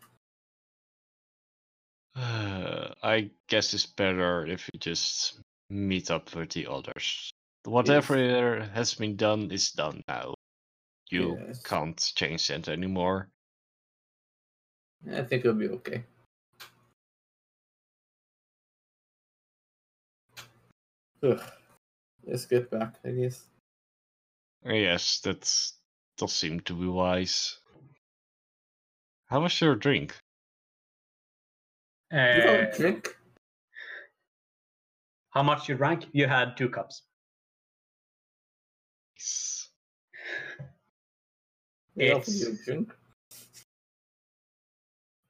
Uh, 2.14 2.88
I 3.02 3.30
guess 3.48 3.74
it's 3.74 3.86
better 3.86 4.46
if 4.46 4.68
we 4.72 4.78
just 4.78 5.40
meet 5.70 6.10
up 6.10 6.34
with 6.34 6.50
the 6.50 6.66
others. 6.66 7.30
Whatever 7.64 8.60
has 8.72 8.94
been 8.94 9.16
done 9.16 9.50
is 9.50 9.72
done 9.72 10.02
now. 10.08 10.34
You 11.10 11.36
Yes. 11.46 11.62
can't 11.62 11.98
change 12.14 12.46
that 12.48 12.68
anymore. 12.68 13.28
I 15.10 15.22
think 15.22 15.44
it'll 15.44 15.54
be 15.54 15.68
okay. 15.68 16.04
Ugh. 21.22 21.42
Let's 22.24 22.46
get 22.46 22.70
back, 22.70 22.94
I 23.04 23.10
guess. 23.10 23.44
Yes, 24.64 25.20
that 25.20 25.40
does 26.18 26.32
seem 26.34 26.60
to 26.60 26.74
be 26.74 26.86
wise. 26.86 27.58
How 29.26 29.40
much 29.40 29.60
your 29.62 29.76
drink? 29.76 30.16
You 32.12 32.18
don't 32.42 32.72
Uh, 32.72 32.76
drink? 32.76 33.16
how 35.30 35.42
much 35.42 35.68
you 35.68 35.76
drank? 35.76 36.08
You 36.12 36.26
had 36.26 36.56
two 36.56 36.68
cups. 36.68 37.02
Yes. 39.16 39.70
They 41.96 42.06
it's- 42.10 42.40
you 42.40 42.58
drink? 42.64 42.96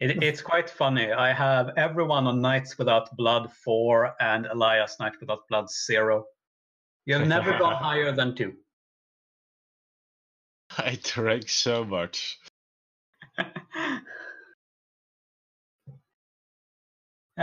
It, 0.00 0.22
it's 0.22 0.40
quite 0.40 0.70
funny. 0.70 1.12
I 1.12 1.30
have 1.34 1.76
everyone 1.76 2.26
on 2.26 2.40
Nights 2.40 2.78
Without 2.78 3.14
Blood 3.18 3.52
4 3.52 4.16
and 4.18 4.46
Elias 4.46 4.98
Night 4.98 5.20
Without 5.20 5.46
Blood 5.48 5.70
0. 5.70 6.24
You 7.04 7.14
have 7.18 7.28
never 7.28 7.58
gone 7.58 7.74
higher 7.88 8.10
than 8.10 8.34
two. 8.34 8.56
I 10.78 10.98
drank 11.02 11.48
so 11.48 11.84
much. 11.84 12.38
yeah, 13.38 13.50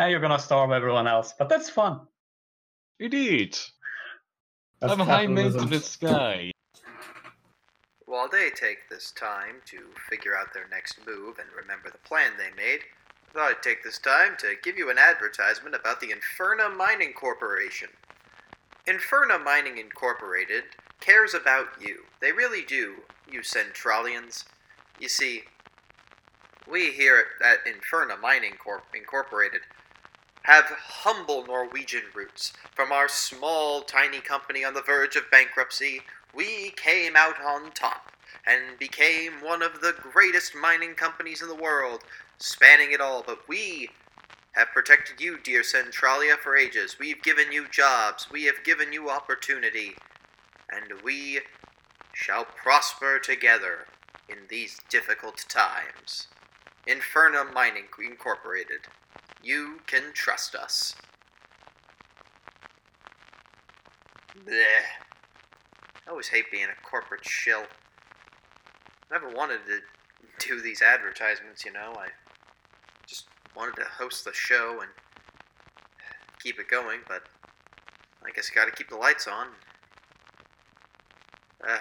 you're 0.08 0.20
gonna 0.20 0.40
starve 0.40 0.72
everyone 0.72 1.08
else, 1.08 1.34
but 1.38 1.50
that's 1.50 1.70
fun. 1.70 2.02
Indeed. 3.00 3.58
That's 4.80 4.94
I'm 4.94 5.02
a 5.02 5.06
high 5.06 5.26
capitalism. 5.26 5.62
maintenance 5.62 5.96
guy. 5.96 6.52
While 8.06 8.30
they 8.30 8.50
take 8.50 8.90
this 8.90 9.12
time 9.12 9.62
to 9.66 9.80
figure 10.10 10.36
out 10.36 10.54
their 10.54 10.68
next 10.70 11.00
move 11.06 11.40
and 11.40 11.50
remember 11.56 11.90
the 11.90 11.98
plan 11.98 12.32
they 12.38 12.56
made, 12.56 12.80
I 13.30 13.34
thought 13.34 13.52
I'd 13.52 13.62
take 13.62 13.84
this 13.84 14.00
time 14.00 14.36
to 14.40 14.56
give 14.64 14.78
you 14.78 14.90
an 14.90 14.98
advertisement 14.98 15.76
about 15.76 16.00
the 16.00 16.14
Inferna 16.14 16.76
Mining 16.76 17.14
Corporation. 17.14 17.90
Inferna 18.88 19.44
Mining 19.44 19.78
Incorporated 19.78 20.64
cares 21.00 21.34
about 21.34 21.68
you. 21.80 22.04
They 22.22 22.32
really 22.32 22.64
do, 22.64 22.96
you 23.32 23.42
Centralians. 23.42 24.46
You 25.00 25.10
see, 25.10 25.44
we 26.70 26.92
here 26.92 27.26
at, 27.44 27.60
Inferna 27.66 28.20
Mining 28.20 28.54
Corp. 28.62 28.84
Incorporated 28.94 29.62
have 30.44 30.66
humble 30.66 31.46
Norwegian 31.46 32.04
roots. 32.14 32.54
From 32.74 32.92
our 32.92 33.10
small, 33.10 33.82
tiny 33.82 34.20
company 34.20 34.64
on 34.64 34.74
the 34.74 34.82
verge 34.82 35.16
of 35.16 35.30
bankruptcy, 35.30 36.02
we 36.34 36.72
came 36.72 37.16
out 37.18 37.36
on 37.46 37.72
top 37.72 38.12
and 38.46 38.80
became 38.80 39.34
one 39.44 39.62
of 39.62 39.82
the 39.82 39.94
greatest 40.00 40.56
mining 40.56 40.94
companies 40.94 41.42
in 41.42 41.50
the 41.50 41.56
world, 41.56 42.04
spanning 42.38 42.92
it 42.92 43.02
all. 43.02 43.24
But 43.26 43.48
we 43.50 43.90
have 44.54 44.70
protected 44.74 45.20
you, 45.20 45.38
dear 45.38 45.64
Centralia, 45.64 46.38
for 46.42 46.56
ages. 46.56 46.98
We've 46.98 47.22
given 47.22 47.52
you 47.52 47.68
jobs, 47.70 48.28
we 48.32 48.46
have 48.46 48.64
given 48.64 48.94
you 48.94 49.10
opportunity, 49.10 49.96
and 50.72 51.02
we 51.04 51.40
shall 52.14 52.46
prosper 52.46 53.20
together 53.20 53.86
in 54.30 54.38
these 54.50 54.80
difficult 54.90 55.46
times. 55.48 56.28
Inferna 56.88 57.54
Mining 57.54 57.86
Incorporated. 58.00 58.82
You 59.44 59.80
can 59.86 60.14
trust 60.14 60.56
us. 60.56 60.96
Bleh. 64.46 64.54
I 66.06 66.10
always 66.10 66.30
hate 66.30 66.52
being 66.52 66.66
a 66.66 66.88
corporate 66.88 67.26
shill. 67.26 67.64
Never 69.12 69.30
wanted 69.30 69.60
to 69.68 69.80
do 70.48 70.62
these 70.62 70.82
advertisements, 70.82 71.66
you 71.66 71.72
know. 71.72 71.94
I 71.98 72.08
just 73.06 73.26
wanted 73.56 73.76
to 73.76 73.86
host 73.86 74.26
the 74.26 74.34
show 74.34 74.80
and 74.82 74.90
keep 76.42 76.60
it 76.60 76.68
going, 76.68 77.02
but 77.08 77.24
I 78.26 78.32
guess 78.32 78.50
you 78.50 78.56
gotta 78.56 78.72
keep 78.72 78.90
the 78.90 78.96
lights 78.96 79.28
on. 79.28 79.48
Uh, 81.66 81.78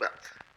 well, 0.00 0.10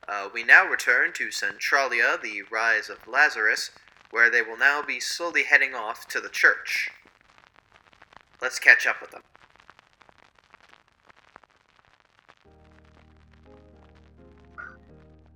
uh, 0.07 0.29
we 0.33 0.43
now 0.43 0.65
return 0.65 1.13
to 1.13 1.31
Centralia, 1.31 2.17
the 2.21 2.41
rise 2.51 2.89
of 2.89 3.07
Lazarus, 3.07 3.71
where 4.09 4.29
they 4.29 4.41
will 4.41 4.57
now 4.57 4.81
be 4.81 4.99
slowly 4.99 5.43
heading 5.43 5.73
off 5.73 6.07
to 6.09 6.19
the 6.19 6.29
church. 6.29 6.89
Let's 8.41 8.59
catch 8.59 8.87
up 8.87 8.99
with 9.01 9.11
them. 9.11 9.21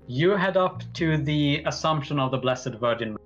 You 0.07 0.31
head 0.31 0.57
up 0.57 0.83
to 0.95 1.17
the 1.17 1.63
Assumption 1.65 2.19
of 2.19 2.31
the 2.31 2.37
Blessed 2.37 2.75
Virgin, 2.75 3.17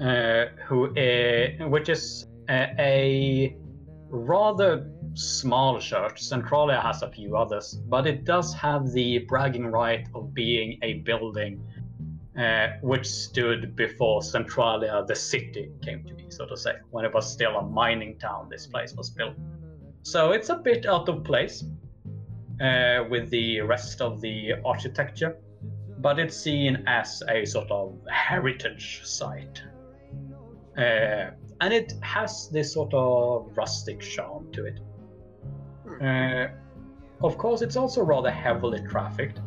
uh, 0.00 0.46
who 0.66 0.92
is, 0.94 1.60
which 1.68 1.88
is 1.88 2.26
uh, 2.48 2.66
a 2.78 3.56
rather 4.08 4.88
small 5.18 5.80
church. 5.80 6.20
Centralia 6.22 6.80
has 6.80 7.02
a 7.02 7.10
few 7.10 7.36
others, 7.36 7.80
but 7.88 8.06
it 8.06 8.24
does 8.24 8.54
have 8.54 8.92
the 8.92 9.18
bragging 9.18 9.66
right 9.66 10.06
of 10.14 10.32
being 10.32 10.78
a 10.82 10.94
building 10.94 11.60
uh, 12.38 12.68
which 12.82 13.06
stood 13.06 13.74
before 13.74 14.22
Centralia, 14.22 15.04
the 15.08 15.16
city, 15.16 15.72
came 15.82 16.04
to 16.04 16.14
be, 16.14 16.30
so 16.30 16.46
to 16.46 16.56
say. 16.56 16.74
When 16.90 17.04
it 17.04 17.12
was 17.12 17.30
still 17.30 17.56
a 17.56 17.62
mining 17.62 18.16
town, 18.18 18.48
this 18.48 18.66
place 18.66 18.94
was 18.94 19.10
built. 19.10 19.34
So 20.02 20.30
it's 20.30 20.48
a 20.48 20.56
bit 20.56 20.86
out 20.86 21.08
of 21.08 21.24
place 21.24 21.64
uh, 22.60 23.04
with 23.10 23.28
the 23.30 23.60
rest 23.62 24.00
of 24.00 24.20
the 24.20 24.52
architecture, 24.64 25.36
but 25.98 26.20
it's 26.20 26.36
seen 26.36 26.84
as 26.86 27.22
a 27.28 27.44
sort 27.44 27.70
of 27.72 27.98
heritage 28.08 29.00
site. 29.04 29.62
Uh, 30.76 31.30
and 31.60 31.74
it 31.74 31.94
has 32.02 32.48
this 32.52 32.72
sort 32.72 32.94
of 32.94 33.50
rustic 33.56 33.98
charm 34.00 34.52
to 34.52 34.64
it. 34.64 34.78
Uh, 36.00 36.48
of 37.22 37.36
course, 37.36 37.62
it's 37.62 37.76
also 37.76 38.02
rather 38.02 38.30
heavily 38.30 38.80
trafficked. 38.86 39.40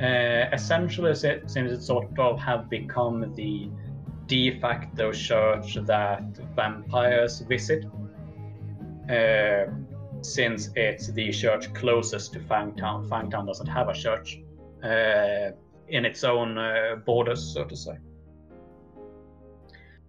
Uh, 0.00 0.46
essentially, 0.52 1.14
si- 1.14 1.40
since 1.46 1.72
it 1.72 1.82
sort 1.82 2.06
of 2.18 2.38
have 2.38 2.68
become 2.68 3.32
the 3.34 3.70
de 4.26 4.58
facto 4.60 5.12
church 5.12 5.76
that 5.86 6.24
vampires 6.54 7.40
visit, 7.40 7.84
uh, 9.08 9.66
since 10.22 10.70
it's 10.74 11.08
the 11.12 11.30
church 11.30 11.72
closest 11.74 12.32
to 12.32 12.40
Fangtown. 12.40 13.08
Fangtown 13.08 13.46
doesn't 13.46 13.68
have 13.68 13.88
a 13.88 13.94
church 13.94 14.40
uh, 14.82 15.52
in 15.88 16.04
its 16.04 16.24
own 16.24 16.58
uh, 16.58 16.96
borders, 17.04 17.42
so 17.54 17.64
to 17.64 17.76
say. 17.76 17.96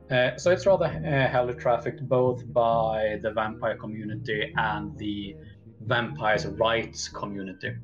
Uh, 0.10 0.38
so 0.38 0.52
it's 0.52 0.66
rather 0.66 0.86
uh, 0.86 1.30
heavily 1.30 1.54
trafficked 1.54 2.08
both 2.08 2.52
by 2.54 3.20
the 3.22 3.32
vampire 3.32 3.76
community 3.76 4.54
and 4.56 4.98
the 4.98 5.36
vampires' 5.82 6.46
rights 6.48 7.08
community, 7.08 7.76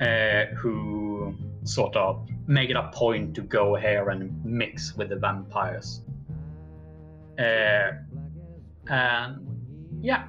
uh, 0.00 0.44
who 0.56 1.34
sort 1.64 1.96
of 1.96 2.28
make 2.46 2.70
it 2.70 2.76
a 2.76 2.90
point 2.92 3.34
to 3.34 3.42
go 3.42 3.74
here 3.74 4.10
and 4.10 4.44
mix 4.44 4.96
with 4.96 5.08
the 5.08 5.16
vampires. 5.16 6.02
Uh, 7.38 7.92
and 8.88 9.40
yeah, 10.00 10.28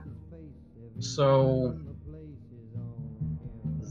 so 0.99 1.77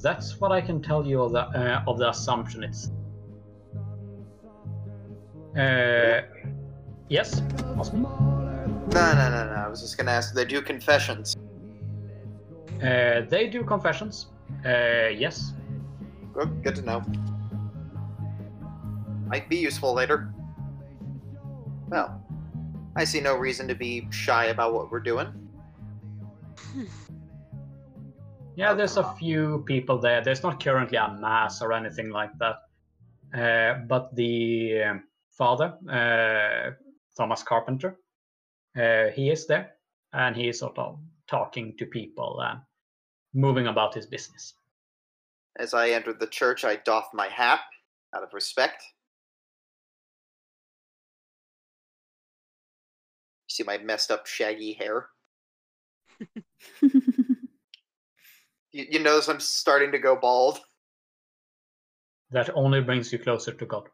that's 0.03 0.41
what 0.41 0.53
I 0.53 0.61
can 0.61 0.83
tell 0.83 1.07
you 1.07 1.23
of 1.23 1.33
the 1.33 1.41
uh, 1.41 1.85
of 1.87 1.99
the 1.99 2.09
assumption. 2.09 2.65
It's 2.65 2.91
uh, 5.57 6.23
yes? 7.09 7.41
No, 7.77 9.13
no, 9.15 9.31
no, 9.31 9.47
no. 9.47 9.63
I 9.65 9.69
was 9.69 9.81
just 9.81 9.97
gonna 9.97 10.11
ask. 10.11 10.35
They 10.35 10.45
do 10.45 10.61
confessions. 10.61 11.37
Uh, 12.83 13.23
they 13.29 13.49
do 13.49 13.65
confessions. 13.65 14.27
Uh, 14.65 15.09
yes. 15.09 15.53
Good, 16.33 16.63
good 16.63 16.77
to 16.77 16.83
know. 16.83 17.03
Might 19.27 19.49
be 19.49 19.57
useful 19.57 19.95
later. 19.95 20.33
Well, 21.89 22.21
I 22.97 23.05
see 23.05 23.21
no 23.21 23.37
reason 23.37 23.69
to 23.69 23.75
be 23.75 24.07
shy 24.11 24.47
about 24.47 24.75
what 24.75 24.91
we're 24.91 25.01
doing. 25.01 25.29
Yeah, 28.57 28.73
there's 28.75 28.97
a 28.97 29.13
few 29.15 29.65
people 29.67 29.99
there. 29.99 30.23
There's 30.23 30.43
not 30.43 30.63
currently 30.63 30.97
a 30.97 31.13
mass 31.13 31.61
or 31.61 31.73
anything 31.73 32.11
like 32.11 32.31
that. 32.39 32.57
Uh, 33.37 33.81
but 33.89 34.15
the 34.15 34.83
um, 34.83 35.05
father, 35.31 35.75
uh, 35.91 36.71
Thomas 37.17 37.43
Carpenter, 37.43 37.99
uh, 38.77 39.09
he 39.09 39.31
is 39.31 39.47
there 39.47 39.73
and 40.13 40.37
he 40.37 40.49
is 40.49 40.61
sort 40.61 40.79
of 40.79 41.01
talking 41.29 41.75
to 41.79 41.87
people 41.87 42.41
and 42.41 42.61
moving 43.35 43.67
about 43.67 43.95
his 43.95 44.07
business. 44.07 44.55
As 45.59 45.75
I 45.75 45.91
entered 45.91 46.21
the 46.21 46.27
church, 46.27 46.65
I 46.65 46.77
doffed 46.77 47.15
my 47.15 47.29
hat 47.29 47.61
out 48.15 48.23
of 48.23 48.33
respect. 48.33 48.83
See 53.49 53.63
my 53.63 53.79
messed 53.79 54.11
up 54.11 54.27
shaggy 54.27 54.73
hair? 54.73 55.09
You, 58.75 58.87
you 58.91 58.99
notice 58.99 59.29
I'm 59.29 59.39
starting 59.39 59.93
to 59.93 60.01
go 60.01 60.17
bald? 60.17 60.59
That 62.33 62.51
only 62.57 62.81
brings 62.81 63.13
you 63.13 63.21
closer 63.21 63.53
to 63.53 63.67
God. 63.67 63.89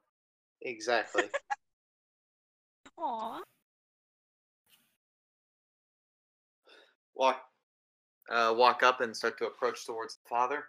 Exactly. 0.63 1.25
Aww. 2.99 3.41
Walk, 7.21 7.43
uh, 8.31 8.53
walk 8.57 8.83
up 8.83 9.01
and 9.01 9.15
start 9.15 9.39
to 9.39 9.47
approach 9.47 9.87
towards 9.87 10.17
the 10.17 10.29
father. 10.29 10.65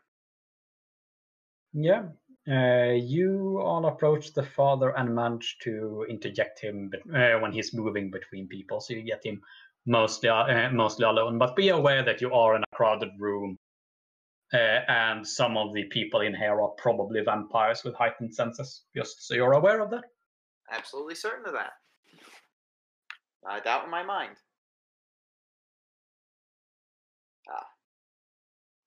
Yeah. 1.73 2.03
Uh, 2.47 2.93
you 2.93 3.59
all 3.63 3.85
approach 3.85 4.33
the 4.33 4.43
father 4.43 4.89
and 4.97 5.15
manage 5.15 5.57
to 5.61 6.05
interject 6.09 6.59
him 6.59 6.91
uh, 7.15 7.39
when 7.39 7.51
he's 7.51 7.73
moving 7.73 8.11
between 8.11 8.47
people, 8.47 8.81
so 8.81 8.93
you 8.93 9.03
get 9.03 9.23
him 9.23 9.39
mostly 9.85 10.27
uh, 10.27 10.69
mostly 10.71 11.05
alone. 11.05 11.37
But 11.37 11.55
be 11.55 11.69
aware 11.69 12.03
that 12.03 12.19
you 12.19 12.33
are 12.33 12.55
in 12.55 12.63
a 12.63 12.75
crowded 12.75 13.11
room, 13.19 13.59
uh, 14.53 14.79
and 14.87 15.25
some 15.25 15.55
of 15.55 15.71
the 15.73 15.83
people 15.83 16.21
in 16.21 16.33
here 16.33 16.59
are 16.59 16.73
probably 16.79 17.21
vampires 17.21 17.83
with 17.83 17.93
heightened 17.93 18.33
senses. 18.33 18.85
Just 18.95 19.27
so 19.27 19.35
you're 19.35 19.53
aware 19.53 19.79
of 19.79 19.91
that. 19.91 20.05
Absolutely 20.71 21.15
certain 21.15 21.45
of 21.45 21.53
that. 21.53 21.73
I 23.47 23.59
doubt 23.59 23.85
in 23.85 23.91
my 23.91 24.03
mind. 24.03 24.37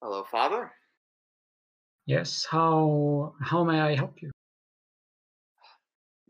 Hello, 0.04 0.22
father. 0.30 0.70
Yes. 2.04 2.44
How 2.44 3.32
how 3.40 3.64
may 3.64 3.80
I 3.80 3.94
help 3.94 4.20
you? 4.20 4.30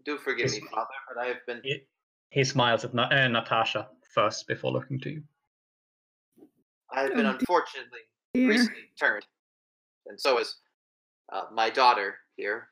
Do 0.05 0.16
forgive 0.16 0.52
Yes. 0.52 0.62
me, 0.62 0.68
father, 0.72 0.94
but 1.09 1.20
I 1.20 1.26
have 1.26 1.44
been. 1.44 1.60
He, 1.64 1.80
he 2.30 2.44
smiles 2.44 2.84
at 2.84 2.94
Na- 2.94 3.09
uh, 3.10 3.26
Natasha 3.26 3.88
first 4.14 4.46
before 4.46 4.70
looking 4.70 5.01
to 5.01 5.10
you. 5.10 5.22
I 6.92 7.01
have 7.01 7.14
been 7.16 7.26
Oh, 7.26 7.30
unfortunately 7.30 7.98
Dear. 8.34 8.48
recently 8.48 8.82
turned, 8.96 9.26
and 10.06 10.20
so 10.20 10.38
is 10.38 10.55
uh, 11.32 11.46
my 11.52 11.68
daughter 11.68 12.14
here. 12.36 12.68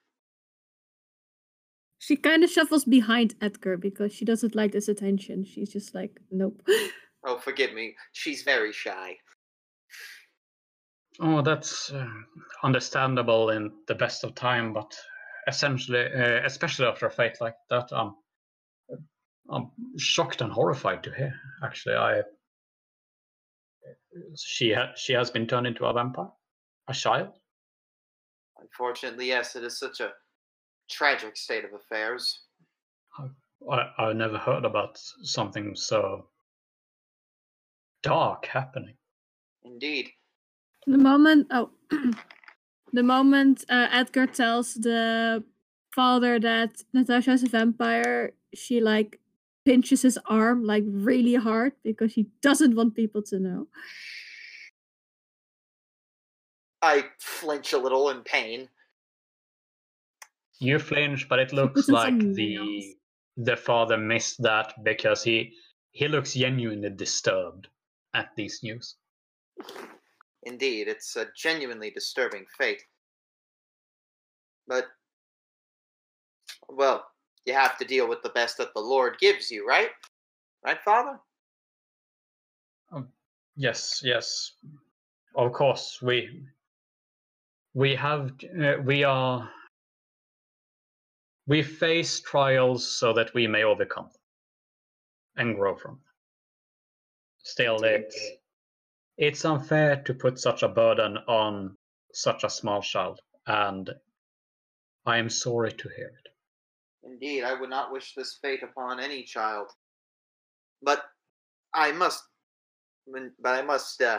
She 1.99 2.15
kind 2.15 2.45
of 2.45 2.51
shuffles 2.51 2.85
behind 2.85 3.35
Edgar 3.41 3.77
because 3.77 4.13
she 4.15 4.25
doesn't 4.25 4.55
like 4.55 4.71
this 4.71 4.87
attention. 4.87 5.43
She's 5.45 5.73
just 5.73 5.97
like, 5.97 6.21
nope. 6.31 6.63
Oh, 7.27 7.39
forgive 7.39 7.73
me. 7.75 7.97
She's 8.13 8.43
very 8.45 8.73
shy. 8.73 9.17
Oh, 11.21 11.43
that's 11.43 11.93
uh, 11.93 12.09
understandable 12.63 13.51
in 13.51 13.71
the 13.87 13.95
best 13.95 14.25
of 14.25 14.35
time, 14.35 14.73
but 14.73 14.97
essentially, 15.47 16.07
uh, 16.07 16.41
especially 16.45 16.87
after 16.87 17.07
a 17.07 17.11
fate 17.11 17.37
like 17.41 17.55
that, 17.71 17.89
I'm, 17.93 18.15
I'm 19.51 19.71
shocked 19.99 20.41
and 20.41 20.53
horrified 20.53 21.03
to 21.05 21.13
hear. 21.13 21.35
Actually, 21.63 21.97
I 21.97 22.23
she 24.37 24.73
ha- 24.73 24.93
she 24.97 25.13
has 25.13 25.31
been 25.31 25.47
turned 25.47 25.67
into 25.67 25.85
a 25.85 25.93
vampire, 25.93 26.31
a 26.89 26.95
child. 26.95 27.39
Unfortunately, 28.59 29.29
yes, 29.29 29.57
it 29.57 29.65
is 29.65 29.79
such 29.79 30.01
a 30.01 30.13
tragic 30.91 31.37
state 31.37 31.65
of 31.65 31.73
affairs. 31.73 32.47
I 33.71 33.91
I 33.99 34.13
never 34.13 34.39
heard 34.39 34.65
about 34.65 34.99
something 35.23 35.75
so 35.75 36.29
dark 38.03 38.47
happening. 38.47 38.97
Indeed. 39.65 40.11
The 40.87 40.99
moment, 40.99 41.47
oh, 41.51 41.71
the 42.93 43.03
moment 43.03 43.65
uh, 43.69 43.89
Edgar 43.91 44.27
tells 44.27 44.75
the 44.75 45.45
father 45.95 46.41
that 46.41 46.83
Natasha's 46.93 47.43
a 47.43 47.49
vampire, 47.49 48.33
she 48.55 48.81
like 48.81 49.21
pinches 49.65 50.03
his 50.03 50.19
arm 50.27 50.65
like 50.65 50.85
really 50.87 51.35
hard 51.35 51.73
because 51.85 52.13
she 52.13 52.27
doesn't 52.41 52.75
want 52.75 52.95
people 52.95 53.23
to 53.23 53.39
know. 53.39 53.69
I 56.83 57.05
flinch 57.19 57.73
a 57.73 57.79
little 57.79 58.11
in 58.11 58.23
pain. 58.23 58.69
You 60.59 60.79
flinch, 60.79 61.29
but 61.29 61.39
it 61.39 61.53
looks 61.53 61.89
like 61.89 62.19
the 62.19 62.57
nails. 62.59 62.85
the 63.37 63.57
father 63.57 63.97
missed 63.97 64.43
that 64.43 64.75
because 64.83 65.23
he 65.23 65.55
he 65.93 66.09
looks 66.09 66.35
genuinely 66.35 66.91
disturbed 66.91 67.69
at 68.15 68.31
these 68.37 68.61
news. 68.63 68.97
Indeed, 70.45 70.89
it's 70.89 71.17
a 71.17 71.29
genuinely 71.37 71.91
disturbing 71.91 72.45
fate. 72.59 72.83
But, 74.67 74.87
well, 76.69 77.07
you 77.45 77.53
have 77.53 77.79
to 77.79 77.85
deal 77.85 78.09
with 78.09 78.23
the 78.23 78.31
best 78.31 78.59
that 78.59 78.75
the 78.75 78.81
Lord 78.81 79.19
gives 79.19 79.51
you, 79.51 79.67
right? 79.67 79.91
Right, 80.65 80.79
Father? 80.85 81.19
Yes, 83.57 84.01
yes. 84.05 84.53
Of 85.37 85.53
course, 85.53 86.01
we 86.03 86.43
we 87.75 87.95
have 87.95 88.33
uh, 88.61 88.75
we 88.85 89.05
are 89.05 89.49
we 91.47 91.63
face 91.63 92.21
trials 92.21 92.87
so 92.87 93.13
that 93.13 93.35
we 93.35 93.47
may 93.47 93.65
overcome 93.65 94.09
them 94.13 94.23
and 95.37 95.57
grow 95.57 95.77
from 95.77 95.93
them. 95.93 96.01
Still, 97.43 97.83
it's 97.83 98.19
it's 99.23 99.45
unfair 99.45 100.03
to 100.03 100.13
put 100.13 100.37
such 100.37 100.65
a 100.65 100.69
burden 100.69 101.17
on 101.29 101.77
such 102.13 102.43
a 102.43 102.51
small 102.51 102.83
child, 102.83 103.21
and 103.47 103.89
I 105.07 105.19
am 105.19 105.31
sorry 105.31 105.71
to 105.71 105.89
hear 105.97 106.09
it. 106.09 106.29
Indeed, 107.05 107.45
I 107.45 107.55
would 107.55 107.71
not 107.71 107.93
wish 107.93 108.15
this 108.17 108.41
fate 108.43 108.65
upon 108.65 108.99
any 108.99 109.23
child. 109.23 109.69
But 110.83 111.05
I 111.73 111.93
must, 111.93 112.25
but 113.07 113.55
I 113.55 113.63
must, 113.63 114.03
uh, 114.03 114.19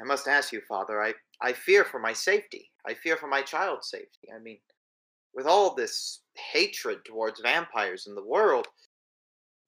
I 0.00 0.04
must 0.04 0.28
ask 0.28 0.52
you, 0.52 0.60
Father. 0.68 1.02
I, 1.02 1.12
I 1.42 1.54
fear 1.54 1.82
for 1.82 1.98
my 1.98 2.12
safety. 2.12 2.70
I 2.86 2.94
fear 2.94 3.16
for 3.16 3.26
my 3.26 3.42
child's 3.42 3.90
safety. 3.90 4.28
I 4.32 4.38
mean, 4.38 4.58
with 5.34 5.46
all 5.46 5.74
this 5.74 6.20
hatred 6.52 6.98
towards 7.04 7.40
vampires 7.40 8.06
in 8.06 8.14
the 8.14 8.24
world, 8.24 8.68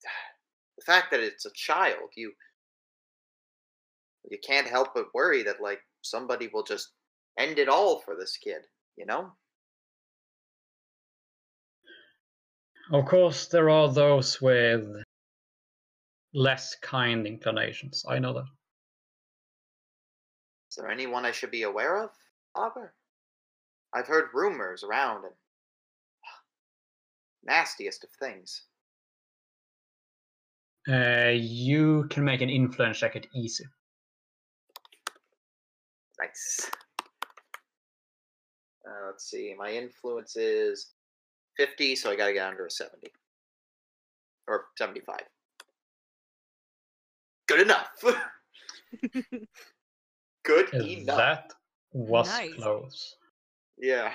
the 0.78 0.84
fact 0.84 1.10
that 1.10 1.18
it's 1.18 1.46
a 1.46 1.52
child, 1.56 2.10
you, 2.16 2.32
you 4.28 4.38
can't 4.46 4.66
help 4.66 4.94
but 4.94 5.14
worry 5.14 5.42
that 5.44 5.60
like 5.60 5.80
somebody 6.02 6.48
will 6.52 6.62
just 6.62 6.92
end 7.38 7.58
it 7.58 7.68
all 7.68 8.00
for 8.00 8.16
this 8.16 8.36
kid. 8.36 8.62
You 8.96 9.06
know? 9.06 9.32
Of 12.92 13.06
course, 13.06 13.46
there 13.46 13.70
are 13.70 13.92
those 13.92 14.40
with 14.40 14.84
less 16.34 16.74
kind 16.82 17.26
inclinations. 17.26 18.04
I 18.08 18.18
know 18.18 18.34
that. 18.34 18.46
Is 20.70 20.76
there 20.76 20.90
anyone 20.90 21.24
I 21.24 21.32
should 21.32 21.50
be 21.50 21.62
aware 21.62 22.02
of, 22.02 22.10
Father? 22.54 22.94
I've 23.92 24.06
heard 24.06 24.28
rumors 24.34 24.84
around 24.84 25.24
and 25.24 25.34
nastiest 27.42 28.04
of 28.04 28.10
things. 28.10 28.62
Uh, 30.88 31.32
you 31.34 32.06
can 32.10 32.24
make 32.24 32.40
an 32.40 32.50
influence 32.50 32.98
check 32.98 33.16
at 33.16 33.26
easy. 33.34 33.64
Nice. 36.30 36.70
Uh, 38.86 39.06
let's 39.06 39.28
see. 39.28 39.54
My 39.58 39.70
influence 39.70 40.36
is 40.36 40.92
50, 41.56 41.96
so 41.96 42.10
I 42.10 42.16
gotta 42.16 42.32
get 42.32 42.46
under 42.46 42.66
a 42.66 42.70
70. 42.70 43.08
Or 44.46 44.66
75. 44.78 45.16
Good 47.48 47.60
enough. 47.62 48.04
Good 50.44 50.72
enough. 50.72 51.16
That 51.16 51.52
was 51.92 52.28
Nice. 52.28 52.54
close. 52.54 53.16
Yeah. 53.76 54.12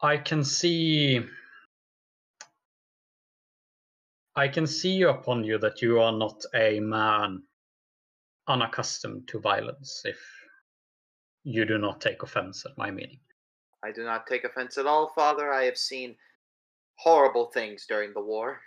I 0.00 0.16
can 0.16 0.42
see. 0.42 1.20
I 4.36 4.48
can 4.48 4.66
see 4.66 5.02
upon 5.02 5.44
you 5.44 5.58
that 5.58 5.80
you 5.80 6.00
are 6.00 6.10
not 6.12 6.44
a 6.54 6.80
man 6.80 7.44
unaccustomed 8.48 9.28
to 9.28 9.40
violence 9.40 10.02
if 10.04 10.18
you 11.44 11.64
do 11.64 11.78
not 11.78 12.00
take 12.00 12.22
offense 12.22 12.64
at 12.66 12.76
my 12.76 12.90
meaning. 12.90 13.20
I 13.84 13.92
do 13.92 14.04
not 14.04 14.26
take 14.26 14.44
offense 14.44 14.78
at 14.78 14.86
all, 14.86 15.12
Father. 15.14 15.52
I 15.52 15.64
have 15.64 15.76
seen 15.76 16.16
horrible 16.96 17.46
things 17.46 17.86
during 17.86 18.12
the 18.14 18.22
war. 18.22 18.60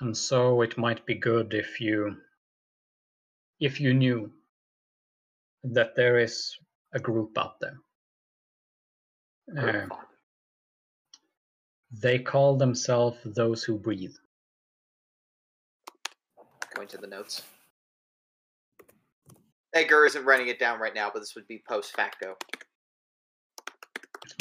And 0.00 0.16
so 0.16 0.62
it 0.62 0.78
might 0.78 1.04
be 1.06 1.14
good 1.14 1.54
if 1.54 1.80
you 1.80 2.16
if 3.58 3.80
you 3.80 3.92
knew 3.92 4.30
that 5.64 5.96
there 5.96 6.18
is 6.18 6.56
a 6.94 7.00
group 7.00 7.36
out 7.36 7.58
there. 7.60 7.76
Good, 9.52 9.74
Uh, 9.90 9.96
they 11.90 12.20
call 12.20 12.56
themselves 12.56 13.18
those 13.24 13.64
who 13.64 13.76
breathe. 13.78 14.14
Going 16.74 16.86
to 16.88 16.98
the 16.98 17.08
notes. 17.08 17.42
Edgar 19.74 20.06
isn't 20.06 20.24
writing 20.24 20.48
it 20.48 20.58
down 20.58 20.80
right 20.80 20.94
now, 20.94 21.10
but 21.12 21.20
this 21.20 21.34
would 21.34 21.46
be 21.46 21.62
post 21.68 21.94
facto. 21.94 22.36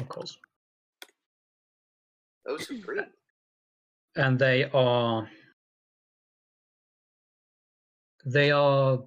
Of 0.01 0.07
course. 0.09 0.37
Those 2.45 2.65
who 2.67 2.81
breathe. 2.81 3.03
and 4.15 4.39
they 4.39 4.65
are 4.73 5.29
they 8.25 8.51
are 8.51 8.99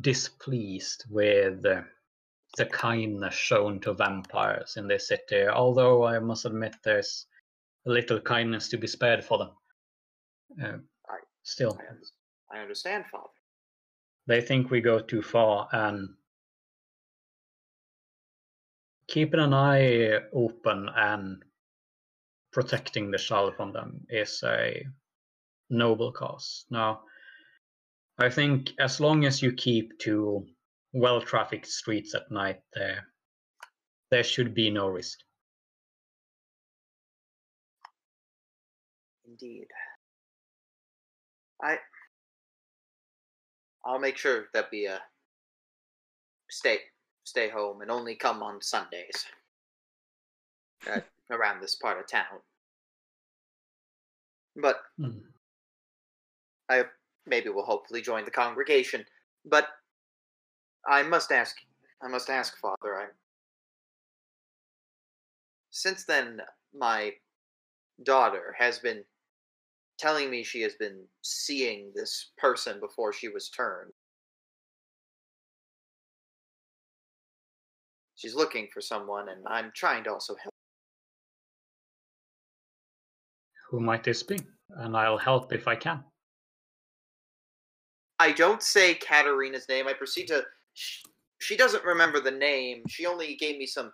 displeased 0.00 1.04
with 1.10 1.62
the, 1.62 1.84
the 2.56 2.66
kindness 2.66 3.34
shown 3.34 3.80
to 3.80 3.94
vampires 3.94 4.74
in 4.76 4.88
this 4.88 5.08
city 5.08 5.46
although 5.46 6.04
i 6.04 6.18
must 6.18 6.44
admit 6.44 6.74
there's 6.84 7.26
a 7.86 7.90
little 7.90 8.20
kindness 8.20 8.68
to 8.68 8.76
be 8.76 8.86
spared 8.86 9.24
for 9.24 9.38
them 9.38 9.50
uh, 10.62 10.78
I- 11.08 11.18
still 11.42 11.78
I, 12.50 12.58
I 12.58 12.60
understand, 12.62 13.04
Father. 13.06 13.28
They 14.28 14.42
think 14.42 14.70
we 14.70 14.80
go 14.80 15.00
too 15.00 15.22
far 15.22 15.68
and 15.72 16.10
keeping 19.08 19.40
an 19.40 19.54
eye 19.54 20.18
open 20.34 20.88
and 20.94 21.42
protecting 22.52 23.10
the 23.10 23.18
child 23.18 23.54
from 23.56 23.72
them 23.72 24.06
is 24.10 24.42
a 24.44 24.84
noble 25.70 26.12
cause. 26.12 26.66
Now, 26.70 27.00
I 28.18 28.28
think 28.28 28.72
as 28.78 29.00
long 29.00 29.24
as 29.24 29.40
you 29.40 29.52
keep 29.52 29.98
to 30.00 30.46
well 30.92 31.22
trafficked 31.22 31.66
streets 31.66 32.14
at 32.14 32.30
night, 32.30 32.60
there 32.74 33.06
there 34.10 34.24
should 34.24 34.54
be 34.54 34.70
no 34.70 34.88
risk. 34.88 35.18
Indeed. 39.26 39.68
I. 41.62 41.78
I'll 43.84 43.98
make 43.98 44.16
sure 44.16 44.48
that 44.54 44.68
we 44.70 44.86
uh 44.86 44.98
stay 46.50 46.78
stay 47.24 47.48
home 47.48 47.80
and 47.82 47.90
only 47.90 48.14
come 48.14 48.42
on 48.42 48.60
Sundays. 48.62 49.26
Uh, 50.90 51.00
around 51.30 51.60
this 51.60 51.74
part 51.74 51.98
of 51.98 52.06
town. 52.06 52.40
But 54.56 54.80
Mm. 54.98 55.22
I 56.68 56.84
maybe 57.26 57.48
will 57.48 57.64
hopefully 57.64 58.02
join 58.02 58.24
the 58.24 58.30
congregation. 58.30 59.04
But 59.44 59.68
I 60.86 61.02
must 61.02 61.32
ask 61.32 61.56
I 62.00 62.08
must 62.08 62.30
ask, 62.30 62.56
Father, 62.58 62.96
I 62.96 63.08
since 65.70 66.04
then 66.04 66.40
my 66.72 67.14
daughter 68.02 68.54
has 68.58 68.78
been 68.78 69.04
telling 69.98 70.30
me 70.30 70.42
she 70.42 70.62
has 70.62 70.74
been 70.74 71.02
seeing 71.22 71.92
this 71.94 72.30
person 72.38 72.80
before 72.80 73.12
she 73.12 73.28
was 73.28 73.48
turned. 73.50 73.92
She's 78.14 78.34
looking 78.34 78.68
for 78.72 78.80
someone, 78.80 79.28
and 79.28 79.46
I'm 79.46 79.70
trying 79.74 80.04
to 80.04 80.12
also 80.12 80.34
help. 80.42 80.54
Who 83.70 83.80
might 83.80 84.02
this 84.02 84.22
be? 84.22 84.38
And 84.70 84.96
I'll 84.96 85.18
help 85.18 85.52
if 85.52 85.68
I 85.68 85.76
can. 85.76 86.02
I 88.18 88.32
don't 88.32 88.62
say 88.62 88.94
Katarina's 88.94 89.68
name. 89.68 89.86
I 89.86 89.92
proceed 89.92 90.26
to. 90.28 90.42
She, 90.74 91.02
she 91.38 91.56
doesn't 91.56 91.84
remember 91.84 92.20
the 92.20 92.30
name. 92.30 92.82
She 92.88 93.06
only 93.06 93.36
gave 93.36 93.58
me 93.58 93.66
some 93.66 93.92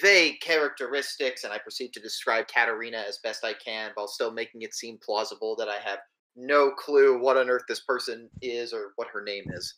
vague 0.00 0.40
characteristics, 0.40 1.44
and 1.44 1.52
I 1.52 1.58
proceed 1.58 1.92
to 1.94 2.00
describe 2.00 2.46
Katarina 2.48 3.04
as 3.08 3.18
best 3.22 3.44
I 3.44 3.54
can 3.54 3.90
while 3.94 4.08
still 4.08 4.32
making 4.32 4.62
it 4.62 4.74
seem 4.74 4.98
plausible 5.04 5.56
that 5.56 5.68
I 5.68 5.78
have 5.78 5.98
no 6.36 6.70
clue 6.72 7.20
what 7.20 7.36
on 7.36 7.50
earth 7.50 7.64
this 7.68 7.80
person 7.80 8.28
is 8.40 8.72
or 8.72 8.92
what 8.96 9.08
her 9.12 9.22
name 9.22 9.44
is. 9.52 9.74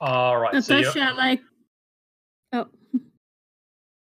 All 0.00 0.38
right. 0.38 0.62
so 0.64 0.80
like, 1.16 1.40
oh, 2.52 2.66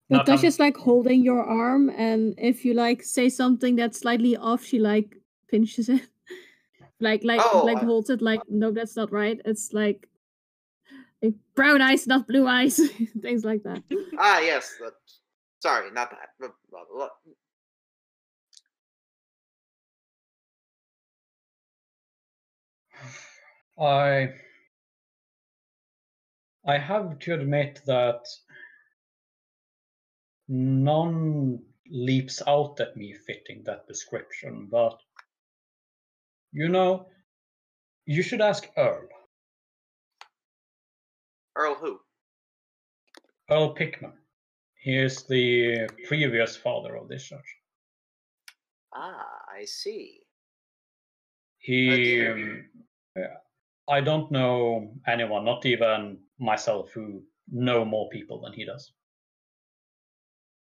No, 0.09 0.19
um, 0.19 0.25
Natasha's 0.25 0.59
like 0.61 0.77
holding 0.77 1.25
your 1.25 1.45
arm, 1.45 1.91
and 1.91 2.35
if 2.39 2.65
you 2.65 2.75
like 2.75 3.03
say 3.03 3.29
something 3.29 3.77
that's 3.77 4.01
slightly 4.01 4.37
off, 4.37 4.65
she 4.65 4.79
like 4.79 5.17
pinches 5.49 5.89
it, 5.89 6.03
like 7.01 7.25
like 7.25 7.41
Oh, 7.43 7.65
like 7.65 7.79
uh, 7.79 7.87
holds 7.87 8.11
it. 8.11 8.23
Like, 8.23 8.41
no, 8.49 8.71
that's 8.71 8.97
not 8.97 9.13
right. 9.13 9.41
It's 9.45 9.73
like, 9.73 10.09
like 11.23 11.35
brown 11.55 11.83
eyes, 11.83 12.07
not 12.07 12.27
blue 12.27 12.47
eyes, 12.47 12.77
things 13.21 13.45
like 13.45 13.63
that. 13.65 13.83
Ah, 14.19 14.41
yes. 14.41 14.77
The, 14.79 14.93
sorry, 15.61 15.91
not 15.93 16.11
that. 16.11 16.31
Blah, 16.39 16.49
blah, 16.71 16.85
blah. 16.93 17.09
I 23.87 24.35
I 26.67 26.77
have 26.79 27.19
to 27.21 27.35
admit 27.35 27.81
that 27.87 28.27
none 30.49 31.61
leaps 31.91 32.43
out 32.47 32.79
at 32.81 32.97
me 32.97 33.15
fitting 33.27 33.63
that 33.65 33.87
description, 33.87 34.69
but 34.71 35.01
you 36.53 36.69
know, 36.69 37.07
you 38.05 38.23
should 38.23 38.41
ask 38.41 38.69
Earl. 38.77 39.09
Earl 41.61 41.75
who? 41.75 42.01
Earl 43.51 43.75
Pickman. 43.75 44.15
He 44.77 44.97
is 44.97 45.25
the 45.25 45.91
previous 46.09 46.57
father 46.57 46.97
of 46.97 47.07
this 47.09 47.25
church. 47.25 47.57
Ah, 48.95 49.27
I 49.55 49.67
see. 49.67 50.21
He, 51.59 52.27
um, 52.27 52.65
I 53.91 54.01
don't 54.01 54.33
know 54.33 54.95
anyone, 55.07 55.45
not 55.45 55.67
even 55.67 56.21
myself, 56.39 56.93
who 56.93 57.23
know 57.53 57.85
more 57.85 58.09
people 58.09 58.41
than 58.41 58.55
he 58.55 58.65
does. 58.65 58.93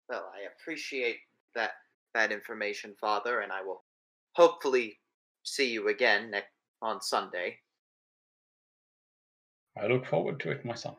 Well, 0.09 0.29
I 0.35 0.51
appreciate 0.51 1.19
that 1.55 1.71
that 2.13 2.33
information, 2.33 2.93
Father, 2.99 3.39
and 3.39 3.53
I 3.53 3.63
will 3.63 3.85
hopefully 4.33 4.99
see 5.43 5.71
you 5.71 5.87
again 5.87 6.29
next 6.29 6.51
on 6.81 7.01
Sunday. 7.01 7.62
I 9.81 9.87
look 9.87 10.05
forward 10.05 10.39
to 10.41 10.51
it, 10.51 10.65
my 10.65 10.75
son. 10.75 10.95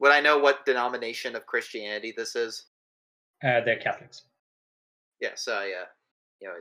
Would 0.00 0.12
I 0.12 0.20
know 0.20 0.38
what 0.38 0.66
denomination 0.66 1.34
of 1.34 1.46
Christianity 1.46 2.12
this 2.16 2.36
is? 2.36 2.66
Uh, 3.42 3.60
they're 3.64 3.78
Catholics. 3.78 4.22
Yes, 5.20 5.48
I, 5.48 5.68
uh, 5.70 5.86
you 6.40 6.48
know, 6.48 6.54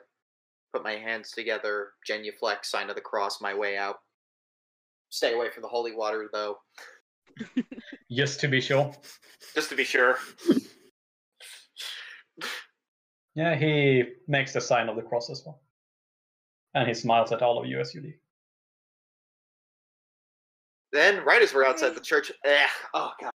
put 0.73 0.84
my 0.84 0.93
hands 0.93 1.31
together, 1.31 1.89
genuflect, 2.05 2.65
sign 2.65 2.89
of 2.89 2.95
the 2.95 3.01
cross, 3.01 3.41
my 3.41 3.53
way 3.53 3.76
out. 3.77 3.97
Stay 5.10 5.34
away 5.34 5.49
from 5.51 5.61
the 5.61 5.68
holy 5.68 5.93
water, 5.93 6.30
though, 6.31 6.57
Just 8.11 8.39
to 8.41 8.47
be 8.47 8.61
sure. 8.61 8.93
just 9.55 9.69
to 9.69 9.76
be 9.76 9.84
sure. 9.84 10.18
Yeah, 13.35 13.55
he 13.55 14.03
makes 14.27 14.53
the 14.53 14.61
sign 14.61 14.89
of 14.89 14.95
the 14.95 15.01
cross 15.01 15.31
as 15.31 15.41
well. 15.43 15.60
And 16.73 16.87
he 16.87 16.93
smiles 16.93 17.31
at 17.31 17.41
all 17.41 17.59
of 17.59 17.65
you 17.65 17.79
as 17.79 17.93
you 17.93 18.01
leave. 18.01 18.17
Then, 20.91 21.23
right 21.23 21.41
as 21.41 21.53
we're 21.53 21.65
outside 21.65 21.95
the 21.95 22.01
church, 22.01 22.31
eh, 22.45 22.67
oh 22.93 23.11
god, 23.19 23.31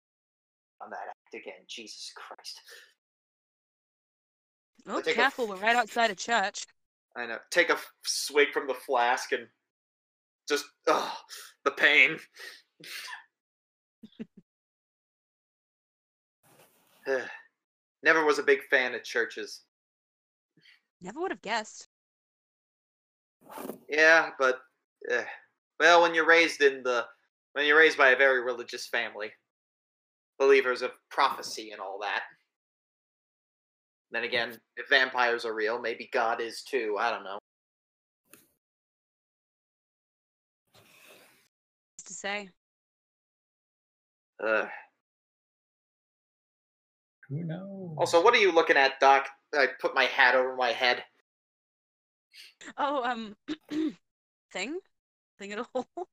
on 0.81 0.89
that 0.91 1.07
act 1.09 1.33
again, 1.33 1.65
Jesus 1.67 2.11
Christ! 2.15 2.61
Oh, 4.87 5.01
take 5.01 5.13
a- 5.13 5.15
careful, 5.15 5.47
we're 5.47 5.55
right 5.57 5.75
outside 5.75 6.11
a 6.11 6.15
church. 6.15 6.65
I 7.15 7.25
know. 7.25 7.39
Take 7.49 7.69
a 7.69 7.73
f- 7.73 7.91
swig 8.03 8.51
from 8.53 8.67
the 8.67 8.75
flask 8.75 9.31
and 9.31 9.47
just, 10.47 10.65
oh, 10.85 11.17
the 11.65 11.71
pain. 11.71 12.19
Never 18.03 18.23
was 18.23 18.37
a 18.39 18.43
big 18.43 18.61
fan 18.69 18.93
of 18.93 19.03
churches. 19.03 19.61
Never 21.01 21.19
would 21.21 21.31
have 21.31 21.41
guessed. 21.41 21.87
Yeah, 23.89 24.29
but 24.39 24.59
eh, 25.09 25.23
well, 25.79 26.01
when 26.01 26.13
you're 26.13 26.27
raised 26.27 26.61
in 26.61 26.83
the 26.83 27.05
when 27.53 27.65
you're 27.65 27.77
raised 27.77 27.97
by 27.97 28.09
a 28.09 28.17
very 28.17 28.43
religious 28.43 28.87
family, 28.87 29.31
believers 30.37 30.81
of 30.81 30.91
prophecy 31.09 31.71
and 31.71 31.81
all 31.81 31.99
that. 32.01 32.21
Then 34.11 34.23
again, 34.23 34.57
if 34.77 34.87
vampires 34.89 35.43
are 35.45 35.53
real, 35.53 35.81
maybe 35.81 36.09
God 36.13 36.39
is 36.39 36.63
too. 36.63 36.95
I 36.99 37.11
don't 37.11 37.23
know. 37.23 37.39
What's 41.95 42.03
to 42.07 42.13
say? 42.13 42.49
Ugh. 44.45 44.67
Who 47.29 47.43
knows? 47.43 47.95
Also, 47.97 48.23
what 48.23 48.33
are 48.33 48.39
you 48.39 48.53
looking 48.53 48.77
at, 48.77 48.99
Doc? 49.01 49.27
I 49.53 49.67
put 49.81 49.95
my 49.95 50.05
hat 50.05 50.35
over 50.35 50.55
my 50.55 50.69
head. 50.71 51.03
Oh, 52.77 53.03
um, 53.03 53.35
thing, 54.53 54.79
thing 55.39 55.51
at 55.53 55.65
all? 55.73 55.87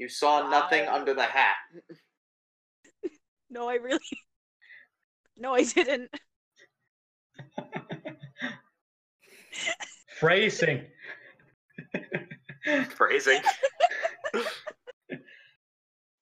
You 0.00 0.08
saw 0.08 0.48
nothing 0.48 0.86
Wow. 0.86 0.94
under 0.94 1.12
the 1.12 1.24
hat. 1.24 1.56
no, 3.50 3.68
I 3.68 3.74
really. 3.74 3.98
No, 5.36 5.54
I 5.54 5.62
didn't. 5.64 6.10
Phrasing. 10.18 10.84
Phrasing. 12.96 13.40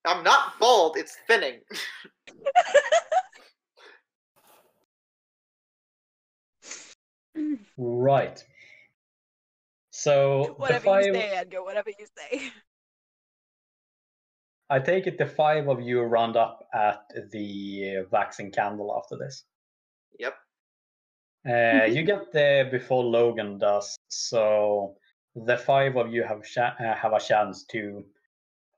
I'm 0.06 0.22
not 0.22 0.58
bald, 0.60 0.96
it's 0.96 1.16
thinning. 1.26 1.60
right. 7.76 8.44
So 10.06 10.54
whatever 10.58 10.84
five, 10.84 11.06
you 11.06 11.14
say, 11.14 11.30
Edgar. 11.30 11.64
Whatever 11.64 11.90
you 11.90 12.06
say. 12.16 12.52
I 14.70 14.78
take 14.78 15.08
it 15.08 15.18
the 15.18 15.26
five 15.26 15.66
of 15.66 15.80
you 15.80 16.00
round 16.02 16.36
up 16.36 16.68
at 16.72 17.00
the 17.32 17.98
uh, 17.98 18.02
waxing 18.12 18.52
candle 18.52 18.94
after 18.96 19.16
this. 19.16 19.42
Yep. 20.20 20.34
Uh, 21.48 21.86
you 21.86 22.04
get 22.04 22.32
there 22.32 22.70
before 22.70 23.02
Logan 23.02 23.58
does, 23.58 23.96
so 24.06 24.94
the 25.34 25.56
five 25.56 25.96
of 25.96 26.14
you 26.14 26.22
have 26.22 26.46
sha- 26.46 26.76
uh, 26.78 26.94
have 26.94 27.12
a 27.12 27.20
chance 27.20 27.64
to 27.72 28.04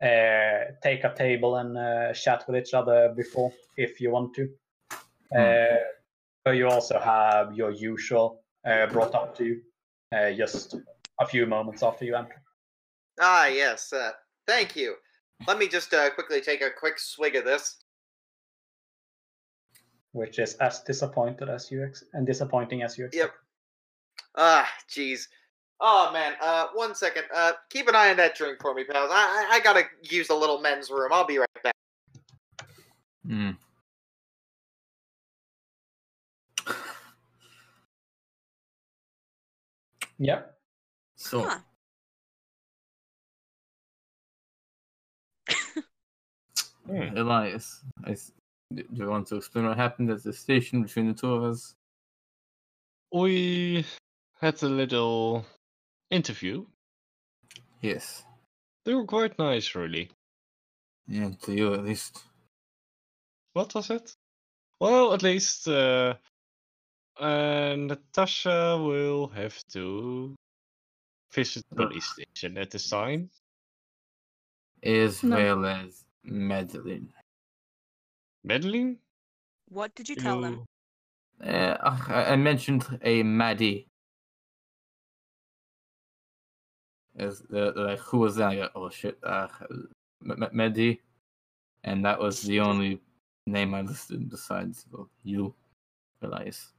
uh, 0.03 0.73
take 0.83 1.05
a 1.05 1.15
table 1.15 1.57
and 1.57 1.77
uh, 1.77 2.15
chat 2.15 2.45
with 2.47 2.57
each 2.57 2.73
other 2.73 3.13
before, 3.15 3.53
if 3.77 4.01
you 4.01 4.11
want 4.11 4.35
to. 4.35 4.49
Uh, 5.37 5.77
but 6.43 6.53
you 6.53 6.67
also 6.69 6.99
have 6.99 7.55
your 7.55 7.71
usual 7.71 8.43
uh, 8.67 8.87
brought 8.87 9.15
up 9.15 9.37
to 9.37 9.45
you, 9.45 9.61
uh, 10.13 10.31
just 10.33 10.75
a 11.21 11.27
few 11.27 11.47
moments 11.47 11.83
after 11.83 12.05
you 12.05 12.17
enter. 12.17 12.43
Ah, 13.21 13.47
yes. 13.47 13.93
Uh, 13.93 14.13
thank 14.47 14.77
you. 14.77 14.95
Let 15.47 15.59
me 15.59 15.69
just 15.69 15.93
uh, 15.95 16.11
quickly 16.11 16.41
take 16.41 16.63
a 16.63 16.71
quick 16.71 16.99
swig 16.99 17.37
of 17.37 17.45
this. 17.45 17.77
which 20.13 20.39
is 20.39 20.55
as 20.55 20.81
disappointed 20.81 21.49
as 21.49 21.71
you 21.71 21.85
ex- 21.85 22.05
and 22.15 22.27
disappointing 22.27 22.83
as 22.83 22.99
you 22.99 23.05
expect. 23.07 23.25
Yep. 23.25 23.35
Ah, 24.37 24.69
jeez. 24.89 25.27
Oh 25.81 26.11
man. 26.13 26.35
Uh, 26.41 26.67
one 26.75 26.95
second. 26.95 27.25
Uh, 27.35 27.53
keep 27.71 27.89
an 27.89 27.95
eye 27.95 28.11
on 28.11 28.17
that 28.17 28.35
drink 28.35 28.59
for 28.61 28.75
me, 28.75 28.85
pals. 28.85 29.11
I 29.13 29.49
I, 29.51 29.57
I 29.57 29.61
gotta 29.61 29.85
use 30.03 30.29
the 30.29 30.35
little 30.35 30.61
men's 30.61 30.91
room. 30.91 31.11
I'll 31.13 31.27
be 31.27 31.39
right 31.39 31.63
back. 31.63 31.75
Hmm. 33.25 33.51
Yep. 40.19 40.58
So, 41.29 41.43
Huh. 41.43 41.59
yeah, 46.91 47.13
Elias, 47.17 47.83
I, 48.05 48.13
s- 48.13 48.33
do 48.75 48.83
you 48.93 49.09
want 49.09 49.27
to 49.29 49.37
explain 49.37 49.67
what 49.67 49.77
happened 49.77 50.11
at 50.11 50.23
the 50.23 50.33
station 50.33 50.83
between 50.83 51.09
the 51.09 51.15
two 51.15 51.33
of 51.35 51.45
us? 51.45 51.75
We 53.13 53.85
had 54.41 54.63
a 54.63 54.69
little 54.69 55.45
interview. 56.11 56.65
Yes. 57.83 58.25
They 58.87 58.95
were 58.95 59.05
quite 59.07 59.39
nice, 59.39 59.75
really. 59.75 60.11
Yeah, 61.07 61.31
to 61.43 61.53
you 61.55 61.75
at 61.75 61.85
least. 61.85 62.23
What 63.53 63.75
was 63.75 63.91
it? 63.91 64.15
Well, 64.81 65.13
at 65.13 65.23
least 65.23 65.69
uh, 65.69 66.15
uh, 67.21 67.75
Natasha 67.77 68.79
will 68.83 69.29
have 69.29 69.57
to 69.73 70.35
visit 71.33 71.65
the 71.71 71.77
police 71.77 72.07
station 72.13 72.59
at 72.59 72.71
this 72.71 72.89
time. 72.89 73.31
As 74.83 75.23
No. 75.23 75.37
well 75.37 75.67
as 75.67 76.05
Madeline. 76.23 77.13
Madeline? 78.45 78.99
What 79.69 79.95
did 79.95 80.09
you 80.09 80.17
tell 80.17 80.41
them? 80.41 80.65
Uh, 81.43 81.77
I, 81.83 82.33
I 82.33 82.37
mentioned 82.37 82.87
a 83.03 83.23
Maddie. 83.23 83.87
As 87.17 87.41
the, 87.41 87.73
the 87.73 87.81
like, 87.83 87.99
who 87.99 88.19
was 88.19 88.37
that? 88.37 88.51
I 88.51 88.57
go, 88.57 88.69
oh 88.77 88.91
shit, 88.91 89.19
uh, 89.25 89.49
M- 90.23 90.43
M- 90.43 90.51
Maddie, 90.53 91.01
and 91.83 92.05
that 92.05 92.19
was 92.19 92.43
the 92.43 92.61
only 92.61 93.01
name 93.47 93.75
I 93.75 93.83
listed 93.83 94.29
besides 94.31 94.87
well, 94.91 95.11
you, 95.25 95.55
Elias. 96.23 96.73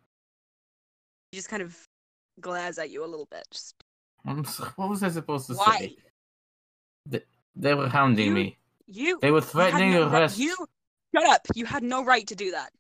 He 1.32 1.38
just 1.38 1.50
kind 1.50 1.62
of 1.62 1.78
glares 2.40 2.80
at 2.80 2.90
you 2.90 3.04
a 3.04 3.06
little 3.06 3.28
bit. 3.30 3.46
Just 3.52 3.76
I'm 4.26 4.44
so, 4.46 4.66
what 4.76 4.90
was 4.90 5.02
I 5.04 5.10
supposed 5.10 5.48
to 5.48 5.54
why? 5.56 5.78
say? 5.80 5.96
They, 7.06 7.22
they 7.56 7.74
were 7.74 7.88
hounding 7.90 8.28
You- 8.28 8.34
me. 8.34 8.58
You. 8.92 9.20
They 9.22 9.30
were 9.32 9.38
you 9.38 9.42
had 9.44 9.50
threatening 9.52 9.92
no 9.94 10.08
right- 10.10 10.22
arrest. 10.22 10.38
You. 10.40 10.56
Shut 11.16 11.26
up! 11.26 11.42
You 11.56 11.66
had 11.66 11.82
no 11.84 12.04
right 12.04 12.26
to 12.28 12.36
do 12.36 12.52
that. 12.52 12.72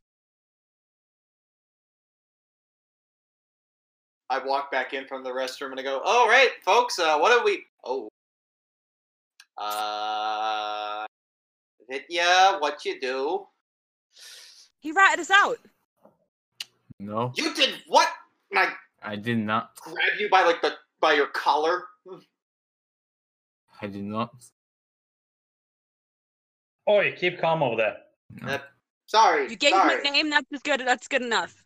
I 4.30 4.38
walk 4.46 4.72
back 4.72 4.94
in 4.94 5.06
from 5.08 5.24
the 5.24 5.32
restroom 5.32 5.72
and 5.72 5.80
I 5.80 5.84
go, 5.84 6.00
"All 6.00 6.28
right, 6.28 6.52
folks. 6.64 7.00
Uh, 7.00 7.18
what 7.18 7.32
have 7.32 7.44
we? 7.44 7.66
Oh, 7.84 8.08
Uh, 9.58 11.06
Vitya, 11.90 12.58
what 12.60 12.86
you 12.86 13.00
do? 13.00 13.46
He 14.80 14.92
ratted 14.92 15.20
us 15.22 15.32
out. 15.32 15.58
No, 17.00 17.32
You 17.36 17.54
did 17.56 17.82
what? 17.88 18.08
And 18.52 18.60
I 18.60 18.74
I 19.02 19.16
did 19.16 19.38
not. 19.40 19.76
grab 19.78 19.96
you 20.20 20.30
by 20.30 20.44
like 20.44 20.62
the 20.62 20.74
by 21.00 21.14
your 21.14 21.28
collar. 21.28 21.84
I 23.82 23.88
did 23.88 24.04
not. 24.04 24.32
Oi, 26.90 27.14
keep 27.18 27.40
calm 27.40 27.64
over 27.64 27.76
there. 27.76 27.98
No. 28.42 28.54
Uh, 28.54 28.60
sorry. 29.06 29.50
You 29.50 29.56
gave 29.56 29.72
sorry. 29.72 29.96
him 29.96 30.06
a 30.06 30.12
name. 30.12 30.30
That's 30.30 30.64
good. 30.64 30.82
That's 30.82 31.08
good 31.08 31.22
enough. 31.22 31.64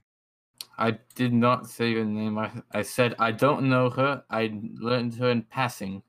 I 0.77 0.97
did 1.15 1.34
not 1.34 1.69
say 1.69 1.91
your 1.91 2.05
name. 2.05 2.38
I, 2.38 2.51
I 2.72 2.81
said 2.81 3.15
I 3.19 3.31
don't 3.31 3.69
know 3.69 3.89
her. 3.91 4.23
I 4.30 4.53
learned 4.80 5.15
her 5.15 5.30
in 5.30 5.43
passing. 5.43 6.03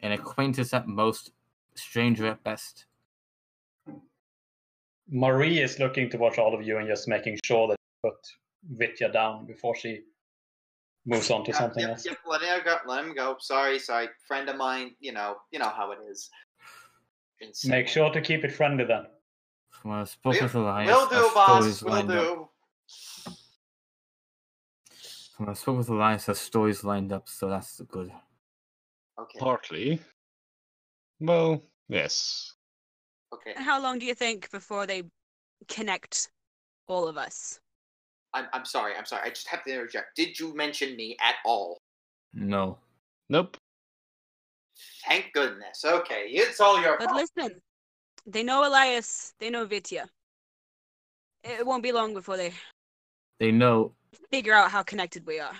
An 0.00 0.12
acquaintance 0.12 0.74
at 0.74 0.86
most, 0.86 1.32
stranger 1.74 2.26
at 2.26 2.44
best. 2.44 2.84
Marie 5.10 5.60
is 5.60 5.78
looking 5.78 6.10
to 6.10 6.18
watch 6.18 6.38
all 6.38 6.54
of 6.54 6.66
you 6.66 6.78
and 6.78 6.88
just 6.88 7.08
making 7.08 7.38
sure 7.42 7.68
that 7.68 7.76
you 7.78 8.10
put 8.10 8.18
Vitya 8.70 9.10
down 9.12 9.46
before 9.46 9.74
she 9.74 10.00
moves 11.06 11.30
on 11.30 11.44
to 11.44 11.50
Yep, 11.50 11.58
something 11.60 11.80
yep, 11.82 11.90
else. 11.90 12.06
Yep, 12.06 12.18
let 12.26 12.42
him 12.42 12.60
go. 12.64 12.76
Let 12.86 13.04
him 13.04 13.14
go. 13.14 13.36
Sorry, 13.40 13.78
sorry. 13.78 14.08
Friend 14.26 14.48
of 14.48 14.56
mine. 14.56 14.92
You 15.00 15.12
know. 15.12 15.36
You 15.52 15.58
know 15.58 15.68
how 15.68 15.92
it 15.92 15.98
is. 16.10 16.30
Insane. 17.40 17.70
Make 17.70 17.88
sure 17.88 18.10
to 18.10 18.20
keep 18.20 18.44
it 18.44 18.52
friendly 18.52 18.84
then. 18.84 19.06
From 19.70 19.90
what 19.90 20.00
I 20.00 20.04
spoke 20.04 20.34
Will- 20.34 20.42
with 20.42 20.54
Elias, 20.54 20.88
Will 20.88 21.00
our 21.00 21.08
do, 21.10 21.30
boss. 21.34 21.48
stories 21.58 21.82
Will 21.82 21.90
lined 21.92 22.10
up. 22.10 22.24
do. 22.24 22.48
From 25.36 25.46
what 25.46 25.50
I 25.50 25.54
spoke 25.54 25.78
with 25.78 25.88
Elias, 25.88 26.28
our 26.28 26.34
stories 26.34 26.84
lined 26.84 27.12
up, 27.12 27.28
so 27.28 27.48
that's 27.48 27.80
good. 27.80 28.12
Okay. 29.18 29.38
Partly. 29.38 30.00
Well, 31.20 31.62
yes. 31.88 32.54
Okay. 33.32 33.54
How 33.56 33.80
long 33.82 33.98
do 33.98 34.06
you 34.06 34.14
think 34.14 34.50
before 34.52 34.86
they 34.86 35.02
connect 35.68 36.30
all 36.86 37.08
of 37.08 37.16
us? 37.16 37.58
I'm. 38.34 38.46
I'm 38.52 38.64
sorry. 38.64 38.94
I'm 38.96 39.06
sorry. 39.06 39.22
I 39.24 39.30
just 39.30 39.48
have 39.48 39.62
to 39.64 39.70
interject. 39.70 40.16
Did 40.16 40.38
you 40.38 40.54
mention 40.54 40.96
me 40.96 41.16
at 41.20 41.36
all? 41.44 41.78
No. 42.34 42.78
Nope. 43.28 43.56
Thank 45.08 45.32
goodness. 45.32 45.84
Okay. 45.84 46.26
It's 46.30 46.60
all 46.60 46.80
your 46.80 46.98
But 46.98 47.08
fault. 47.10 47.22
listen, 47.36 47.60
they 48.26 48.42
know 48.42 48.66
Elias. 48.66 49.32
They 49.38 49.50
know 49.50 49.64
Vitya. 49.64 50.08
It 51.44 51.64
won't 51.64 51.82
be 51.82 51.92
long 51.92 52.12
before 52.14 52.36
they 52.36 52.52
They 53.38 53.52
know. 53.52 53.94
figure 54.30 54.54
out 54.54 54.70
how 54.70 54.82
connected 54.82 55.26
we 55.26 55.38
are. 55.40 55.54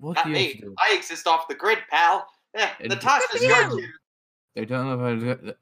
What 0.00 0.16
Not 0.16 0.24
do 0.26 0.30
you 0.32 0.36
have 0.36 0.46
to 0.50 0.54
me. 0.56 0.60
do? 0.60 0.74
I 0.78 0.94
exist 0.94 1.26
off 1.26 1.48
the 1.48 1.54
grid, 1.54 1.78
pal. 1.90 2.26
Yeah, 2.54 2.74
It- 2.80 2.88
Natasha's 2.88 3.26
Good 3.32 3.42
your 3.42 3.70
you. 3.70 3.76
kid. 3.80 3.90
They 4.54 4.64
don't 4.66 4.86
know 4.86 4.98
how 4.98 5.18
to. 5.42 5.56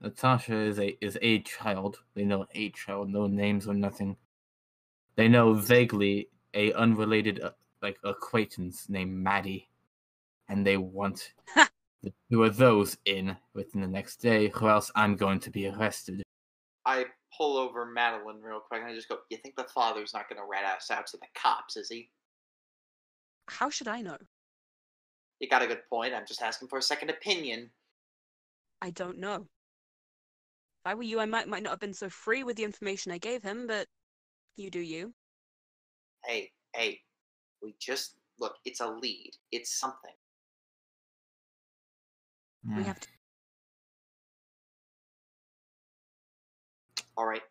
Natasha 0.00 0.54
is 0.54 0.78
a 0.78 0.88
is 1.02 1.16
a 1.22 1.38
child. 1.40 2.02
They 2.14 2.24
know 2.24 2.46
a 2.54 2.68
child, 2.70 3.08
no 3.08 3.26
names 3.26 3.66
or 3.66 3.72
nothing. 3.72 4.16
They 5.16 5.28
know 5.28 5.54
vaguely 5.54 6.28
a 6.54 6.72
unrelated 6.72 7.40
uh, 7.40 7.50
like 7.82 7.98
acquaintance 8.04 8.88
named 8.88 9.12
Maddie, 9.12 9.68
and 10.48 10.66
they 10.66 10.76
want 10.76 11.32
the 12.02 12.12
two 12.30 12.44
of 12.44 12.56
those 12.56 12.96
in 13.04 13.36
within 13.54 13.80
the 13.80 13.88
next 13.88 14.16
day, 14.16 14.50
or 14.60 14.70
else 14.70 14.90
I'm 14.94 15.16
going 15.16 15.40
to 15.40 15.50
be 15.50 15.68
arrested. 15.68 16.22
I 16.84 17.06
pull 17.36 17.58
over 17.58 17.84
Madeline 17.84 18.40
real 18.40 18.60
quick 18.60 18.80
and 18.80 18.90
I 18.90 18.94
just 18.94 19.08
go, 19.08 19.18
You 19.30 19.38
think 19.38 19.56
the 19.56 19.64
father's 19.64 20.14
not 20.14 20.28
going 20.28 20.40
to 20.40 20.48
rat 20.48 20.64
us 20.64 20.90
out 20.90 21.06
to 21.08 21.16
the 21.16 21.26
cops, 21.34 21.76
is 21.76 21.88
he? 21.88 22.10
How 23.48 23.70
should 23.70 23.88
I 23.88 24.00
know? 24.00 24.16
You 25.40 25.48
got 25.48 25.62
a 25.62 25.66
good 25.66 25.82
point. 25.90 26.14
I'm 26.14 26.26
just 26.26 26.42
asking 26.42 26.68
for 26.68 26.78
a 26.78 26.82
second 26.82 27.10
opinion. 27.10 27.70
I 28.80 28.90
don't 28.90 29.18
know. 29.18 29.34
If 29.34 30.86
I 30.86 30.94
were 30.94 31.02
you, 31.02 31.20
I 31.20 31.26
might 31.26 31.48
might 31.48 31.62
not 31.62 31.70
have 31.70 31.80
been 31.80 31.92
so 31.92 32.08
free 32.08 32.42
with 32.44 32.56
the 32.56 32.64
information 32.64 33.12
I 33.12 33.18
gave 33.18 33.42
him, 33.42 33.66
but 33.66 33.86
you 34.56 34.70
do 34.70 34.80
you. 34.80 35.12
Hey, 36.24 36.50
hey, 36.74 37.00
we 37.62 37.74
just 37.80 38.14
look, 38.40 38.56
it's 38.64 38.80
a 38.80 38.88
lead. 38.88 39.32
It's 39.52 39.78
something. 39.78 40.14
We 42.76 42.82
have 42.82 42.98
to. 42.98 43.08
All 47.16 47.26
right. 47.26 47.42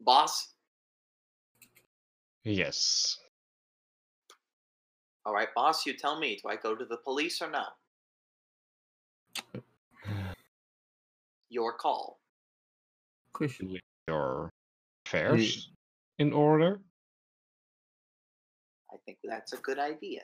Boss? 0.00 0.48
Yes. 2.42 3.18
All 5.26 5.34
right, 5.34 5.48
boss, 5.54 5.84
you 5.84 5.92
tell 5.92 6.18
me. 6.18 6.40
Do 6.42 6.48
I 6.48 6.56
go 6.56 6.74
to 6.74 6.86
the 6.86 6.96
police 6.96 7.42
or 7.42 7.50
no? 7.50 7.64
Uh. 10.08 10.32
Your 11.50 11.74
call. 11.74 12.18
Question. 13.34 13.72
With 13.72 13.82
your 14.08 14.50
affairs 15.10 15.70
in 16.18 16.32
order? 16.32 16.80
I 18.92 18.96
think 19.04 19.18
that's 19.24 19.52
a 19.52 19.58
good 19.58 19.78
idea. 19.78 20.22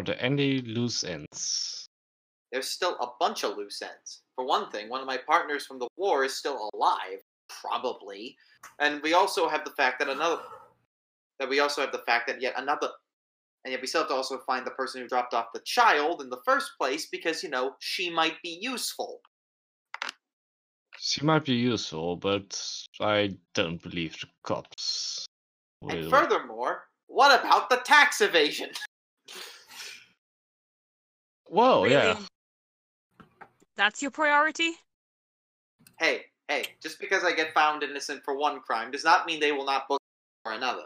Are 0.00 0.04
there 0.04 0.16
any 0.20 0.62
loose 0.62 1.04
ends? 1.04 1.86
There's 2.52 2.68
still 2.68 2.96
a 3.00 3.08
bunch 3.20 3.44
of 3.44 3.56
loose 3.56 3.82
ends. 3.82 4.22
For 4.36 4.46
one 4.46 4.70
thing, 4.70 4.88
one 4.88 5.00
of 5.00 5.06
my 5.06 5.18
partners 5.18 5.66
from 5.66 5.78
the 5.78 5.88
war 5.96 6.24
is 6.24 6.34
still 6.34 6.70
alive, 6.72 7.20
probably. 7.48 8.36
And 8.78 9.02
we 9.02 9.12
also 9.12 9.48
have 9.48 9.64
the 9.64 9.72
fact 9.72 9.98
that 9.98 10.08
another 10.08 10.42
that 11.38 11.48
we 11.48 11.60
also 11.60 11.80
have 11.82 11.92
the 11.92 12.02
fact 12.06 12.26
that 12.26 12.42
yet 12.42 12.54
another 12.56 12.88
and 13.64 13.72
yet 13.72 13.80
we 13.80 13.86
still 13.86 14.00
have 14.00 14.08
to 14.08 14.14
also 14.14 14.38
find 14.38 14.66
the 14.66 14.72
person 14.72 15.00
who 15.00 15.08
dropped 15.08 15.34
off 15.34 15.52
the 15.52 15.60
child 15.60 16.22
in 16.22 16.30
the 16.30 16.40
first 16.44 16.70
place 16.80 17.06
because, 17.06 17.42
you 17.42 17.50
know, 17.50 17.74
she 17.80 18.08
might 18.08 18.40
be 18.42 18.58
useful. 18.60 19.20
She 21.00 21.24
might 21.24 21.44
be 21.44 21.54
useful, 21.54 22.16
but 22.16 22.60
I 23.00 23.36
don't 23.54 23.82
believe 23.82 24.18
the 24.20 24.26
cops 24.42 25.26
And 25.88 26.10
furthermore, 26.10 26.84
what 27.06 27.40
about 27.40 27.70
the 27.70 27.80
tax 27.84 28.20
evasion? 28.20 28.70
Whoa, 31.46 31.84
really? 31.84 31.94
yeah. 31.94 32.18
That's 33.76 34.02
your 34.02 34.10
priority? 34.10 34.72
hey, 35.98 36.22
hey, 36.48 36.64
just 36.82 37.00
because 37.00 37.24
I 37.24 37.32
get 37.32 37.54
found 37.54 37.82
innocent 37.82 38.24
for 38.24 38.36
one 38.36 38.60
crime 38.60 38.90
does 38.90 39.04
not 39.04 39.26
mean 39.26 39.40
they 39.40 39.52
will 39.52 39.64
not 39.64 39.88
book 39.88 40.00
for 40.42 40.52
another. 40.52 40.84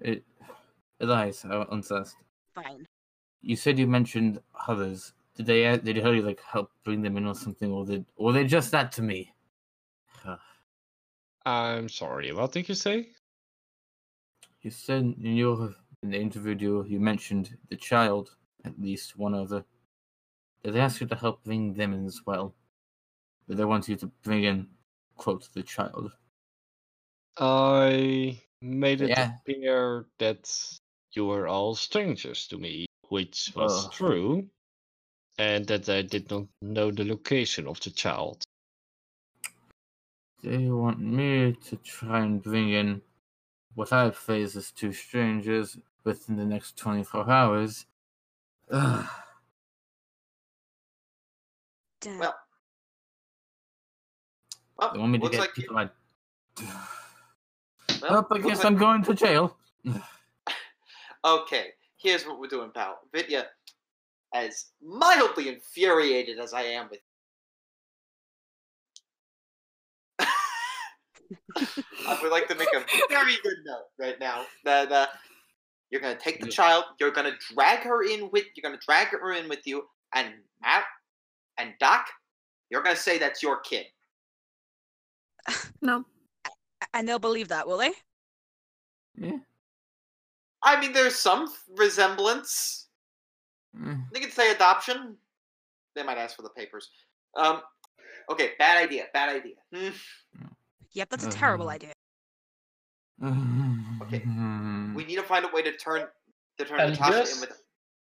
It, 0.00 0.24
Elias, 1.00 1.44
I 1.44 1.56
want 1.56 1.84
to. 1.86 2.04
Fine. 2.54 2.86
You 3.42 3.56
said 3.56 3.78
you 3.78 3.86
mentioned 3.86 4.40
others. 4.66 5.12
Did 5.36 5.46
they 5.46 5.66
uh, 5.66 5.76
did 5.76 5.96
they 5.96 6.20
like 6.22 6.40
help 6.40 6.72
bring 6.82 7.02
them 7.02 7.16
in 7.16 7.26
or 7.26 7.34
something, 7.34 7.70
or 7.70 7.84
did 7.84 8.06
or 8.16 8.32
they 8.32 8.46
just 8.46 8.70
that 8.70 8.90
to 8.92 9.02
me? 9.02 9.34
I'm 11.44 11.88
sorry, 11.88 12.32
what 12.32 12.52
did 12.52 12.68
you 12.68 12.74
say? 12.74 13.12
You 14.62 14.70
said 14.70 15.02
in 15.02 15.36
your 15.36 15.74
in 16.02 16.10
the 16.10 16.20
interview 16.20 16.56
you, 16.58 16.84
you 16.84 17.00
mentioned 17.00 17.56
the 17.68 17.76
child, 17.76 18.36
at 18.64 18.80
least 18.80 19.16
one 19.16 19.34
other. 19.34 19.64
Did 20.62 20.74
they 20.74 20.80
ask 20.80 21.00
you 21.00 21.06
to 21.06 21.14
help 21.14 21.44
bring 21.44 21.74
them 21.74 21.92
in 21.92 22.06
as 22.06 22.24
well? 22.26 22.54
Did 23.46 23.58
they 23.58 23.64
want 23.64 23.88
you 23.88 23.96
to 23.96 24.06
bring 24.24 24.44
in, 24.44 24.68
quote, 25.16 25.48
the 25.52 25.62
child? 25.62 26.12
I 27.38 28.42
made 28.60 29.02
it 29.02 29.10
Yeah. 29.10 29.36
appear 29.40 30.06
that 30.18 30.50
you 31.12 31.26
were 31.26 31.46
all 31.46 31.74
strangers 31.74 32.48
to 32.48 32.58
me, 32.58 32.86
which 33.08 33.52
was 33.54 33.84
Ugh. 33.84 33.92
true, 33.92 34.50
and 35.38 35.66
that 35.66 35.88
I 35.88 36.02
did 36.02 36.30
not 36.30 36.46
know 36.62 36.90
the 36.90 37.04
location 37.04 37.66
of 37.66 37.80
the 37.80 37.90
child. 37.90 38.44
They 40.42 40.68
want 40.68 41.00
me 41.00 41.56
to 41.68 41.76
try 41.76 42.20
and 42.20 42.42
bring 42.42 42.70
in 42.70 43.02
what 43.74 43.92
I 43.92 44.10
phrase 44.10 44.56
as 44.56 44.70
two 44.70 44.92
strangers 44.92 45.78
within 46.04 46.36
the 46.36 46.44
next 46.44 46.76
24 46.76 47.28
hours. 47.28 47.86
Ugh. 48.70 49.06
Damn. 52.00 52.18
Well, 52.18 52.34
well 54.78 54.92
They 54.92 54.98
want 54.98 55.12
me 55.12 55.18
to 55.18 55.24
looks 55.24 55.36
get 55.36 55.40
like 55.40 55.58
you, 55.58 55.76
I... 55.76 55.90
well, 58.02 58.26
oh, 58.30 58.34
I 58.34 58.38
guess 58.38 58.58
like- 58.58 58.66
I'm 58.66 58.76
going 58.76 59.02
to 59.04 59.14
jail. 59.14 59.56
Okay, 61.24 61.70
here's 61.96 62.24
what 62.24 62.38
we're 62.38 62.46
doing, 62.46 62.70
pal. 62.70 63.00
Vitya, 63.12 63.46
as 64.34 64.66
mildly 64.82 65.48
infuriated 65.48 66.38
as 66.38 66.52
I 66.52 66.62
am 66.62 66.88
with 66.90 67.00
you. 67.00 67.02
I 72.06 72.18
would 72.22 72.30
like 72.30 72.46
to 72.48 72.54
make 72.54 72.72
a 72.74 72.84
very 73.08 73.36
good 73.42 73.56
note 73.64 73.86
right 73.98 74.20
now 74.20 74.44
that 74.64 74.92
uh, 74.92 75.06
you're 75.90 76.00
gonna 76.00 76.18
take 76.18 76.40
the 76.40 76.48
child, 76.48 76.84
you're 77.00 77.10
gonna 77.10 77.36
drag 77.54 77.80
her 77.80 78.02
in 78.04 78.30
with, 78.30 78.44
you're 78.54 78.62
gonna 78.62 78.80
drag 78.84 79.08
her 79.08 79.32
in 79.32 79.48
with 79.48 79.66
you, 79.66 79.82
and 80.14 80.34
Matt 80.62 80.84
and 81.58 81.72
Doc, 81.80 82.06
you're 82.70 82.82
gonna 82.82 82.94
say 82.96 83.18
that's 83.18 83.42
your 83.42 83.60
kid. 83.60 83.86
No. 85.80 86.04
And 86.92 87.08
they'll 87.08 87.18
believe 87.18 87.48
that, 87.48 87.66
will 87.66 87.78
they? 87.78 87.92
Yeah. 89.16 89.38
I 90.62 90.80
mean, 90.80 90.92
there's 90.92 91.16
some 91.16 91.48
resemblance. 91.76 92.85
Mm. 93.78 94.04
They 94.12 94.20
could 94.20 94.32
say 94.32 94.50
adoption. 94.52 95.16
they 95.94 96.02
might 96.02 96.18
ask 96.18 96.36
for 96.36 96.42
the 96.42 96.50
papers. 96.50 96.88
Um, 97.36 97.60
okay, 98.30 98.50
bad 98.58 98.82
idea. 98.82 99.04
Bad 99.12 99.36
idea. 99.36 99.54
Yep, 100.92 101.10
that's 101.10 101.26
a 101.26 101.30
terrible 101.30 101.68
Uh, 101.68 101.72
idea. 101.72 101.92
Okay. 104.02 104.22
We 104.94 105.04
need 105.04 105.16
to 105.16 105.22
find 105.22 105.44
a 105.44 105.48
way 105.52 105.60
to 105.62 105.76
turn 105.76 106.06
to 106.58 106.64
turn 106.64 106.80
And 106.80 106.90
Natasha 106.92 107.12
just- 107.12 107.34
in 107.34 107.40
with. 107.48 107.62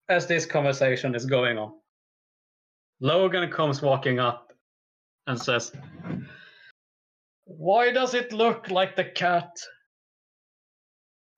As 0.10 0.26
this 0.26 0.48
conversation 0.48 1.14
is 1.14 1.28
going 1.28 1.60
on, 1.60 1.74
Logan 3.00 3.52
comes 3.52 3.80
walking 3.84 4.18
up 4.20 4.52
and 5.28 5.40
says, 5.40 5.72
Why 7.46 7.92
does 7.92 8.16
it 8.16 8.34
look 8.34 8.72
like 8.72 8.96
the 8.96 9.04
cat 9.06 9.52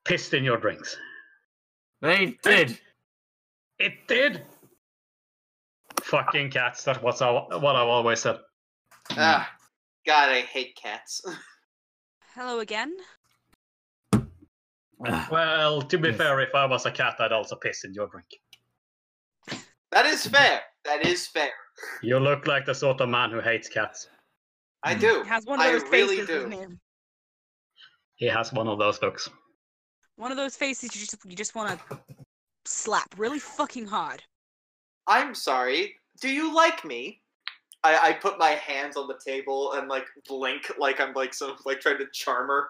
pissed 0.05 0.33
in 0.33 0.45
your 0.45 0.57
drinks? 0.57 0.95
They 2.01 2.37
did. 2.43 2.79
It 3.81 4.07
did! 4.07 4.43
Fucking 6.03 6.51
cats, 6.51 6.83
that's 6.83 7.01
what's 7.01 7.19
I, 7.23 7.31
what 7.31 7.75
I've 7.75 7.87
always 7.87 8.19
said. 8.19 8.37
Ah, 9.17 9.49
God, 10.05 10.29
I 10.29 10.41
hate 10.41 10.75
cats. 10.75 11.19
Hello 12.35 12.59
again. 12.59 12.95
Ah, 15.03 15.27
Well, 15.31 15.81
to 15.81 15.97
be 15.97 16.09
Yes. 16.09 16.17
fair, 16.17 16.39
if 16.41 16.53
I 16.53 16.65
was 16.65 16.85
a 16.85 16.91
cat, 16.91 17.15
I'd 17.19 17.31
also 17.31 17.55
piss 17.55 17.83
in 17.83 17.93
your 17.95 18.07
drink. 18.07 18.27
that 19.91 20.05
is 20.05 20.27
fair. 20.27 20.61
That 20.85 21.03
is 21.03 21.25
fair. 21.27 21.51
You 22.03 22.19
look 22.19 22.45
like 22.45 22.65
the 22.67 22.75
sort 22.75 23.01
of 23.01 23.09
man 23.09 23.31
who 23.31 23.41
hates 23.41 23.67
cats. 23.67 24.07
I 24.83 24.93
do. 24.93 25.23
He 25.23 25.29
has 25.29 25.45
one 25.45 25.59
of 25.59 25.65
I 25.65 25.71
those 25.71 25.83
really 25.89 26.17
faces, 26.17 26.27
do. 26.27 26.49
he? 26.49 28.25
He 28.25 28.25
has 28.27 28.53
one 28.53 28.67
of 28.67 28.77
those 28.77 29.01
looks. 29.01 29.27
One 30.17 30.29
of 30.31 30.37
those 30.37 30.55
faces 30.55 30.93
you 30.95 31.01
just 31.01 31.17
you 31.25 31.35
just 31.35 31.55
want 31.55 31.79
to 31.89 31.97
slap 32.65 33.13
really 33.17 33.39
fucking 33.39 33.87
hard. 33.87 34.23
I'm 35.07 35.33
sorry. 35.35 35.95
Do 36.21 36.29
you 36.29 36.53
like 36.53 36.85
me? 36.85 37.21
I, 37.83 38.09
I 38.09 38.13
put 38.13 38.37
my 38.37 38.51
hands 38.51 38.95
on 38.95 39.07
the 39.07 39.19
table 39.25 39.73
and 39.73 39.87
like 39.87 40.05
blink 40.27 40.71
like 40.77 40.99
I'm 40.99 41.13
like 41.13 41.33
some 41.33 41.55
like 41.65 41.79
trying 41.79 41.97
to 41.97 42.05
charm 42.13 42.47
her. 42.47 42.67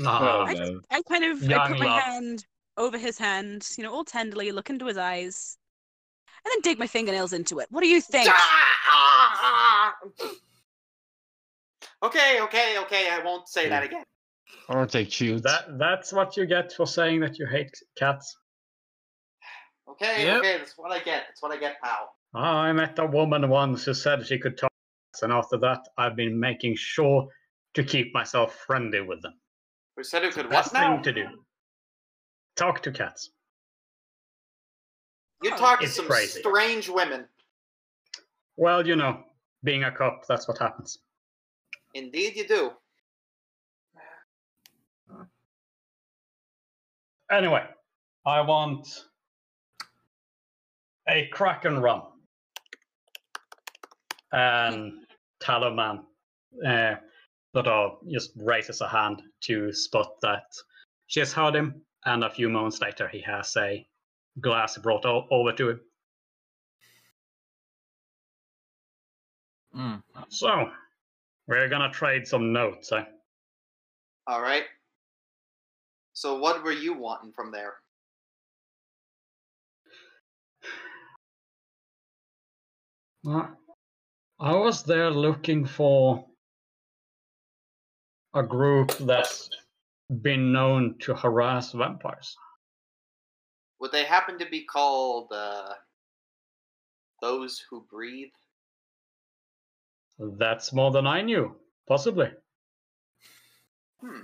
Oh, 0.00 0.44
I 0.46 0.54
no. 0.54 0.80
I 0.90 1.02
kind 1.02 1.24
of 1.24 1.42
I 1.42 1.46
Young 1.46 1.68
put 1.70 1.78
my 1.80 1.86
love. 1.86 2.02
hand 2.02 2.46
over 2.76 2.98
his 2.98 3.18
hand, 3.18 3.66
you 3.76 3.82
know, 3.82 3.92
all 3.92 4.04
tenderly, 4.04 4.52
look 4.52 4.70
into 4.70 4.86
his 4.86 4.96
eyes, 4.96 5.56
and 6.44 6.52
then 6.52 6.60
dig 6.60 6.78
my 6.78 6.86
fingernails 6.86 7.32
into 7.32 7.58
it. 7.58 7.66
What 7.70 7.82
do 7.82 7.88
you 7.88 8.00
think? 8.00 8.30
Okay, 12.02 12.40
okay, 12.42 12.78
okay. 12.78 13.10
I 13.10 13.20
won't 13.24 13.48
say 13.48 13.68
that 13.68 13.82
again. 13.82 14.04
Aren't 14.68 14.92
take 14.92 15.10
cute? 15.10 15.42
That 15.42 15.78
that's 15.78 16.12
what 16.12 16.36
you 16.36 16.46
get 16.46 16.72
for 16.72 16.86
saying 16.86 17.20
that 17.20 17.38
you 17.38 17.46
hate 17.46 17.72
cats. 17.96 18.36
Okay, 20.00 20.24
Yep. 20.24 20.38
okay. 20.38 20.58
That's 20.58 20.78
what 20.78 20.92
I 20.92 20.98
get. 21.00 21.24
That's 21.28 21.42
what 21.42 21.52
I 21.52 21.56
get, 21.56 21.80
pal. 21.82 22.14
Ah, 22.34 22.58
I 22.60 22.72
met 22.72 22.98
a 22.98 23.06
woman 23.06 23.48
once 23.48 23.84
who 23.84 23.94
said 23.94 24.24
she 24.26 24.38
could 24.38 24.56
talk, 24.56 24.70
to 24.70 25.12
cats, 25.12 25.22
and 25.22 25.32
after 25.32 25.56
that, 25.58 25.80
I've 25.96 26.14
been 26.14 26.38
making 26.38 26.76
sure 26.76 27.28
to 27.74 27.82
keep 27.82 28.14
myself 28.14 28.54
friendly 28.66 29.00
with 29.00 29.22
them. 29.22 29.34
Who 29.96 30.04
said 30.04 30.22
who 30.22 30.30
could 30.30 30.48
Best 30.48 30.72
what 30.72 30.80
now? 30.80 30.94
thing 30.94 31.02
to 31.04 31.12
do. 31.12 31.44
Talk 32.56 32.82
to 32.82 32.92
cats. 32.92 33.30
You 35.42 35.52
Oh. 35.52 35.56
talk 35.56 35.80
to 35.80 35.86
It's 35.86 35.96
some 35.96 36.06
crazy. 36.06 36.40
strange 36.40 36.88
women. 36.88 37.28
Well, 38.56 38.86
you 38.86 38.96
know, 38.96 39.24
being 39.64 39.84
a 39.84 39.90
cop, 39.92 40.26
that's 40.26 40.46
what 40.48 40.58
happens. 40.58 40.98
Indeed, 41.94 42.36
you 42.36 42.46
do. 42.46 42.72
Anyway, 47.30 47.64
I 48.26 48.40
want 48.40 49.07
a 51.08 51.26
Kraken 51.28 51.80
rum. 51.80 52.02
And 54.32 55.06
Tallow 55.40 56.04
uh, 56.66 56.94
sort 57.54 57.66
of 57.66 57.98
just 58.10 58.32
raises 58.36 58.80
a 58.80 58.88
hand 58.88 59.22
to 59.42 59.72
spot 59.72 60.20
that 60.22 60.44
she 61.06 61.20
has 61.20 61.32
heard 61.32 61.54
him, 61.54 61.82
and 62.04 62.22
a 62.22 62.30
few 62.30 62.48
moments 62.50 62.80
later, 62.80 63.08
he 63.08 63.20
has 63.22 63.56
a 63.56 63.86
glass 64.40 64.76
brought 64.76 65.06
o- 65.06 65.26
over 65.30 65.52
to 65.52 65.70
him. 65.70 65.80
mm. 69.74 70.02
So, 70.28 70.70
we're 71.46 71.68
gonna 71.68 71.90
trade 71.90 72.26
some 72.26 72.52
notes, 72.52 72.92
eh? 72.92 73.04
All 74.26 74.42
right. 74.42 74.64
So, 76.12 76.38
what 76.38 76.62
were 76.62 76.72
you 76.72 76.92
wanting 76.92 77.32
from 77.32 77.50
there? 77.50 77.74
I 83.28 84.54
was 84.54 84.84
there 84.84 85.10
looking 85.10 85.66
for 85.66 86.24
a 88.34 88.42
group 88.42 88.96
that's 88.98 89.50
been 90.22 90.50
known 90.50 90.96
to 91.00 91.14
harass 91.14 91.72
vampires. 91.72 92.34
Would 93.80 93.92
they 93.92 94.04
happen 94.04 94.38
to 94.38 94.46
be 94.46 94.64
called 94.64 95.30
uh, 95.30 95.74
those 97.20 97.62
who 97.68 97.86
breathe? 97.90 98.32
That's 100.18 100.72
more 100.72 100.90
than 100.90 101.06
I 101.06 101.20
knew, 101.20 101.54
possibly. 101.86 102.30
Hmm. 104.00 104.22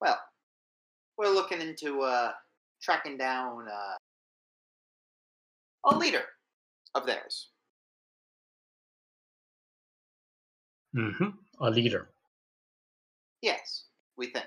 Well, 0.00 0.18
we're 1.16 1.32
looking 1.32 1.60
into 1.60 2.02
uh, 2.02 2.32
tracking 2.82 3.16
down 3.16 3.66
uh, 3.68 3.96
a 5.84 5.96
leader 5.96 6.24
of 6.94 7.06
theirs. 7.06 7.51
Hmm 10.94 11.28
A 11.60 11.70
leader. 11.70 12.08
Yes, 13.40 13.84
we 14.16 14.26
think. 14.26 14.46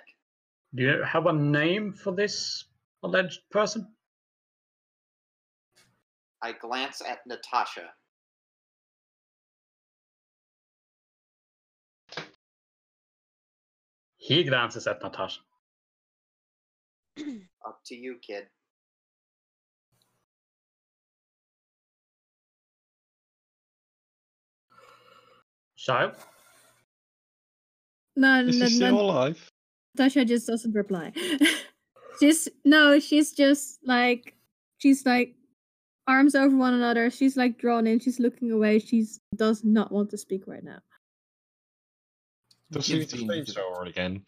Do 0.74 0.84
you 0.84 1.04
have 1.04 1.26
a 1.26 1.34
name 1.34 1.94
for 1.94 2.14
this 2.14 2.66
alleged 3.04 3.42
person? 3.50 3.88
I 6.42 6.52
glance 6.52 7.02
at 7.02 7.26
Natasha. 7.26 7.90
He 14.18 14.44
glances 14.44 14.88
at 14.88 15.02
Natasha. 15.02 15.40
Up 17.66 17.80
to 17.86 17.96
you, 17.96 18.18
kid. 18.22 18.48
Child? 25.76 26.16
No, 28.16 28.40
Is 28.46 28.58
no, 28.60 28.66
he 28.68 28.80
no, 28.80 28.88
still 28.88 29.02
alive? 29.02 29.52
Natasha 29.98 30.26
just 30.26 30.48
doesn't 30.48 30.74
reply. 30.74 31.12
she's 32.20 32.48
no, 32.64 33.00
she's 33.00 33.32
just 33.34 33.80
like 33.86 34.36
she's 34.78 35.06
like 35.06 35.36
arms 36.08 36.36
over 36.36 36.56
one 36.56 36.74
another. 36.74 37.10
She's 37.10 37.36
like 37.38 37.58
drawn 37.58 37.88
in. 37.88 38.00
She's 38.00 38.20
looking 38.20 38.52
away. 38.52 38.80
She's 38.80 39.20
does 39.36 39.64
not 39.64 39.92
want 39.92 40.10
to 40.12 40.18
speak 40.18 40.44
right 40.48 40.64
now. 40.64 40.80
Does 42.72 42.86
she 42.86 43.00
need 43.00 43.10
the- 43.10 43.18
to 43.18 43.24
flamethrower 43.24 43.88
again? 43.88 44.24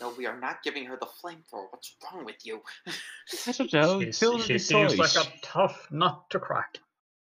No, 0.00 0.12
we 0.18 0.26
are 0.26 0.38
not 0.38 0.62
giving 0.62 0.84
her 0.84 0.98
the 1.00 1.06
flamethrower. 1.06 1.68
What's 1.70 1.96
wrong 2.12 2.24
with 2.26 2.44
you? 2.44 2.60
I 2.86 3.52
don't 3.52 3.72
know. 3.72 4.00
She's- 4.00 4.18
Kill 4.18 4.38
she 4.40 4.52
the 4.54 4.58
seems 4.58 4.98
like 4.98 5.14
a 5.16 5.26
tough 5.42 5.88
nut 5.90 6.22
to 6.30 6.38
crack. 6.38 6.78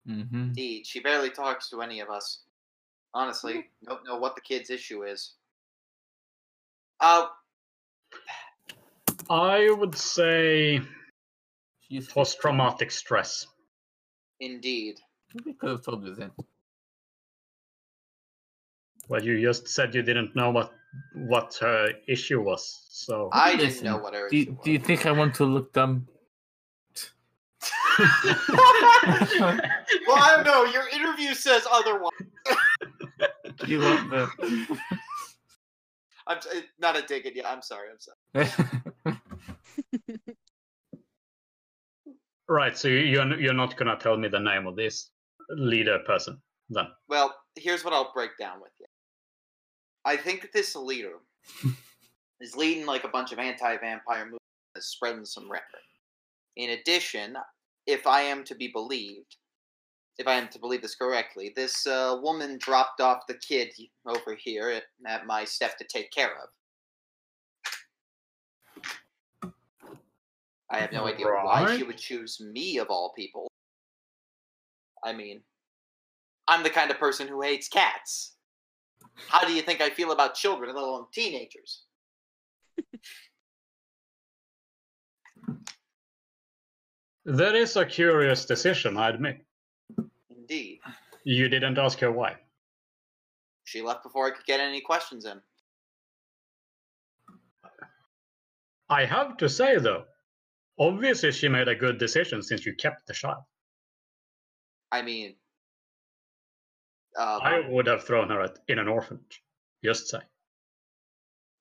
Mm-hmm. 0.08 0.34
Indeed, 0.36 0.86
she 0.86 1.00
barely 1.00 1.30
talks 1.30 1.68
to 1.70 1.82
any 1.82 2.00
of 2.00 2.08
us. 2.10 2.44
Honestly, 3.16 3.64
don't 3.86 4.04
know 4.04 4.18
what 4.18 4.34
the 4.34 4.42
kid's 4.42 4.68
issue 4.68 5.02
is. 5.04 5.36
Uh, 7.00 7.28
I 9.30 9.70
would 9.70 9.96
say 9.96 10.82
post 12.10 12.38
traumatic 12.42 12.90
stress. 12.90 13.46
indeed. 14.40 15.00
We 15.46 15.54
could 15.54 15.70
have 15.70 15.82
told 15.82 16.04
you 16.04 16.14
then. 16.14 16.30
Well, 19.08 19.24
you 19.24 19.40
just 19.40 19.66
said 19.66 19.94
you 19.94 20.02
didn't 20.02 20.36
know 20.36 20.50
what 20.50 20.74
what 21.14 21.56
her 21.62 21.92
issue 22.06 22.42
was, 22.42 22.84
so 22.90 23.30
I 23.32 23.52
didn't 23.52 23.68
Listen, 23.68 23.84
know 23.86 23.96
what 23.96 24.12
her 24.12 24.28
Do 24.28 24.36
you, 24.36 24.42
issue 24.42 24.58
do 24.62 24.72
you 24.72 24.78
think 24.78 25.06
I 25.06 25.12
want 25.12 25.34
to 25.36 25.46
look 25.46 25.72
dumb? 25.72 26.06
well, 27.98 28.08
I 30.18 30.32
don't 30.36 30.44
know. 30.44 30.64
Your 30.64 30.86
interview 30.90 31.32
says 31.32 31.66
otherwise. 31.70 32.12
You 33.66 33.80
want 33.80 34.10
the? 34.10 34.30
I'm 36.28 36.38
uh, 36.38 36.60
not 36.78 36.96
a 36.96 37.02
dig 37.02 37.26
at 37.26 37.36
you. 37.36 37.42
I'm 37.44 37.62
sorry. 37.62 37.88
I'm 37.90 38.44
sorry. 39.14 39.16
right. 42.48 42.76
So 42.76 42.88
you- 42.88 42.98
you're 42.98 43.40
you're 43.40 43.54
not 43.54 43.76
gonna 43.76 43.96
tell 43.96 44.16
me 44.16 44.28
the 44.28 44.40
name 44.40 44.66
of 44.66 44.76
this 44.76 45.10
leader 45.50 45.98
person 46.06 46.40
then? 46.68 46.86
Well, 47.08 47.34
here's 47.54 47.84
what 47.84 47.92
I'll 47.94 48.12
break 48.12 48.36
down 48.38 48.60
with 48.60 48.72
you. 48.80 48.86
I 50.04 50.16
think 50.16 50.50
this 50.52 50.74
leader 50.76 51.14
is 52.40 52.56
leading 52.56 52.86
like 52.86 53.04
a 53.04 53.08
bunch 53.08 53.32
of 53.32 53.38
anti-vampire 53.38 54.24
movements, 54.24 54.40
spreading 54.80 55.24
some 55.24 55.50
rhetoric. 55.50 55.82
In 56.56 56.70
addition, 56.70 57.36
if 57.86 58.06
I 58.06 58.22
am 58.22 58.44
to 58.44 58.54
be 58.54 58.68
believed, 58.68 59.36
if 60.18 60.26
I 60.26 60.34
am 60.34 60.48
to 60.48 60.58
believe 60.58 60.82
this 60.82 60.94
correctly, 60.94 61.52
this 61.54 61.86
uh, 61.86 62.18
woman 62.22 62.58
dropped 62.58 63.00
off 63.00 63.26
the 63.26 63.34
kid 63.34 63.72
over 64.06 64.34
here 64.38 64.70
at, 64.70 64.84
at 65.06 65.26
my 65.26 65.44
step 65.44 65.76
to 65.78 65.84
take 65.84 66.10
care 66.10 66.32
of. 66.42 66.48
I 70.70 70.78
have 70.78 70.92
no 70.92 71.06
idea 71.06 71.26
why 71.26 71.76
she 71.76 71.84
would 71.84 71.98
choose 71.98 72.40
me 72.40 72.78
of 72.78 72.88
all 72.88 73.12
people. 73.14 73.46
I 75.04 75.12
mean, 75.12 75.42
I'm 76.48 76.62
the 76.62 76.70
kind 76.70 76.90
of 76.90 76.98
person 76.98 77.28
who 77.28 77.42
hates 77.42 77.68
cats. 77.68 78.34
How 79.28 79.46
do 79.46 79.52
you 79.52 79.62
think 79.62 79.80
I 79.80 79.90
feel 79.90 80.10
about 80.12 80.34
children, 80.34 80.74
let 80.74 80.82
alone 80.82 81.06
teenagers? 81.12 81.84
That 87.26 87.56
is 87.56 87.74
a 87.74 87.84
curious 87.84 88.44
decision, 88.44 88.96
I 88.96 89.08
admit. 89.08 89.45
Indeed. 90.48 90.78
You 91.24 91.48
didn't 91.48 91.76
ask 91.76 91.98
her 91.98 92.12
why. 92.12 92.36
She 93.64 93.82
left 93.82 94.04
before 94.04 94.28
I 94.28 94.30
could 94.30 94.46
get 94.46 94.60
any 94.60 94.80
questions 94.80 95.24
in. 95.24 95.40
I 98.88 99.04
have 99.04 99.36
to 99.38 99.48
say, 99.48 99.78
though, 99.78 100.04
obviously 100.78 101.32
she 101.32 101.48
made 101.48 101.66
a 101.66 101.74
good 101.74 101.98
decision 101.98 102.42
since 102.42 102.64
you 102.64 102.74
kept 102.76 103.08
the 103.08 103.12
child. 103.12 103.42
I 104.92 105.02
mean, 105.02 105.34
um, 107.18 107.40
I 107.42 107.62
would 107.68 107.88
have 107.88 108.04
thrown 108.04 108.28
her 108.28 108.42
at, 108.42 108.60
in 108.68 108.78
an 108.78 108.86
orphanage. 108.86 109.42
Just 109.84 110.08
say. 110.08 110.20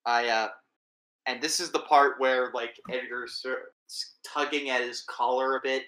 I 0.06 0.28
uh 0.28 0.50
and 1.26 1.42
this 1.42 1.60
is 1.60 1.72
the 1.72 1.80
part 1.80 2.20
where 2.20 2.52
like 2.54 2.80
Edgar's 2.92 3.44
tugging 4.24 4.70
at 4.70 4.82
his 4.82 5.02
collar 5.10 5.56
a 5.56 5.62
bit, 5.64 5.86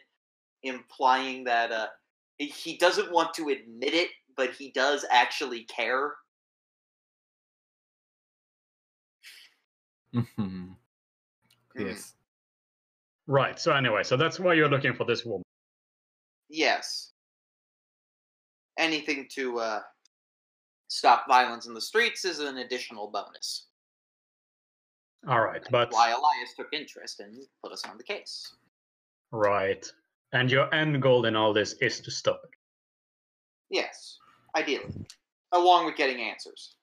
implying 0.64 1.44
that 1.44 1.72
uh 1.72 1.88
he 2.40 2.78
doesn't 2.78 3.12
want 3.12 3.34
to 3.36 3.50
admit 3.50 3.94
it, 3.94 4.10
but 4.36 4.52
he 4.52 4.72
does 4.72 5.06
actually 5.10 5.64
care. 5.64 6.14
Mhm. 10.14 10.26
Hmm. 10.36 10.74
yes. 11.76 12.14
Right. 13.28 13.60
So 13.60 13.74
anyway, 13.74 14.04
so 14.04 14.16
that's 14.16 14.40
why 14.40 14.54
you're 14.54 14.70
looking 14.70 14.94
for 14.94 15.04
this 15.04 15.26
woman. 15.26 15.44
Yes. 16.50 17.12
Anything 18.78 19.28
to 19.32 19.60
uh 19.60 19.82
stop 20.88 21.28
violence 21.28 21.66
in 21.68 21.74
the 21.74 21.82
streets 21.82 22.24
is 22.24 22.40
an 22.40 22.58
additional 22.60 23.10
bonus. 23.10 23.68
All 25.28 25.42
right, 25.42 25.62
but 25.72 25.92
Why 25.92 26.12
Elias 26.12 26.54
took 26.56 26.72
interest 26.72 27.20
and 27.20 27.36
put 27.62 27.74
us 27.74 27.84
on 27.84 27.98
the 27.98 28.04
case. 28.04 28.56
right, 29.32 29.86
and 30.34 30.52
your 30.52 30.74
end 30.74 31.02
goal 31.02 31.26
in 31.26 31.36
all 31.36 31.54
this 31.54 31.74
is 31.82 32.00
to 32.02 32.12
stop 32.12 32.42
it. 32.44 32.50
Yes, 33.70 34.18
ideally. 34.56 35.06
Along 35.52 35.86
with 35.86 35.96
getting 35.96 36.22
answers. 36.22 36.76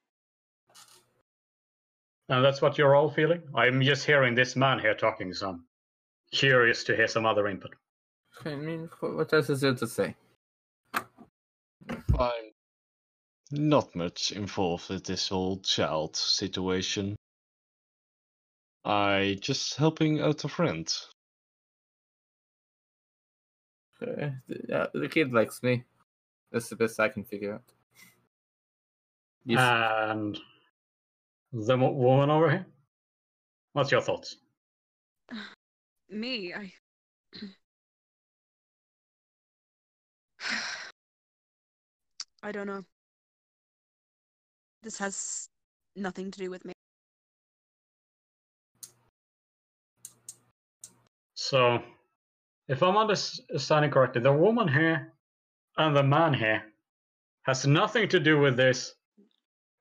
And 2.29 2.45
that's 2.45 2.63
what 2.63 2.79
you're 2.79 2.95
all 2.95 3.11
feeling. 3.11 3.43
I'm 3.55 3.83
just 3.83 4.07
hearing 4.07 4.35
this 4.35 4.57
man 4.57 4.79
here 4.79 4.95
talking, 4.95 5.35
so 5.35 5.51
I'm 5.51 5.65
curious 6.33 6.85
to 6.85 6.97
hear 6.97 7.07
some 7.07 7.27
other 7.27 7.47
input. 7.49 7.75
I 8.45 8.55
mean, 8.55 8.89
what 9.01 9.33
else 9.33 9.51
is 9.51 9.61
there 9.61 9.75
to 9.75 9.87
say? 9.87 10.17
I'm 12.19 12.51
not 13.51 13.95
much 13.95 14.33
involved 14.33 14.89
with 14.89 15.05
this 15.05 15.29
whole 15.29 15.59
child 15.59 16.17
situation. 16.17 17.15
I 18.85 19.37
just 19.41 19.77
helping 19.77 20.21
out 20.21 20.45
a 20.45 20.49
friend. 20.49 20.93
Uh, 24.05 24.31
the, 24.49 24.81
uh, 24.81 24.87
the 24.93 25.09
kid 25.09 25.33
likes 25.33 25.63
me. 25.63 25.85
That's 26.53 26.69
the 26.69 26.77
best 26.77 27.01
I 27.01 27.09
can 27.09 27.25
figure 27.25 27.55
out. 27.55 27.63
Yes. 29.45 29.61
And 29.61 30.39
the 31.53 31.77
mo- 31.77 31.93
woman 31.93 32.31
over 32.31 32.51
here. 32.51 32.67
What's 33.73 33.91
your 33.91 34.03
thoughts? 34.03 34.37
Me, 36.11 36.55
I. 36.55 36.73
I 42.43 42.53
don't 42.53 42.67
know. 42.67 42.85
This 44.83 44.99
has 44.99 45.49
nothing 45.97 46.31
to 46.31 46.39
do 46.39 46.51
with 46.51 46.65
me. 46.65 46.75
So, 51.35 51.83
if 52.69 52.83
I'm 52.83 52.97
understanding 52.97 53.91
correctly, 53.91 54.23
the 54.23 54.33
woman 54.33 54.69
here 54.69 55.13
and 55.77 55.97
the 55.97 56.03
man 56.03 56.35
here 56.35 56.63
has 57.43 57.67
nothing 57.67 58.09
to 58.09 58.21
do 58.21 58.39
with 58.39 58.57
this, 58.57 58.95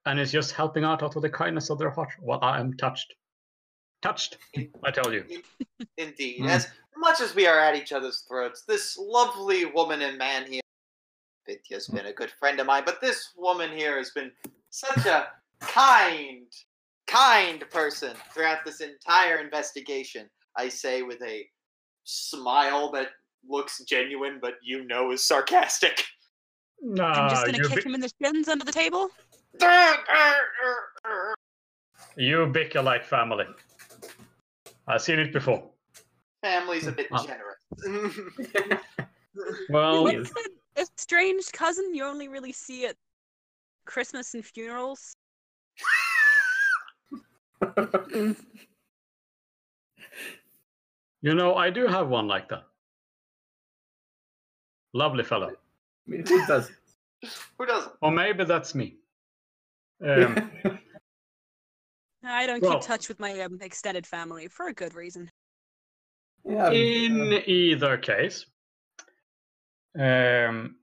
and 0.05 0.19
is 0.19 0.31
just 0.31 0.51
helping 0.51 0.83
out 0.83 1.01
out 1.01 1.15
of 1.15 1.21
the 1.21 1.29
kindness 1.29 1.69
of 1.69 1.79
their 1.79 1.89
heart. 1.89 2.09
Well, 2.21 2.39
I 2.41 2.59
am 2.59 2.73
touched. 2.75 3.13
Touched, 4.01 4.37
I 4.83 4.91
tell 4.91 5.13
you. 5.13 5.23
Indeed. 5.97 6.41
Hmm. 6.41 6.47
As 6.47 6.67
much 6.97 7.21
as 7.21 7.33
we 7.33 7.47
are 7.47 7.59
at 7.59 7.75
each 7.75 7.93
other's 7.93 8.25
throats, 8.27 8.63
this 8.67 8.97
lovely 8.97 9.65
woman 9.65 10.01
and 10.01 10.17
man 10.17 10.45
here, 10.45 10.61
Vitya's 11.47 11.87
been 11.87 12.05
a 12.05 12.13
good 12.13 12.31
friend 12.31 12.59
of 12.59 12.67
mine, 12.67 12.83
but 12.85 12.99
this 12.99 13.29
woman 13.37 13.71
here 13.71 13.97
has 13.97 14.11
been 14.11 14.31
such 14.69 15.05
a 15.05 15.27
kind, 15.61 16.47
kind 17.07 17.63
person 17.69 18.15
throughout 18.33 18.65
this 18.65 18.81
entire 18.81 19.37
investigation. 19.37 20.29
I 20.57 20.69
say 20.69 21.01
with 21.01 21.21
a 21.21 21.45
smile 22.03 22.91
that 22.91 23.09
looks 23.47 23.83
genuine, 23.83 24.39
but 24.41 24.55
you 24.63 24.85
know 24.85 25.11
is 25.11 25.23
sarcastic. 25.23 26.03
Nah, 26.81 27.11
I'm 27.11 27.29
just 27.29 27.45
gonna 27.45 27.59
kick 27.67 27.83
bi- 27.83 27.89
him 27.89 27.95
in 27.95 28.01
the 28.01 28.11
shins 28.21 28.47
under 28.47 28.65
the 28.65 28.71
table. 28.71 29.09
you 32.17 32.45
bicker 32.47 32.81
like 32.81 33.05
family. 33.05 33.45
I've 34.87 35.01
seen 35.01 35.19
it 35.19 35.31
before. 35.33 35.63
Family's 36.41 36.87
a 36.87 36.91
bit 36.91 37.07
Ah. 37.11 37.25
generous. 37.25 38.79
Well, 39.69 40.03
What's 40.03 40.29
a, 40.77 40.81
a 40.83 40.85
strange 40.97 41.51
cousin 41.53 41.95
you 41.95 42.03
only 42.03 42.27
really 42.27 42.51
see 42.51 42.85
at 42.85 42.95
Christmas 43.85 44.35
and 44.35 44.45
funerals? 44.45 45.15
you 51.23 51.33
know, 51.33 51.55
I 51.55 51.69
do 51.71 51.87
have 51.87 52.09
one 52.09 52.27
like 52.27 52.49
that. 52.49 52.63
Lovely 54.93 55.23
fellow. 55.23 55.53
Who 56.05 56.21
does? 56.45 56.69
Who 57.57 57.65
doesn't? 57.65 57.93
Or 58.01 58.11
maybe 58.11 58.43
that's 58.45 58.75
me. 58.75 58.97
Um, 60.05 60.51
I 62.25 62.45
don't 62.45 62.61
Well- 62.61 62.73
keep 62.73 62.81
touch 62.87 63.07
with 63.07 63.19
my 63.21 63.39
um, 63.41 63.57
extended 63.61 64.05
family 64.05 64.49
for 64.49 64.67
a 64.67 64.73
good 64.73 64.93
reason. 64.95 65.29
yeah, 66.43 66.71
in 66.71 67.31
either 67.45 67.97
case, 67.97 68.45
um, 69.97 70.75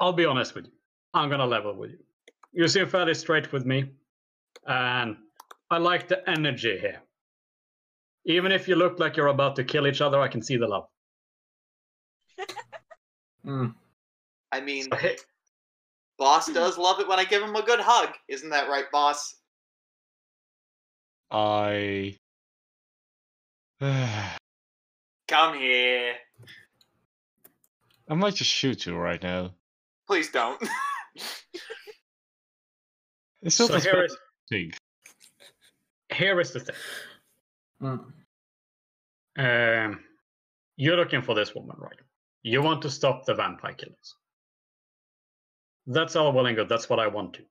I'll 0.00 0.12
be 0.14 0.24
honest 0.24 0.54
with 0.56 0.64
you. 0.66 0.72
I'm 1.14 1.28
gonna 1.30 1.46
level 1.46 1.74
with 1.76 1.92
you. 1.92 1.98
You 2.52 2.66
seem 2.66 2.88
fairly 2.88 3.14
straight 3.14 3.52
with 3.52 3.64
me, 3.64 3.90
and 4.66 5.16
I 5.70 5.78
like 5.78 6.08
the 6.08 6.28
energy 6.28 6.76
here. 6.78 7.00
Even 8.26 8.52
if 8.52 8.68
you 8.68 8.74
look 8.76 8.98
like 8.98 9.16
you're 9.16 9.28
about 9.28 9.56
to 9.56 9.64
kill 9.64 9.86
each 9.86 10.00
other, 10.00 10.20
I 10.20 10.28
can 10.28 10.42
see 10.42 10.56
the 10.56 10.66
love. 10.68 10.86
Mm. 13.46 13.74
I 14.50 14.60
mean, 14.60 14.88
So, 14.90 14.96
hey, 14.96 15.16
boss 16.18 16.52
does 16.52 16.76
love 16.76 16.98
it 16.98 17.06
when 17.06 17.20
I 17.20 17.24
give 17.24 17.40
him 17.44 17.54
a 17.54 17.62
good 17.62 17.78
hug. 17.78 18.08
Isn't 18.28 18.50
that 18.50 18.68
right, 18.68 18.86
boss? 18.90 19.36
I. 21.30 22.16
I 23.80 24.36
Come 25.28 25.56
here. 25.58 26.14
I 28.08 28.14
might 28.14 28.34
just 28.34 28.50
shoot 28.50 28.84
you 28.84 28.96
right 28.96 29.22
now. 29.22 29.54
Please 30.08 30.30
don't. 30.30 30.60
It's 33.42 33.60
not 33.60 33.68
so 33.68 33.74
as 33.76 33.84
here 33.84 33.92
bad 33.92 34.04
is 34.06 34.12
as 34.12 34.18
you 34.50 34.58
think. 34.58 34.74
here 36.12 36.40
is 36.40 36.52
the 36.52 36.60
thing. 36.60 36.74
Mm. 37.82 38.12
Um, 39.38 40.00
you're 40.76 40.96
looking 40.96 41.22
for 41.22 41.34
this 41.34 41.54
woman, 41.54 41.76
right? 41.78 41.98
You 42.42 42.62
want 42.62 42.82
to 42.82 42.90
stop 42.90 43.24
the 43.24 43.34
vampire 43.34 43.74
killings. 43.74 44.14
That's 45.86 46.16
all 46.16 46.32
well 46.32 46.46
and 46.46 46.56
good. 46.56 46.68
That's 46.68 46.88
what 46.88 46.98
I 46.98 47.06
want 47.06 47.34
to. 47.34 47.42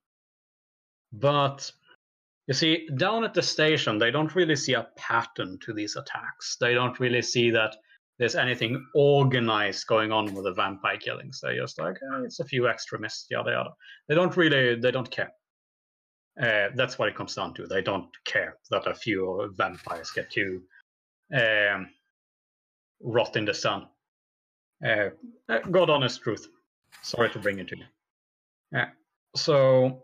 But 1.14 1.72
you 2.48 2.54
see, 2.54 2.88
down 2.98 3.24
at 3.24 3.34
the 3.34 3.42
station, 3.42 3.98
they 3.98 4.12
don't 4.12 4.36
really 4.36 4.56
see 4.56 4.74
a 4.74 4.88
pattern 4.98 5.58
to 5.64 5.74
these 5.74 5.96
attacks. 5.96 6.58
They 6.60 6.74
don't 6.74 7.00
really 7.00 7.22
see 7.22 7.50
that 7.52 7.76
there's 8.20 8.36
anything 8.36 8.86
organized 8.96 9.88
going 9.88 10.12
on 10.12 10.34
with 10.34 10.46
the 10.46 10.54
vampire 10.54 10.98
killings. 10.98 11.40
They're 11.42 11.60
just 11.60 11.80
like, 11.80 11.96
"Eh, 11.96 12.22
it's 12.24 12.40
a 12.40 12.46
few 12.46 12.68
extremists, 12.68 13.28
yada 13.30 13.52
yada. 13.52 13.72
They 14.08 14.16
don't 14.16 14.36
really, 14.38 14.76
they 14.76 14.92
don't 14.92 15.10
care. 15.10 15.32
Uh, 16.41 16.68
that's 16.76 16.99
what 16.99 17.07
it 17.07 17.16
comes 17.16 17.36
down 17.36 17.53
to. 17.53 17.66
They 17.66 17.82
don't 17.82 18.10
care 18.26 18.57
that 18.70 18.88
a 18.88 18.94
few 18.94 19.53
vampires 19.56 20.12
get 20.12 20.30
to 20.32 20.62
um, 21.34 21.90
rot 23.02 23.36
in 23.38 23.45
the 23.45 23.53
sun. 23.53 23.88
Uh, 24.86 25.10
uh, 25.48 25.60
God 25.72 25.90
honest 25.90 26.22
truth. 26.22 26.48
Sorry 27.02 27.30
to 27.30 27.40
bring 27.40 27.60
it 27.60 27.70
to 27.70 27.78
you. 27.78 27.86
Yeah. 28.72 28.90
So 29.36 30.03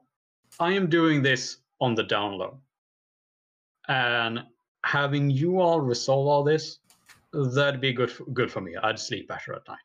I 0.59 0.73
am 0.73 0.89
doing 0.89 1.21
this 1.21 1.57
on 1.79 1.95
the 1.95 2.03
down 2.03 2.37
low. 2.37 2.59
And 3.87 4.43
having 4.85 5.29
you 5.29 5.59
all 5.59 5.81
resolve 5.81 6.27
all 6.27 6.43
this, 6.43 6.79
that'd 7.33 7.81
be 7.81 7.91
good 7.91 8.11
for, 8.11 8.25
good 8.25 8.51
for 8.51 8.61
me. 8.61 8.75
I'd 8.81 8.99
sleep 8.99 9.27
better 9.27 9.53
at 9.53 9.67
night. 9.67 9.77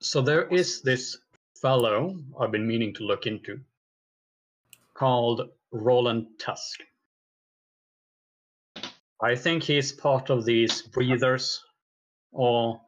So 0.00 0.20
there 0.20 0.46
is 0.48 0.80
this 0.82 1.18
fellow 1.60 2.16
I've 2.40 2.52
been 2.52 2.66
meaning 2.66 2.94
to 2.94 3.04
look 3.04 3.26
into 3.26 3.60
called 4.94 5.48
Roland 5.72 6.26
Tusk. 6.38 6.80
I 9.20 9.34
think 9.34 9.64
he's 9.64 9.92
part 9.92 10.30
of 10.30 10.44
these 10.44 10.82
breathers 10.82 11.62
or 12.32 12.80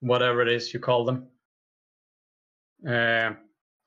whatever 0.00 0.40
it 0.42 0.48
is 0.48 0.72
you 0.72 0.80
call 0.80 1.04
them. 1.04 1.28
Uh, 2.88 3.32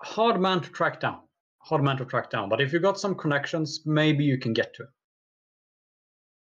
hard 0.01 0.39
man 0.39 0.61
to 0.61 0.69
track 0.69 0.99
down. 0.99 1.19
Hard 1.59 1.83
man 1.83 1.97
to 1.97 2.05
track 2.05 2.29
down. 2.29 2.49
But 2.49 2.61
if 2.61 2.73
you've 2.73 2.83
got 2.83 2.99
some 2.99 3.15
connections, 3.15 3.81
maybe 3.85 4.23
you 4.23 4.37
can 4.37 4.53
get 4.53 4.75
to 4.75 4.83
him. 4.83 4.89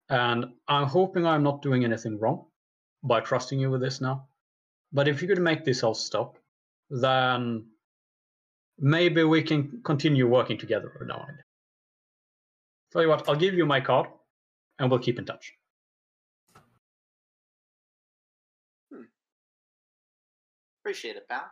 And 0.10 0.46
I'm 0.68 0.88
hoping 0.88 1.26
I'm 1.26 1.44
not 1.44 1.62
doing 1.62 1.84
anything 1.84 2.20
wrong 2.20 2.46
by 3.04 3.20
trusting 3.22 3.60
you 3.60 3.70
with 3.70 3.82
this 3.82 4.02
now. 4.02 4.28
But 4.92 5.08
if 5.08 5.22
you 5.22 5.28
could 5.28 5.42
make 5.42 5.64
this 5.64 5.84
all 5.84 5.94
stop, 5.94 6.38
then 6.92 7.66
maybe 8.78 9.24
we 9.24 9.42
can 9.42 9.82
continue 9.84 10.28
working 10.28 10.58
together 10.58 10.92
now. 11.08 11.26
Tell 12.92 13.02
you 13.02 13.10
what, 13.10 13.28
I'll 13.28 13.36
give 13.36 13.54
you 13.54 13.66
my 13.66 13.80
card 13.80 14.08
and 14.78 14.92
we'll 14.92 15.00
keep 15.00 15.18
in 15.18 15.26
touch. 15.26 15.54
Hmm. 18.92 19.04
Appreciate 20.82 21.16
it, 21.16 21.28
pal. 21.30 21.50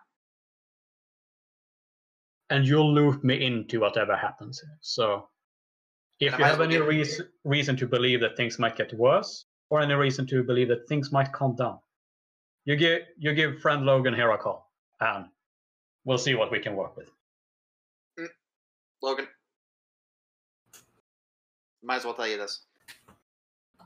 and 2.50 2.66
you'll 2.66 2.94
loop 2.94 3.24
me 3.24 3.46
into 3.46 3.80
whatever 3.80 4.16
happens. 4.16 4.60
here. 4.60 4.78
So, 4.82 5.30
if 6.20 6.38
you 6.38 6.44
have 6.44 6.62
any 6.62 6.78
reason 6.78 7.28
reason 7.46 7.78
to 7.78 7.88
believe 7.88 8.20
that 8.22 8.36
things 8.36 8.60
might 8.60 8.76
get 8.76 8.94
worse, 8.94 9.46
or 9.70 9.80
any 9.82 9.94
reason 9.94 10.28
to 10.28 10.44
believe 10.44 10.68
that 10.68 10.88
things 10.88 11.12
might 11.12 11.32
calm 11.32 11.56
down, 11.56 11.80
you 12.66 12.76
give 12.76 13.04
you 13.18 13.34
give 13.34 13.60
friend 13.60 13.86
Logan 13.86 14.14
here 14.14 14.32
a 14.32 14.38
call, 14.38 14.69
and 15.02 15.26
we'll 16.06 16.18
see 16.18 16.36
what 16.36 16.52
we 16.52 16.60
can 16.60 16.76
work 16.76 16.96
with. 16.98 17.10
Logan. 19.02 19.28
Might 21.82 21.98
as 21.98 22.06
well 22.06 22.14
tell 22.14 22.28
you 22.28 22.38
this. 22.38 22.66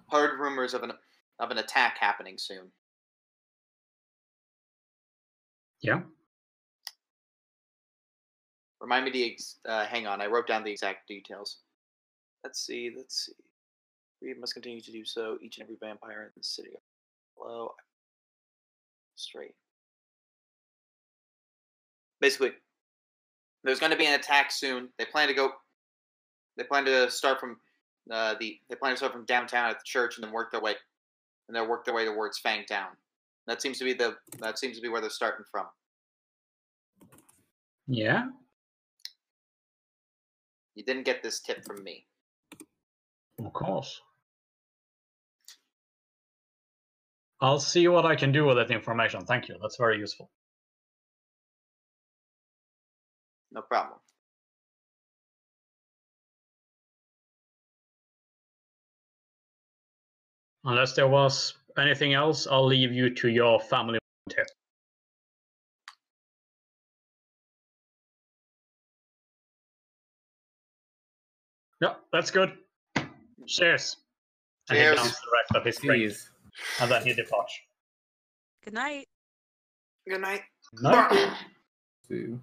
Heard 0.10 0.40
rumors 0.40 0.74
of 0.74 0.84
an 0.84 0.92
of 1.40 1.52
an 1.52 1.58
attack 1.60 1.98
happening 2.00 2.38
soon. 2.38 2.72
Yeah. 5.82 6.02
Remind 8.80 9.06
me 9.06 9.12
the 9.12 9.32
ex- 9.32 9.60
uh, 9.68 9.86
hang 9.86 10.08
on, 10.08 10.22
I 10.22 10.28
wrote 10.28 10.48
down 10.48 10.64
the 10.64 10.72
exact 10.72 11.08
details. 11.08 11.60
Let's 12.44 12.66
see, 12.66 12.92
let's 12.96 13.26
see. 13.26 13.34
We 14.22 14.34
must 14.34 14.54
continue 14.54 14.82
to 14.82 14.92
do 14.92 15.06
so. 15.06 15.38
Each 15.42 15.58
and 15.58 15.64
every 15.64 15.78
vampire 15.82 16.24
in 16.24 16.32
the 16.36 16.44
city. 16.44 16.72
Hello. 17.38 17.74
Straight. 19.16 19.56
Basically, 22.24 22.54
there's 23.66 23.82
going 23.82 23.92
to 23.92 23.98
be 23.98 24.06
an 24.06 24.18
attack 24.18 24.50
soon. 24.50 24.88
They 24.98 25.04
plan 25.04 25.28
to 25.28 25.34
go. 25.34 25.52
They 26.56 26.64
plan 26.64 26.86
to 26.86 27.12
start 27.12 27.38
from 27.38 27.58
uh, 28.10 28.36
the. 28.40 28.58
They 28.70 28.78
plan 28.78 28.94
to 28.94 28.98
start 28.98 29.12
from 29.12 29.26
downtown 29.26 29.70
at 29.70 29.78
the 29.78 29.84
church 29.84 30.16
and 30.16 30.24
then 30.24 30.32
work 30.32 30.50
their 30.50 30.62
way, 30.62 30.76
and 31.50 31.54
they'll 31.54 31.68
work 31.68 31.84
their 31.84 31.94
way 31.94 32.06
towards 32.06 32.40
Fang 32.40 32.64
Town. 32.64 32.92
That 33.46 33.62
seems 33.62 33.78
to 33.80 33.84
be 33.84 33.92
the. 33.92 34.16
That 34.40 34.58
seems 34.58 34.78
to 34.78 34.82
be 34.82 34.88
where 34.88 35.02
they're 35.02 35.10
starting 35.10 35.44
from. 35.52 35.66
Yeah. 37.88 38.28
You 40.76 40.86
didn't 40.86 41.04
get 41.04 41.22
this 41.22 41.42
tip 41.42 41.66
from 41.66 41.84
me. 41.84 42.06
Of 43.38 43.52
course. 43.52 44.00
I'll 47.42 47.60
see 47.60 47.90
what 47.90 48.06
I 48.06 48.16
can 48.16 48.32
do 48.32 48.46
with 48.46 48.56
that 48.56 48.72
information. 48.72 49.26
Thank 49.26 49.50
you. 49.50 49.58
That's 49.62 49.76
very 49.76 50.00
useful. 50.00 50.32
No 53.54 53.62
problem. 53.62 54.00
Unless 60.66 60.94
there 60.94 61.08
was 61.08 61.54
anything 61.78 62.14
else, 62.14 62.48
I'll 62.50 62.66
leave 62.66 62.92
you 62.92 63.14
to 63.14 63.30
your 63.30 63.60
family 63.60 64.00
here. 64.34 64.46
Yeah, 71.82 71.96
that's 72.12 72.32
good. 72.32 72.58
Cheers. 73.46 73.98
And 74.70 74.78
he 74.78 74.84
Cheers. 74.84 74.96
downs 74.96 75.12
the 75.12 75.32
rest 75.34 75.56
of 75.56 75.66
his 75.66 75.78
drink, 75.78 76.14
and 76.80 76.90
then 76.90 77.04
he 77.04 77.14
departs. 77.14 77.54
Good 78.64 78.74
night. 78.74 79.06
Good 80.08 80.22
night. 80.22 80.44
No. 80.82 81.34
Two. 82.08 82.40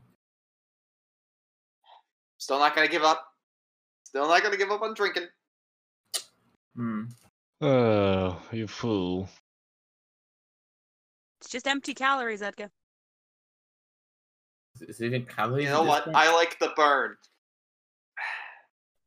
Still 2.40 2.58
not 2.58 2.74
gonna 2.74 2.88
give 2.88 3.02
up. 3.02 3.34
Still 4.04 4.26
not 4.26 4.42
gonna 4.42 4.56
give 4.56 4.70
up 4.70 4.80
on 4.80 4.94
drinking. 4.94 5.28
Hmm. 6.74 7.02
Oh, 7.60 8.40
you 8.50 8.66
fool. 8.66 9.28
It's 11.40 11.50
just 11.50 11.68
empty 11.68 11.92
calories, 11.92 12.40
Edgar. 12.42 12.70
Is- 14.76 14.82
Is 14.88 15.00
it 15.02 15.06
even 15.06 15.26
calories? 15.26 15.64
You 15.64 15.70
know 15.70 15.82
what? 15.82 16.04
point? 16.04 16.16
I 16.16 16.34
like 16.34 16.58
the 16.58 16.72
burn. 16.74 17.16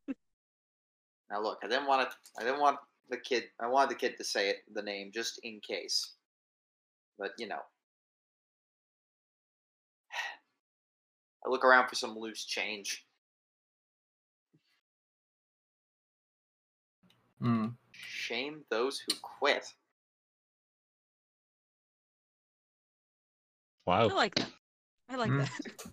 now 1.28 1.40
look, 1.42 1.58
I 1.64 1.66
didn't 1.68 1.86
want 1.88 2.02
it. 2.08 2.14
I 2.38 2.44
didn't 2.44 2.60
want 2.60 2.78
the 3.10 3.16
kid. 3.16 3.50
I 3.60 3.66
wanted 3.66 3.90
the 3.90 3.96
kid 3.96 4.16
to 4.18 4.24
say 4.24 4.48
it, 4.50 4.58
the 4.72 4.82
name, 4.82 5.10
just 5.12 5.40
in 5.42 5.58
case. 5.60 6.12
But 7.18 7.32
you 7.36 7.48
know, 7.48 7.62
I 11.44 11.48
look 11.50 11.64
around 11.64 11.88
for 11.88 11.96
some 11.96 12.16
loose 12.16 12.44
change. 12.44 13.03
Hmm. 17.44 17.66
Shame 17.92 18.62
those 18.70 19.00
who 19.06 19.14
quit. 19.20 19.66
Wow. 23.86 24.08
I 24.08 24.14
like 24.14 24.34
that. 24.36 24.50
I 25.10 25.16
like 25.16 25.30
Mm. 25.30 25.40
that. 25.46 25.50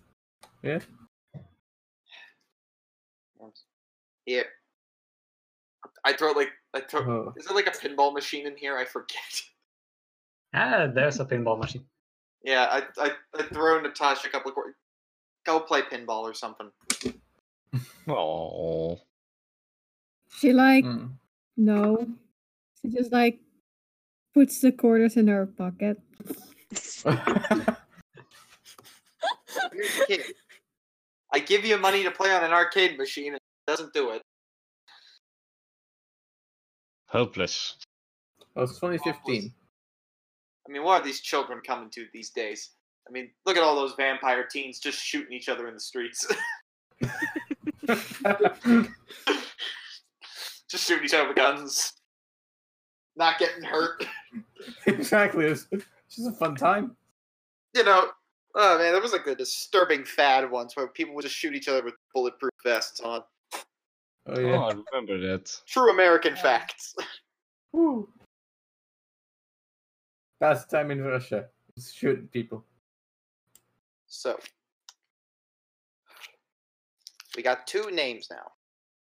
Yeah. 0.62 0.78
Here, 4.24 4.44
I 6.04 6.12
throw 6.12 6.30
like 6.30 6.50
I 6.72 6.80
throw. 6.80 7.00
Oh. 7.02 7.34
Is 7.36 7.46
there 7.46 7.56
like 7.56 7.66
a 7.66 7.72
pinball 7.72 8.14
machine 8.14 8.46
in 8.46 8.56
here? 8.56 8.78
I 8.78 8.84
forget. 8.84 9.42
Ah, 10.54 10.86
there's 10.86 11.18
a 11.18 11.24
pinball 11.24 11.58
machine. 11.58 11.84
Yeah, 12.44 12.68
I 12.70 12.82
I, 13.02 13.10
I 13.36 13.42
throw 13.52 13.80
Natasha 13.80 14.28
a 14.28 14.30
couple 14.30 14.50
of 14.50 14.54
quarters. 14.54 14.76
Go 15.44 15.58
play 15.58 15.82
pinball 15.82 16.22
or 16.22 16.34
something. 16.34 16.70
Oh. 18.08 19.00
She 20.38 20.52
like 20.52 20.84
Hmm. 20.84 21.06
No. 21.56 22.06
She 22.80 22.88
just 22.88 23.12
like 23.12 23.40
puts 24.34 24.60
the 24.60 24.72
quarters 24.72 25.16
in 25.16 25.28
her 25.28 25.46
pocket. 25.46 26.00
Here's 26.70 27.02
the 29.98 30.04
kid. 30.06 30.22
I 31.32 31.38
give 31.38 31.64
you 31.64 31.78
money 31.78 32.02
to 32.02 32.10
play 32.10 32.32
on 32.32 32.44
an 32.44 32.52
arcade 32.52 32.98
machine 32.98 33.28
and 33.28 33.36
it 33.36 33.42
doesn't 33.66 33.94
do 33.94 34.10
it. 34.10 34.22
Hopeless. 37.06 37.76
oh, 38.56 38.62
it's 38.62 38.78
2015. 38.80 39.52
I 40.66 40.72
mean, 40.72 40.84
what 40.84 41.02
are 41.02 41.04
these 41.04 41.20
children 41.20 41.60
coming 41.66 41.90
to 41.90 42.06
these 42.12 42.30
days? 42.30 42.70
I 43.06 43.10
mean, 43.10 43.30
look 43.44 43.56
at 43.56 43.62
all 43.62 43.74
those 43.74 43.94
vampire 43.94 44.46
teens 44.50 44.78
just 44.78 44.98
shooting 44.98 45.32
each 45.32 45.48
other 45.48 45.68
in 45.68 45.74
the 45.74 45.80
streets. 45.80 46.26
just 50.72 50.88
shooting 50.88 51.04
each 51.04 51.14
other 51.14 51.28
with 51.28 51.36
guns. 51.36 51.92
Not 53.14 53.38
getting 53.38 53.62
hurt. 53.62 54.06
exactly. 54.86 55.44
It's 55.44 55.68
it's 55.70 55.84
just 56.10 56.28
a 56.28 56.32
fun 56.32 56.56
time. 56.56 56.96
You 57.76 57.84
know, 57.84 58.08
oh 58.54 58.78
man, 58.78 58.92
there 58.92 59.02
was 59.02 59.12
like 59.12 59.26
a 59.26 59.34
disturbing 59.34 60.04
fad 60.04 60.50
once 60.50 60.74
where 60.74 60.88
people 60.88 61.14
would 61.14 61.22
just 61.22 61.36
shoot 61.36 61.54
each 61.54 61.68
other 61.68 61.84
with 61.84 61.94
bulletproof 62.14 62.52
vests 62.64 63.00
on. 63.00 63.20
Oh 63.54 63.60
Oh, 64.26 64.40
yeah. 64.40 64.58
I 64.58 64.72
remember 64.92 65.20
that. 65.26 65.54
True 65.66 65.92
American 65.92 66.36
facts. 66.36 66.94
Woo. 67.72 68.08
That's 70.40 70.64
time 70.66 70.90
in 70.90 71.02
Russia. 71.02 71.46
Just 71.76 71.96
shooting 71.96 72.28
people. 72.28 72.64
So, 74.06 74.38
we 77.36 77.42
got 77.42 77.66
two 77.66 77.90
names 77.90 78.28
now. 78.30 78.52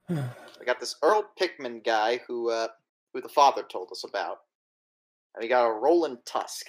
We 0.59 0.65
got 0.67 0.79
this 0.79 0.95
Earl 1.01 1.23
Pickman 1.39 1.81
guy 1.83 2.19
who 2.27 2.51
uh, 2.51 2.67
who 3.13 3.21
the 3.21 3.29
father 3.29 3.63
told 3.63 3.89
us 3.91 4.03
about. 4.07 4.41
and 5.33 5.41
we 5.41 5.47
got 5.49 5.65
a 5.65 5.71
Roland 5.73 6.19
Tusk. 6.23 6.67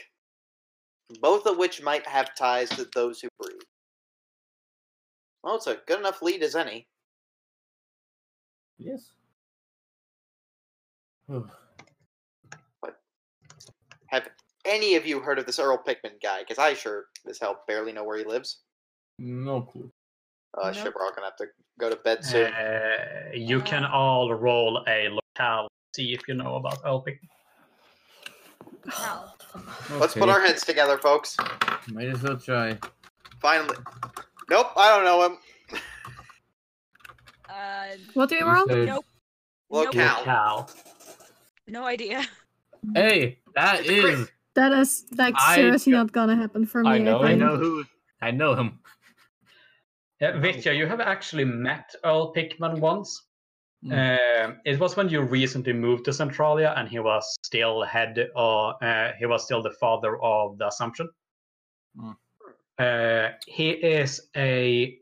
Both 1.21 1.47
of 1.47 1.59
which 1.59 1.83
might 1.83 2.07
have 2.07 2.35
ties 2.35 2.71
to 2.71 2.89
those 2.95 3.21
who 3.21 3.29
breed. 3.39 3.61
Well, 5.43 5.57
it's 5.57 5.67
a 5.67 5.77
good 5.87 5.99
enough 5.99 6.23
lead 6.23 6.43
as 6.43 6.57
any. 6.57 6.87
Yes. 8.79 9.11
but 11.29 12.97
Have 14.07 14.29
any 14.65 14.95
of 14.95 15.05
you 15.07 15.21
heard 15.21 15.39
of 15.39 15.45
this 15.45 15.59
Earl 15.59 15.77
Pickman 15.77 16.15
guy? 16.23 16.39
Because 16.41 16.59
I 16.59 16.73
sure 16.73 17.07
as 17.29 17.39
hell 17.39 17.63
barely 17.69 17.93
know 17.93 18.05
where 18.05 18.17
he 18.19 18.25
lives. 18.25 18.61
no 19.19 19.61
clue. 19.63 19.93
Uh, 20.61 20.67
Nope. 20.67 20.75
shit, 20.75 20.95
we're 20.95 21.03
all 21.05 21.13
gonna 21.15 21.27
have 21.27 21.37
to 21.37 21.47
go 21.79 21.89
to 21.89 21.97
bed 21.97 22.25
soon. 22.25 22.53
Uh, 22.53 23.31
you 23.35 23.61
can 23.61 23.85
all 23.85 24.33
roll 24.35 24.85
a 24.87 25.09
locale, 25.09 25.69
see 25.97 26.13
if 26.13 26.21
you 26.29 26.35
know 26.35 26.57
about 26.57 26.83
Elpic. 26.85 27.19
Wow. 28.99 29.33
Let's 29.99 30.15
put 30.15 30.29
our 30.29 30.41
heads 30.41 30.65
together, 30.65 30.99
folks. 30.99 31.37
Might 31.93 32.09
as 32.09 32.23
well 32.23 32.37
try. 32.37 32.79
Finally. 33.41 33.77
Nope, 34.51 34.69
I 34.77 34.89
don't 34.95 35.05
know 35.05 35.23
him. 35.27 35.39
Uh, 37.49 37.97
What 38.15 38.29
do 38.29 38.35
you 38.37 38.45
You 38.47 38.51
roll? 38.53 38.67
nope. 38.67 39.05
Locale. 39.71 40.19
Locale. 40.21 40.71
No 41.69 41.85
idea. 41.85 42.25
Hey, 42.95 43.39
that 43.55 43.81
It's 43.81 43.89
a 43.89 44.01
great- 44.01 44.15
is. 44.15 44.31
That 44.55 44.73
is 44.73 45.05
like 45.17 45.35
I- 45.39 45.55
seriously 45.55 45.93
not 45.93 46.13
gonna 46.13 46.37
happen 46.37 46.67
for 46.67 46.83
me. 46.83 46.91
I 46.91 46.99
know 46.99 47.23
I 47.23 47.29
think. 47.29 47.41
know 47.41 47.57
who. 47.57 47.85
I 48.21 48.31
know 48.33 48.55
him. 48.55 48.81
Uh, 50.23 50.39
Vitya, 50.39 50.73
you 50.73 50.87
have 50.87 51.01
actually 51.01 51.45
met 51.45 51.95
Earl 52.05 52.33
Pickman 52.33 52.81
once. 52.81 53.27
Mm. 53.85 53.93
Uh, 53.93 54.55
it 54.65 54.79
was 54.79 54.97
when 54.97 55.09
you 55.09 55.23
recently 55.23 55.73
moved 55.73 56.05
to 56.05 56.13
Centralia, 56.13 56.75
and 56.77 56.89
he 56.89 57.01
was 57.01 57.37
still 57.43 57.83
head, 57.83 58.29
or 58.37 58.83
uh, 58.85 59.13
he 59.19 59.27
was 59.27 59.45
still 59.45 59.63
the 59.63 59.73
father 59.81 60.23
of 60.23 60.59
the 60.59 60.69
Assumption. 60.69 61.09
Mm. 61.99 62.17
Uh, 62.79 63.33
he 63.47 63.71
is 63.71 64.29
a. 64.37 64.97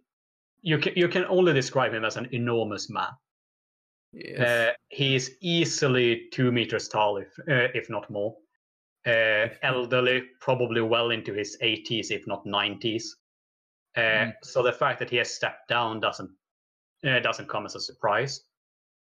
You 0.62 0.78
can 0.78 0.94
you 0.96 1.08
can 1.08 1.24
only 1.26 1.52
describe 1.52 1.92
him 1.92 2.04
as 2.04 2.16
an 2.16 2.28
enormous 2.32 2.88
man. 2.88 3.10
Yes. 4.12 4.40
Uh, 4.40 4.72
he 4.88 5.14
is 5.14 5.36
easily 5.40 6.28
two 6.32 6.50
meters 6.50 6.88
tall, 6.88 7.18
if 7.18 7.28
uh, 7.40 7.68
if 7.74 7.90
not 7.90 8.08
more. 8.10 8.36
Uh, 9.06 9.48
elderly, 9.62 10.22
probably 10.40 10.80
well 10.80 11.10
into 11.10 11.32
his 11.32 11.56
80s, 11.62 12.10
if 12.10 12.26
not 12.26 12.44
90s. 12.44 13.04
Uh, 14.00 14.24
Mm. 14.26 14.32
So 14.42 14.62
the 14.62 14.72
fact 14.72 14.98
that 14.98 15.10
he 15.10 15.16
has 15.18 15.32
stepped 15.34 15.68
down 15.68 16.00
doesn't 16.00 16.30
uh, 17.04 17.20
doesn't 17.20 17.48
come 17.48 17.66
as 17.66 17.74
a 17.74 17.80
surprise. 17.80 18.44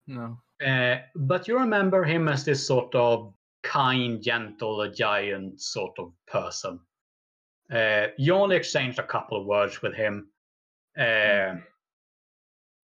no. 0.07 0.39
Uh, 0.67 0.97
but 1.15 1.47
you 1.47 1.57
remember 1.59 2.03
him 2.05 2.29
as 2.29 2.45
this 2.45 2.67
sort 2.67 2.93
of 2.95 3.33
kind, 3.63 4.21
gentle, 4.23 4.91
giant 4.91 5.61
sort 5.61 5.97
of 5.99 6.13
person. 6.27 6.81
Uh, 7.73 8.09
you 8.19 8.35
only 8.35 8.57
exchanged 8.57 8.99
a 8.99 9.07
couple 9.07 9.39
of 9.41 9.47
words 9.47 9.81
with 9.83 9.95
him, 9.95 10.29
uh, 10.99 11.55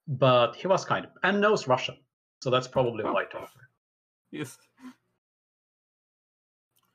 but 0.07 0.55
he 0.55 0.67
was 0.69 0.85
kind 0.85 1.05
of 1.07 1.11
and 1.25 1.41
knows 1.41 1.67
Russian, 1.67 1.97
so 2.43 2.51
that's 2.51 2.69
probably 2.69 3.03
why. 3.05 3.23
I 3.23 3.25
talked. 3.25 3.57
Yes. 4.31 4.57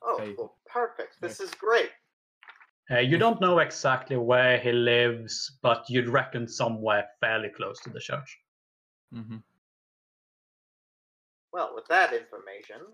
Oh, 0.02 0.18
Hey. 0.20 0.34
well, 0.38 0.56
perfect. 0.66 1.20
This 1.22 1.40
is 1.42 1.52
great. 1.56 1.92
Uh, 2.92 3.00
you 3.00 3.18
don't 3.18 3.40
know 3.40 3.60
exactly 3.60 4.18
where 4.18 4.58
he 4.58 4.72
lives, 4.72 5.58
but 5.62 5.86
you'd 5.90 6.10
reckon 6.10 6.48
somewhere 6.48 7.06
fairly 7.20 7.50
close 7.50 7.80
to 7.82 7.90
the 7.90 8.00
church. 8.00 8.40
Mm-hmm. 9.14 9.38
Well, 11.54 11.72
with 11.76 11.86
that 11.88 12.14
information. 12.14 12.88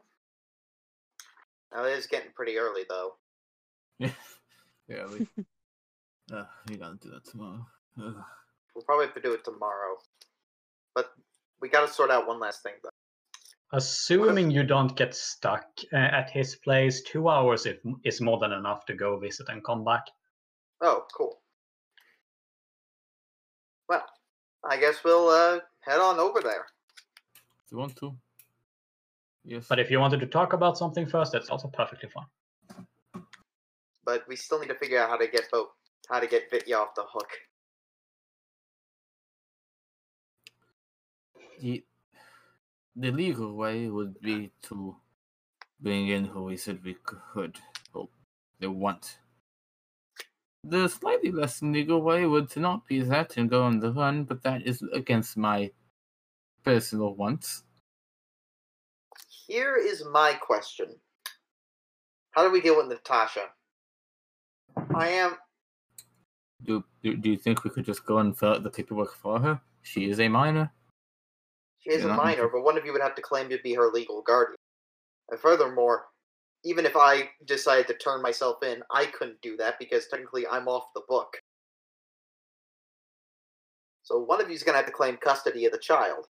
Now, 1.74 1.86
it 1.86 1.98
is 1.98 2.08
getting 2.08 2.32
pretty 2.36 2.58
early, 2.58 2.84
though. 2.90 3.16
Yeah. 4.00 4.10
Yeah. 4.88 5.08
We. 5.08 5.28
uh, 6.32 6.44
we 6.70 6.78
gotta 6.78 7.00
do 7.02 7.10
that 7.10 7.26
tomorrow. 7.26 7.66
Ugh. 8.00 8.14
We'll 8.76 8.86
probably 8.86 9.08
have 9.08 9.16
to 9.16 9.22
do 9.22 9.34
it 9.34 9.44
tomorrow. 9.44 9.98
But 10.94 11.12
we 11.60 11.70
gotta 11.70 11.92
sort 11.92 12.12
out 12.12 12.28
one 12.28 12.40
last 12.40 12.62
thing, 12.62 12.74
though. 12.84 12.90
Assuming 13.74 14.52
you 14.52 14.64
don't 14.64 14.96
get 14.96 15.16
stuck 15.16 15.66
uh, 15.92 15.98
at 15.98 16.30
his 16.30 16.56
place, 16.56 17.02
two 17.04 17.28
hours 17.30 17.66
if, 17.66 17.78
is 18.04 18.22
more 18.22 18.40
than 18.40 18.52
enough 18.52 18.86
to 18.86 18.94
go 18.94 19.18
visit 19.18 19.50
and 19.50 19.64
come 19.64 19.84
back. 19.84 20.04
Oh, 20.82 21.06
cool. 21.16 21.42
Well, 23.90 24.06
I 24.64 24.78
guess 24.78 25.04
we'll 25.04 25.30
uh, 25.30 25.60
head 25.82 26.00
on 26.00 26.20
over 26.20 26.42
there. 26.42 26.66
If 27.66 27.72
you 27.72 27.78
want 27.78 27.96
to. 27.98 28.16
Yes. 29.44 29.66
But 29.68 29.80
if 29.80 29.92
you 29.92 30.00
wanted 30.00 30.20
to 30.22 30.28
talk 30.28 30.54
about 30.54 30.78
something 30.78 31.06
first, 31.06 31.32
that's 31.32 31.50
also 31.50 31.68
perfectly 31.68 32.10
fine. 32.10 33.26
But 34.06 34.28
we 34.28 34.36
still 34.36 34.60
need 34.60 34.70
to 34.70 34.76
figure 34.76 35.00
out 35.00 35.10
how 35.10 35.18
to 35.18 35.28
get 35.28 35.50
both, 35.52 35.70
how 36.10 36.20
to 36.20 36.28
get 36.28 36.50
Vitya 36.52 36.78
off 36.78 36.96
the 36.96 37.04
hook. 37.12 37.30
the 41.60 41.84
the 42.96 43.12
legal 43.12 43.54
way 43.56 43.90
would 43.90 44.20
be 44.22 44.52
to 44.64 44.96
bring 45.80 46.08
in 46.08 46.26
who 46.26 46.44
we 46.44 46.58
said 46.58 46.84
we 46.84 46.96
could, 47.04 47.58
or 47.94 48.08
they 48.60 48.68
want. 48.68 49.20
The 50.64 50.88
slightly 50.88 51.32
less 51.32 51.62
legal 51.62 52.02
way 52.02 52.26
would 52.26 52.50
to 52.52 52.60
not 52.60 52.88
be 52.88 53.02
that 53.02 53.38
and 53.38 53.50
go 53.50 53.64
on 53.64 53.80
the 53.80 53.92
run, 53.92 54.24
but 54.24 54.42
that 54.44 54.66
is 54.66 54.82
against 54.94 55.38
my 55.38 55.72
personal 56.64 57.14
wants. 57.16 57.64
Here 59.30 59.76
is 59.76 60.04
my 60.12 60.34
question: 60.34 60.96
How 62.32 62.44
do 62.44 62.52
we 62.52 62.62
deal 62.62 62.78
with 62.78 62.88
Natasha? 62.88 63.50
I 64.96 65.10
am. 65.10 65.36
Do, 66.64 66.84
do 67.04 67.16
do 67.16 67.30
you 67.30 67.38
think 67.38 67.64
we 67.64 67.70
could 67.70 67.86
just 67.86 68.06
go 68.06 68.18
and 68.18 68.36
fill 68.36 68.54
out 68.54 68.64
the 68.64 68.72
paperwork 68.72 69.16
for 69.16 69.40
her? 69.40 69.62
She 69.84 70.10
is 70.10 70.20
a 70.20 70.30
minor. 70.30 70.72
She 71.86 71.94
is 71.94 72.04
You're 72.04 72.12
a 72.12 72.16
minor, 72.16 72.48
but 72.48 72.64
one 72.64 72.78
of 72.78 72.86
you 72.86 72.92
would 72.94 73.02
have 73.02 73.16
to 73.16 73.22
claim 73.22 73.50
to 73.50 73.60
be 73.64 73.74
her 73.76 73.90
legal 73.92 74.22
guardian. 74.24 74.58
And 75.30 75.40
furthermore, 75.40 76.06
even 76.64 76.86
if 76.86 76.96
I 76.96 77.30
decided 77.46 77.88
to 77.88 77.94
turn 77.94 78.22
myself 78.22 78.64
in, 78.64 78.82
I 78.92 79.06
couldn't 79.06 79.42
do 79.42 79.56
that 79.58 79.78
because 79.78 80.08
technically 80.08 80.48
I'm 80.48 80.68
off 80.68 80.86
the 80.96 81.04
book. 81.08 81.38
So 84.04 84.20
one 84.20 84.42
of 84.42 84.50
you's 84.50 84.64
gonna 84.64 84.78
have 84.78 84.86
to 84.88 84.92
claim 84.92 85.18
custody 85.18 85.66
of 85.66 85.72
the 85.72 85.78
child. 85.78 86.28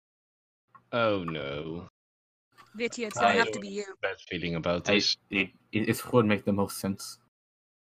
Oh 0.92 1.24
no. 1.24 1.88
Vitya, 2.76 3.08
it's 3.08 3.18
gonna 3.18 3.30
I- 3.30 3.38
have 3.38 3.52
to 3.52 3.60
be 3.60 3.70
you. 3.70 3.86
Bad 4.02 4.16
feeling 4.28 4.56
about 4.56 4.86
this. 4.86 5.18
it, 5.30 5.50
it, 5.72 5.90
it 5.90 6.14
would 6.14 6.26
make 6.26 6.46
the 6.46 6.54
most 6.54 6.80
sense. 6.80 7.20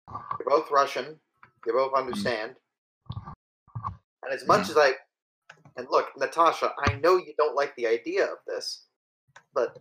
You're 0.09 0.49
both 0.49 0.71
Russian. 0.71 1.21
You 1.67 1.73
both 1.73 1.93
mm. 1.93 1.99
understand. 1.99 2.57
And 4.25 4.33
as 4.33 4.47
much 4.47 4.69
as 4.69 4.77
I 4.77 4.95
and 5.77 5.87
look, 5.91 6.09
Natasha, 6.19 6.73
I 6.87 6.95
know 6.95 7.17
you 7.17 7.35
don't 7.37 7.57
like 7.57 7.75
the 7.77 7.87
idea 7.87 8.25
of 8.25 8.39
this, 8.47 8.85
but 9.55 9.79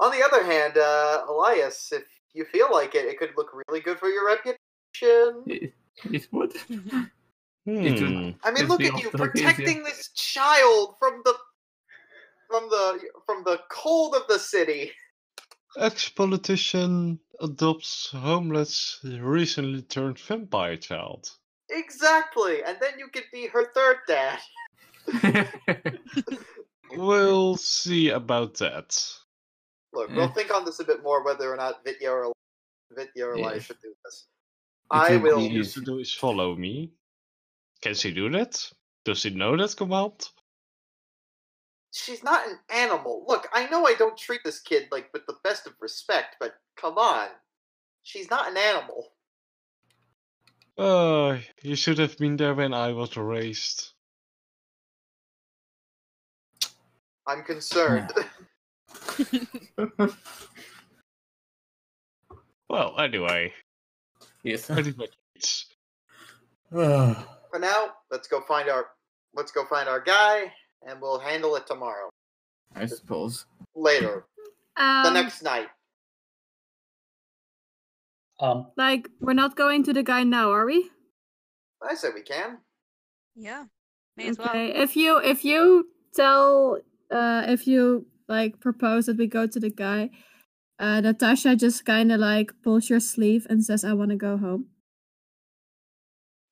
on 0.00 0.10
the 0.10 0.24
other 0.24 0.44
hand, 0.44 0.76
uh, 0.76 1.24
Elias, 1.28 1.92
if 1.92 2.04
you 2.34 2.44
feel 2.44 2.68
like 2.70 2.94
it, 2.94 3.06
it 3.06 3.18
could 3.18 3.30
look 3.36 3.50
really 3.68 3.80
good 3.80 3.98
for 3.98 4.08
your 4.08 4.26
reputation. 4.26 5.42
It, 5.46 5.72
it 6.04 6.28
would. 6.32 6.52
Hmm. 7.66 8.30
I 8.44 8.52
mean, 8.52 8.58
Just 8.58 8.68
look 8.68 8.82
at 8.82 9.02
you 9.02 9.10
protecting 9.10 9.82
this 9.82 10.10
child 10.12 10.94
from 11.00 11.20
the 11.24 11.34
from 12.48 12.68
the 12.68 13.00
from 13.26 13.42
the 13.44 13.58
cold 13.70 14.14
of 14.14 14.22
the 14.28 14.38
city. 14.38 14.92
Ex-politician 15.76 17.18
adopts 17.40 18.10
homeless, 18.12 19.00
recently 19.02 19.82
turned 19.82 20.18
vampire 20.18 20.76
child. 20.76 21.28
Exactly, 21.70 22.62
and 22.64 22.78
then 22.80 22.98
you 22.98 23.08
could 23.08 23.24
be 23.32 23.48
her 23.48 23.72
third 23.74 23.96
dad. 24.06 24.38
We'll 26.94 27.56
see 27.56 28.10
about 28.10 28.54
that. 28.58 28.96
Look, 29.92 30.10
we'll 30.14 30.28
think 30.28 30.54
on 30.54 30.64
this 30.64 30.80
a 30.80 30.84
bit 30.84 31.02
more 31.02 31.24
whether 31.24 31.52
or 31.52 31.56
not 31.56 31.84
Vitya 31.84 32.10
or 32.10 32.32
Vitya 32.92 33.26
or 33.26 33.32
Elias 33.32 33.56
Yeah. 33.56 33.60
should 33.62 33.80
do 33.82 33.94
this. 34.04 34.26
It 34.92 34.96
I 34.96 35.16
will. 35.16 35.34
All 35.34 35.40
he 35.40 35.48
needs 35.48 35.74
to 35.74 35.80
do 35.80 35.98
is 35.98 36.12
follow 36.12 36.54
me. 36.54 36.92
Can 37.80 37.94
she 37.94 38.12
do 38.12 38.30
that? 38.30 38.70
Does 39.04 39.20
she 39.20 39.30
know 39.30 39.56
that 39.56 39.76
command? 39.76 40.28
She's 41.92 42.22
not 42.22 42.46
an 42.46 42.58
animal. 42.70 43.24
Look, 43.26 43.48
I 43.52 43.66
know 43.68 43.86
I 43.86 43.94
don't 43.94 44.18
treat 44.18 44.42
this 44.44 44.60
kid 44.60 44.88
like 44.92 45.08
with 45.12 45.26
the 45.26 45.36
best 45.42 45.66
of 45.66 45.72
respect, 45.80 46.36
but 46.38 46.54
come 46.76 46.98
on, 46.98 47.28
she's 48.02 48.30
not 48.30 48.50
an 48.50 48.56
animal. 48.56 49.12
Uh, 50.78 51.38
you 51.62 51.74
should 51.74 51.98
have 51.98 52.16
been 52.18 52.36
there 52.36 52.54
when 52.54 52.74
I 52.74 52.92
was 52.92 53.16
raised. 53.16 53.92
I'm 57.26 57.42
concerned. 57.42 58.12
Well, 62.68 62.98
anyway, 62.98 63.52
yes. 64.42 64.66
pretty 64.66 64.92
For 66.70 67.58
now, 67.58 67.92
let's 68.10 68.26
go 68.26 68.40
find 68.40 68.68
our 68.68 68.86
let's 69.34 69.52
go 69.52 69.64
find 69.66 69.88
our 69.88 70.00
guy, 70.00 70.52
and 70.86 71.00
we'll 71.00 71.20
handle 71.20 71.54
it 71.56 71.66
tomorrow. 71.66 72.10
I 72.74 72.86
suppose. 72.86 73.46
Later. 73.76 74.26
Um, 74.76 75.04
the 75.04 75.10
next 75.10 75.42
night. 75.42 75.68
Um, 78.38 78.66
Like, 78.76 79.08
we're 79.20 79.32
not 79.32 79.56
going 79.56 79.82
to 79.84 79.92
the 79.92 80.02
guy 80.02 80.22
now, 80.24 80.52
are 80.52 80.66
we? 80.66 80.90
I 81.82 81.94
said 81.94 82.12
we 82.14 82.22
can. 82.22 82.58
Yeah. 83.34 83.64
May 84.16 84.28
as 84.28 84.38
well. 84.38 84.48
Okay. 84.48 84.74
If 84.74 84.96
you 84.96 85.18
if 85.18 85.44
you 85.44 85.88
tell 86.14 86.78
uh 87.10 87.44
if 87.46 87.66
you 87.66 88.06
like 88.28 88.60
propose 88.60 89.06
that 89.06 89.18
we 89.18 89.26
go 89.26 89.46
to 89.46 89.60
the 89.60 89.70
guy, 89.70 90.10
uh 90.78 91.00
Natasha 91.00 91.54
just 91.54 91.84
kind 91.84 92.10
of 92.10 92.18
like 92.20 92.52
pulls 92.62 92.88
your 92.88 93.00
sleeve 93.00 93.46
and 93.50 93.62
says, 93.62 93.84
"I 93.84 93.92
want 93.92 94.10
to 94.10 94.16
go 94.16 94.38
home." 94.38 94.68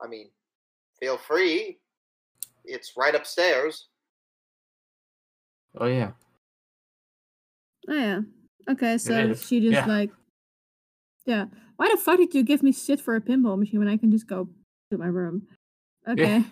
I 0.01 0.09
mean, 0.09 0.28
feel 1.01 1.16
free. 1.16 1.78
It's 2.65 2.93
right 2.97 3.15
upstairs. 3.15 3.89
Oh 5.81 5.86
yeah. 5.86 6.12
Oh 7.89 7.94
yeah. 7.94 8.20
Okay, 8.69 8.98
so 8.98 9.35
she 9.35 9.61
just 9.61 9.73
yeah. 9.73 9.86
like, 9.86 10.11
yeah. 11.27 11.47
Why 11.77 11.89
the 11.91 11.97
fuck 11.97 12.19
did 12.19 12.35
you 12.35 12.43
give 12.43 12.63
me 12.63 12.73
shit 12.73 13.01
for 13.01 13.17
a 13.17 13.21
pinball 13.21 13.59
machine 13.59 13.81
when 13.81 13.89
I 13.89 13.97
can 13.97 14.11
just 14.11 14.27
go 14.27 14.49
to 14.91 14.99
my 14.99 15.07
room? 15.07 15.47
Okay. 16.09 16.45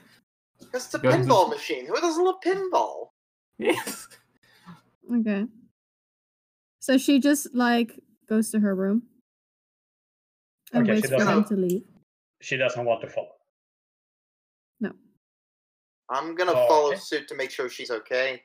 Because 0.58 0.86
it's 0.86 0.94
a 0.94 0.98
Go 0.98 1.08
ahead. 1.08 1.26
pinball 1.26 1.48
machine. 1.50 1.86
Who 1.86 1.94
doesn't 2.00 2.24
love 2.24 2.36
pinball? 2.44 3.08
Yes. 3.58 4.08
Okay. 5.12 5.46
So 6.80 6.98
she 6.98 7.20
just 7.20 7.54
like 7.54 7.98
goes 8.28 8.50
to 8.50 8.60
her 8.60 8.74
room 8.74 9.02
and 10.72 10.82
Okay, 10.88 10.96
she 10.96 11.02
waits 11.02 11.10
for 11.10 11.18
them 11.18 11.42
doesn't- 11.42 11.48
to 11.48 11.56
leave. 11.56 11.84
she 12.40 12.56
doesn't 12.56 12.84
want 12.84 13.02
to 13.02 13.08
follow. 13.08 13.36
No. 14.80 14.92
I'm 16.08 16.34
gonna 16.34 16.52
Oh, 16.54 16.66
follow 16.68 16.88
okay. 16.92 16.98
suit 16.98 17.28
to 17.28 17.34
make 17.36 17.50
sure 17.50 17.68
she's 17.68 17.90
okay. 17.90 18.42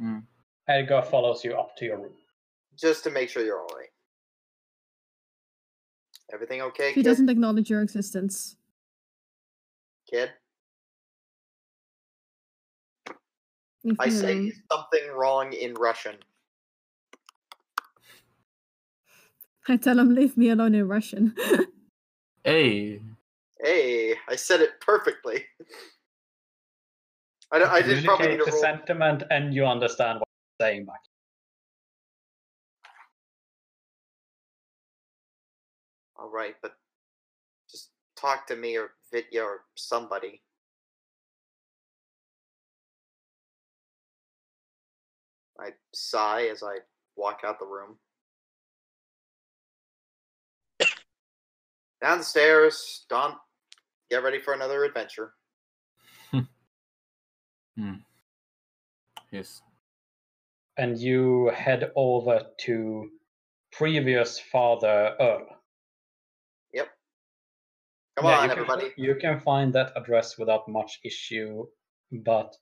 Mm. 0.00 0.26
Edgar 0.68 1.02
follows 1.02 1.44
you 1.44 1.54
up 1.54 1.76
to 1.76 1.84
your 1.84 1.98
room. 1.98 2.16
Just 2.74 3.04
to 3.04 3.10
make 3.10 3.28
sure 3.30 3.44
you're 3.44 3.60
alright. 3.62 3.91
Everything 6.32 6.62
okay, 6.62 6.90
She 6.90 7.02
kid? 7.02 7.04
doesn't 7.04 7.28
acknowledge 7.28 7.68
your 7.68 7.82
existence. 7.82 8.56
Kid? 10.10 10.30
Leave 13.84 13.96
I 13.98 14.06
me 14.06 14.10
say 14.10 14.32
alone. 14.32 14.52
something 14.72 15.10
wrong 15.14 15.52
in 15.52 15.74
Russian. 15.74 16.16
I 19.68 19.76
tell 19.76 19.98
him 19.98 20.14
leave 20.14 20.36
me 20.36 20.48
alone 20.50 20.74
in 20.74 20.88
Russian. 20.88 21.34
Hey. 22.44 23.00
Hey, 23.62 24.16
I 24.28 24.34
said 24.34 24.60
it 24.60 24.80
perfectly. 24.80 25.44
I, 27.52 27.60
don't- 27.60 27.70
I 27.70 27.80
did 27.80 28.04
probably 28.04 28.26
need 28.26 28.38
Communicate 28.38 28.38
to 28.40 28.44
the 28.46 28.50
roll. 28.50 28.60
sentiment 28.60 29.22
and 29.30 29.54
you 29.54 29.64
understand 29.64 30.18
what 30.18 30.26
I'm 30.28 30.66
saying 30.66 30.84
back. 30.86 30.98
All 36.22 36.30
right, 36.30 36.54
but 36.62 36.74
just 37.68 37.90
talk 38.16 38.46
to 38.46 38.54
me 38.54 38.76
or 38.76 38.92
Vitya 39.12 39.42
or 39.42 39.64
somebody. 39.74 40.40
I 45.58 45.70
sigh 45.92 46.44
as 46.44 46.62
I 46.62 46.76
walk 47.16 47.40
out 47.44 47.58
the 47.58 47.66
room. 47.66 47.96
Downstairs, 52.00 53.04
Don, 53.08 53.34
get 54.08 54.22
ready 54.22 54.40
for 54.40 54.54
another 54.54 54.84
adventure. 54.84 55.34
hmm. 56.32 57.94
Yes. 59.32 59.60
And 60.78 60.96
you 60.96 61.50
head 61.52 61.90
over 61.96 62.42
to 62.60 63.10
previous 63.72 64.38
father 64.38 65.16
Earl. 65.18 65.61
Yep. 68.16 68.22
Come 68.24 68.30
Yeah, 68.30 68.38
on, 68.38 68.42
you 68.44 68.48
can- 68.54 68.58
everybody. 68.58 68.94
You 68.96 69.14
can 69.16 69.40
find 69.40 69.72
that 69.74 69.92
address 69.96 70.38
without 70.38 70.68
much 70.68 71.00
issue, 71.04 71.64
but 72.10 72.54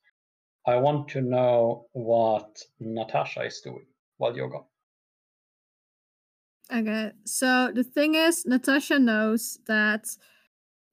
I 0.67 0.77
want 0.77 1.09
to 1.11 1.20
know 1.20 1.87
what 1.93 2.62
Natasha 2.79 3.43
is 3.45 3.61
doing 3.61 3.87
while 4.19 4.37
you're 4.37 4.49
gone. 4.49 4.67
Okay, 6.73 7.11
so 7.25 7.73
the 7.75 7.83
thing 7.83 8.15
is, 8.15 8.47
Natasha 8.47 8.99
knows 9.01 9.59
that 9.67 10.07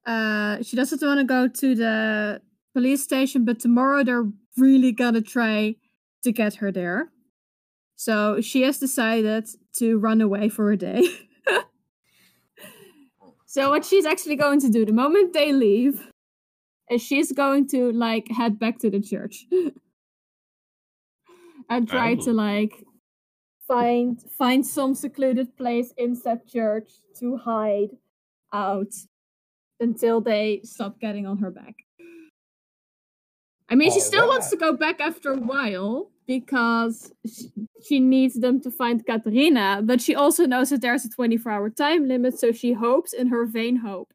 uh, 0.08 0.64
she 0.64 0.76
doesn't 0.76 1.02
want 1.03 1.19
to 1.19 1.24
go 1.24 1.48
to 1.48 1.76
the 1.76 2.42
police 2.74 3.03
station, 3.03 3.45
but 3.45 3.60
tomorrow 3.60 4.03
they're 4.03 4.26
really 4.58 4.92
gonna 4.92 5.22
try 5.22 5.76
to 6.24 6.32
get 6.32 6.56
her 6.56 6.72
there. 6.72 7.11
So 7.95 8.42
she 8.42 8.61
has 8.64 8.80
decided 8.80 9.48
to 9.77 10.00
run 10.00 10.22
away 10.22 10.50
for 10.50 10.72
a 10.72 10.77
day. 10.77 11.08
so 13.58 13.72
what 13.72 13.84
she's 13.84 14.06
actually 14.06 14.36
going 14.36 14.60
to 14.60 14.69
do 14.69 14.86
the 14.86 14.94
moment 14.94 15.34
they 15.34 15.52
leave 15.52 16.11
is 16.92 17.02
she's 17.02 17.32
going 17.32 17.68
to 17.68 17.92
like 17.92 18.27
head 18.30 18.60
back 18.60 18.77
to 18.77 18.92
the 18.92 19.02
church 19.02 19.48
and 21.69 21.90
try 21.90 22.14
to 22.14 22.30
Oh. 22.30 22.34
like 22.34 22.84
find 23.68 24.22
find 24.38 24.64
some 24.64 24.94
secluded 24.94 25.58
place 25.58 25.92
in 25.98 26.16
said 26.16 26.48
church 26.48 26.92
to 27.19 27.38
hide 27.38 27.98
out 28.53 28.94
until 29.80 30.22
they 30.22 30.61
stop 30.64 31.00
getting 31.00 31.26
on 31.26 31.40
her 31.40 31.50
back. 31.50 31.77
I 33.69 33.74
mean, 33.74 33.92
she 33.92 34.02
oh, 34.02 34.10
still 34.11 34.27
wants 34.27 34.52
to 34.52 34.58
go 34.58 34.77
back 34.77 35.02
after 35.02 35.32
a 35.32 35.40
while 35.40 36.11
because 36.28 37.12
she, 37.88 38.00
needs 38.00 38.36
them 38.36 38.62
to 38.62 38.70
find 38.70 39.06
Katerina, 39.06 39.82
but 39.84 40.02
she 40.02 40.14
also 40.14 40.46
knows 40.46 40.70
that 40.70 40.82
there's 40.82 41.06
a 41.06 41.10
24 41.10 41.52
hour 41.52 41.70
time 41.70 42.08
limit, 42.08 42.38
so 42.38 42.52
she 42.52 42.74
hopes 42.74 43.14
in 43.14 43.28
her 43.28 43.46
vain 43.46 43.78
hope 43.78 44.14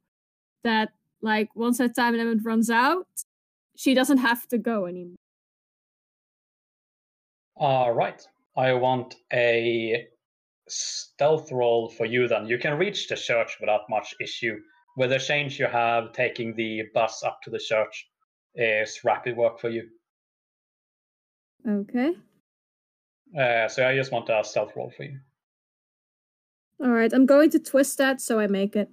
that, 0.63 0.91
like, 1.23 1.49
once 1.57 1.79
that 1.79 1.97
time 1.97 2.15
limit 2.15 2.45
runs 2.45 2.69
out, 2.71 3.07
she 3.77 3.95
doesn't 3.95 4.19
have 4.19 4.47
to 4.49 4.59
go 4.59 4.87
anymore. 4.87 5.17
All 7.57 7.93
right. 7.93 8.21
I 8.57 8.75
want 8.75 9.15
a 9.33 10.07
stealth 10.69 11.51
roll 11.51 11.89
for 11.89 12.05
you 12.05 12.29
then. 12.29 12.47
You 12.47 12.59
can 12.59 12.79
reach 12.79 13.09
the 13.09 13.17
church 13.17 13.57
without 13.61 13.89
much 13.89 14.15
issue. 14.21 14.59
With 14.97 15.11
the 15.11 15.19
change 15.19 15.59
you 15.59 15.67
have, 15.67 16.13
taking 16.13 16.55
the 16.55 16.83
bus 16.93 17.23
up 17.23 17.41
to 17.45 17.51
the 17.51 17.59
church 17.59 18.07
is 18.55 19.01
rapid 19.05 19.37
work 19.37 19.59
for 19.59 19.71
you. 19.71 19.89
Okay. 21.69 22.15
Uh, 23.39 23.69
so 23.69 23.87
I 23.87 23.95
just 23.95 24.13
want 24.13 24.29
a 24.29 24.43
stealth 24.45 24.73
roll 24.77 24.91
for 24.91 25.05
you. 25.05 25.19
All 26.81 26.91
right, 26.91 27.13
I'm 27.13 27.27
going 27.27 27.51
to 27.51 27.59
twist 27.59 27.99
that 27.99 28.21
so 28.21 28.41
I 28.41 28.47
make 28.47 28.77
it. 28.77 28.91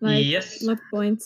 Like, 0.00 0.24
yes. 0.24 0.62
luck 0.62 0.80
point. 0.90 1.22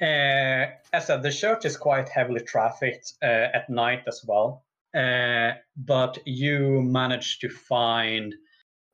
Uh, 0.00 0.72
as 0.92 0.92
I 0.92 0.98
said, 1.00 1.22
the 1.22 1.30
church 1.30 1.64
is 1.64 1.76
quite 1.76 2.08
heavily 2.08 2.40
trafficked 2.40 3.14
uh, 3.22 3.48
at 3.54 3.68
night 3.70 4.02
as 4.06 4.24
well. 4.26 4.64
Uh, 4.94 5.52
but 5.76 6.18
you 6.24 6.82
manage 6.82 7.38
to 7.40 7.48
find 7.50 8.34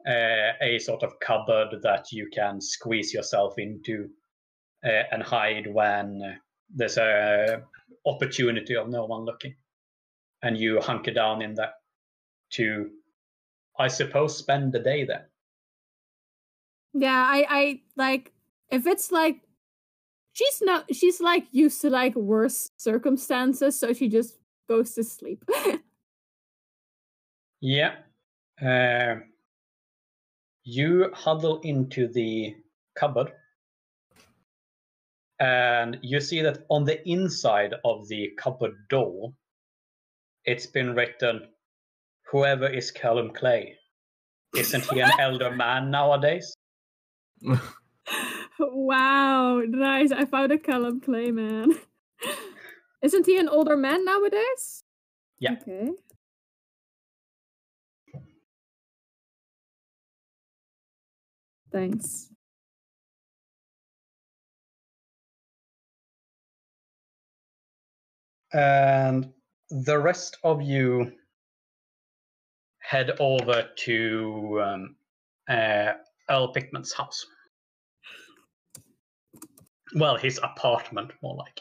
uh, 0.07 0.53
a 0.61 0.79
sort 0.81 1.03
of 1.03 1.19
cupboard 1.21 1.81
that 1.83 2.11
you 2.11 2.29
can 2.33 2.61
squeeze 2.61 3.15
yourself 3.15 3.55
into 3.59 4.09
uh, 4.85 5.03
and 5.13 5.23
hide 5.23 5.73
when 5.73 6.39
there's 6.75 6.99
a 6.99 7.63
opportunity 8.05 8.75
of 8.75 8.89
no 8.89 9.05
one 9.05 9.25
looking, 9.25 9.55
and 10.43 10.59
you 10.59 10.81
hunker 10.81 11.12
down 11.12 11.43
in 11.43 11.55
there 11.55 11.73
to, 12.51 12.91
I 13.79 13.89
suppose, 13.89 14.37
spend 14.37 14.73
the 14.73 14.81
day 14.81 15.05
there. 15.05 15.29
Yeah, 16.95 17.25
I, 17.27 17.47
I 17.49 17.81
like 17.97 18.33
if 18.71 18.87
it's 18.87 19.11
like 19.11 19.41
she's 20.33 20.61
not 20.61 20.95
she's 20.95 21.21
like 21.21 21.47
used 21.51 21.81
to 21.83 21.91
like 21.91 22.15
worse 22.15 22.71
circumstances, 22.77 23.79
so 23.79 23.93
she 23.93 24.09
just 24.09 24.39
goes 24.69 24.95
to 24.95 25.05
sleep. 25.05 25.45
Yeah. 27.62 27.95
Uh, 28.61 29.21
you 30.65 31.11
huddle 31.15 31.61
into 31.61 32.09
the 32.09 32.57
cupboard, 32.97 33.33
and 35.39 35.97
you 36.03 36.21
see 36.21 36.43
that 36.43 36.67
on 36.69 36.85
the 36.85 37.09
inside 37.09 37.75
of 37.85 38.09
the 38.09 38.33
cupboard 38.37 38.75
door, 38.89 39.33
it's 40.45 40.67
been 40.67 40.95
written, 40.95 41.49
"Whoever 42.31 42.69
is 42.69 42.91
Callum 42.91 43.33
Clay, 43.33 43.77
isn't 44.57 44.91
he 44.91 45.01
an 45.01 45.11
elder 45.19 45.51
man 45.51 45.91
nowadays?" 45.91 46.55
wow, 48.59 49.62
nice. 49.67 50.12
I 50.12 50.25
found 50.25 50.53
a 50.53 50.59
Callum 50.59 51.01
Clay 51.01 51.31
man. 51.31 51.73
Isn't 53.03 53.27
he 53.27 53.37
an 53.37 53.49
older 53.49 53.77
man 53.77 54.05
nowadays? 54.05 54.85
Yeah. 55.41 55.57
Okay. 55.61 55.91
Thanks. 61.73 62.33
and 68.53 69.33
the 69.73 69.99
rest 69.99 70.36
of 70.44 70.60
you 70.60 71.12
head 72.81 73.12
over 73.20 73.68
to 73.75 74.62
um, 74.62 74.97
uh, 75.49 75.92
Earl 76.28 76.52
Pickman's 76.52 76.92
house. 76.92 77.25
Well, 79.94 80.17
his 80.17 80.39
apartment, 80.42 81.12
more 81.23 81.36
like. 81.36 81.60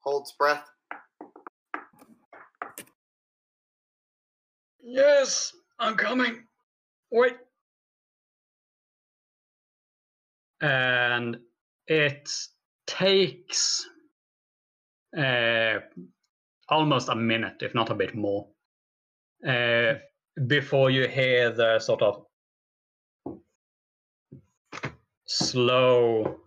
Holds 0.00 0.32
breath. 0.32 0.68
Yes, 4.82 5.52
I'm 5.78 5.96
coming. 5.96 6.44
Wait. 7.10 7.36
And 10.60 11.38
it 11.88 12.30
takes 12.86 13.88
uh, 15.16 15.80
almost 16.68 17.08
a 17.08 17.14
minute, 17.14 17.56
if 17.60 17.74
not 17.74 17.90
a 17.90 17.94
bit 17.94 18.14
more, 18.14 18.48
uh, 19.46 19.94
before 20.46 20.90
you 20.90 21.06
hear 21.08 21.50
the 21.50 21.78
sort 21.78 22.02
of 22.02 22.26
slow, 25.26 26.40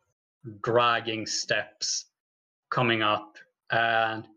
dragging 0.62 1.26
steps 1.26 2.06
coming 2.70 3.02
up, 3.02 3.38
and 3.72 4.28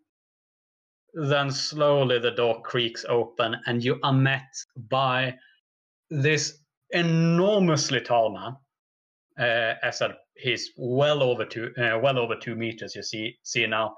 then 1.14 1.50
slowly 1.50 2.18
the 2.18 2.30
door 2.30 2.62
creaks 2.62 3.04
open, 3.08 3.56
and 3.66 3.84
you 3.84 3.98
are 4.02 4.12
met 4.12 4.54
by 4.88 5.34
this 6.10 6.58
enormously 6.90 8.00
tall 8.00 8.32
man. 8.32 8.56
Uh, 9.38 9.74
as 9.82 10.00
I 10.02 10.06
said, 10.06 10.16
he's 10.36 10.70
well 10.76 11.22
over 11.22 11.44
two, 11.44 11.72
uh, 11.78 11.98
well 12.02 12.18
over 12.18 12.36
two 12.36 12.54
meters. 12.54 12.94
You 12.94 13.02
see, 13.02 13.36
see 13.42 13.66
now, 13.66 13.96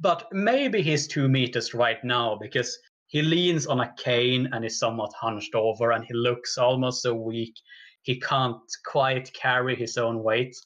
but 0.00 0.26
maybe 0.32 0.82
he's 0.82 1.06
two 1.06 1.28
meters 1.28 1.74
right 1.74 2.02
now 2.02 2.36
because 2.40 2.78
he 3.06 3.22
leans 3.22 3.66
on 3.66 3.80
a 3.80 3.94
cane 3.96 4.48
and 4.52 4.64
is 4.64 4.78
somewhat 4.78 5.12
hunched 5.14 5.54
over, 5.54 5.92
and 5.92 6.04
he 6.04 6.14
looks 6.14 6.58
almost 6.58 7.02
so 7.02 7.14
weak 7.14 7.54
he 8.08 8.18
can't 8.18 8.62
quite 8.86 9.30
carry 9.34 9.76
his 9.76 9.98
own 9.98 10.22
weight. 10.22 10.56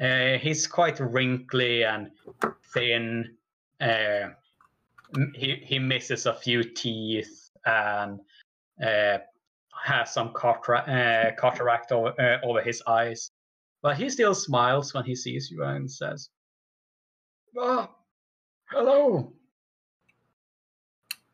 Uh, 0.00 0.38
he's 0.38 0.66
quite 0.66 1.00
wrinkly 1.00 1.84
and 1.84 2.10
thin. 2.72 3.36
Uh, 3.80 4.28
he 5.34 5.56
he 5.64 5.78
misses 5.80 6.26
a 6.26 6.34
few 6.34 6.62
teeth 6.62 7.50
and 7.64 8.20
uh, 8.80 9.18
has 9.84 10.12
some 10.12 10.28
uh, 10.28 11.30
cataract 11.36 11.90
over, 11.90 12.14
uh, 12.20 12.38
over 12.46 12.60
his 12.60 12.80
eyes. 12.86 13.32
But 13.82 13.96
he 13.96 14.08
still 14.08 14.34
smiles 14.34 14.94
when 14.94 15.04
he 15.04 15.16
sees 15.16 15.50
you 15.50 15.64
and 15.64 15.90
says, 15.90 16.28
"Ah, 17.58 17.90
hello. 18.66 19.32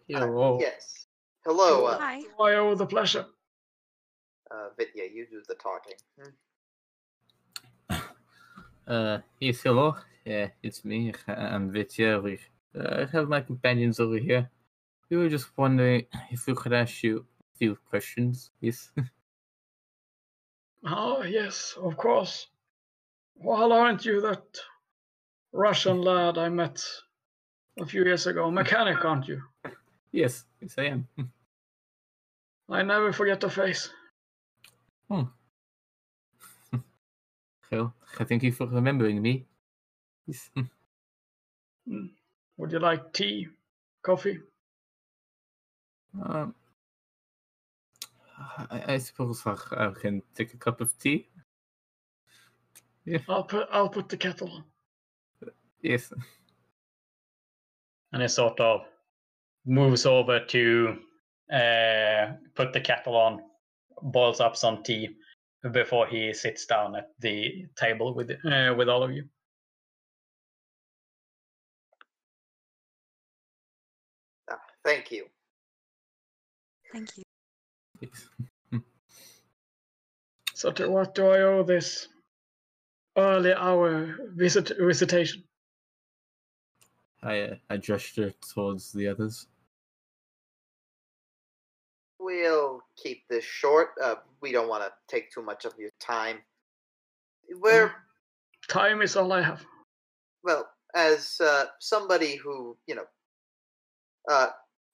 Hello. 0.09 0.59
Yes. 0.61 1.07
Hello, 1.45 1.87
uh, 1.87 1.99
Hi. 1.99 2.23
I 2.41 2.55
owe 2.55 2.75
the 2.75 2.87
pleasure." 2.87 3.27
uh, 4.53 4.69
Vitya. 4.77 5.05
You 5.13 5.27
do 5.27 5.43
the 5.49 5.55
talking. 5.55 5.95
Hmm. 6.19 6.31
Uh, 8.87 9.19
yes, 9.41 9.61
hello. 9.63 9.97
Yeah, 10.25 10.49
it's 10.63 10.85
me. 10.85 11.13
I'm 11.29 11.71
Vitya. 11.71 12.21
We 12.21 12.39
uh, 12.79 13.07
have 13.07 13.29
my 13.29 13.41
companions 13.41 14.01
over 14.01 14.19
here. 14.19 14.51
We 15.09 15.17
were 15.17 15.29
just 15.29 15.47
wondering 15.57 16.07
if 16.31 16.47
we 16.47 16.55
could 16.55 16.73
ask 16.73 17.03
you 17.03 17.19
a 17.19 17.59
few 17.59 17.77
questions. 17.89 18.51
Yes. 18.61 18.91
Oh, 20.85 21.23
yes, 21.27 21.75
of 21.81 21.97
course. 21.97 22.49
Well, 23.37 23.73
aren't 23.73 24.05
you 24.05 24.21
that 24.23 24.43
Russian 25.53 26.01
lad 26.01 26.39
I 26.39 26.49
met 26.49 26.83
a 27.79 27.87
few 27.87 28.05
years 28.05 28.27
ago? 28.27 28.51
Mechanic, 28.51 29.05
aren't 29.05 29.29
you? 29.29 29.43
yes. 30.13 30.45
Yes, 30.61 30.75
I 30.79 30.85
am. 30.85 31.09
I 32.69 32.83
never 32.83 33.13
forget 33.13 33.41
the 33.41 33.51
face. 33.51 33.91
Hmm. 35.11 35.23
Well, 37.71 37.95
I 38.21 38.25
thank 38.25 38.43
you 38.43 38.53
for 38.53 38.67
remembering 38.67 39.23
me. 39.23 39.47
Yes. 40.27 40.51
Hmm. 40.55 42.07
Would 42.59 42.73
you 42.73 42.79
like 42.79 43.15
tea, 43.15 43.49
coffee? 44.03 44.39
Um, 46.23 46.55
I, 48.71 48.95
I 48.95 48.99
suppose 48.99 49.43
I, 49.47 49.57
I 49.77 49.91
can 49.99 50.23
take 50.35 50.53
a 50.53 50.59
cup 50.59 50.83
of 50.83 50.97
tea. 50.99 51.29
Yeah. 53.05 53.19
I'll 53.29 53.45
put 53.45 53.69
I'll 53.73 53.89
put 53.89 54.09
the 54.09 54.17
kettle 54.17 54.51
on. 54.53 54.65
Yes. 55.83 56.13
And 58.13 58.23
he 58.23 58.29
sort 58.29 58.61
of 58.61 58.83
moves 59.67 60.07
over 60.07 60.41
to 60.41 60.97
uh, 61.53 62.33
put 62.55 62.73
the 62.73 62.81
kettle 62.81 63.17
on, 63.17 63.43
boils 64.03 64.41
up 64.41 64.57
some 64.57 64.83
tea 64.83 65.17
before 65.73 66.07
he 66.07 66.33
sits 66.33 66.67
down 66.67 66.97
at 66.97 67.11
the 67.21 67.67
table 67.77 68.15
with 68.15 68.31
uh, 68.31 68.75
with 68.77 68.89
all 68.89 69.03
of 69.03 69.13
you. 69.13 69.25
Ah, 74.51 74.59
thank 74.85 75.11
you. 75.11 75.27
Thank 76.93 77.17
you. 77.17 77.25
yes. 78.01 78.29
So 80.55 80.71
to 80.71 80.89
what 80.89 81.15
do 81.15 81.27
I 81.27 81.41
owe 81.41 81.63
this 81.65 82.09
early 83.17 83.53
hour 83.53 84.17
visit 84.35 84.73
visitation? 84.79 85.43
I, 87.23 87.41
uh, 87.41 87.55
I 87.71 87.77
gesture 87.77 88.33
towards 88.53 88.93
the 88.93 89.09
others. 89.09 89.47
We'll 92.19 92.81
keep 92.97 93.25
this 93.29 93.45
short. 93.45 93.91
Uh, 94.03 94.17
we 94.41 94.53
don't 94.53 94.69
want 94.69 94.85
to 94.85 94.93
take 95.09 95.31
too 95.33 95.43
much 95.43 95.65
of 95.65 95.73
your 95.79 95.91
time. 96.01 96.39
We're 97.61 97.93
Time 98.69 99.03
is 99.03 99.17
all 99.17 99.33
I 99.33 99.43
have. 99.43 99.65
well, 100.45 100.69
as 100.95 101.41
uh, 101.41 101.65
somebody 101.81 102.37
who 102.37 102.77
you 102.87 102.95
know, 102.95 103.05
uh, 104.31 104.49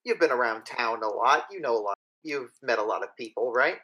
you've 0.05 0.21
been 0.21 0.31
around 0.31 0.65
town 0.65 1.03
a 1.03 1.09
lot. 1.09 1.45
You 1.51 1.61
know 1.61 1.77
a 1.77 1.83
lot. 1.83 1.99
You've 2.23 2.53
met 2.63 2.79
a 2.79 2.83
lot 2.83 3.03
of 3.03 3.15
people, 3.17 3.53
right? 3.53 3.77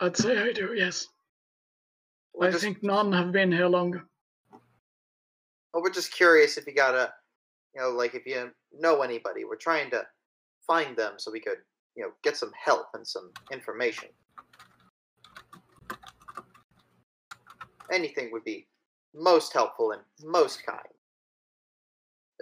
I'd 0.00 0.16
say 0.16 0.38
I 0.38 0.52
do, 0.52 0.72
yes. 0.74 1.06
We're 2.34 2.48
I 2.48 2.50
just, 2.50 2.64
think 2.64 2.82
none 2.82 3.12
have 3.12 3.32
been 3.32 3.52
here 3.52 3.66
longer. 3.66 4.04
Well, 5.72 5.82
we're 5.82 5.92
just 5.92 6.12
curious 6.12 6.56
if 6.56 6.66
you 6.66 6.74
got 6.74 6.94
a, 6.94 7.12
you 7.74 7.80
know, 7.80 7.90
like 7.90 8.14
if 8.14 8.26
you 8.26 8.50
know 8.72 9.02
anybody. 9.02 9.44
We're 9.44 9.56
trying 9.56 9.90
to 9.90 10.02
find 10.66 10.96
them 10.96 11.14
so 11.16 11.30
we 11.30 11.40
could, 11.40 11.58
you 11.96 12.02
know, 12.02 12.10
get 12.22 12.36
some 12.36 12.52
help 12.62 12.86
and 12.94 13.06
some 13.06 13.30
information. 13.52 14.08
Anything 17.92 18.30
would 18.32 18.44
be 18.44 18.66
most 19.14 19.52
helpful 19.52 19.92
and 19.92 20.02
most 20.24 20.64
kind. 20.64 20.78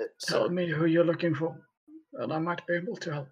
Uh, 0.01 0.05
so, 0.19 0.41
Tell 0.41 0.49
me 0.51 0.69
who 0.69 0.87
you're 0.87 1.05
looking 1.05 1.35
for, 1.35 1.57
and 2.15 2.33
I 2.33 2.39
might 2.39 2.67
be 2.67 2.75
able 2.75 2.97
to 2.97 3.13
help. 3.13 3.29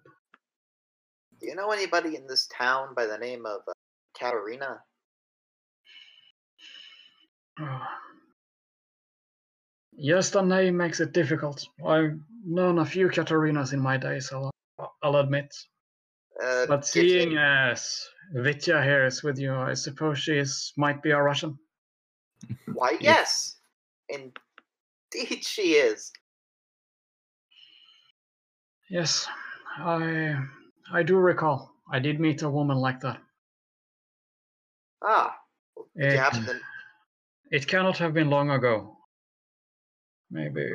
do 1.39 1.47
you 1.47 1.55
know 1.55 1.71
anybody 1.71 2.15
in 2.15 2.25
this 2.27 2.47
town 2.47 2.93
by 2.95 3.05
the 3.05 3.17
name 3.17 3.45
of 3.45 3.61
uh, 3.67 3.73
Katerina? 4.19 4.79
Oh. 7.59 7.79
Yes, 9.97 10.29
the 10.29 10.41
name 10.41 10.77
makes 10.77 10.99
it 10.99 11.11
difficult. 11.11 11.65
I've 11.85 12.19
known 12.45 12.79
a 12.79 12.85
few 12.85 13.09
Katarinas 13.09 13.73
in 13.73 13.79
my 13.79 13.97
days, 13.97 14.31
I'll, 14.31 14.51
I'll 15.01 15.15
admit. 15.17 15.55
Uh, 16.41 16.67
But 16.67 16.85
seeing 16.85 17.31
you- 17.31 17.39
as 17.39 18.07
Vitya 18.33 18.83
here 18.83 19.05
is 19.05 19.23
with 19.23 19.39
you, 19.39 19.55
I 19.55 19.73
suppose 19.73 20.19
she 20.19 20.37
is, 20.37 20.71
might 20.77 21.01
be 21.01 21.11
a 21.11 21.21
Russian. 21.21 21.57
Why, 22.73 22.97
yes. 22.99 23.57
Indeed, 24.09 25.43
she 25.43 25.73
is. 25.73 26.11
Yes, 28.89 29.27
I 29.79 30.37
I 30.93 31.03
do 31.03 31.17
recall. 31.17 31.73
I 31.91 31.99
did 31.99 32.19
meet 32.19 32.41
a 32.43 32.49
woman 32.49 32.77
like 32.77 33.01
that. 33.01 33.19
Ah, 35.01 35.35
It, 35.95 36.13
you 36.13 36.19
happen 36.19 36.45
to 36.45 36.59
it 37.51 37.67
cannot 37.67 37.97
have 37.97 38.13
been 38.13 38.29
long 38.29 38.51
ago. 38.51 38.96
Maybe 40.31 40.69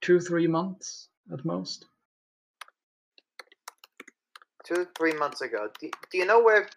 two, 0.00 0.20
three 0.20 0.46
months 0.46 1.08
at 1.32 1.44
most. 1.44 1.86
two, 4.68 4.86
three 4.96 5.14
months 5.14 5.40
ago? 5.40 5.68
Do, 5.80 5.90
do 6.12 6.18
you 6.18 6.26
know 6.26 6.42
where 6.42 6.68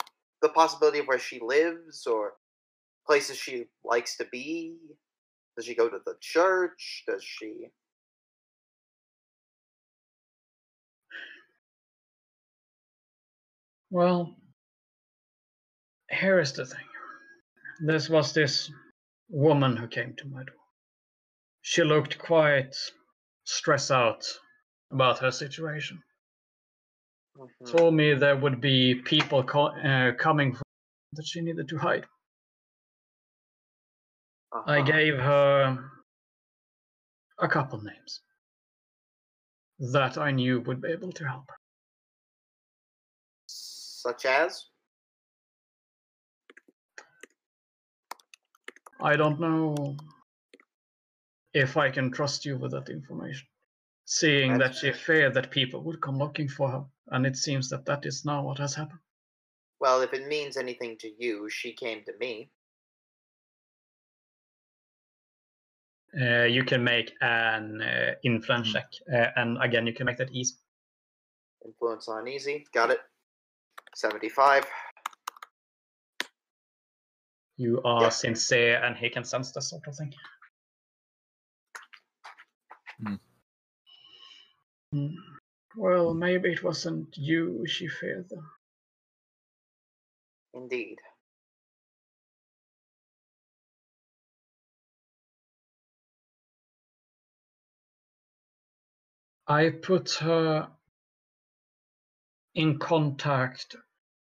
the 0.41 0.49
possibility 0.49 0.99
of 0.99 1.07
where 1.07 1.19
she 1.19 1.39
lives 1.41 2.07
or 2.07 2.33
places 3.05 3.37
she 3.37 3.65
likes 3.83 4.17
to 4.17 4.25
be? 4.31 4.75
Does 5.55 5.65
she 5.65 5.75
go 5.75 5.89
to 5.89 5.99
the 6.05 6.15
church? 6.21 7.03
Does 7.07 7.23
she? 7.23 7.67
Well, 13.89 14.37
here 16.09 16.39
is 16.39 16.53
the 16.53 16.65
thing. 16.65 16.85
This 17.81 18.09
was 18.09 18.33
this 18.33 18.71
woman 19.29 19.75
who 19.75 19.87
came 19.87 20.13
to 20.17 20.27
my 20.27 20.43
door. 20.43 20.60
She 21.61 21.83
looked 21.83 22.17
quite 22.19 22.75
stressed 23.45 23.91
out 23.91 24.23
about 24.91 25.19
her 25.19 25.31
situation. 25.31 26.03
Mhm. 27.37 27.65
Told 27.67 27.93
me 27.93 28.13
there 28.13 28.35
would 28.37 28.61
be 28.61 28.95
people 28.95 29.43
co- 29.43 29.67
uh, 29.77 30.13
coming 30.15 30.53
from 30.53 30.63
that 31.13 31.25
she 31.25 31.41
needed 31.41 31.67
to 31.69 31.77
hide. 31.77 32.05
I 34.65 34.79
Uh-huh. 34.79 34.85
gave 34.85 35.17
her 35.19 35.91
a 37.39 37.47
couple 37.47 37.81
names 37.81 38.21
that 39.79 40.17
I 40.17 40.31
knew 40.31 40.61
would 40.61 40.81
be 40.81 40.89
able 40.89 41.11
to 41.13 41.27
help 41.27 41.49
her. 41.49 41.57
Such 43.47 44.25
as? 44.25 44.69
I 49.01 49.15
don't 49.15 49.39
know 49.39 49.97
if 51.53 51.77
I 51.77 51.89
can 51.89 52.11
trust 52.11 52.45
you 52.45 52.57
with 52.57 52.71
that 52.71 52.89
information. 52.89 53.47
Seeing 54.05 54.57
that 54.57 54.59
That's 54.59 54.79
she 54.79 54.91
feared 54.91 55.33
that 55.35 55.51
people 55.51 55.83
would 55.83 56.01
come 56.01 56.17
looking 56.17 56.47
for 56.47 56.69
her, 56.69 56.85
and 57.07 57.25
it 57.25 57.37
seems 57.37 57.69
that 57.69 57.85
that 57.85 58.05
is 58.05 58.25
now 58.25 58.43
what 58.43 58.57
has 58.57 58.75
happened. 58.75 58.99
Well, 59.79 60.01
if 60.01 60.13
it 60.13 60.27
means 60.27 60.57
anything 60.57 60.97
to 60.99 61.09
you, 61.17 61.49
she 61.49 61.73
came 61.73 62.03
to 62.05 62.13
me. 62.19 62.51
Uh, 66.19 66.43
you 66.43 66.63
can 66.65 66.83
make 66.83 67.13
an 67.21 67.81
uh, 67.81 68.15
influence 68.23 68.67
Hmm. 68.67 68.73
check, 68.73 68.91
uh, 69.13 69.31
and 69.37 69.57
again, 69.63 69.87
you 69.87 69.93
can 69.93 70.05
make 70.05 70.17
that 70.17 70.31
easy. 70.31 70.55
Influence 71.65 72.09
on 72.09 72.27
easy. 72.27 72.65
Got 72.73 72.91
it. 72.91 72.99
75. 73.95 74.65
You 77.57 77.81
are 77.83 78.11
sincere, 78.11 78.83
and 78.83 78.97
he 78.97 79.09
can 79.09 79.23
sense 79.23 79.51
this 79.51 79.69
sort 79.69 79.87
of 79.87 79.95
thing. 79.95 80.13
Hmm. 83.01 83.15
Well, 85.75 86.13
maybe 86.13 86.51
it 86.51 86.63
wasn't 86.63 87.17
you 87.17 87.65
she 87.65 87.87
feared. 87.87 88.29
Then. 88.29 88.43
Indeed. 90.53 90.99
I 99.47 99.69
put 99.69 100.11
her 100.21 100.69
in 102.55 102.79
contact 102.79 103.75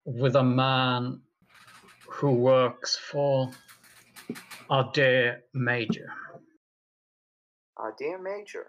with 0.05 0.35
a 0.35 0.43
man 0.43 1.21
who 2.07 2.31
works 2.31 2.95
for 2.95 3.51
a 4.69 4.85
dear 4.93 5.43
major. 5.53 6.11
Uh, 7.81 7.89
dear 7.97 8.21
Major. 8.21 8.67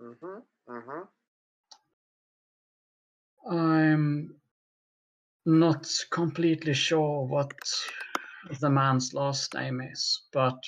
Mm-hmm. 0.00 0.38
Mm-hmm. 0.70 1.02
I'm 3.50 4.34
not 5.44 5.90
completely 6.10 6.74
sure 6.74 7.24
what 7.26 7.52
the 8.60 8.70
man's 8.70 9.12
last 9.14 9.54
name 9.54 9.80
is, 9.80 10.22
but 10.32 10.58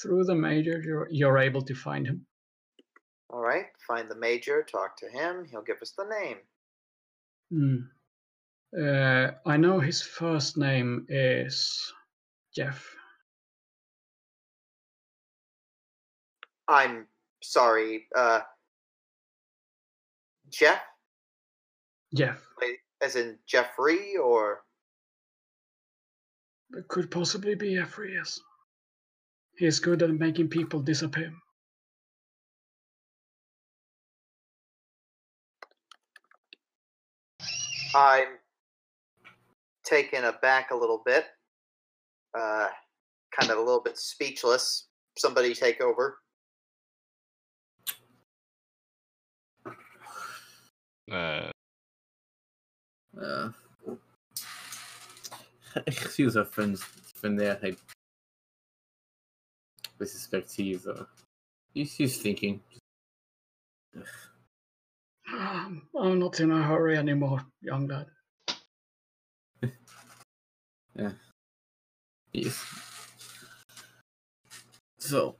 through 0.00 0.24
the 0.24 0.34
major, 0.34 0.80
you're, 0.84 1.08
you're 1.10 1.38
able 1.38 1.62
to 1.62 1.74
find 1.74 2.06
him. 2.06 2.26
All 3.30 3.40
right. 3.40 3.66
Find 3.86 4.08
the 4.10 4.16
Major. 4.16 4.62
Talk 4.62 4.96
to 4.98 5.08
him. 5.08 5.46
He'll 5.50 5.62
give 5.62 5.82
us 5.82 5.94
the 5.96 6.04
name. 6.04 6.36
Hmm. 7.50 7.76
Uh, 8.78 9.32
I 9.46 9.56
know 9.56 9.80
his 9.80 10.00
first 10.02 10.56
name 10.56 11.06
is 11.08 11.92
Jeff. 12.54 12.94
I'm 16.68 17.06
sorry. 17.42 18.06
Uh, 18.16 18.40
Jeff, 20.50 20.80
Jeff. 22.14 22.42
As 23.02 23.16
in 23.16 23.38
Jeffrey, 23.46 24.16
or 24.16 24.62
It 26.72 26.86
could 26.88 27.10
possibly 27.10 27.54
be 27.54 27.74
Jeffrey, 27.74 28.14
yes. 28.14 28.38
He's 29.56 29.80
good 29.80 30.02
at 30.02 30.10
making 30.10 30.48
people 30.48 30.80
disappear. 30.80 31.32
I'm 37.94 38.28
taken 39.84 40.24
aback 40.24 40.70
a 40.70 40.76
little 40.76 41.02
bit. 41.04 41.26
Uh, 42.38 42.68
kind 43.38 43.50
of 43.50 43.58
a 43.58 43.60
little 43.60 43.82
bit 43.82 43.98
speechless. 43.98 44.86
Somebody 45.16 45.54
take 45.54 45.80
over. 45.80 46.18
Uh, 51.10 51.50
Uh, 53.20 53.50
excuse 55.86 56.36
our 56.36 56.44
friends 56.44 56.82
from 57.14 57.36
there. 57.36 57.58
I, 57.62 57.76
I 60.00 60.04
suspect 60.04 60.52
he's 60.52 60.86
uh, 60.86 61.04
he's, 61.74 61.94
he's 61.94 62.18
thinking. 62.18 62.60
Um, 65.32 65.82
I'm 66.00 66.18
not 66.18 66.40
in 66.40 66.50
a 66.50 66.62
hurry 66.62 66.96
anymore, 66.96 67.44
young 67.60 67.86
lad. 67.88 68.06
Yes. 72.32 72.64
So. 74.98 75.36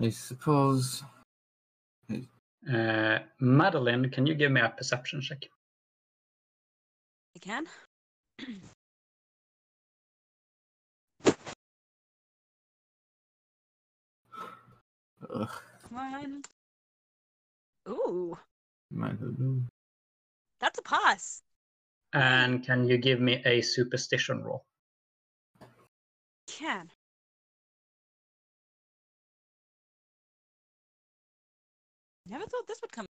I 0.00 0.10
suppose. 0.10 1.02
Uh, 2.72 3.18
Madeline, 3.40 4.10
can 4.10 4.26
you 4.26 4.34
give 4.34 4.52
me 4.52 4.60
a 4.60 4.68
perception 4.68 5.20
check? 5.20 5.44
I 7.34 7.38
can. 7.38 7.66
Come 15.28 15.98
on. 15.98 16.42
Ooh, 17.88 18.36
man, 18.36 18.36
who 18.36 18.36
knew? 18.36 18.38
That's 18.90 20.78
a 20.78 20.82
pass. 20.82 21.42
And 22.12 22.64
can 22.64 22.88
you 22.88 22.96
give 22.98 23.20
me 23.20 23.42
a 23.44 23.60
superstition 23.60 24.42
roll? 24.42 24.64
Can. 26.46 26.90
Never 32.26 32.44
thought 32.46 32.66
this 32.66 32.80
would 32.82 32.92
come. 32.92 33.06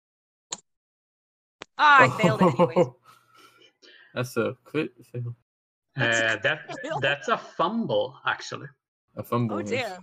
Ah, 1.77 2.03
I 2.03 2.09
failed 2.21 2.41
it 2.41 2.59
anyways. 2.59 2.87
That's 4.13 4.35
a 4.37 4.55
crit 4.63 4.93
fail. 5.05 5.35
That's- 5.95 6.37
Uh, 6.37 6.39
that 6.41 6.59
Really? 6.83 6.99
that's 7.01 7.27
a 7.27 7.37
fumble, 7.37 8.19
actually. 8.25 8.67
A 9.15 9.23
fumble. 9.23 9.57
Oh 9.57 9.59
is- 9.59 9.69
dear. 9.69 9.97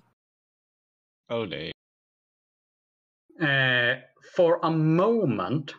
oh, 1.30 1.46
they. 1.46 1.72
Uh, 3.40 4.00
for 4.32 4.60
a 4.62 4.70
moment, 4.70 5.74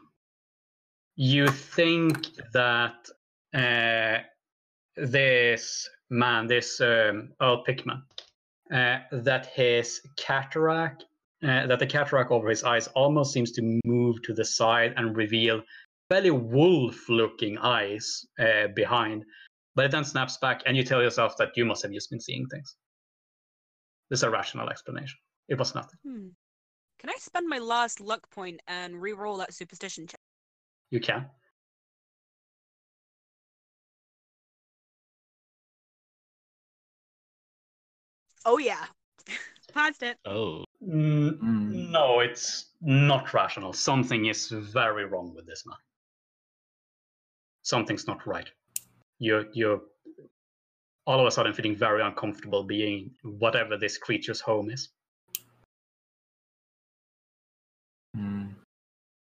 you 1.16 1.48
think 1.48 2.28
that 2.54 3.08
uh, 3.54 4.20
this 4.98 5.90
man, 6.10 6.48
this 6.48 6.80
um, 6.82 7.34
Earl 7.42 7.64
Pickman, 7.64 8.04
uh, 8.74 9.00
that 9.12 9.48
his 9.48 10.02
cataract, 10.18 11.06
uh, 11.44 11.68
that 11.68 11.80
the 11.80 11.88
cataract 11.88 12.32
over 12.32 12.50
his 12.50 12.64
eyes 12.64 12.88
almost 12.90 13.34
seems 13.34 13.52
to 13.54 13.80
move 13.86 14.22
to 14.24 14.34
the 14.34 14.46
side 14.46 14.94
and 14.98 15.16
reveal 15.16 15.62
fairly 16.10 16.32
wolf-looking 16.32 17.58
eyes 17.58 18.26
uh, 18.40 18.68
behind. 18.76 19.24
But 19.76 19.86
it 19.86 19.92
then 19.92 20.06
snaps 20.06 20.38
back, 20.38 20.64
and 20.66 20.78
you 20.78 20.84
tell 20.84 21.02
yourself 21.02 21.36
that 21.38 21.50
you 21.56 21.66
must 21.66 21.84
have 21.84 21.92
just 21.92 22.10
been 22.10 22.22
seeing 22.22 22.46
things. 22.48 22.76
There's 24.10 24.24
a 24.24 24.30
rational 24.30 24.70
explanation. 24.70 25.18
It 25.50 25.58
was 25.58 25.76
nothing. 25.76 26.00
Hmm. 26.06 26.28
Can 27.00 27.10
I 27.10 27.16
spend 27.20 27.48
my 27.48 27.60
last 27.60 28.00
luck 28.00 28.30
point 28.30 28.62
and 28.68 29.02
re-roll 29.02 29.38
that 29.38 29.54
superstition 29.54 30.08
check? 30.08 30.20
You 30.92 31.00
can. 31.00 31.26
Oh 38.46 38.58
yeah, 38.60 38.86
passed 39.74 40.04
it. 40.04 40.18
Oh, 40.26 40.64
Mm, 40.84 41.40
Mm. 41.40 41.90
No, 41.90 42.20
it's 42.20 42.68
not 42.82 43.34
rational. 43.34 43.74
Something 43.74 44.26
is 44.28 44.50
very 44.50 45.06
wrong 45.06 45.34
with 45.34 45.48
this 45.48 45.66
man. 45.66 45.78
Something's 47.64 48.06
not 48.06 48.26
right. 48.28 48.48
You're 49.18 49.46
you're 49.54 49.82
all 51.08 51.20
of 51.20 51.26
a 51.26 51.32
sudden 51.32 51.54
feeling 51.54 51.76
very 51.76 52.02
uncomfortable 52.04 52.64
being 52.64 53.12
whatever 53.24 53.78
this 53.78 53.98
creature's 53.98 54.42
home 54.42 54.70
is. 54.70 54.90
Mm. 58.16 58.56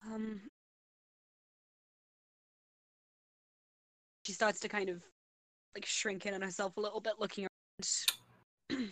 Um, 0.06 0.40
she 4.26 4.32
starts 4.32 4.60
to 4.60 4.68
kind 4.68 4.88
of 4.88 5.02
like 5.74 5.86
shrink 5.86 6.26
in 6.26 6.34
on 6.34 6.42
herself 6.42 6.76
a 6.76 6.80
little 6.80 7.00
bit, 7.00 7.14
looking 7.18 7.46
around. 8.70 8.88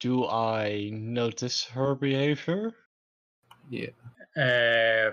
Do 0.00 0.26
I 0.26 0.90
notice 0.92 1.64
her 1.64 1.94
behavior? 1.94 2.74
Yeah. 3.70 3.88
Uh, 4.36 5.12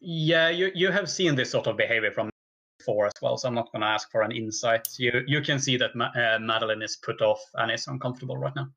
yeah, 0.00 0.48
you 0.50 0.70
you 0.74 0.90
have 0.90 1.10
seen 1.10 1.34
this 1.34 1.50
sort 1.50 1.66
of 1.66 1.76
behavior 1.76 2.12
from 2.12 2.30
before 2.78 3.06
as 3.06 3.12
well, 3.20 3.36
so 3.36 3.48
I'm 3.48 3.54
not 3.54 3.72
going 3.72 3.82
to 3.82 3.88
ask 3.88 4.10
for 4.10 4.22
an 4.22 4.32
insight. 4.32 4.86
You 4.98 5.22
you 5.26 5.40
can 5.40 5.58
see 5.58 5.76
that 5.78 5.94
Ma- 5.94 6.12
uh, 6.14 6.38
Madeline 6.40 6.82
is 6.82 6.96
put 6.96 7.20
off 7.22 7.40
and 7.54 7.70
is 7.70 7.86
uncomfortable 7.86 8.36
right 8.36 8.54
now. 8.54 8.68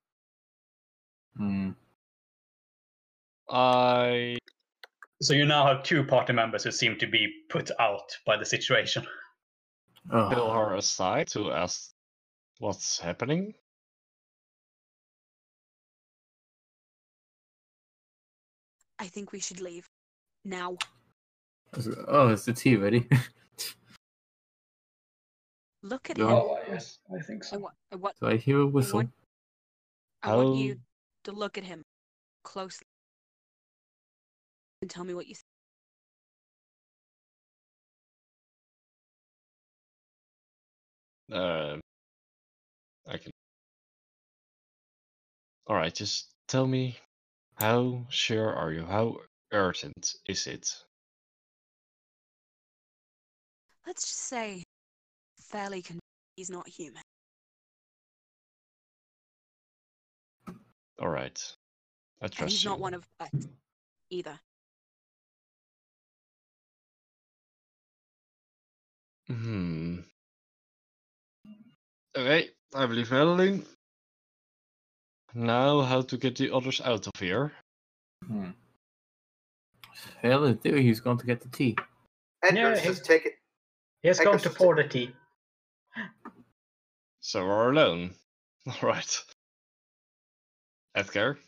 Mm. 1.39 1.75
I 3.53 4.37
So 5.21 5.35
you 5.35 5.45
now 5.45 5.67
have 5.67 5.83
two 5.83 6.03
party 6.03 6.33
members 6.33 6.63
who 6.63 6.71
seem 6.71 6.97
to 6.97 7.05
be 7.05 7.31
put 7.49 7.69
out 7.79 8.17
by 8.25 8.35
the 8.35 8.45
situation. 8.45 9.05
Oh. 10.11 10.29
pull 10.33 10.51
her 10.51 10.75
aside 10.75 11.27
to 11.29 11.51
ask 11.51 11.91
what's 12.59 12.99
happening. 12.99 13.53
I 18.99 19.07
think 19.07 19.31
we 19.31 19.39
should 19.39 19.61
leave 19.61 19.87
now. 20.43 20.77
Oh, 22.07 22.29
is 22.29 22.45
the 22.45 22.53
tea 22.53 22.75
ready? 22.75 23.07
Look 25.83 26.09
at 26.09 26.17
Go 26.17 26.27
him. 26.27 26.33
Oh, 26.33 26.57
yes, 26.67 26.99
I 27.13 27.21
think 27.21 27.43
I 27.43 27.47
so. 27.47 27.69
I 27.91 27.95
want, 27.95 28.15
Do 28.19 28.27
I 28.27 28.37
hear 28.37 28.59
a 28.59 28.65
whistle? 28.65 28.99
want- 28.99 29.13
I 30.21 30.35
want 30.35 30.57
you 30.57 30.79
to 31.25 31.31
look 31.33 31.57
at 31.57 31.65
him 31.65 31.83
closely 32.43 32.87
and 34.83 34.89
tell 34.89 35.05
me 35.05 35.13
what 35.13 35.27
you 35.27 35.33
see. 35.33 35.41
Uh, 41.31 41.77
I 43.07 43.17
can. 43.17 43.31
All 45.67 45.77
right, 45.77 45.93
just 45.95 46.27
tell 46.49 46.67
me 46.67 46.97
how 47.55 48.05
sure 48.09 48.53
are 48.53 48.73
you? 48.73 48.83
How 48.83 49.15
urgent 49.53 50.15
is 50.25 50.47
it? 50.47 50.69
Let's 53.87 54.01
just 54.03 54.19
say, 54.19 54.63
fairly 55.39 55.81
con- 55.81 55.99
he's 56.35 56.49
not 56.49 56.67
human. 56.67 57.01
All 60.99 61.07
right, 61.09 61.41
I 62.21 62.25
And 62.25 62.33
trust 62.33 62.51
he's 62.51 62.63
you. 62.65 62.69
not 62.69 62.81
one 62.81 62.93
of 62.93 63.07
us 63.21 63.29
either. 64.09 64.37
Hmm. 69.27 69.99
Okay, 72.15 72.49
I 72.75 72.85
believe 72.85 73.11
Madeline. 73.11 73.65
Now, 75.33 75.81
how 75.81 76.01
to 76.01 76.17
get 76.17 76.35
the 76.35 76.53
others 76.53 76.81
out 76.81 77.07
of 77.07 77.19
here? 77.19 77.51
Hmm. 78.27 78.51
Well, 80.23 80.45
in 80.45 80.57
theory, 80.57 80.83
he's 80.83 80.99
going 80.99 81.17
to 81.17 81.25
get 81.25 81.41
the 81.41 81.49
tea. 81.49 81.75
Edgar's 82.43 82.79
Yeah, 82.79 82.85
just 82.85 83.05
take 83.05 83.25
it. 83.25 83.33
He's 84.01 84.19
I 84.19 84.25
going 84.25 84.39
to 84.39 84.49
pour 84.49 84.75
the 84.75 84.83
tea. 84.83 85.11
So 87.21 87.45
we're 87.45 87.71
alone. 87.71 88.13
All 88.67 88.89
right. 88.89 89.23
Edgar, 90.95 91.39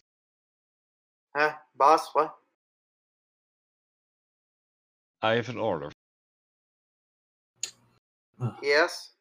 Huh? 1.36 1.54
Boss, 1.76 2.10
what? 2.14 2.34
I 5.22 5.34
have 5.36 5.50
an 5.50 5.58
order. 5.58 5.92
Yes? 8.62 9.12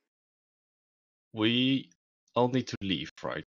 We 1.33 1.91
all 2.35 2.49
need 2.49 2.67
to 2.69 2.77
leave, 2.81 3.11
right? 3.23 3.45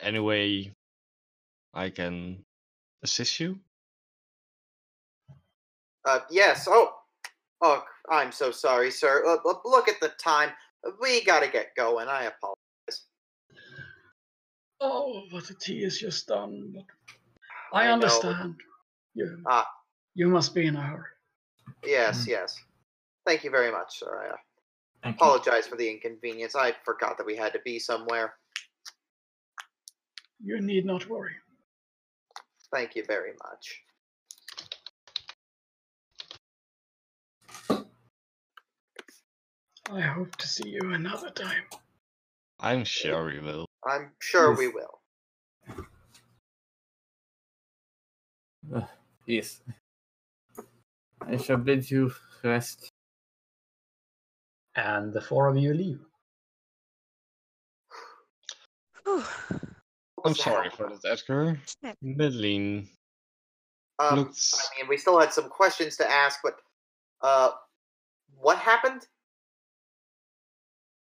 Anyway, 0.00 0.72
I 1.74 1.90
can 1.90 2.44
assist 3.02 3.38
you. 3.40 3.58
Uh, 6.04 6.20
yes. 6.30 6.66
Oh, 6.68 6.92
oh, 7.60 7.84
I'm 8.10 8.32
so 8.32 8.50
sorry, 8.50 8.90
sir. 8.90 9.24
Uh, 9.26 9.36
look- 9.44 9.64
look 9.64 9.88
at 9.88 10.00
the 10.00 10.08
time. 10.10 10.50
We 11.00 11.22
gotta 11.24 11.46
get 11.48 11.76
going. 11.76 12.08
I 12.08 12.24
apologize. 12.24 13.06
Oh, 14.80 15.22
what 15.30 15.48
a 15.50 15.54
tea 15.54 15.84
is 15.84 15.98
just 16.00 16.26
done. 16.26 16.72
But 16.74 16.84
I 17.72 17.84
I 17.84 17.86
know. 17.86 17.92
understand. 17.94 18.60
You, 19.14 19.40
Ah. 19.46 19.70
you 20.14 20.26
must 20.28 20.54
be 20.54 20.66
in 20.66 20.74
a 20.74 20.82
hurry. 20.82 21.10
Yes, 21.84 22.24
Mm. 22.24 22.28
yes. 22.28 22.60
Thank 23.26 23.44
you 23.44 23.50
very 23.50 23.70
much, 23.72 23.98
sir. 24.00 24.24
I 24.26 24.34
uh, 24.34 24.36
Thank 25.02 25.16
you. 25.16 25.26
apologize 25.26 25.66
for 25.66 25.76
the 25.76 25.90
inconvenience. 25.90 26.56
I 26.56 26.74
forgot 26.84 27.18
that 27.18 27.26
we 27.26 27.36
had 27.36 27.52
to 27.54 27.60
be 27.64 27.78
somewhere. 27.78 28.34
You 30.42 30.60
need 30.60 30.86
not 30.86 31.08
worry. 31.08 31.34
Thank 32.72 32.96
you 32.96 33.04
very 33.06 33.32
much. 33.44 33.80
I 39.92 40.00
hope 40.00 40.36
to 40.36 40.48
see 40.48 40.68
you 40.70 40.92
another 40.92 41.30
time. 41.30 41.64
I'm 42.60 42.84
sure 42.84 43.26
we 43.26 43.40
will. 43.40 43.66
I'm 43.86 44.12
sure 44.20 44.50
Yes. 44.50 44.58
we 44.58 44.68
will. 44.68 45.00
Uh, 48.74 48.86
yes. 49.26 49.60
I 51.26 51.36
shall 51.38 51.58
bid 51.58 51.90
you 51.90 52.12
rest. 52.44 52.91
And 54.76 55.12
the 55.12 55.20
four 55.20 55.48
of 55.48 55.56
you 55.56 55.74
leave. 55.74 56.00
I'm 60.24 60.34
sorry 60.34 60.70
for 60.70 60.88
that, 60.88 61.00
Edgar. 61.04 61.58
Shit. 61.84 61.96
Madeline 62.00 62.88
Um, 63.98 64.18
looks. 64.20 64.54
I 64.54 64.80
mean, 64.80 64.88
we 64.88 64.96
still 64.96 65.18
had 65.20 65.32
some 65.32 65.48
questions 65.48 65.96
to 65.96 66.10
ask, 66.10 66.38
but 66.42 66.54
uh, 67.20 67.50
what 68.36 68.58
happened? 68.58 69.06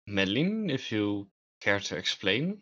Madeline, 0.07 0.71
if 0.71 0.91
you 0.91 1.29
care 1.61 1.79
to 1.81 1.97
explain. 1.97 2.61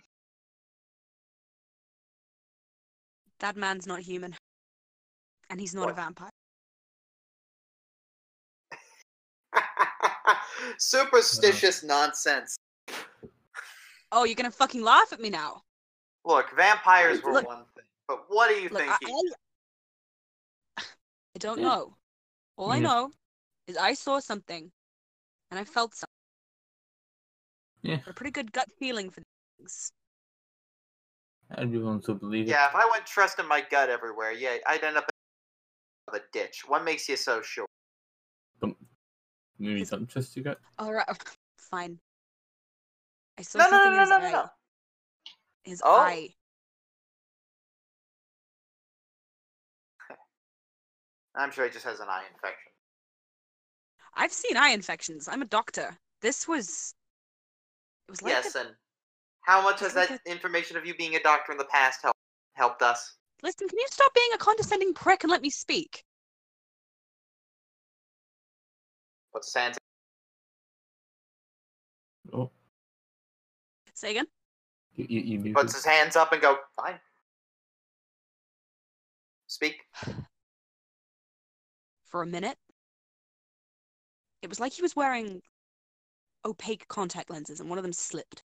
That 3.41 3.57
man's 3.57 3.87
not 3.87 4.01
human. 4.01 4.35
And 5.49 5.61
he's 5.61 5.75
not 5.75 5.89
a 5.89 5.95
vampire. 5.95 6.31
Superstitious 10.79 11.85
uh-huh. 11.85 12.07
nonsense. 12.07 12.57
Oh, 14.13 14.25
you're 14.25 14.35
gonna 14.35 14.51
fucking 14.51 14.83
laugh 14.83 15.13
at 15.13 15.21
me 15.21 15.31
now. 15.31 15.63
Look, 16.25 16.55
vampires 16.57 17.23
were 17.23 17.33
Look- 17.33 17.47
one 17.47 17.65
thing, 17.75 17.85
but 18.07 18.25
what 18.29 18.51
are 18.51 18.59
you 18.59 18.69
Look, 18.69 18.83
I, 18.83 18.97
thinking? 18.97 19.31
I, 20.77 20.83
I 21.37 21.39
don't 21.39 21.59
Yeah. 21.59 21.65
know. 21.65 21.97
All 22.57 22.73
I 22.73 22.81
know 22.81 23.13
is 23.69 23.77
I 23.77 23.95
saw 23.95 24.19
something 24.19 24.71
and 25.51 25.61
I 25.61 25.65
felt 25.65 25.95
something. 25.95 26.09
Yeah. 27.83 28.01
A 28.07 28.13
pretty 28.13 28.33
good 28.33 28.53
gut 28.53 28.69
feeling 28.79 29.11
for 29.11 29.23
things. 29.57 29.93
I'd 31.53 31.71
be 31.71 31.79
willing 31.79 32.03
to 32.03 32.15
believe 32.15 32.47
it. 32.47 32.51
Yeah, 32.51 32.67
if 32.69 32.75
I 32.75 32.87
went 32.91 33.07
trusting 33.07 33.47
my 33.47 33.63
gut 33.71 33.89
everywhere, 33.89 34.33
yeah, 34.33 34.57
I'd 34.67 34.83
end 34.83 34.97
up 34.97 35.09
in 36.09 36.15
the 36.15 36.23
ditch. 36.33 36.65
What 36.67 36.85
makes 36.85 37.09
you 37.09 37.17
so 37.17 37.41
sure? 37.41 37.67
Maybe 39.59 39.85
don't 39.85 40.09
trust 40.09 40.37
you 40.37 40.43
gut. 40.45 40.59
All 40.79 40.93
right, 40.93 41.07
fine. 41.57 41.99
I 43.39 43.43
saw 43.43 43.59
No, 43.59 43.65
no, 43.65 43.71
something 43.71 43.91
no, 43.93 43.95
in 43.95 44.01
his 44.01 44.11
no, 44.11 44.19
no, 44.19 44.25
eye. 44.25 44.31
no. 44.31 44.43
no. 44.43 44.51
His 45.65 45.83
Oh. 45.85 46.01
eye. 46.01 46.29
I'm 51.35 51.51
sure 51.51 51.65
he 51.65 51.71
just 51.71 51.85
has 51.85 52.01
an 52.01 52.09
eye 52.09 52.25
infection. 52.33 52.73
I've 54.15 54.33
seen 54.33 54.57
eye 54.57 54.71
infections. 54.71 55.29
I'm 55.29 55.43
a 55.43 55.47
doctor. 55.47 55.97
This 56.23 56.49
was. 56.49 56.95
It 58.09 58.13
was 58.13 58.23
like 58.23 58.33
yes, 58.33 58.55
a- 58.55 58.61
and 58.61 58.71
how 59.43 59.63
much 59.63 59.81
has 59.81 59.95
like 59.95 60.09
that 60.09 60.21
information 60.27 60.77
of 60.77 60.87
you 60.87 60.95
being 60.95 61.15
a 61.15 61.23
doctor 61.23 61.53
in 61.53 61.59
the 61.59 61.65
past 61.65 62.03
helped 62.03 62.19
helped 62.55 62.83
us? 62.83 63.17
Listen, 63.43 63.69
can 63.69 63.79
you 63.79 63.87
stop 63.91 64.13
being 64.15 64.31
a 64.35 64.39
condescending 64.39 64.95
prick 64.95 65.23
and 65.23 65.31
let 65.31 65.43
me 65.43 65.51
speak? 65.51 66.05
What's 69.39 69.53
Sans? 69.53 69.79
Oh, 72.33 72.51
Say 73.95 74.11
again. 74.11 74.27
you, 74.97 75.07
you, 75.09 75.21
you 75.21 75.39
muted. 75.39 75.55
Puts 75.55 75.77
his 75.77 75.85
hands 75.85 76.17
up 76.17 76.33
and 76.33 76.43
go, 76.43 76.57
fine. 76.75 76.99
Speak. 79.47 79.77
For 82.07 82.23
a 82.23 82.27
minute, 82.27 82.57
it 84.43 84.49
was 84.49 84.59
like 84.59 84.73
he 84.73 84.83
was 84.83 84.97
wearing 84.97 85.41
opaque 86.45 86.89
contact 86.89 87.31
lenses 87.31 87.61
and 87.61 87.71
one 87.71 87.79
of 87.79 87.85
them 87.85 87.93
slipped. 87.93 88.43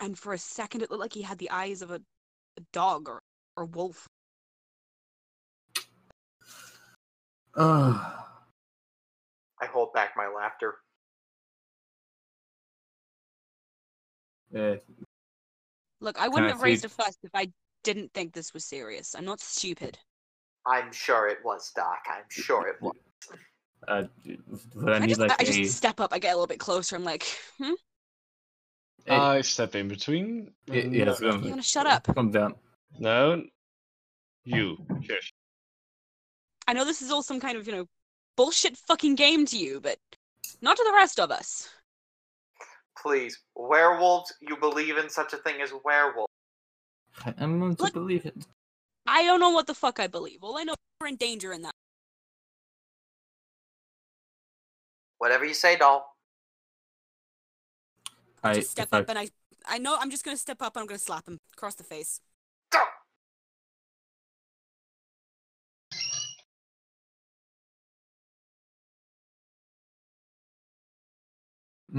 And 0.00 0.18
for 0.18 0.32
a 0.32 0.38
second, 0.38 0.82
it 0.82 0.90
looked 0.90 1.02
like 1.02 1.12
he 1.12 1.22
had 1.22 1.38
the 1.38 1.50
eyes 1.50 1.82
of 1.82 1.92
a, 1.92 2.00
a 2.56 2.62
dog 2.72 3.08
or, 3.08 3.22
or 3.56 3.64
wolf. 3.66 4.08
Ah, 7.56 8.27
hold 9.66 9.92
back 9.92 10.12
my 10.16 10.28
laughter. 10.28 10.76
Uh, 14.56 14.76
Look, 16.00 16.18
I 16.20 16.28
wouldn't 16.28 16.46
I 16.46 16.54
have 16.54 16.62
raised 16.62 16.84
a 16.84 16.88
fuss 16.88 17.16
if 17.22 17.30
I 17.34 17.50
didn't 17.82 18.12
think 18.14 18.32
this 18.32 18.54
was 18.54 18.64
serious. 18.64 19.14
I'm 19.14 19.24
not 19.24 19.40
stupid. 19.40 19.98
I'm 20.66 20.92
sure 20.92 21.28
it 21.28 21.38
was, 21.44 21.72
Doc. 21.74 21.98
I'm 22.08 22.24
sure 22.28 22.68
it 22.68 22.80
was. 22.80 22.94
uh, 23.88 24.04
would 24.74 24.92
I 24.92 24.96
I 24.96 24.98
need 25.00 25.08
just, 25.08 25.20
like 25.20 25.32
I 25.32 25.36
a? 25.40 25.44
just 25.46 25.76
step 25.76 26.00
up. 26.00 26.12
I 26.12 26.18
get 26.18 26.30
a 26.30 26.36
little 26.36 26.46
bit 26.46 26.60
closer. 26.60 26.94
I'm 26.96 27.04
like, 27.04 27.26
hmm? 27.58 27.72
a- 29.08 29.12
I 29.14 29.40
step 29.40 29.74
in 29.74 29.88
between. 29.88 30.52
y- 30.68 30.76
and- 30.76 30.94
yes, 30.94 31.20
you 31.20 31.30
um, 31.30 31.48
wanna 31.48 31.62
shut 31.62 31.86
up? 31.86 32.04
Calm 32.14 32.30
down. 32.30 32.54
No. 32.98 33.42
You. 34.44 34.76
Shush. 35.02 35.32
I 36.66 36.74
know 36.74 36.84
this 36.84 37.02
is 37.02 37.10
all 37.10 37.22
some 37.22 37.40
kind 37.40 37.56
of, 37.58 37.66
you 37.66 37.72
know, 37.72 37.86
bullshit 38.38 38.76
fucking 38.76 39.16
game 39.16 39.44
to 39.46 39.58
you, 39.58 39.80
but 39.80 39.98
not 40.62 40.76
to 40.76 40.84
the 40.86 40.92
rest 40.94 41.18
of 41.18 41.30
us. 41.32 41.68
Please, 43.02 43.36
werewolves. 43.56 44.32
You 44.40 44.56
believe 44.56 44.96
in 44.96 45.08
such 45.10 45.32
a 45.32 45.38
thing 45.38 45.60
as 45.60 45.72
werewolves? 45.84 46.32
I'm 47.36 47.58
going 47.58 47.74
to 47.76 47.82
Look- 47.82 47.92
believe 47.92 48.24
it. 48.24 48.46
I 49.06 49.24
don't 49.24 49.40
know 49.40 49.50
what 49.50 49.66
the 49.66 49.74
fuck 49.74 49.98
I 49.98 50.06
believe. 50.06 50.38
All 50.42 50.56
I 50.56 50.62
know 50.64 50.74
we're 51.00 51.08
in 51.08 51.16
danger 51.16 51.52
in 51.52 51.62
that. 51.62 51.72
Whatever 55.18 55.44
you 55.44 55.54
say, 55.54 55.76
doll. 55.76 56.14
I, 58.44 58.54
just 58.54 58.70
step 58.70 58.88
I- 58.92 58.98
up 59.00 59.08
and 59.08 59.18
I 59.18 59.28
I 59.66 59.78
know 59.78 59.96
I'm 59.98 60.10
just 60.10 60.24
gonna 60.24 60.36
step 60.36 60.62
up 60.62 60.76
and 60.76 60.82
I'm 60.82 60.86
gonna 60.86 60.98
slap 60.98 61.26
him 61.26 61.38
across 61.54 61.74
the 61.74 61.82
face. 61.82 62.20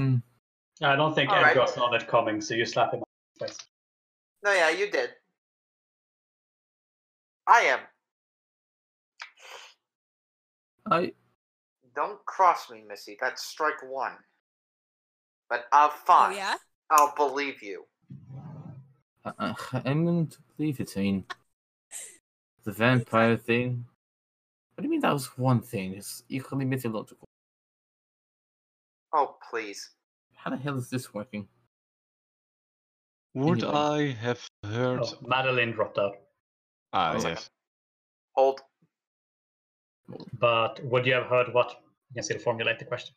Mm, 0.00 0.22
I 0.80 0.96
don't 0.96 1.14
think 1.14 1.30
All 1.30 1.42
right. 1.42 1.50
Edgar 1.54 1.66
saw 1.70 1.90
that 1.90 2.08
coming, 2.08 2.40
so 2.40 2.54
you 2.54 2.64
slap 2.64 2.94
him 2.94 3.00
on 3.00 3.06
the 3.38 3.46
face. 3.46 3.58
No, 4.42 4.52
yeah, 4.52 4.70
you 4.70 4.90
did. 4.90 5.10
I 7.46 7.60
am. 7.62 7.80
I 10.90 11.12
Don't 11.94 12.24
cross 12.24 12.70
me, 12.70 12.82
Missy. 12.88 13.18
That's 13.20 13.44
strike 13.44 13.82
one. 13.86 14.16
But 15.50 15.66
I'll 15.72 15.90
find. 15.90 16.34
Oh 16.34 16.36
yeah? 16.36 16.54
I'll 16.90 17.14
believe 17.14 17.62
you. 17.62 17.84
Uh, 19.24 19.52
I'm 19.84 20.04
going 20.04 20.28
to 20.28 20.38
believe 20.56 20.80
it. 20.80 20.94
I 20.96 21.00
mean, 21.00 21.24
the 22.64 22.72
vampire 22.72 23.36
thing. 23.36 23.84
What 24.74 24.82
do 24.82 24.86
you 24.86 24.90
mean 24.90 25.00
that 25.00 25.12
was 25.12 25.26
one 25.36 25.60
thing? 25.60 25.94
It's 25.94 26.22
equally 26.30 26.64
mythological. 26.64 27.29
Oh, 29.12 29.36
please. 29.50 29.90
How 30.34 30.50
the 30.50 30.56
hell 30.56 30.78
is 30.78 30.88
this 30.90 31.12
working? 31.12 31.48
Would 33.34 33.62
Anyway. 33.64 33.78
I 33.78 34.12
have 34.20 34.46
heard? 34.64 35.00
Oh, 35.02 35.18
Madeline 35.26 35.72
dropped 35.72 35.98
out. 35.98 36.16
Ah, 36.92 37.12
One 37.14 37.22
yes. 37.22 37.50
Hold. 38.34 38.60
But 40.38 40.82
would 40.84 41.06
you 41.06 41.14
have 41.14 41.26
heard 41.26 41.52
what? 41.54 41.70
You 42.10 42.14
can 42.14 42.22
still 42.24 42.38
formulate 42.38 42.78
the 42.78 42.84
question. 42.84 43.14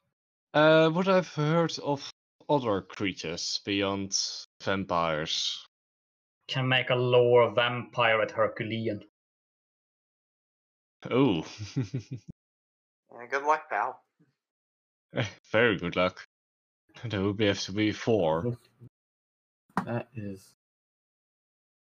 Uh, 0.54 0.92
would 0.94 1.08
I've 1.10 1.30
heard 1.34 1.76
of 1.84 2.08
other 2.50 2.82
creatures 2.82 3.62
beyond 3.66 4.16
vampires? 4.64 5.66
Can 6.48 6.68
make 6.68 6.90
a 6.92 6.96
lower 6.96 7.52
vampire 7.52 8.22
at 8.22 8.32
Herculean. 8.32 9.02
Oh, 11.10 11.44
Yeah, 11.76 13.28
good 13.30 13.44
luck, 13.44 13.70
pal. 13.70 14.03
very 15.52 15.78
good 15.78 15.96
luck. 15.96 16.26
There 17.06 17.22
would 17.22 17.38
be 17.38 17.48
have 17.48 17.60
to 17.62 17.72
be 17.72 17.92
four. 17.92 18.58
That 19.86 20.08
is 20.16 20.54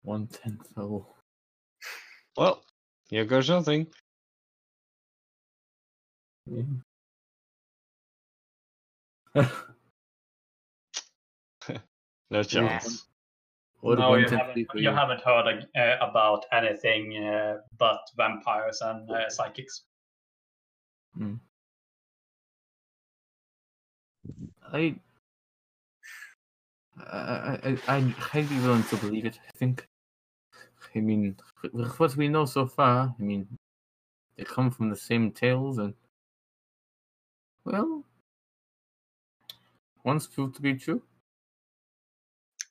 one 0.02 0.26
tenth. 0.28 0.66
Oh, 0.76 1.06
Well, 2.36 2.62
here 3.08 3.24
goes 3.24 3.48
nothing. 3.48 3.88
yeah. 6.46 6.62
No 12.30 12.42
chance. 12.44 13.06
What 13.80 13.98
no, 13.98 14.14
you 14.14 14.26
haven't, 14.28 14.68
you 14.74 14.90
haven't 14.90 15.22
heard 15.22 15.66
uh, 15.76 15.96
about 16.00 16.44
anything 16.52 17.16
uh, 17.16 17.58
but 17.78 18.00
vampires 18.16 18.80
and 18.82 19.10
uh, 19.10 19.28
psychics. 19.30 19.82
I, 24.72 24.94
I, 26.98 27.58
I, 27.64 27.78
I'm 27.88 28.10
highly 28.12 28.58
willing 28.60 28.84
to 28.84 28.96
believe 28.96 29.26
it. 29.26 29.38
I 29.48 29.58
think. 29.58 29.86
I 30.94 31.00
mean, 31.00 31.36
with 31.72 31.98
what 32.00 32.16
we 32.16 32.28
know 32.28 32.44
so 32.44 32.66
far, 32.66 33.14
I 33.18 33.22
mean, 33.22 33.46
they 34.36 34.44
come 34.44 34.70
from 34.70 34.90
the 34.90 34.96
same 34.96 35.30
tales, 35.30 35.78
and 35.78 35.94
well, 37.64 38.04
one's 40.04 40.26
proved 40.26 40.56
to 40.56 40.62
be 40.62 40.74
true. 40.74 41.02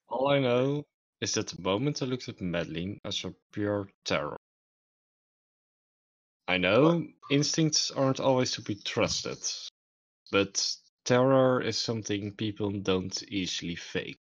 All 0.09 0.29
I 0.29 0.39
know 0.39 0.85
is 1.21 1.33
that 1.33 1.47
the 1.47 1.61
moment 1.61 2.01
I 2.01 2.05
looked 2.05 2.29
at 2.29 2.41
Madeline, 2.41 2.99
I 3.05 3.11
saw 3.11 3.31
pure 3.51 3.89
terror. 4.05 4.37
I 6.47 6.57
know 6.57 7.05
instincts 7.29 7.91
aren't 7.91 8.19
always 8.19 8.51
to 8.53 8.61
be 8.61 8.75
trusted, 8.75 9.37
but 10.31 10.75
terror 11.09 11.59
is 11.59 11.75
something 11.75 12.31
people 12.35 12.69
don't 12.69 13.23
easily 13.23 13.73
fake. 13.73 14.19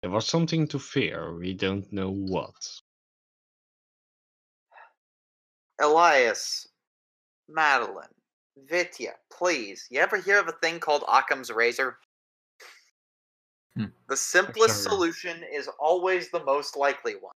There 0.00 0.10
was 0.10 0.26
something 0.26 0.66
to 0.68 0.78
fear, 0.78 1.36
we 1.36 1.52
don't 1.52 1.92
know 1.92 2.10
what. 2.10 2.54
Elias, 5.78 6.66
Madeline, 7.46 8.14
Vitya, 8.56 9.16
please. 9.30 9.86
You 9.90 10.00
ever 10.00 10.16
hear 10.16 10.40
of 10.40 10.48
a 10.48 10.52
thing 10.62 10.80
called 10.80 11.04
Occam's 11.06 11.50
razor? 11.50 11.98
Hmm. 13.76 13.92
The 14.08 14.16
simplest 14.16 14.82
solution 14.82 15.44
is 15.52 15.68
always 15.78 16.30
the 16.30 16.42
most 16.42 16.74
likely 16.74 17.16
one. 17.16 17.34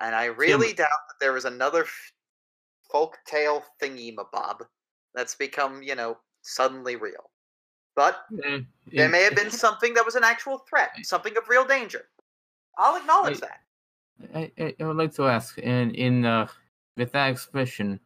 And 0.00 0.12
I 0.12 0.24
really 0.24 0.72
doubt 0.72 0.88
that 1.08 1.20
there 1.20 1.36
is 1.36 1.44
another 1.44 1.84
f- 1.84 2.12
folk 2.90 3.16
tale 3.28 3.62
thingy 3.80 4.12
mabob 4.12 4.66
that's 5.14 5.36
become, 5.36 5.84
you 5.84 5.94
know, 5.94 6.18
suddenly 6.46 6.96
real. 6.96 7.30
But 7.94 8.24
Eh, 8.44 8.60
there 8.92 9.06
eh, 9.06 9.08
may 9.08 9.22
have 9.22 9.34
been 9.34 9.50
something 9.66 9.94
that 9.94 10.04
was 10.04 10.14
an 10.14 10.24
actual 10.24 10.58
threat, 10.68 10.90
something 11.02 11.36
of 11.36 11.48
real 11.48 11.64
danger. 11.64 12.08
I'll 12.78 12.96
acknowledge 12.96 13.38
I- 13.38 13.40
that. 13.40 13.60
I, 14.34 14.74
I, 14.80 14.84
would 14.84 14.96
like 14.96 15.12
to 15.16 15.24
ask, 15.26 15.58
in 15.58 15.94
in 15.94 16.24
uh, 16.24 16.48
with 16.96 17.12
that 17.12 17.30
expression, 17.30 18.00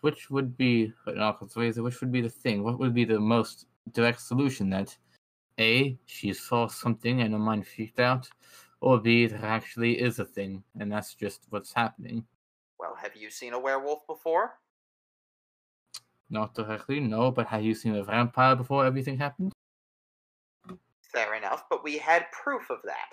which 0.00 0.30
would 0.30 0.56
be 0.56 0.92
an 1.06 1.34
razor? 1.54 1.84
Which 1.84 2.00
would 2.00 2.10
be 2.10 2.20
the 2.20 2.28
thing? 2.28 2.64
What 2.64 2.80
would 2.80 2.92
be 2.92 3.04
the 3.04 3.20
most 3.20 3.66
direct 3.92 4.20
solution? 4.20 4.68
That 4.70 4.96
a 5.60 5.96
she 6.06 6.32
saw 6.32 6.66
something 6.66 7.20
and 7.20 7.32
her 7.32 7.38
mind 7.38 7.68
freaked 7.68 8.00
out, 8.00 8.28
or 8.80 8.98
b 8.98 9.26
there 9.26 9.44
actually 9.44 10.00
is 10.00 10.18
a 10.18 10.24
thing 10.24 10.64
and 10.78 10.90
that's 10.90 11.14
just 11.14 11.46
what's 11.50 11.72
happening. 11.72 12.26
Well, 12.78 12.96
have 13.00 13.14
you 13.14 13.30
seen 13.30 13.52
a 13.52 13.60
werewolf 13.60 14.06
before? 14.06 14.58
Not 16.30 16.54
directly, 16.54 17.00
no. 17.00 17.30
But 17.30 17.46
have 17.48 17.62
you 17.62 17.74
seen 17.74 17.96
a 17.96 18.04
vampire 18.04 18.56
before 18.56 18.86
everything 18.86 19.18
happened? 19.18 19.52
Fair 21.12 21.34
enough, 21.34 21.64
but 21.68 21.82
we 21.82 21.98
had 21.98 22.30
proof 22.30 22.70
of 22.70 22.78
that. 22.84 23.12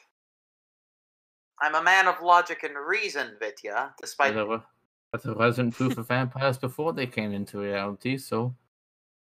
I'm 1.59 1.73
a 1.73 1.83
man 1.83 2.07
of 2.07 2.21
logic 2.21 2.61
and 2.63 2.75
reason, 2.77 3.35
Vitya, 3.39 3.91
despite 3.99 4.29
But 4.29 4.35
there, 4.35 4.45
were, 4.45 4.63
but 5.11 5.23
there 5.23 5.33
wasn't 5.33 5.73
proof 5.73 5.97
of 5.97 6.07
vampires 6.07 6.59
before 6.59 6.93
they 6.93 7.07
came 7.07 7.33
into 7.33 7.57
reality, 7.59 8.17
so 8.17 8.55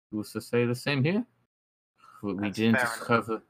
who's 0.09 0.31
to 0.31 0.39
say 0.39 0.65
the 0.65 0.73
same 0.73 1.03
here? 1.03 1.25
We, 2.23 2.33
we 2.35 2.49
didn't 2.49 2.75
fair 2.75 2.85
enough. 2.85 2.99
discover 2.99 3.41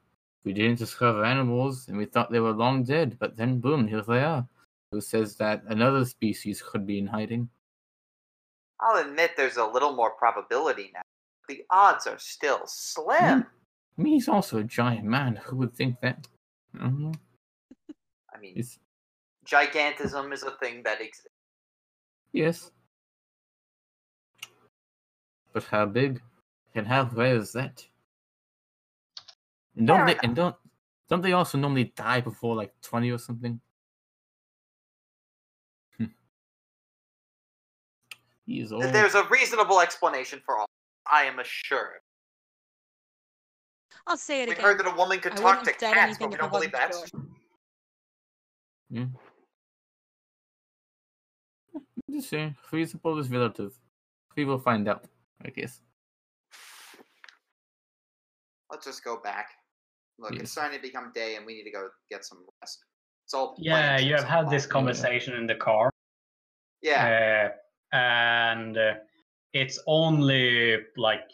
we 0.44 0.52
didn't 0.52 0.78
discover 0.78 1.24
animals, 1.24 1.86
and 1.86 1.96
we 1.96 2.04
thought 2.04 2.32
they 2.32 2.40
were 2.40 2.52
long 2.52 2.82
dead. 2.82 3.16
But 3.20 3.36
then, 3.36 3.60
boom, 3.60 3.86
here 3.86 4.02
they 4.02 4.22
are. 4.22 4.48
Who 4.90 5.00
says 5.00 5.36
that 5.36 5.62
another 5.68 6.04
species 6.04 6.60
could 6.60 6.84
be 6.86 6.98
in 6.98 7.06
hiding? 7.06 7.48
I'll 8.82 8.98
admit 9.06 9.32
there's 9.36 9.56
a 9.58 9.64
little 9.66 9.92
more 9.92 10.10
probability 10.10 10.90
now. 10.94 11.02
The 11.48 11.62
odds 11.70 12.06
are 12.06 12.18
still 12.18 12.62
slim. 12.66 13.42
Hmm. 13.42 13.48
I 13.98 14.02
mean, 14.02 14.14
he's 14.14 14.28
also 14.28 14.58
a 14.58 14.64
giant 14.64 15.04
man. 15.04 15.36
Who 15.36 15.56
would 15.56 15.74
think 15.74 16.00
that? 16.00 16.26
I 16.74 16.84
don't. 16.84 17.16
I 18.34 18.38
mean, 18.40 18.54
It's, 18.56 18.78
gigantism 19.46 20.32
is 20.32 20.42
a 20.42 20.52
thing 20.52 20.82
that 20.84 21.00
exists. 21.00 21.28
yes, 22.32 22.70
but 25.52 25.64
how 25.64 25.84
big 25.86 26.22
and 26.74 26.86
how 26.86 27.08
rare 27.12 27.36
is 27.36 27.52
that? 27.52 27.86
And 29.76 29.86
don't 29.86 29.98
Fair 29.98 30.06
they? 30.06 30.12
enough. 30.12 30.24
And 30.24 30.36
don't 30.36 30.56
don't 31.08 31.20
they 31.22 31.32
also 31.32 31.58
normally 31.58 31.92
die 31.96 32.20
before 32.22 32.56
like 32.56 32.72
twenty 32.82 33.10
or 33.10 33.18
something? 33.18 33.60
Hmm. 38.46 38.52
He 38.52 38.60
is 38.60 38.72
old. 38.72 38.82
There's 38.84 39.14
a 39.14 39.24
reasonable 39.28 39.80
explanation 39.80 40.40
for 40.44 40.58
all. 40.58 40.66
I 41.10 41.22
am 41.24 41.38
assured. 41.38 42.00
I'll 44.06 44.16
say 44.16 44.42
it 44.42 44.44
again. 44.44 44.48
We 44.48 44.52
again. 44.54 44.64
heard 44.64 44.78
that 44.80 44.92
a 44.92 44.96
woman 44.96 45.20
could 45.20 45.32
I 45.32 45.36
talk 45.36 45.62
to 45.64 45.70
have 45.70 45.78
cats, 45.94 46.18
but 46.18 46.30
we 46.30 46.34
I 46.34 46.38
don't 46.38 46.50
believe 46.52 46.72
that. 46.72 46.90
wasn't 46.90 47.10
sure. 47.10 49.08
Just 52.10 52.28
saying, 52.28 52.56
feasible 52.70 53.18
is 53.18 53.30
relative. 53.30 53.72
We 54.36 54.44
will 54.44 54.58
find 54.58 54.86
out, 54.88 55.04
I 55.44 55.50
guess. 55.50 55.80
Let's 58.70 58.84
just 58.86 59.02
go 59.04 59.16
back. 59.22 59.48
Look, 60.18 60.32
Yes. 60.32 60.42
it's 60.42 60.52
starting 60.52 60.78
to 60.78 60.82
become 60.82 61.10
day, 61.14 61.36
and 61.36 61.46
we 61.46 61.54
need 61.54 61.64
to 61.64 61.70
go 61.70 61.88
get 62.10 62.24
some 62.24 62.44
rest. 62.60 62.84
It's 63.24 63.34
all. 63.34 63.54
Yeah, 63.58 63.98
you 63.98 64.14
have 64.14 64.24
had 64.24 64.50
this 64.50 64.66
conversation 64.66 65.34
in 65.34 65.46
the 65.46 65.54
car. 65.54 65.90
Yeah, 66.82 67.50
Uh, 67.52 67.56
and 67.92 68.76
uh, 68.76 68.94
it's 69.52 69.78
only 69.86 70.78
like 70.96 71.28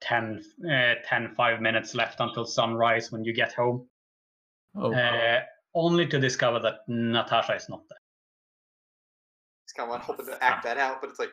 10, 0.00 0.42
uh, 0.70 0.94
10, 1.04 1.34
5 1.34 1.60
minutes 1.60 1.94
left 1.94 2.20
until 2.20 2.44
sunrise 2.44 3.10
when 3.10 3.24
you 3.24 3.32
get 3.32 3.52
home. 3.52 3.86
Oh, 4.76 4.92
Uh, 4.92 5.40
only 5.74 6.06
to 6.06 6.18
discover 6.18 6.58
that 6.60 6.80
Natasha 6.88 7.54
is 7.54 7.68
not 7.68 7.82
there. 7.88 7.98
it's 9.64 9.72
kind 9.72 9.90
of 9.90 9.94
like 9.94 10.02
hoping 10.02 10.26
to 10.26 10.42
act 10.42 10.64
that 10.64 10.78
out, 10.78 11.00
but 11.00 11.10
it's 11.10 11.18
like 11.18 11.32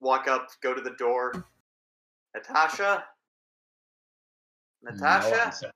walk 0.00 0.28
up, 0.28 0.48
go 0.62 0.74
to 0.74 0.80
the 0.82 0.94
door. 0.98 1.32
Natasha, 2.34 3.04
Natasha. 4.82 5.44
answer. 5.46 5.70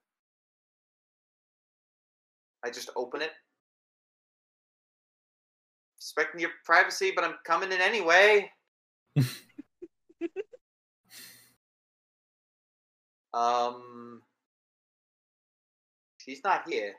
I 2.63 2.71
just 2.71 2.91
open 2.97 3.23
it. 3.23 3.31
Respecting 6.01 6.41
your 6.41 6.51
privacy, 6.65 7.13
but 7.15 7.25
I'm 7.25 7.35
coming 7.45 7.71
in 7.73 7.81
anyway. 7.81 8.51
um, 13.35 14.23
she's 16.19 16.41
not 16.43 16.67
here. 16.69 16.95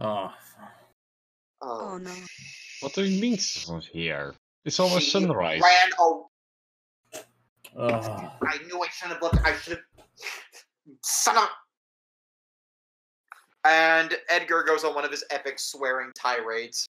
oh. 0.00 0.30
Oh, 1.60 1.94
Oh, 1.94 1.98
no. 1.98 2.14
What 2.80 2.94
do 2.94 3.02
you 3.02 3.20
mean 3.20 3.36
she's 3.36 3.68
not 3.68 3.82
here? 3.84 4.36
It's 4.64 4.78
almost 4.78 5.06
she 5.06 5.10
sunrise. 5.10 5.60
Ran. 5.60 5.90
Oh. 5.98 6.28
I 7.76 8.58
knew 8.68 8.80
I 8.80 8.86
shouldn't 8.92 9.14
have 9.14 9.22
looked. 9.22 9.44
I 9.44 9.56
should 9.56 9.72
have. 9.72 9.82
Son 11.02 11.36
of. 11.36 11.48
And 13.64 14.16
Edgar 14.30 14.62
goes 14.62 14.84
on 14.84 14.94
one 14.94 15.04
of 15.04 15.10
his 15.10 15.24
epic 15.30 15.58
swearing 15.58 16.12
tirades. 16.14 16.86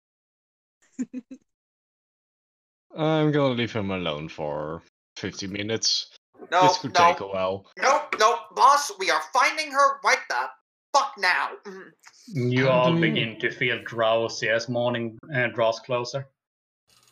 I'm 2.97 3.31
gonna 3.31 3.53
leave 3.53 3.73
him 3.73 3.91
alone 3.91 4.29
for 4.29 4.81
50 5.17 5.47
minutes. 5.47 6.15
No, 6.51 6.61
this 6.67 6.77
could 6.77 6.93
no, 6.93 7.11
take 7.11 7.19
a 7.21 7.27
while. 7.27 7.65
Nope, 7.77 8.15
nope, 8.19 8.39
boss, 8.55 8.91
we 8.99 9.09
are 9.09 9.21
finding 9.33 9.71
her 9.71 9.99
right 10.03 10.19
the 10.29 10.49
fuck 10.93 11.13
now. 11.17 11.49
Mhm. 11.65 11.91
You 12.27 12.65
How 12.65 12.71
all 12.71 12.99
begin 12.99 13.39
to 13.39 13.51
feel 13.51 13.81
drowsy 13.83 14.49
as 14.49 14.69
morning 14.69 15.17
uh, 15.33 15.47
draws 15.47 15.79
closer. 15.79 16.27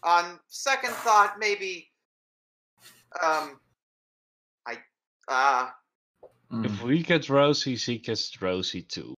On 0.03 0.39
second 0.47 0.93
thought, 0.93 1.35
maybe. 1.39 1.89
Um. 3.21 3.59
I. 4.65 4.77
Uh. 5.27 5.69
If 6.63 6.83
we 6.83 7.03
get 7.03 7.23
drowsy, 7.23 7.75
she 7.75 7.97
gets 7.97 8.29
drowsy 8.29 8.83
too. 8.83 9.15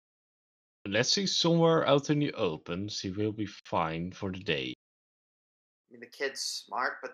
Let's 0.87 1.13
see 1.13 1.27
somewhere 1.27 1.87
out 1.89 2.11
in 2.11 2.19
the 2.19 2.33
open. 2.35 2.89
She 2.89 3.11
will 3.11 3.33
be 3.33 3.47
fine 3.47 4.13
for 4.13 4.31
the 4.31 4.41
day. 4.41 4.75
I 5.89 5.93
mean, 5.93 6.01
the 6.01 6.07
kid's 6.07 6.41
smart, 6.41 6.95
but 7.01 7.13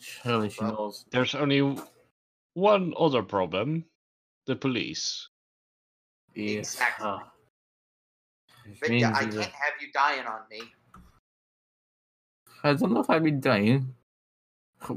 Surely 0.00 0.48
she 0.48 0.62
Well, 0.62 0.72
knows. 0.72 1.04
There's 1.10 1.34
only 1.34 1.76
one 2.54 2.94
other 2.98 3.22
problem 3.22 3.84
the 4.46 4.54
police. 4.54 5.28
Yes. 6.34 6.74
Exactly. 6.74 7.10
Which 8.66 8.80
but 8.80 8.90
yeah, 8.92 9.12
I 9.14 9.22
can't 9.24 9.34
have 9.36 9.74
you 9.80 9.88
dying 9.92 10.26
on 10.26 10.40
me. 10.50 10.62
I 12.62 12.74
don't 12.74 12.92
know 12.92 13.00
if 13.00 13.10
I'd 13.10 13.24
be 13.24 13.30
dying. 13.32 13.94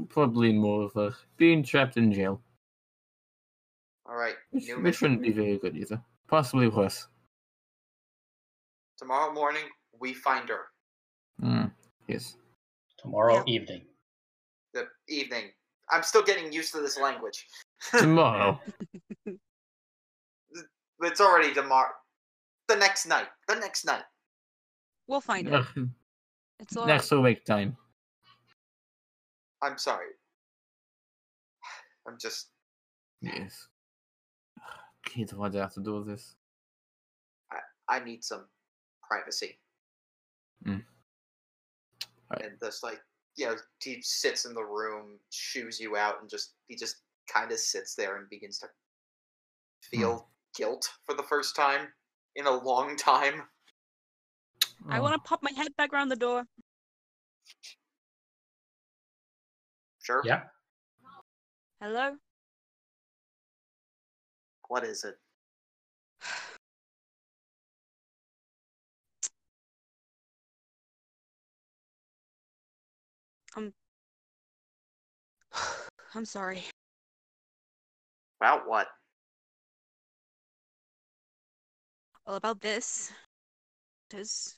Probably 0.08 0.52
more 0.52 0.84
of 0.84 0.96
a 0.96 1.16
being 1.36 1.62
trapped 1.64 1.96
in 1.96 2.12
jail. 2.12 2.40
All 4.06 4.14
right, 4.14 4.34
Which, 4.50 4.64
new 4.64 4.76
which 4.76 4.82
mission. 4.84 4.92
shouldn't 4.98 5.22
be 5.22 5.32
very 5.32 5.58
good 5.58 5.76
either. 5.76 6.00
Possibly 6.28 6.68
worse. 6.68 7.08
Tomorrow 8.98 9.32
morning, 9.32 9.64
we 9.98 10.14
find 10.14 10.48
her. 10.48 10.66
Mm. 11.42 11.72
Yes. 12.06 12.36
Tomorrow 12.98 13.36
Yeah. 13.36 13.54
evening. 13.54 13.86
The 14.74 14.88
evening. 15.08 15.50
I'm 15.90 16.02
still 16.02 16.22
getting 16.22 16.52
used 16.52 16.72
to 16.72 16.80
this 16.80 16.98
language. 16.98 17.46
Tomorrow. 17.98 18.60
It's 21.00 21.20
already 21.20 21.52
tomorrow. 21.52 21.92
The 22.68 22.76
next 22.76 23.06
night. 23.06 23.26
The 23.48 23.56
next 23.56 23.84
night. 23.84 24.04
We'll 25.08 25.20
find 25.20 25.48
it. 25.48 25.64
It's 26.60 26.76
all 26.76 26.86
right. 26.86 26.92
Next 26.94 27.10
awake 27.10 27.44
time. 27.44 27.76
I'm 29.62 29.76
sorry. 29.78 30.06
I'm 32.06 32.16
just. 32.20 32.50
Yes. 33.20 33.66
Kids, 35.04 35.34
why'd 35.34 35.54
you 35.54 35.60
have 35.60 35.74
to 35.74 35.80
do 35.82 36.04
this? 36.04 36.36
I, 37.50 37.96
I 37.96 38.04
need 38.04 38.22
some 38.22 38.46
privacy. 39.12 39.58
Mm. 40.66 40.82
Right. 42.30 42.44
And 42.44 42.58
just 42.62 42.82
like, 42.82 43.00
you 43.36 43.46
know, 43.46 43.56
he 43.82 44.00
sits 44.02 44.46
in 44.46 44.54
the 44.54 44.64
room, 44.64 45.18
shoos 45.30 45.78
you 45.78 45.96
out, 45.96 46.20
and 46.20 46.30
just 46.30 46.54
he 46.68 46.76
just 46.76 46.96
kind 47.32 47.52
of 47.52 47.58
sits 47.58 47.94
there 47.94 48.16
and 48.16 48.28
begins 48.30 48.58
to 48.60 48.66
feel 49.82 50.28
guilt 50.56 50.88
for 51.04 51.14
the 51.14 51.22
first 51.22 51.54
time 51.54 51.88
in 52.36 52.46
a 52.46 52.50
long 52.50 52.96
time. 52.96 53.42
I 54.88 54.98
Oh, 54.98 55.02
want 55.02 55.14
to 55.14 55.28
pop 55.28 55.42
my 55.42 55.52
head 55.52 55.68
back 55.76 55.92
around 55.92 56.08
the 56.08 56.16
door. 56.16 56.44
Sure. 60.02 60.22
Yeah. 60.24 60.44
Hello? 61.80 62.16
What 64.68 64.84
is 64.84 65.04
it? 65.04 65.16
I'm 76.14 76.24
sorry. 76.24 76.64
About 78.40 78.68
what? 78.68 78.88
Well, 82.26 82.36
about 82.36 82.60
this. 82.60 83.12
Is. 84.14 84.56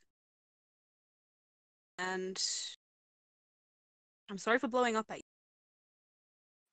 And. 1.98 2.42
I'm 4.30 4.38
sorry 4.38 4.58
for 4.58 4.68
blowing 4.68 4.96
up 4.96 5.06
at 5.10 5.18
you. 5.18 5.22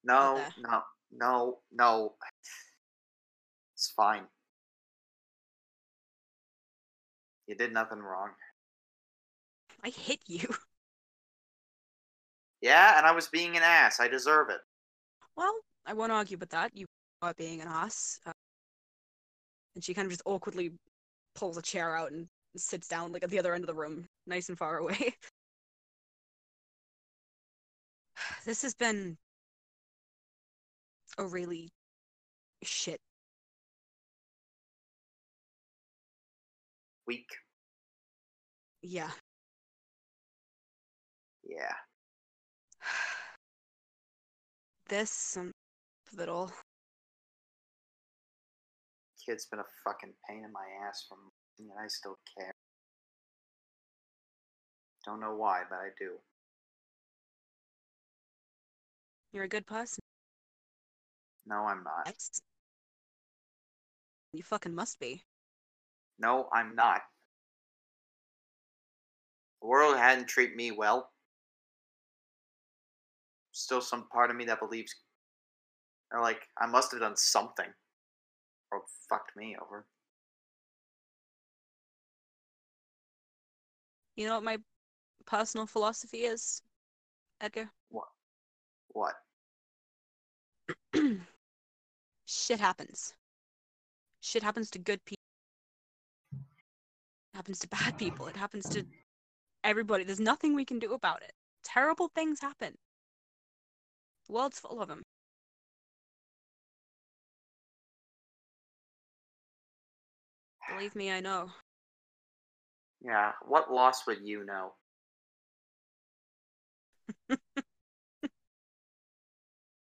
No, 0.03 0.41
no, 0.58 0.82
no, 1.11 1.59
no. 1.72 2.16
It's 3.75 3.91
fine. 3.91 4.24
You 7.48 7.56
did 7.56 7.74
nothing 7.74 8.00
wrong. 8.00 8.30
I 9.83 9.90
hit 9.90 10.19
you. 10.27 10.48
Yeah, 12.61 12.98
and 12.98 13.06
I 13.06 13.11
was 13.11 13.27
being 13.27 13.57
an 13.57 13.64
ass. 13.64 13.99
I 13.99 14.07
deserve 14.07 14.49
it. 14.49 14.59
Well, 15.35 15.53
I 15.85 15.93
won't 15.93 16.11
argue 16.11 16.38
with 16.38 16.49
that. 16.49 16.75
You 16.75 16.85
are 17.22 17.33
being 17.33 17.61
an 17.61 17.67
ass. 17.67 18.19
Uh, 18.25 18.31
and 19.75 19.83
she 19.83 19.93
kind 19.93 20.06
of 20.06 20.11
just 20.11 20.22
awkwardly 20.25 20.72
pulls 21.35 21.57
a 21.57 21.61
chair 21.61 21.95
out 21.95 22.11
and 22.11 22.27
sits 22.56 22.88
down, 22.88 23.11
like 23.11 23.23
at 23.23 23.30
the 23.30 23.40
other 23.40 23.53
end 23.53 23.64
of 23.64 23.67
the 23.67 23.73
room, 23.73 24.06
nice 24.27 24.49
and 24.49 24.57
far 24.57 24.77
away. 24.77 25.15
this 28.45 28.61
has 28.61 28.75
been 28.75 29.17
a 31.17 31.25
really 31.25 31.69
shit. 32.64 32.99
week. 37.11 37.30
Yeah. 38.81 39.11
Yeah. 41.43 41.73
This, 44.89 45.09
some 45.09 45.51
of. 46.11 46.51
Kid's 49.25 49.45
been 49.45 49.59
a 49.59 49.65
fucking 49.85 50.13
pain 50.27 50.43
in 50.43 50.51
my 50.51 50.65
ass 50.87 51.05
from 51.07 51.19
and 51.59 51.69
I 51.79 51.87
still 51.87 52.17
care. 52.37 52.53
Don't 55.05 55.19
know 55.19 55.35
why, 55.35 55.61
but 55.69 55.77
I 55.77 55.89
do. 55.97 56.13
You're 59.31 59.45
a 59.45 59.49
good 59.49 59.65
person. 59.65 59.99
No, 61.45 61.65
I'm 61.65 61.83
not. 61.83 62.13
You 64.33 64.43
fucking 64.43 64.75
must 64.75 64.99
be. 64.99 65.23
No, 66.19 66.49
I'm 66.53 66.75
not. 66.75 67.01
The 69.61 69.67
world 69.67 69.97
hadn't 69.97 70.27
treated 70.27 70.55
me 70.55 70.71
well. 70.71 71.10
Still 73.61 73.81
some 73.81 74.07
part 74.09 74.30
of 74.30 74.35
me 74.35 74.45
that 74.45 74.59
believes, 74.59 74.93
or 76.11 76.22
like, 76.22 76.41
I 76.59 76.67
must 76.67 76.91
have 76.91 77.01
done 77.01 77.15
something, 77.15 77.67
or 78.72 78.81
fucked 79.09 79.35
me 79.35 79.56
over. 79.61 79.85
You 84.15 84.27
know 84.27 84.35
what 84.35 84.43
my 84.43 84.57
personal 85.25 85.65
philosophy 85.65 86.19
is, 86.19 86.61
Edgar? 87.40 87.69
What? 87.90 88.07
What? 88.90 89.14
Shit 92.25 92.59
happens. 92.59 93.14
Shit 94.22 94.43
happens 94.43 94.69
to 94.72 94.80
good 94.80 95.03
people. 95.06 95.17
It 97.33 97.38
happens 97.38 97.59
to 97.59 97.67
bad 97.67 97.98
people. 97.98 98.27
It 98.27 98.35
happens 98.35 98.67
to 98.69 98.85
everybody. 99.64 100.03
There's 100.03 100.19
nothing 100.19 100.56
we 100.56 100.65
can 100.65 100.80
do 100.80 100.93
about 100.93 101.23
it. 101.23 101.33
Terrible 101.64 102.09
things 102.14 102.40
happen. 102.40 102.75
World's 104.32 104.60
full 104.60 104.82
of 104.82 104.88
them. 104.88 105.03
Believe 110.69 110.95
me, 110.95 111.11
I 111.11 111.19
know. 111.19 111.51
Yeah. 113.01 113.34
What 113.45 113.72
loss 113.72 114.08
would 114.08 114.19
you 114.24 114.45
know? 114.45 114.74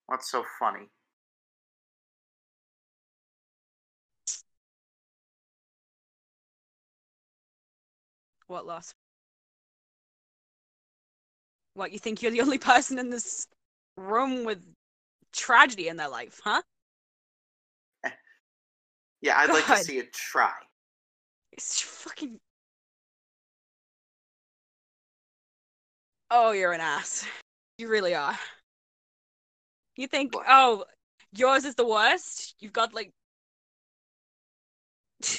What's 0.06 0.32
so 0.32 0.45
funny? 0.60 0.90
What 8.48 8.66
loss? 8.66 8.93
What, 11.74 11.92
you 11.92 12.00
think 12.00 12.22
you're 12.22 12.32
the 12.32 12.42
only 12.42 12.58
person 12.72 12.98
in 12.98 13.10
this 13.10 13.48
room 13.97 14.45
with 14.45 14.65
tragedy 15.33 15.87
in 15.87 15.97
their 15.97 16.09
life, 16.09 16.39
huh? 16.43 16.61
Yeah, 19.21 19.37
I'd 19.37 19.49
like 19.49 19.65
to 19.67 19.77
see 19.77 19.99
it 19.99 20.11
try. 20.13 20.51
It's 21.51 21.81
fucking. 21.81 22.39
Oh, 26.31 26.51
you're 26.51 26.71
an 26.71 26.81
ass. 26.81 27.25
You 27.77 27.89
really 27.89 28.15
are. 28.15 28.37
You 29.95 30.07
think, 30.07 30.35
What? 30.35 30.45
oh, 30.47 30.85
yours 31.33 31.65
is 31.65 31.75
the 31.75 31.85
worst? 31.85 32.55
You've 32.59 32.73
got 32.73 32.93
like. 32.93 33.11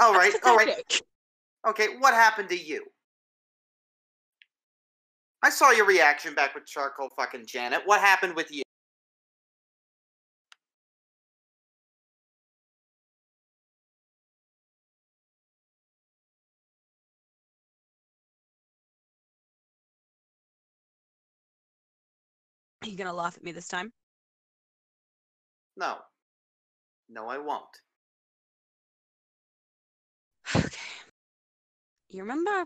all 0.00 0.14
right, 0.14 0.32
all 0.44 0.56
right. 0.56 1.02
Okay, 1.66 1.88
what 1.98 2.14
happened 2.14 2.48
to 2.50 2.56
you? 2.56 2.84
I 5.46 5.50
saw 5.50 5.70
your 5.70 5.86
reaction 5.86 6.34
back 6.34 6.56
with 6.56 6.66
charcoal 6.66 7.08
fucking 7.14 7.46
Janet. 7.46 7.82
What 7.84 8.00
happened 8.00 8.34
with 8.34 8.50
you? 8.50 8.64
Are 22.82 22.88
you 22.88 22.96
gonna 22.96 23.12
laugh 23.12 23.36
at 23.36 23.44
me 23.44 23.52
this 23.52 23.68
time? 23.68 23.92
No. 25.76 25.98
No, 27.08 27.28
I 27.28 27.38
won't. 27.38 27.64
Okay. 30.56 30.76
You 32.08 32.22
remember 32.22 32.64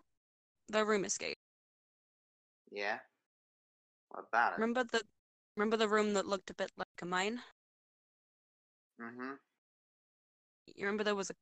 the 0.70 0.86
room 0.86 1.04
escape? 1.04 1.39
Yeah? 2.70 2.98
What 4.10 4.26
about 4.28 4.52
it? 4.52 4.60
Remember 4.60 4.84
the 4.84 5.02
remember 5.56 5.76
the 5.76 5.88
room 5.88 6.14
that 6.14 6.26
looked 6.26 6.50
a 6.50 6.54
bit 6.54 6.70
like 6.76 6.86
a 7.02 7.06
mine? 7.06 7.40
Mm-hmm. 9.00 9.32
You 10.76 10.84
remember 10.84 11.04
there 11.04 11.14
was 11.14 11.30
a 11.30 11.34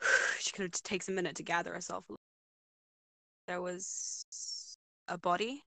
she 0.40 0.52
could 0.52 0.62
have 0.62 0.72
takes 0.82 1.08
a 1.08 1.12
minute 1.12 1.36
to 1.36 1.42
gather 1.42 1.72
herself. 1.72 2.04
a 2.08 2.12
little. 2.12 2.20
There 3.46 3.62
was 3.62 4.76
a 5.08 5.18
body 5.18 5.62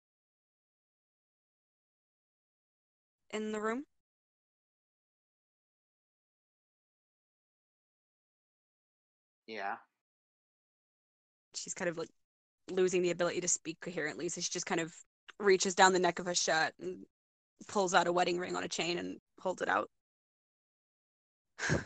in 3.31 3.51
the 3.51 3.59
room. 3.61 3.85
Yeah. 9.47 9.77
She's 11.55 11.73
kind 11.73 11.89
of 11.89 11.97
like 11.97 12.09
losing 12.71 13.01
the 13.01 13.11
ability 13.11 13.41
to 13.41 13.47
speak 13.47 13.79
coherently, 13.81 14.29
so 14.29 14.41
she 14.41 14.49
just 14.49 14.65
kind 14.65 14.81
of 14.81 14.93
reaches 15.39 15.75
down 15.75 15.93
the 15.93 15.99
neck 15.99 16.19
of 16.19 16.25
her 16.25 16.35
shirt 16.35 16.73
and 16.79 17.05
pulls 17.67 17.93
out 17.93 18.07
a 18.07 18.11
wedding 18.11 18.39
ring 18.39 18.55
on 18.55 18.63
a 18.63 18.67
chain 18.67 18.97
and 18.97 19.17
holds 19.39 19.61
it 19.61 19.69
out. 19.69 19.89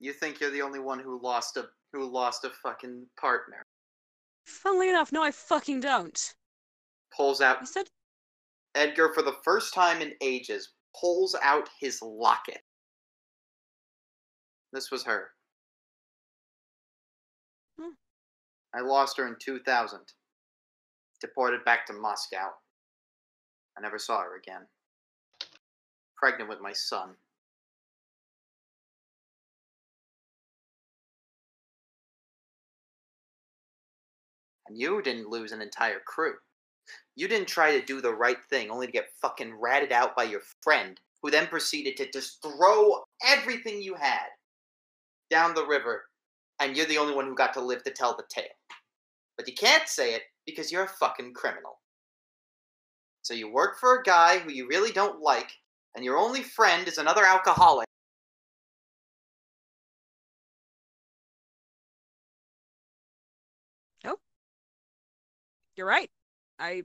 you 0.00 0.12
think 0.12 0.40
you're 0.40 0.50
the 0.50 0.62
only 0.62 0.78
one 0.78 0.98
who 0.98 1.20
lost 1.22 1.56
a 1.56 1.66
who 1.92 2.10
lost 2.10 2.44
a 2.44 2.50
fucking 2.62 3.06
partner. 3.20 3.62
Funnily 4.46 4.88
enough, 4.88 5.12
no, 5.12 5.22
I 5.22 5.30
fucking 5.30 5.80
don't. 5.80 6.34
Pulls 7.14 7.40
out 7.40 7.58
I 7.60 7.64
said, 7.64 7.86
Edgar 8.74 9.12
for 9.12 9.22
the 9.22 9.36
first 9.44 9.74
time 9.74 10.00
in 10.00 10.14
ages 10.20 10.70
pulls 10.98 11.36
out 11.42 11.68
his 11.78 12.00
locket. 12.02 12.62
This 14.72 14.90
was 14.90 15.04
her. 15.04 15.30
I 18.74 18.80
lost 18.80 19.18
her 19.18 19.26
in 19.26 19.36
2000. 19.38 20.00
Deported 21.20 21.64
back 21.64 21.86
to 21.86 21.92
Moscow. 21.92 22.48
I 23.76 23.80
never 23.80 23.98
saw 23.98 24.20
her 24.20 24.36
again. 24.36 24.66
Pregnant 26.16 26.48
with 26.48 26.60
my 26.60 26.72
son. 26.72 27.10
And 34.68 34.78
you 34.78 35.02
didn't 35.02 35.28
lose 35.28 35.52
an 35.52 35.60
entire 35.60 36.00
crew. 36.06 36.34
You 37.14 37.28
didn't 37.28 37.48
try 37.48 37.78
to 37.78 37.84
do 37.84 38.00
the 38.00 38.14
right 38.14 38.42
thing 38.48 38.70
only 38.70 38.86
to 38.86 38.92
get 38.92 39.12
fucking 39.20 39.54
ratted 39.60 39.92
out 39.92 40.16
by 40.16 40.24
your 40.24 40.40
friend, 40.62 40.98
who 41.22 41.30
then 41.30 41.46
proceeded 41.46 41.96
to 41.98 42.10
just 42.10 42.42
throw 42.42 43.02
everything 43.24 43.82
you 43.82 43.94
had 43.94 44.28
down 45.30 45.54
the 45.54 45.66
river, 45.66 46.04
and 46.60 46.76
you're 46.76 46.86
the 46.86 46.98
only 46.98 47.14
one 47.14 47.26
who 47.26 47.34
got 47.34 47.54
to 47.54 47.60
live 47.60 47.82
to 47.84 47.90
tell 47.90 48.16
the 48.16 48.24
tale. 48.28 48.44
But 49.36 49.48
you 49.48 49.54
can't 49.54 49.88
say 49.88 50.14
it 50.14 50.22
because 50.46 50.70
you're 50.70 50.84
a 50.84 50.88
fucking 50.88 51.34
criminal. 51.34 51.80
So 53.22 53.34
you 53.34 53.50
work 53.52 53.78
for 53.78 53.98
a 53.98 54.02
guy 54.02 54.38
who 54.38 54.50
you 54.50 54.66
really 54.68 54.92
don't 54.92 55.20
like, 55.20 55.50
and 55.94 56.04
your 56.04 56.16
only 56.18 56.42
friend 56.42 56.86
is 56.88 56.98
another 56.98 57.24
alcoholic. 57.24 57.86
Oh. 64.04 64.18
You're 65.76 65.86
right. 65.86 66.10
I 66.58 66.82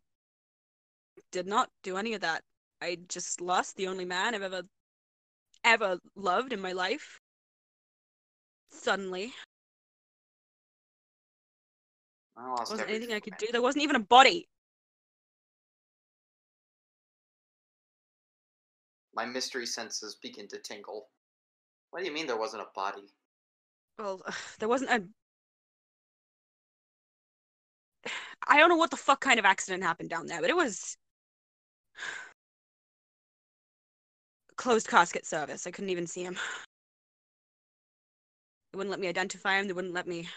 did 1.32 1.48
not 1.48 1.70
do 1.84 1.98
any 1.98 2.14
of 2.14 2.22
that. 2.22 2.44
I 2.82 2.98
just 3.08 3.42
lost 3.42 3.76
the 3.76 3.88
only 3.88 4.06
man 4.06 4.36
I've 4.36 4.42
ever 4.44 4.64
ever 5.64 6.00
loved 6.16 6.54
in 6.54 6.62
my 6.62 6.72
life. 6.72 7.20
Suddenly. 8.70 9.34
I 12.38 12.50
lost 12.50 12.70
There 12.70 12.78
wasn't 12.78 12.90
anything 12.90 13.16
I 13.16 13.20
could 13.20 13.38
do. 13.38 13.48
There 13.52 13.62
wasn't 13.62 13.84
even 13.84 13.96
a 13.96 14.02
body. 14.02 14.48
My 19.14 19.26
mystery 19.26 19.66
senses 19.66 20.16
begin 20.22 20.48
to 20.50 20.60
tingle. 20.60 21.10
What 21.90 22.02
do 22.02 22.06
you 22.06 22.14
mean 22.14 22.28
there 22.28 22.38
wasn't 22.38 22.62
a 22.62 22.68
body? 22.76 23.10
Well, 23.98 24.22
there 24.60 24.70
wasn't 24.70 24.92
a. 24.92 25.04
I 28.48 28.58
don't 28.58 28.70
know 28.70 28.76
what 28.76 28.92
the 28.92 28.98
fuck 28.98 29.20
kind 29.20 29.40
of 29.40 29.46
accident 29.46 29.84
happened 29.84 30.12
down 30.12 30.28
there, 30.28 30.42
but 30.42 30.52
it 30.52 30.56
was 30.56 30.96
closed 34.56 34.88
casket 34.88 35.26
service. 35.26 35.66
I 35.66 35.72
couldn't 35.72 35.90
even 35.90 36.06
see 36.06 36.24
him. 36.24 36.38
They 38.72 38.78
wouldn't 38.78 38.92
let 38.92 39.00
me 39.00 39.08
identify 39.08 39.60
him. 39.60 39.66
They 39.66 39.74
wouldn't 39.74 39.96
let 39.96 40.08
me. 40.08 40.30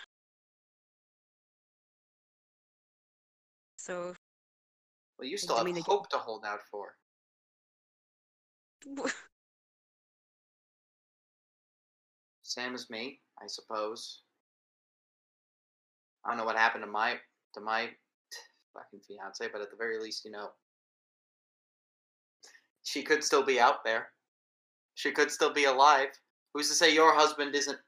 So 3.91 4.15
Well, 5.19 5.27
you 5.27 5.37
still 5.37 5.57
I 5.57 5.59
have 5.59 5.67
mean, 5.67 5.83
hope 5.83 6.09
to 6.11 6.17
hold 6.17 6.45
out 6.47 6.61
for. 6.71 6.95
Same 12.45 12.75
as 12.75 12.89
me, 12.89 13.21
I 13.43 13.49
suppose. 13.49 14.21
I 16.25 16.29
don't 16.29 16.39
know 16.39 16.45
what 16.45 16.57
happened 16.57 16.85
to 16.85 16.91
my 16.91 17.19
to 17.55 17.61
my 17.61 17.91
fucking 18.75 19.01
fiance, 19.09 19.49
but 19.53 19.61
at 19.61 19.73
the 19.73 19.77
very 19.77 19.99
least, 19.99 20.25
you 20.25 20.31
know, 20.31 20.51
she 22.85 23.03
could 23.03 23.25
still 23.25 23.43
be 23.43 23.59
out 23.59 23.83
there. 23.85 24.11
She 24.95 25.11
could 25.11 25.33
still 25.33 25.53
be 25.53 25.65
alive. 25.65 26.11
Who's 26.55 26.69
to 26.69 26.75
say 26.75 26.95
your 26.95 27.13
husband 27.13 27.57
isn't 27.57 27.79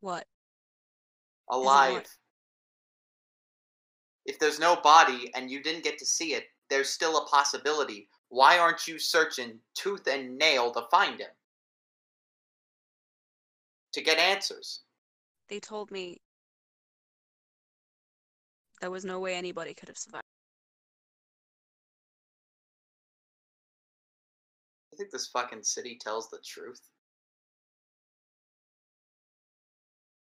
What? 0.00 0.28
Alive. 1.50 2.06
If 4.26 4.40
there's 4.40 4.58
no 4.58 4.76
body 4.76 5.30
and 5.34 5.50
you 5.50 5.62
didn't 5.62 5.84
get 5.84 5.98
to 5.98 6.06
see 6.06 6.34
it, 6.34 6.44
there's 6.68 6.88
still 6.88 7.18
a 7.18 7.26
possibility. 7.26 8.08
Why 8.28 8.58
aren't 8.58 8.88
you 8.88 8.98
searching 8.98 9.60
tooth 9.74 10.06
and 10.08 10.36
nail 10.36 10.72
to 10.72 10.82
find 10.90 11.20
him? 11.20 11.30
To 13.92 14.02
get 14.02 14.18
answers. 14.18 14.80
They 15.48 15.60
told 15.60 15.92
me 15.92 16.18
there 18.80 18.90
was 18.90 19.04
no 19.04 19.20
way 19.20 19.36
anybody 19.36 19.74
could 19.74 19.88
have 19.88 19.96
survived. 19.96 20.24
I 24.92 24.96
think 24.96 25.10
this 25.12 25.28
fucking 25.28 25.62
city 25.62 25.98
tells 26.00 26.28
the 26.30 26.40
truth. 26.44 26.80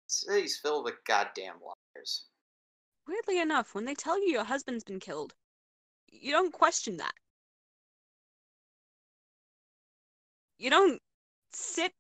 City's 0.07 0.57
filled 0.57 0.85
with 0.85 0.95
goddamn 1.05 1.55
liars. 1.61 2.25
Weirdly 3.07 3.40
enough, 3.40 3.75
when 3.75 3.85
they 3.85 3.95
tell 3.95 4.19
you 4.19 4.30
your 4.30 4.43
husband's 4.43 4.83
been 4.83 4.99
killed, 4.99 5.33
you 6.07 6.32
don't 6.32 6.53
question 6.53 6.98
that. 6.98 7.14
You 10.57 10.69
don't 10.69 11.01
sit 11.51 11.93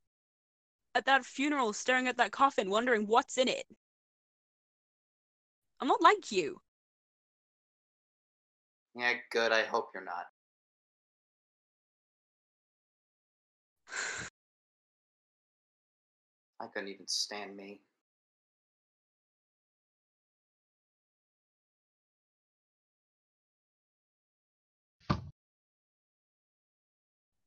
at 0.95 1.05
that 1.05 1.25
funeral 1.25 1.73
staring 1.73 2.07
at 2.07 2.17
that 2.17 2.31
coffin 2.31 2.69
wondering 2.69 3.07
what's 3.07 3.37
in 3.37 3.47
it. 3.47 3.65
I'm 5.79 5.87
not 5.87 6.01
like 6.01 6.31
you. 6.31 6.61
Yeah, 8.95 9.13
good. 9.31 9.51
I 9.51 9.63
hope 9.63 9.89
you're 9.93 10.03
not. 10.03 10.27
I 16.61 16.67
couldn't 16.67 16.89
even 16.89 17.07
stand 17.07 17.57
me. 17.57 17.81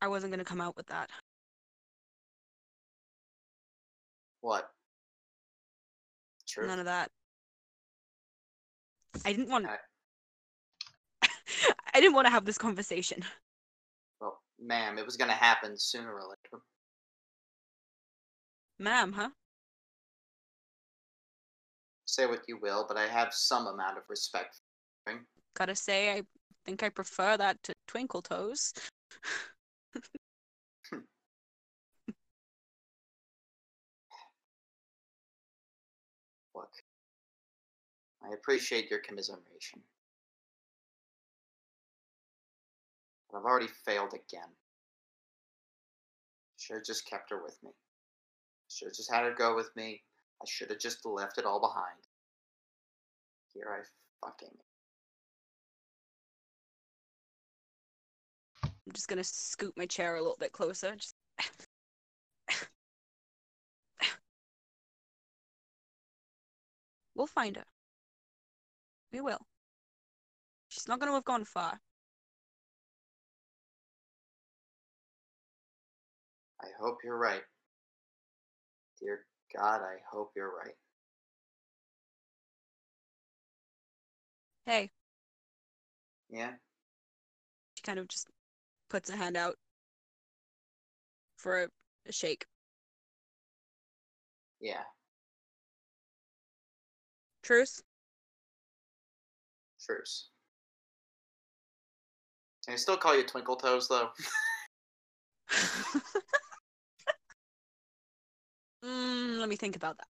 I 0.01 0.09
wasn't 0.09 0.33
gonna 0.33 0.45
come 0.45 0.61
out 0.61 0.77
with 0.77 0.87
that. 0.87 1.11
What? 4.41 4.71
True. 6.47 6.67
None 6.67 6.79
of 6.79 6.85
that. 6.85 7.11
I 9.25 9.33
didn't 9.33 9.49
want. 9.49 9.67
I- 9.67 9.79
I 11.95 12.01
didn't 12.01 12.15
want 12.15 12.27
to 12.27 12.31
have 12.31 12.45
this 12.45 12.59
conversation. 12.59 13.25
Well, 14.21 14.41
ma'am, 14.61 14.99
it 14.99 15.05
was 15.05 15.17
gonna 15.17 15.33
happen 15.33 15.79
sooner 15.79 16.13
or 16.15 16.23
later. 16.23 16.63
Ma'am, 18.79 19.13
huh? 19.13 19.31
Say 22.05 22.27
what 22.27 22.43
you 22.47 22.59
will, 22.61 22.85
but 22.87 22.97
I 22.97 23.07
have 23.07 23.33
some 23.33 23.67
amount 23.67 23.97
of 23.99 24.05
respect 24.09 24.61
for 25.05 25.15
you. 25.15 25.21
Gotta 25.55 25.75
say, 25.75 26.13
I 26.13 26.23
think 26.65 26.83
I 26.83 26.89
prefer 26.91 27.37
that 27.37 27.63
to 27.65 27.73
Twinkle 27.89 28.23
Toes. 28.23 28.73
Hmm. 30.91 30.99
Look, 36.55 36.71
I 38.23 38.35
appreciate 38.35 38.91
your 38.91 39.01
commiseration. 39.01 39.81
But 43.31 43.39
I've 43.39 43.45
already 43.45 43.69
failed 43.69 44.15
again. 44.15 44.49
Should 46.59 46.77
have 46.77 46.85
just 46.85 47.09
kept 47.09 47.31
her 47.31 47.43
with 47.43 47.63
me. 47.63 47.71
Should 48.69 48.89
have 48.89 48.97
just 48.97 49.13
had 49.13 49.25
her 49.25 49.35
go 49.35 49.55
with 49.55 49.75
me. 49.77 50.03
I 50.43 50.45
should 50.47 50.71
have 50.71 50.79
just 50.79 51.05
left 51.07 51.39
it 51.39 51.45
all 51.45 51.61
behind. 51.61 51.99
Here 53.55 53.69
I 53.71 54.27
fucking. 54.27 54.57
I'm 58.87 58.93
just 58.93 59.09
gonna 59.09 59.25
scoot 59.25 59.75
my 59.77 59.87
chair 59.87 60.15
a 60.17 60.21
little 60.21 60.37
bit 60.39 60.53
closer. 60.53 60.95
Just... 60.97 61.15
we'll 67.15 67.27
find 67.27 67.57
her. 67.57 67.65
We 69.13 69.21
will. 69.21 69.41
She's 70.69 70.87
not 70.89 71.01
gonna 71.01 71.13
have 71.13 71.25
gone 71.25 71.45
far. 71.45 71.81
I 76.63 76.67
hope 76.81 76.99
you're 77.05 77.19
right. 77.19 77.43
Dear 79.01 79.25
God, 79.57 79.81
I 79.83 79.97
hope 80.11 80.33
you're 80.37 80.55
right. 80.55 80.75
Hey, 84.67 84.91
Yeah? 86.29 86.53
she 87.75 87.83
kind 87.83 87.99
of 87.99 88.09
just 88.09 88.27
puts 88.89 89.11
a 89.11 89.17
hand 89.17 89.37
out 89.37 89.57
for 91.37 91.65
a, 91.65 91.69
a 92.07 92.13
shake. 92.13 92.47
Yeah. 94.61 94.83
Truce? 97.43 97.83
Truce. 99.85 100.31
Can 102.65 102.75
I 102.75 102.77
still 102.77 102.97
call 102.97 103.17
you 103.17 103.23
Twinkle 103.23 103.57
Toes, 103.57 103.87
though? 103.89 104.11
mm, 108.85 109.39
let 109.39 109.49
me 109.49 109.55
think 109.57 109.77
about 109.77 109.99
that. 109.99 110.09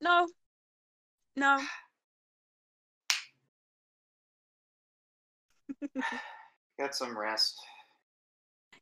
No. 0.00 0.28
No. 1.36 1.60
Get 6.80 6.94
some 6.94 7.16
rest. 7.16 7.60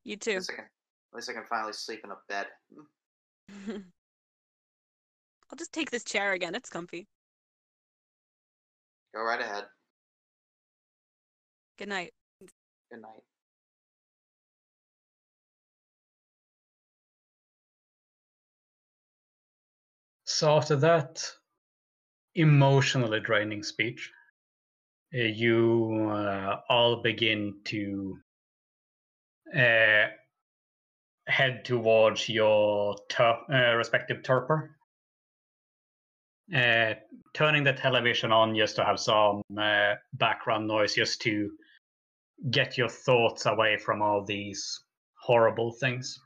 You 0.05 0.13
At 0.15 0.21
too. 0.21 0.35
least, 0.35 0.51
I 0.53 0.55
can, 0.55 0.65
at 0.67 1.17
least 1.17 1.31
I 1.31 1.33
can 1.33 1.45
finally 1.51 1.73
sleep 1.73 2.01
in 2.05 2.13
a 2.13 2.17
bed. 2.29 2.47
Hmm. 3.67 3.73
I'll 5.51 5.57
just 5.57 5.73
take 5.73 5.91
this 5.91 6.05
chair 6.05 6.33
again. 6.33 6.55
It's 6.55 6.71
comfy. 6.71 7.09
Go 9.13 9.23
right 9.23 9.41
ahead. 9.41 9.65
Good 11.77 11.89
night. 11.89 12.13
Good 12.41 13.01
night. 13.03 13.23
So 20.25 20.57
after 20.57 20.77
that 20.77 21.25
emotionally 22.37 23.19
draining 23.19 23.65
speech, 23.65 24.13
you 25.13 26.11
uh, 26.13 26.61
all 26.69 27.03
begin 27.03 27.55
to 27.65 28.19
uh, 29.57 30.07
head 31.27 31.65
towards 31.65 32.29
your 32.29 32.97
tur- 33.09 33.45
uh, 33.53 33.75
respective 33.75 34.23
torpor. 34.23 34.77
Uh, 36.55 36.95
turning 37.35 37.63
the 37.63 37.73
television 37.73 38.33
on 38.33 38.55
just 38.55 38.77
to 38.77 38.85
have 38.85 38.99
some 38.99 39.43
uh, 39.59 39.95
background 40.15 40.67
noise, 40.67 40.95
just 40.95 41.21
to 41.21 41.51
get 42.51 42.79
your 42.79 42.89
thoughts 42.89 43.47
away 43.47 43.77
from 43.77 44.01
all 44.01 44.25
these 44.25 44.81
horrible 45.21 45.73
things. 45.73 46.19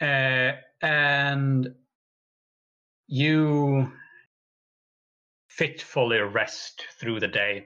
Uh, 0.00 0.52
and 0.82 1.68
you 3.06 3.90
fitfully 5.62 6.18
rest 6.18 6.84
through 6.98 7.20
the 7.20 7.28
day, 7.28 7.64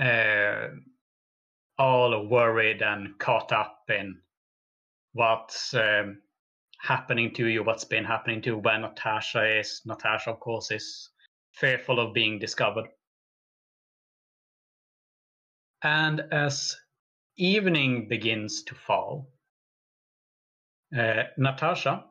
uh, 0.00 0.68
all 1.78 2.26
worried 2.28 2.80
and 2.80 3.18
caught 3.18 3.52
up 3.52 3.82
in 3.90 4.16
what's 5.12 5.74
um, 5.74 6.16
happening 6.80 7.30
to 7.34 7.46
you, 7.46 7.62
what's 7.62 7.84
been 7.84 8.06
happening 8.06 8.40
to 8.40 8.52
you, 8.52 8.56
where 8.56 8.78
Natasha 8.78 9.58
is. 9.58 9.82
Natasha, 9.84 10.30
of 10.30 10.40
course, 10.40 10.70
is 10.70 11.10
fearful 11.52 12.00
of 12.00 12.14
being 12.14 12.38
discovered. 12.38 12.86
And 15.82 16.22
as 16.32 16.74
evening 17.36 18.08
begins 18.08 18.62
to 18.62 18.74
fall, 18.74 19.28
uh, 20.98 21.24
Natasha, 21.36 22.06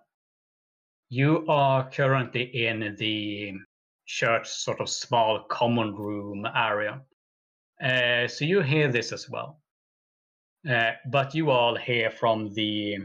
you 1.09 1.47
are 1.47 1.89
currently 1.89 2.43
in 2.43 2.95
the 2.99 3.53
church 4.07 4.47
sort 4.49 4.79
of 4.79 4.89
small 4.89 5.41
common 5.41 5.93
room 5.93 6.47
area. 6.55 7.01
Uh, 7.83 8.27
so 8.27 8.45
you 8.45 8.61
hear 8.61 8.91
this 8.91 9.11
as 9.11 9.29
well. 9.29 9.59
Uh, 10.67 10.91
but 11.05 11.35
you 11.35 11.51
all 11.51 11.75
hear 11.75 12.09
from 12.09 12.53
the 12.53 12.97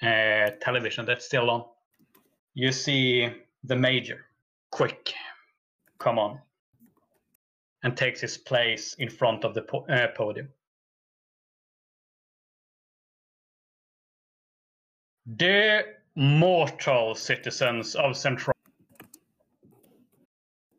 uh, 0.00 0.50
television 0.60 1.04
that's 1.04 1.24
still 1.24 1.50
on. 1.50 1.64
You 2.54 2.70
see 2.70 3.28
the 3.64 3.76
major, 3.76 4.26
quick, 4.70 5.12
come 5.98 6.18
on, 6.18 6.40
and 7.82 7.96
takes 7.96 8.20
his 8.20 8.38
place 8.38 8.94
in 8.98 9.10
front 9.10 9.44
of 9.44 9.54
the 9.54 9.62
po- 9.62 9.86
uh, 9.86 10.08
podium. 10.16 10.48
Dear 15.34 15.96
mortal 16.14 17.14
citizens 17.14 17.94
of 17.96 18.16
Central, 18.16 18.55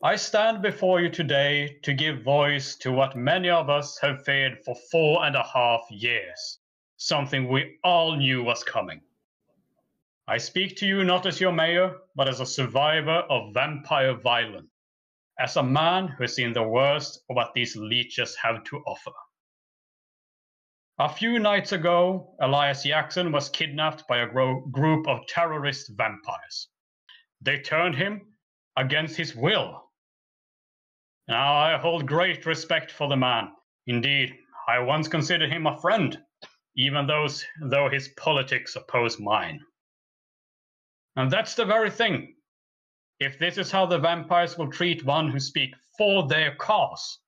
I 0.03 0.15
stand 0.15 0.61
before 0.61 1.01
you 1.01 1.09
today 1.09 1.79
to 1.81 1.91
give 1.91 2.21
voice 2.21 2.75
to 2.77 2.91
what 2.91 3.15
many 3.15 3.49
of 3.49 3.67
us 3.67 3.97
have 4.03 4.23
feared 4.23 4.59
for 4.63 4.75
four 4.91 5.25
and 5.25 5.35
a 5.35 5.41
half 5.41 5.81
years, 5.89 6.59
something 6.97 7.47
we 7.47 7.79
all 7.83 8.15
knew 8.15 8.43
was 8.43 8.63
coming. 8.63 9.01
I 10.27 10.37
speak 10.37 10.75
to 10.77 10.85
you 10.85 11.03
not 11.03 11.25
as 11.25 11.41
your 11.41 11.51
mayor, 11.51 11.95
but 12.15 12.29
as 12.29 12.41
a 12.41 12.45
survivor 12.45 13.25
of 13.27 13.55
vampire 13.55 14.13
violence, 14.13 14.69
as 15.39 15.55
a 15.55 15.63
man 15.63 16.09
who 16.09 16.25
has 16.25 16.35
seen 16.35 16.53
the 16.53 16.61
worst 16.61 17.23
of 17.27 17.35
what 17.35 17.55
these 17.55 17.75
leeches 17.75 18.35
have 18.35 18.63
to 18.65 18.77
offer. 18.85 19.13
A 20.99 21.09
few 21.09 21.39
nights 21.39 21.71
ago, 21.71 22.35
Elias 22.39 22.83
Jackson 22.83 23.31
was 23.31 23.49
kidnapped 23.49 24.07
by 24.07 24.19
a 24.19 24.27
gro- 24.27 24.61
group 24.67 25.07
of 25.07 25.25
terrorist 25.25 25.89
vampires. 25.97 26.67
They 27.41 27.61
turned 27.61 27.95
him 27.95 28.21
against 28.75 29.17
his 29.17 29.35
will. 29.35 29.85
Now 31.27 31.55
I 31.55 31.77
hold 31.77 32.07
great 32.07 32.45
respect 32.45 32.91
for 32.91 33.09
the 33.09 33.17
man. 33.17 33.51
Indeed, 33.85 34.33
I 34.67 34.79
once 34.79 35.07
considered 35.07 35.51
him 35.51 35.67
a 35.67 35.79
friend, 35.79 36.17
even 36.75 37.07
those, 37.07 37.45
though 37.61 37.89
his 37.89 38.09
politics 38.09 38.75
oppose 38.75 39.19
mine. 39.19 39.59
And 41.15 41.31
that's 41.31 41.55
the 41.55 41.65
very 41.65 41.89
thing. 41.89 42.35
If 43.19 43.39
this 43.39 43.57
is 43.57 43.71
how 43.71 43.85
the 43.87 43.97
vampires 43.97 44.57
will 44.57 44.69
treat 44.71 45.03
one 45.03 45.29
who 45.29 45.39
speak 45.39 45.73
for 45.97 46.27
their 46.27 46.55
cause, 46.55 47.19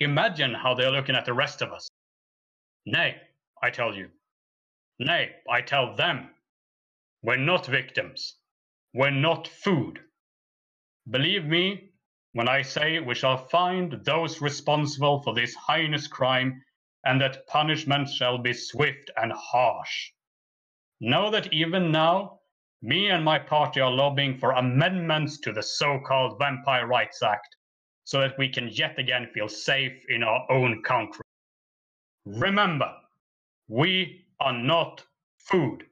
imagine 0.00 0.52
how 0.54 0.74
they're 0.74 0.90
looking 0.90 1.16
at 1.16 1.24
the 1.24 1.32
rest 1.32 1.62
of 1.62 1.72
us. 1.72 1.88
Nay, 2.86 3.16
I 3.62 3.70
tell 3.70 3.94
you. 3.94 4.10
Nay, 4.98 5.30
I 5.50 5.62
tell 5.62 5.96
them. 5.96 6.28
We're 7.22 7.36
not 7.36 7.66
victims. 7.66 8.36
We're 8.92 9.10
not 9.10 9.48
food. 9.48 10.00
Believe 11.08 11.46
me 11.46 11.93
when 12.34 12.48
I 12.48 12.62
say 12.62 12.98
we 12.98 13.14
shall 13.14 13.36
find 13.36 13.92
those 14.04 14.40
responsible 14.40 15.22
for 15.22 15.34
this 15.34 15.56
heinous 15.68 16.08
crime 16.08 16.62
and 17.04 17.20
that 17.20 17.46
punishment 17.46 18.08
shall 18.08 18.38
be 18.38 18.52
swift 18.52 19.10
and 19.16 19.32
harsh. 19.32 20.10
Know 21.00 21.30
that 21.30 21.52
even 21.52 21.92
now, 21.92 22.40
me 22.82 23.08
and 23.08 23.24
my 23.24 23.38
party 23.38 23.80
are 23.80 23.90
lobbying 23.90 24.36
for 24.36 24.50
amendments 24.50 25.38
to 25.40 25.52
the 25.52 25.62
so 25.62 26.00
called 26.04 26.38
Vampire 26.38 26.86
Rights 26.86 27.22
Act 27.22 27.56
so 28.02 28.20
that 28.20 28.36
we 28.36 28.48
can 28.48 28.68
yet 28.68 28.98
again 28.98 29.28
feel 29.32 29.48
safe 29.48 30.04
in 30.08 30.24
our 30.24 30.50
own 30.50 30.82
country. 30.82 31.24
Remember, 32.26 32.92
we 33.68 34.26
are 34.40 34.52
not 34.52 35.04
food. 35.38 35.84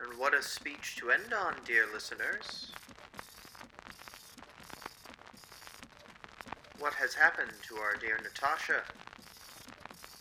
And 0.00 0.11
what 0.22 0.34
a 0.34 0.40
speech 0.40 0.94
to 0.94 1.10
end 1.10 1.34
on, 1.34 1.52
dear 1.64 1.84
listeners. 1.92 2.70
What 6.78 6.92
has 6.94 7.12
happened 7.12 7.50
to 7.66 7.74
our 7.78 7.96
dear 7.96 8.20
Natasha? 8.22 8.82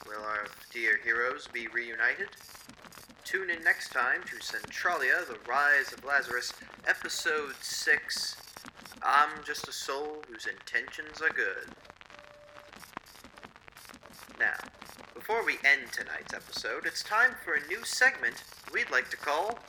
Will 0.08 0.24
our 0.24 0.48
dear 0.74 1.00
heroes 1.04 1.48
be 1.54 1.68
reunited? 1.68 2.30
Tune 3.24 3.52
in 3.52 3.64
next 3.64 3.90
time 3.90 4.24
to 4.24 4.44
Centralia, 4.44 5.22
The 5.28 5.38
Rise 5.48 5.94
of 5.94 6.04
Lazarus, 6.04 6.52
Episode 6.88 7.54
6. 7.62 8.38
I'm 9.04 9.30
just 9.46 9.68
a 9.68 9.72
soul 9.72 10.24
whose 10.28 10.48
intentions 10.48 11.22
are 11.22 11.30
good. 11.30 11.76
Now, 14.40 14.58
before 15.14 15.46
we 15.46 15.60
end 15.64 15.92
tonight's 15.92 16.34
episode, 16.34 16.88
it's 16.88 17.04
time 17.04 17.36
for 17.46 17.54
a 17.54 17.68
new 17.68 17.86
segment 17.86 18.44
we'd 18.74 18.90
like 18.90 19.12
to 19.12 19.18
call 19.18 19.60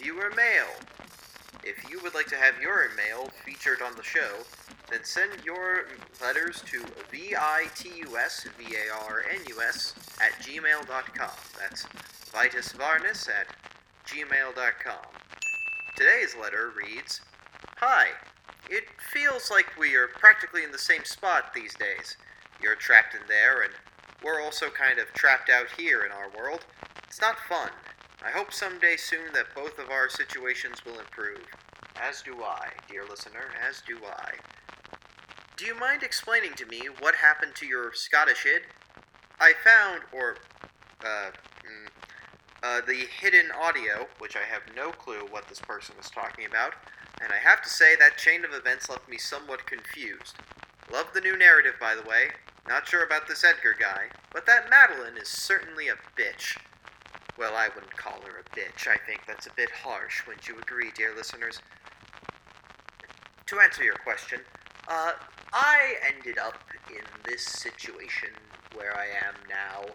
Viewer 0.00 0.32
Mail. 0.34 0.66
If 1.62 1.90
you 1.90 2.00
would 2.02 2.14
like 2.14 2.26
to 2.28 2.36
have 2.36 2.54
your 2.60 2.88
mail 2.96 3.28
featured 3.44 3.82
on 3.82 3.94
the 3.96 4.02
show, 4.02 4.44
then 4.90 5.04
send 5.04 5.44
your 5.44 5.88
letters 6.22 6.62
to 6.70 6.80
vitus, 7.10 8.46
V-A-R-N-U-S, 8.58 9.94
at 10.22 10.32
gmail.com. 10.42 11.30
That's 11.58 11.84
vitusvarnus 12.32 13.28
at 13.28 13.48
gmail.com. 14.06 15.12
Today's 15.96 16.34
letter 16.40 16.72
reads, 16.74 17.20
Hi, 17.76 18.06
it 18.70 18.84
feels 19.12 19.50
like 19.50 19.78
we 19.78 19.96
are 19.96 20.06
practically 20.06 20.64
in 20.64 20.72
the 20.72 20.78
same 20.78 21.04
spot 21.04 21.52
these 21.54 21.74
days. 21.74 22.16
You're 22.62 22.74
trapped 22.74 23.14
in 23.14 23.20
there, 23.28 23.62
and 23.62 23.72
we're 24.24 24.40
also 24.40 24.70
kind 24.70 24.98
of 24.98 25.12
trapped 25.12 25.50
out 25.50 25.66
here 25.76 26.04
in 26.04 26.12
our 26.12 26.30
world. 26.30 26.64
It's 27.06 27.20
not 27.20 27.38
fun. 27.48 27.70
I 28.22 28.30
hope 28.30 28.52
someday 28.52 28.96
soon 28.96 29.32
that 29.32 29.54
both 29.54 29.78
of 29.78 29.90
our 29.90 30.08
situations 30.10 30.84
will 30.84 30.98
improve. 30.98 31.44
As 31.96 32.20
do 32.22 32.42
I, 32.42 32.68
dear 32.88 33.04
listener, 33.08 33.50
as 33.66 33.82
do 33.86 33.98
I. 34.06 34.32
Do 35.56 35.64
you 35.64 35.74
mind 35.74 36.02
explaining 36.02 36.52
to 36.54 36.66
me 36.66 36.88
what 37.00 37.14
happened 37.14 37.54
to 37.56 37.66
your 37.66 37.92
Scottish 37.94 38.44
id? 38.46 38.62
I 39.40 39.54
found, 39.64 40.02
or, 40.12 40.36
uh, 41.02 41.30
mm, 41.64 41.88
uh, 42.62 42.80
the 42.86 43.06
hidden 43.20 43.50
audio, 43.52 44.06
which 44.18 44.36
I 44.36 44.42
have 44.42 44.62
no 44.76 44.90
clue 44.90 45.26
what 45.30 45.48
this 45.48 45.60
person 45.60 45.94
was 45.96 46.10
talking 46.10 46.44
about, 46.44 46.74
and 47.22 47.32
I 47.32 47.36
have 47.36 47.62
to 47.62 47.70
say 47.70 47.96
that 47.96 48.18
chain 48.18 48.44
of 48.44 48.52
events 48.52 48.90
left 48.90 49.08
me 49.08 49.16
somewhat 49.16 49.66
confused. 49.66 50.36
Love 50.92 51.06
the 51.14 51.20
new 51.20 51.36
narrative, 51.38 51.74
by 51.80 51.94
the 51.94 52.08
way. 52.08 52.28
Not 52.68 52.86
sure 52.86 53.04
about 53.04 53.28
this 53.28 53.44
Edgar 53.44 53.74
guy, 53.78 54.06
but 54.32 54.44
that 54.46 54.68
Madeline 54.68 55.16
is 55.16 55.28
certainly 55.28 55.88
a 55.88 55.94
bitch. 56.18 56.58
Well, 57.40 57.56
I 57.56 57.70
wouldn't 57.74 57.96
call 57.96 58.20
her 58.26 58.38
a 58.38 58.54
bitch. 58.54 58.86
I 58.86 58.98
think 59.06 59.22
that's 59.26 59.46
a 59.46 59.52
bit 59.56 59.70
harsh, 59.70 60.26
wouldn't 60.26 60.46
you 60.46 60.58
agree, 60.58 60.90
dear 60.94 61.14
listeners? 61.16 61.58
To 63.46 63.60
answer 63.60 63.82
your 63.82 63.94
question, 63.94 64.40
uh, 64.86 65.12
I 65.50 65.94
ended 66.14 66.36
up 66.36 66.62
in 66.90 67.00
this 67.24 67.42
situation 67.42 68.28
where 68.74 68.94
I 68.94 69.06
am 69.26 69.34
now 69.48 69.90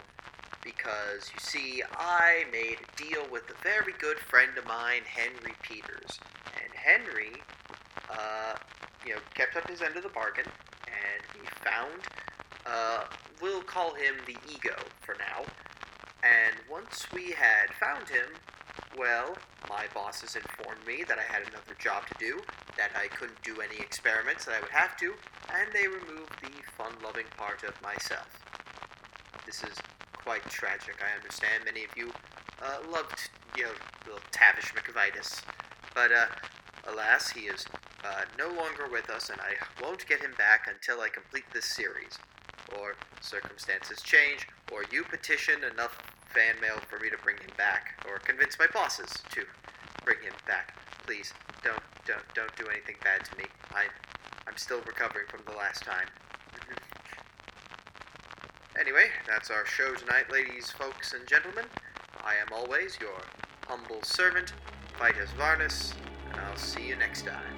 because, 0.64 1.30
you 1.32 1.40
see, 1.40 1.83
I 1.95 2.45
made 2.51 2.77
a 2.82 2.98
deal 2.98 3.27
with 3.32 3.43
a 3.51 3.61
very 3.61 3.93
good 3.99 4.17
friend 4.17 4.57
of 4.57 4.65
mine, 4.65 5.03
Henry 5.06 5.53
Peters. 5.61 6.19
And 6.56 6.74
Henry, 6.74 7.43
uh, 8.09 8.56
you 9.06 9.14
know, 9.14 9.19
kept 9.35 9.56
up 9.56 9.69
his 9.69 9.83
end 9.83 9.95
of 9.95 10.01
the 10.01 10.09
bargain, 10.09 10.48
and 10.88 11.24
he 11.40 11.48
found, 11.64 12.01
uh, 12.65 13.03
we'll 13.40 13.61
call 13.61 13.93
him 13.93 14.15
the 14.25 14.35
ego 14.51 14.75
for 15.01 15.15
now. 15.19 15.45
And 16.26 16.56
once 16.70 17.06
we 17.14 17.32
had 17.32 17.70
found 17.80 18.10
him, 18.10 18.26
well, 18.98 19.38
my 19.70 19.86
bosses 19.94 20.36
informed 20.36 20.86
me 20.88 21.04
that 21.08 21.20
I 21.20 21.32
had 21.32 21.44
another 21.44 21.76
job 21.78 22.08
to 22.08 22.16
do, 22.18 22.42
that 22.78 22.90
I 22.95 23.08
couldn't 23.08 23.42
do 23.44 23.62
any 23.62 23.80
experiments 23.80 24.45
that 24.45 24.56
I 24.56 24.60
would 24.60 24.72
have 24.72 24.98
to, 24.98 25.14
and 25.54 25.72
they 25.72 25.88
removed 25.88 26.34
the 26.42 26.52
fun 26.78 26.94
loving 27.04 27.28
part 27.38 27.64
of 27.64 27.80
myself. 27.82 28.28
This 29.45 29.64
is 29.64 29.78
quite 30.14 30.44
tragic, 30.50 30.95
I 31.00 31.16
understand. 31.16 31.66
Many 31.66 31.84
of 31.84 31.95
you 31.95 32.12
uh, 32.64 32.78
loved, 32.92 33.30
you 33.56 33.66
know, 33.66 33.70
little 34.06 34.22
Tavish 34.32 34.74
McVitus. 34.74 35.44
But, 35.94 36.12
uh, 36.12 36.26
alas, 36.88 37.30
he 37.30 37.42
is 37.42 37.66
uh, 38.04 38.24
no 38.38 38.48
longer 38.48 38.88
with 38.92 39.10
us, 39.12 39.30
and 39.30 39.40
I 39.42 39.54
won't 39.84 40.08
get 40.08 40.22
him 40.22 40.34
back 40.38 40.68
until 40.68 41.02
I 41.02 41.10
complete 41.10 41.45
this 41.54 41.66
series. 41.66 42.18
Or 42.80 42.95
circumstances 43.22 44.02
change, 44.02 44.48
or 44.72 44.86
you 44.92 45.04
petition 45.04 45.64
enough 45.64 46.02
fan 46.35 46.59
mail 46.61 46.77
for 46.89 46.99
me 46.99 47.09
to 47.09 47.17
bring 47.23 47.38
him 47.38 47.51
back, 47.57 48.03
or 48.07 48.19
convince 48.19 48.59
my 48.59 48.67
bosses 48.73 49.09
to 49.31 49.45
bring 50.03 50.17
him 50.22 50.33
back. 50.45 50.75
Please, 51.05 51.33
don't, 51.64 51.80
don't, 52.05 52.22
don't 52.35 52.53
do 52.57 52.65
anything 52.69 52.95
bad 53.03 53.23
to 53.25 53.38
me. 53.38 53.45
I, 53.73 53.85
I'm 54.47 54.57
still 54.57 54.81
recovering 54.85 55.27
from 55.30 55.41
the 55.47 55.57
last 55.57 55.83
time. 55.83 56.07
Mm-hmm. 56.53 56.75
anyway, 58.80 59.07
that's 59.25 59.49
our 59.49 59.65
show 59.65 59.95
tonight, 59.95 60.30
ladies, 60.31 60.69
folks, 60.72 61.14
and 61.14 61.25
gentlemen. 61.25 61.65
I 62.23 62.33
am 62.35 62.51
always 62.53 62.97
your 62.99 63.22
humble 63.67 64.03
servant, 64.03 64.53
Vitus 64.99 65.31
Varnus, 65.38 65.93
and 66.31 66.41
I'll 66.41 66.57
see 66.57 66.88
you 66.88 66.95
next 66.97 67.25
time. 67.25 67.55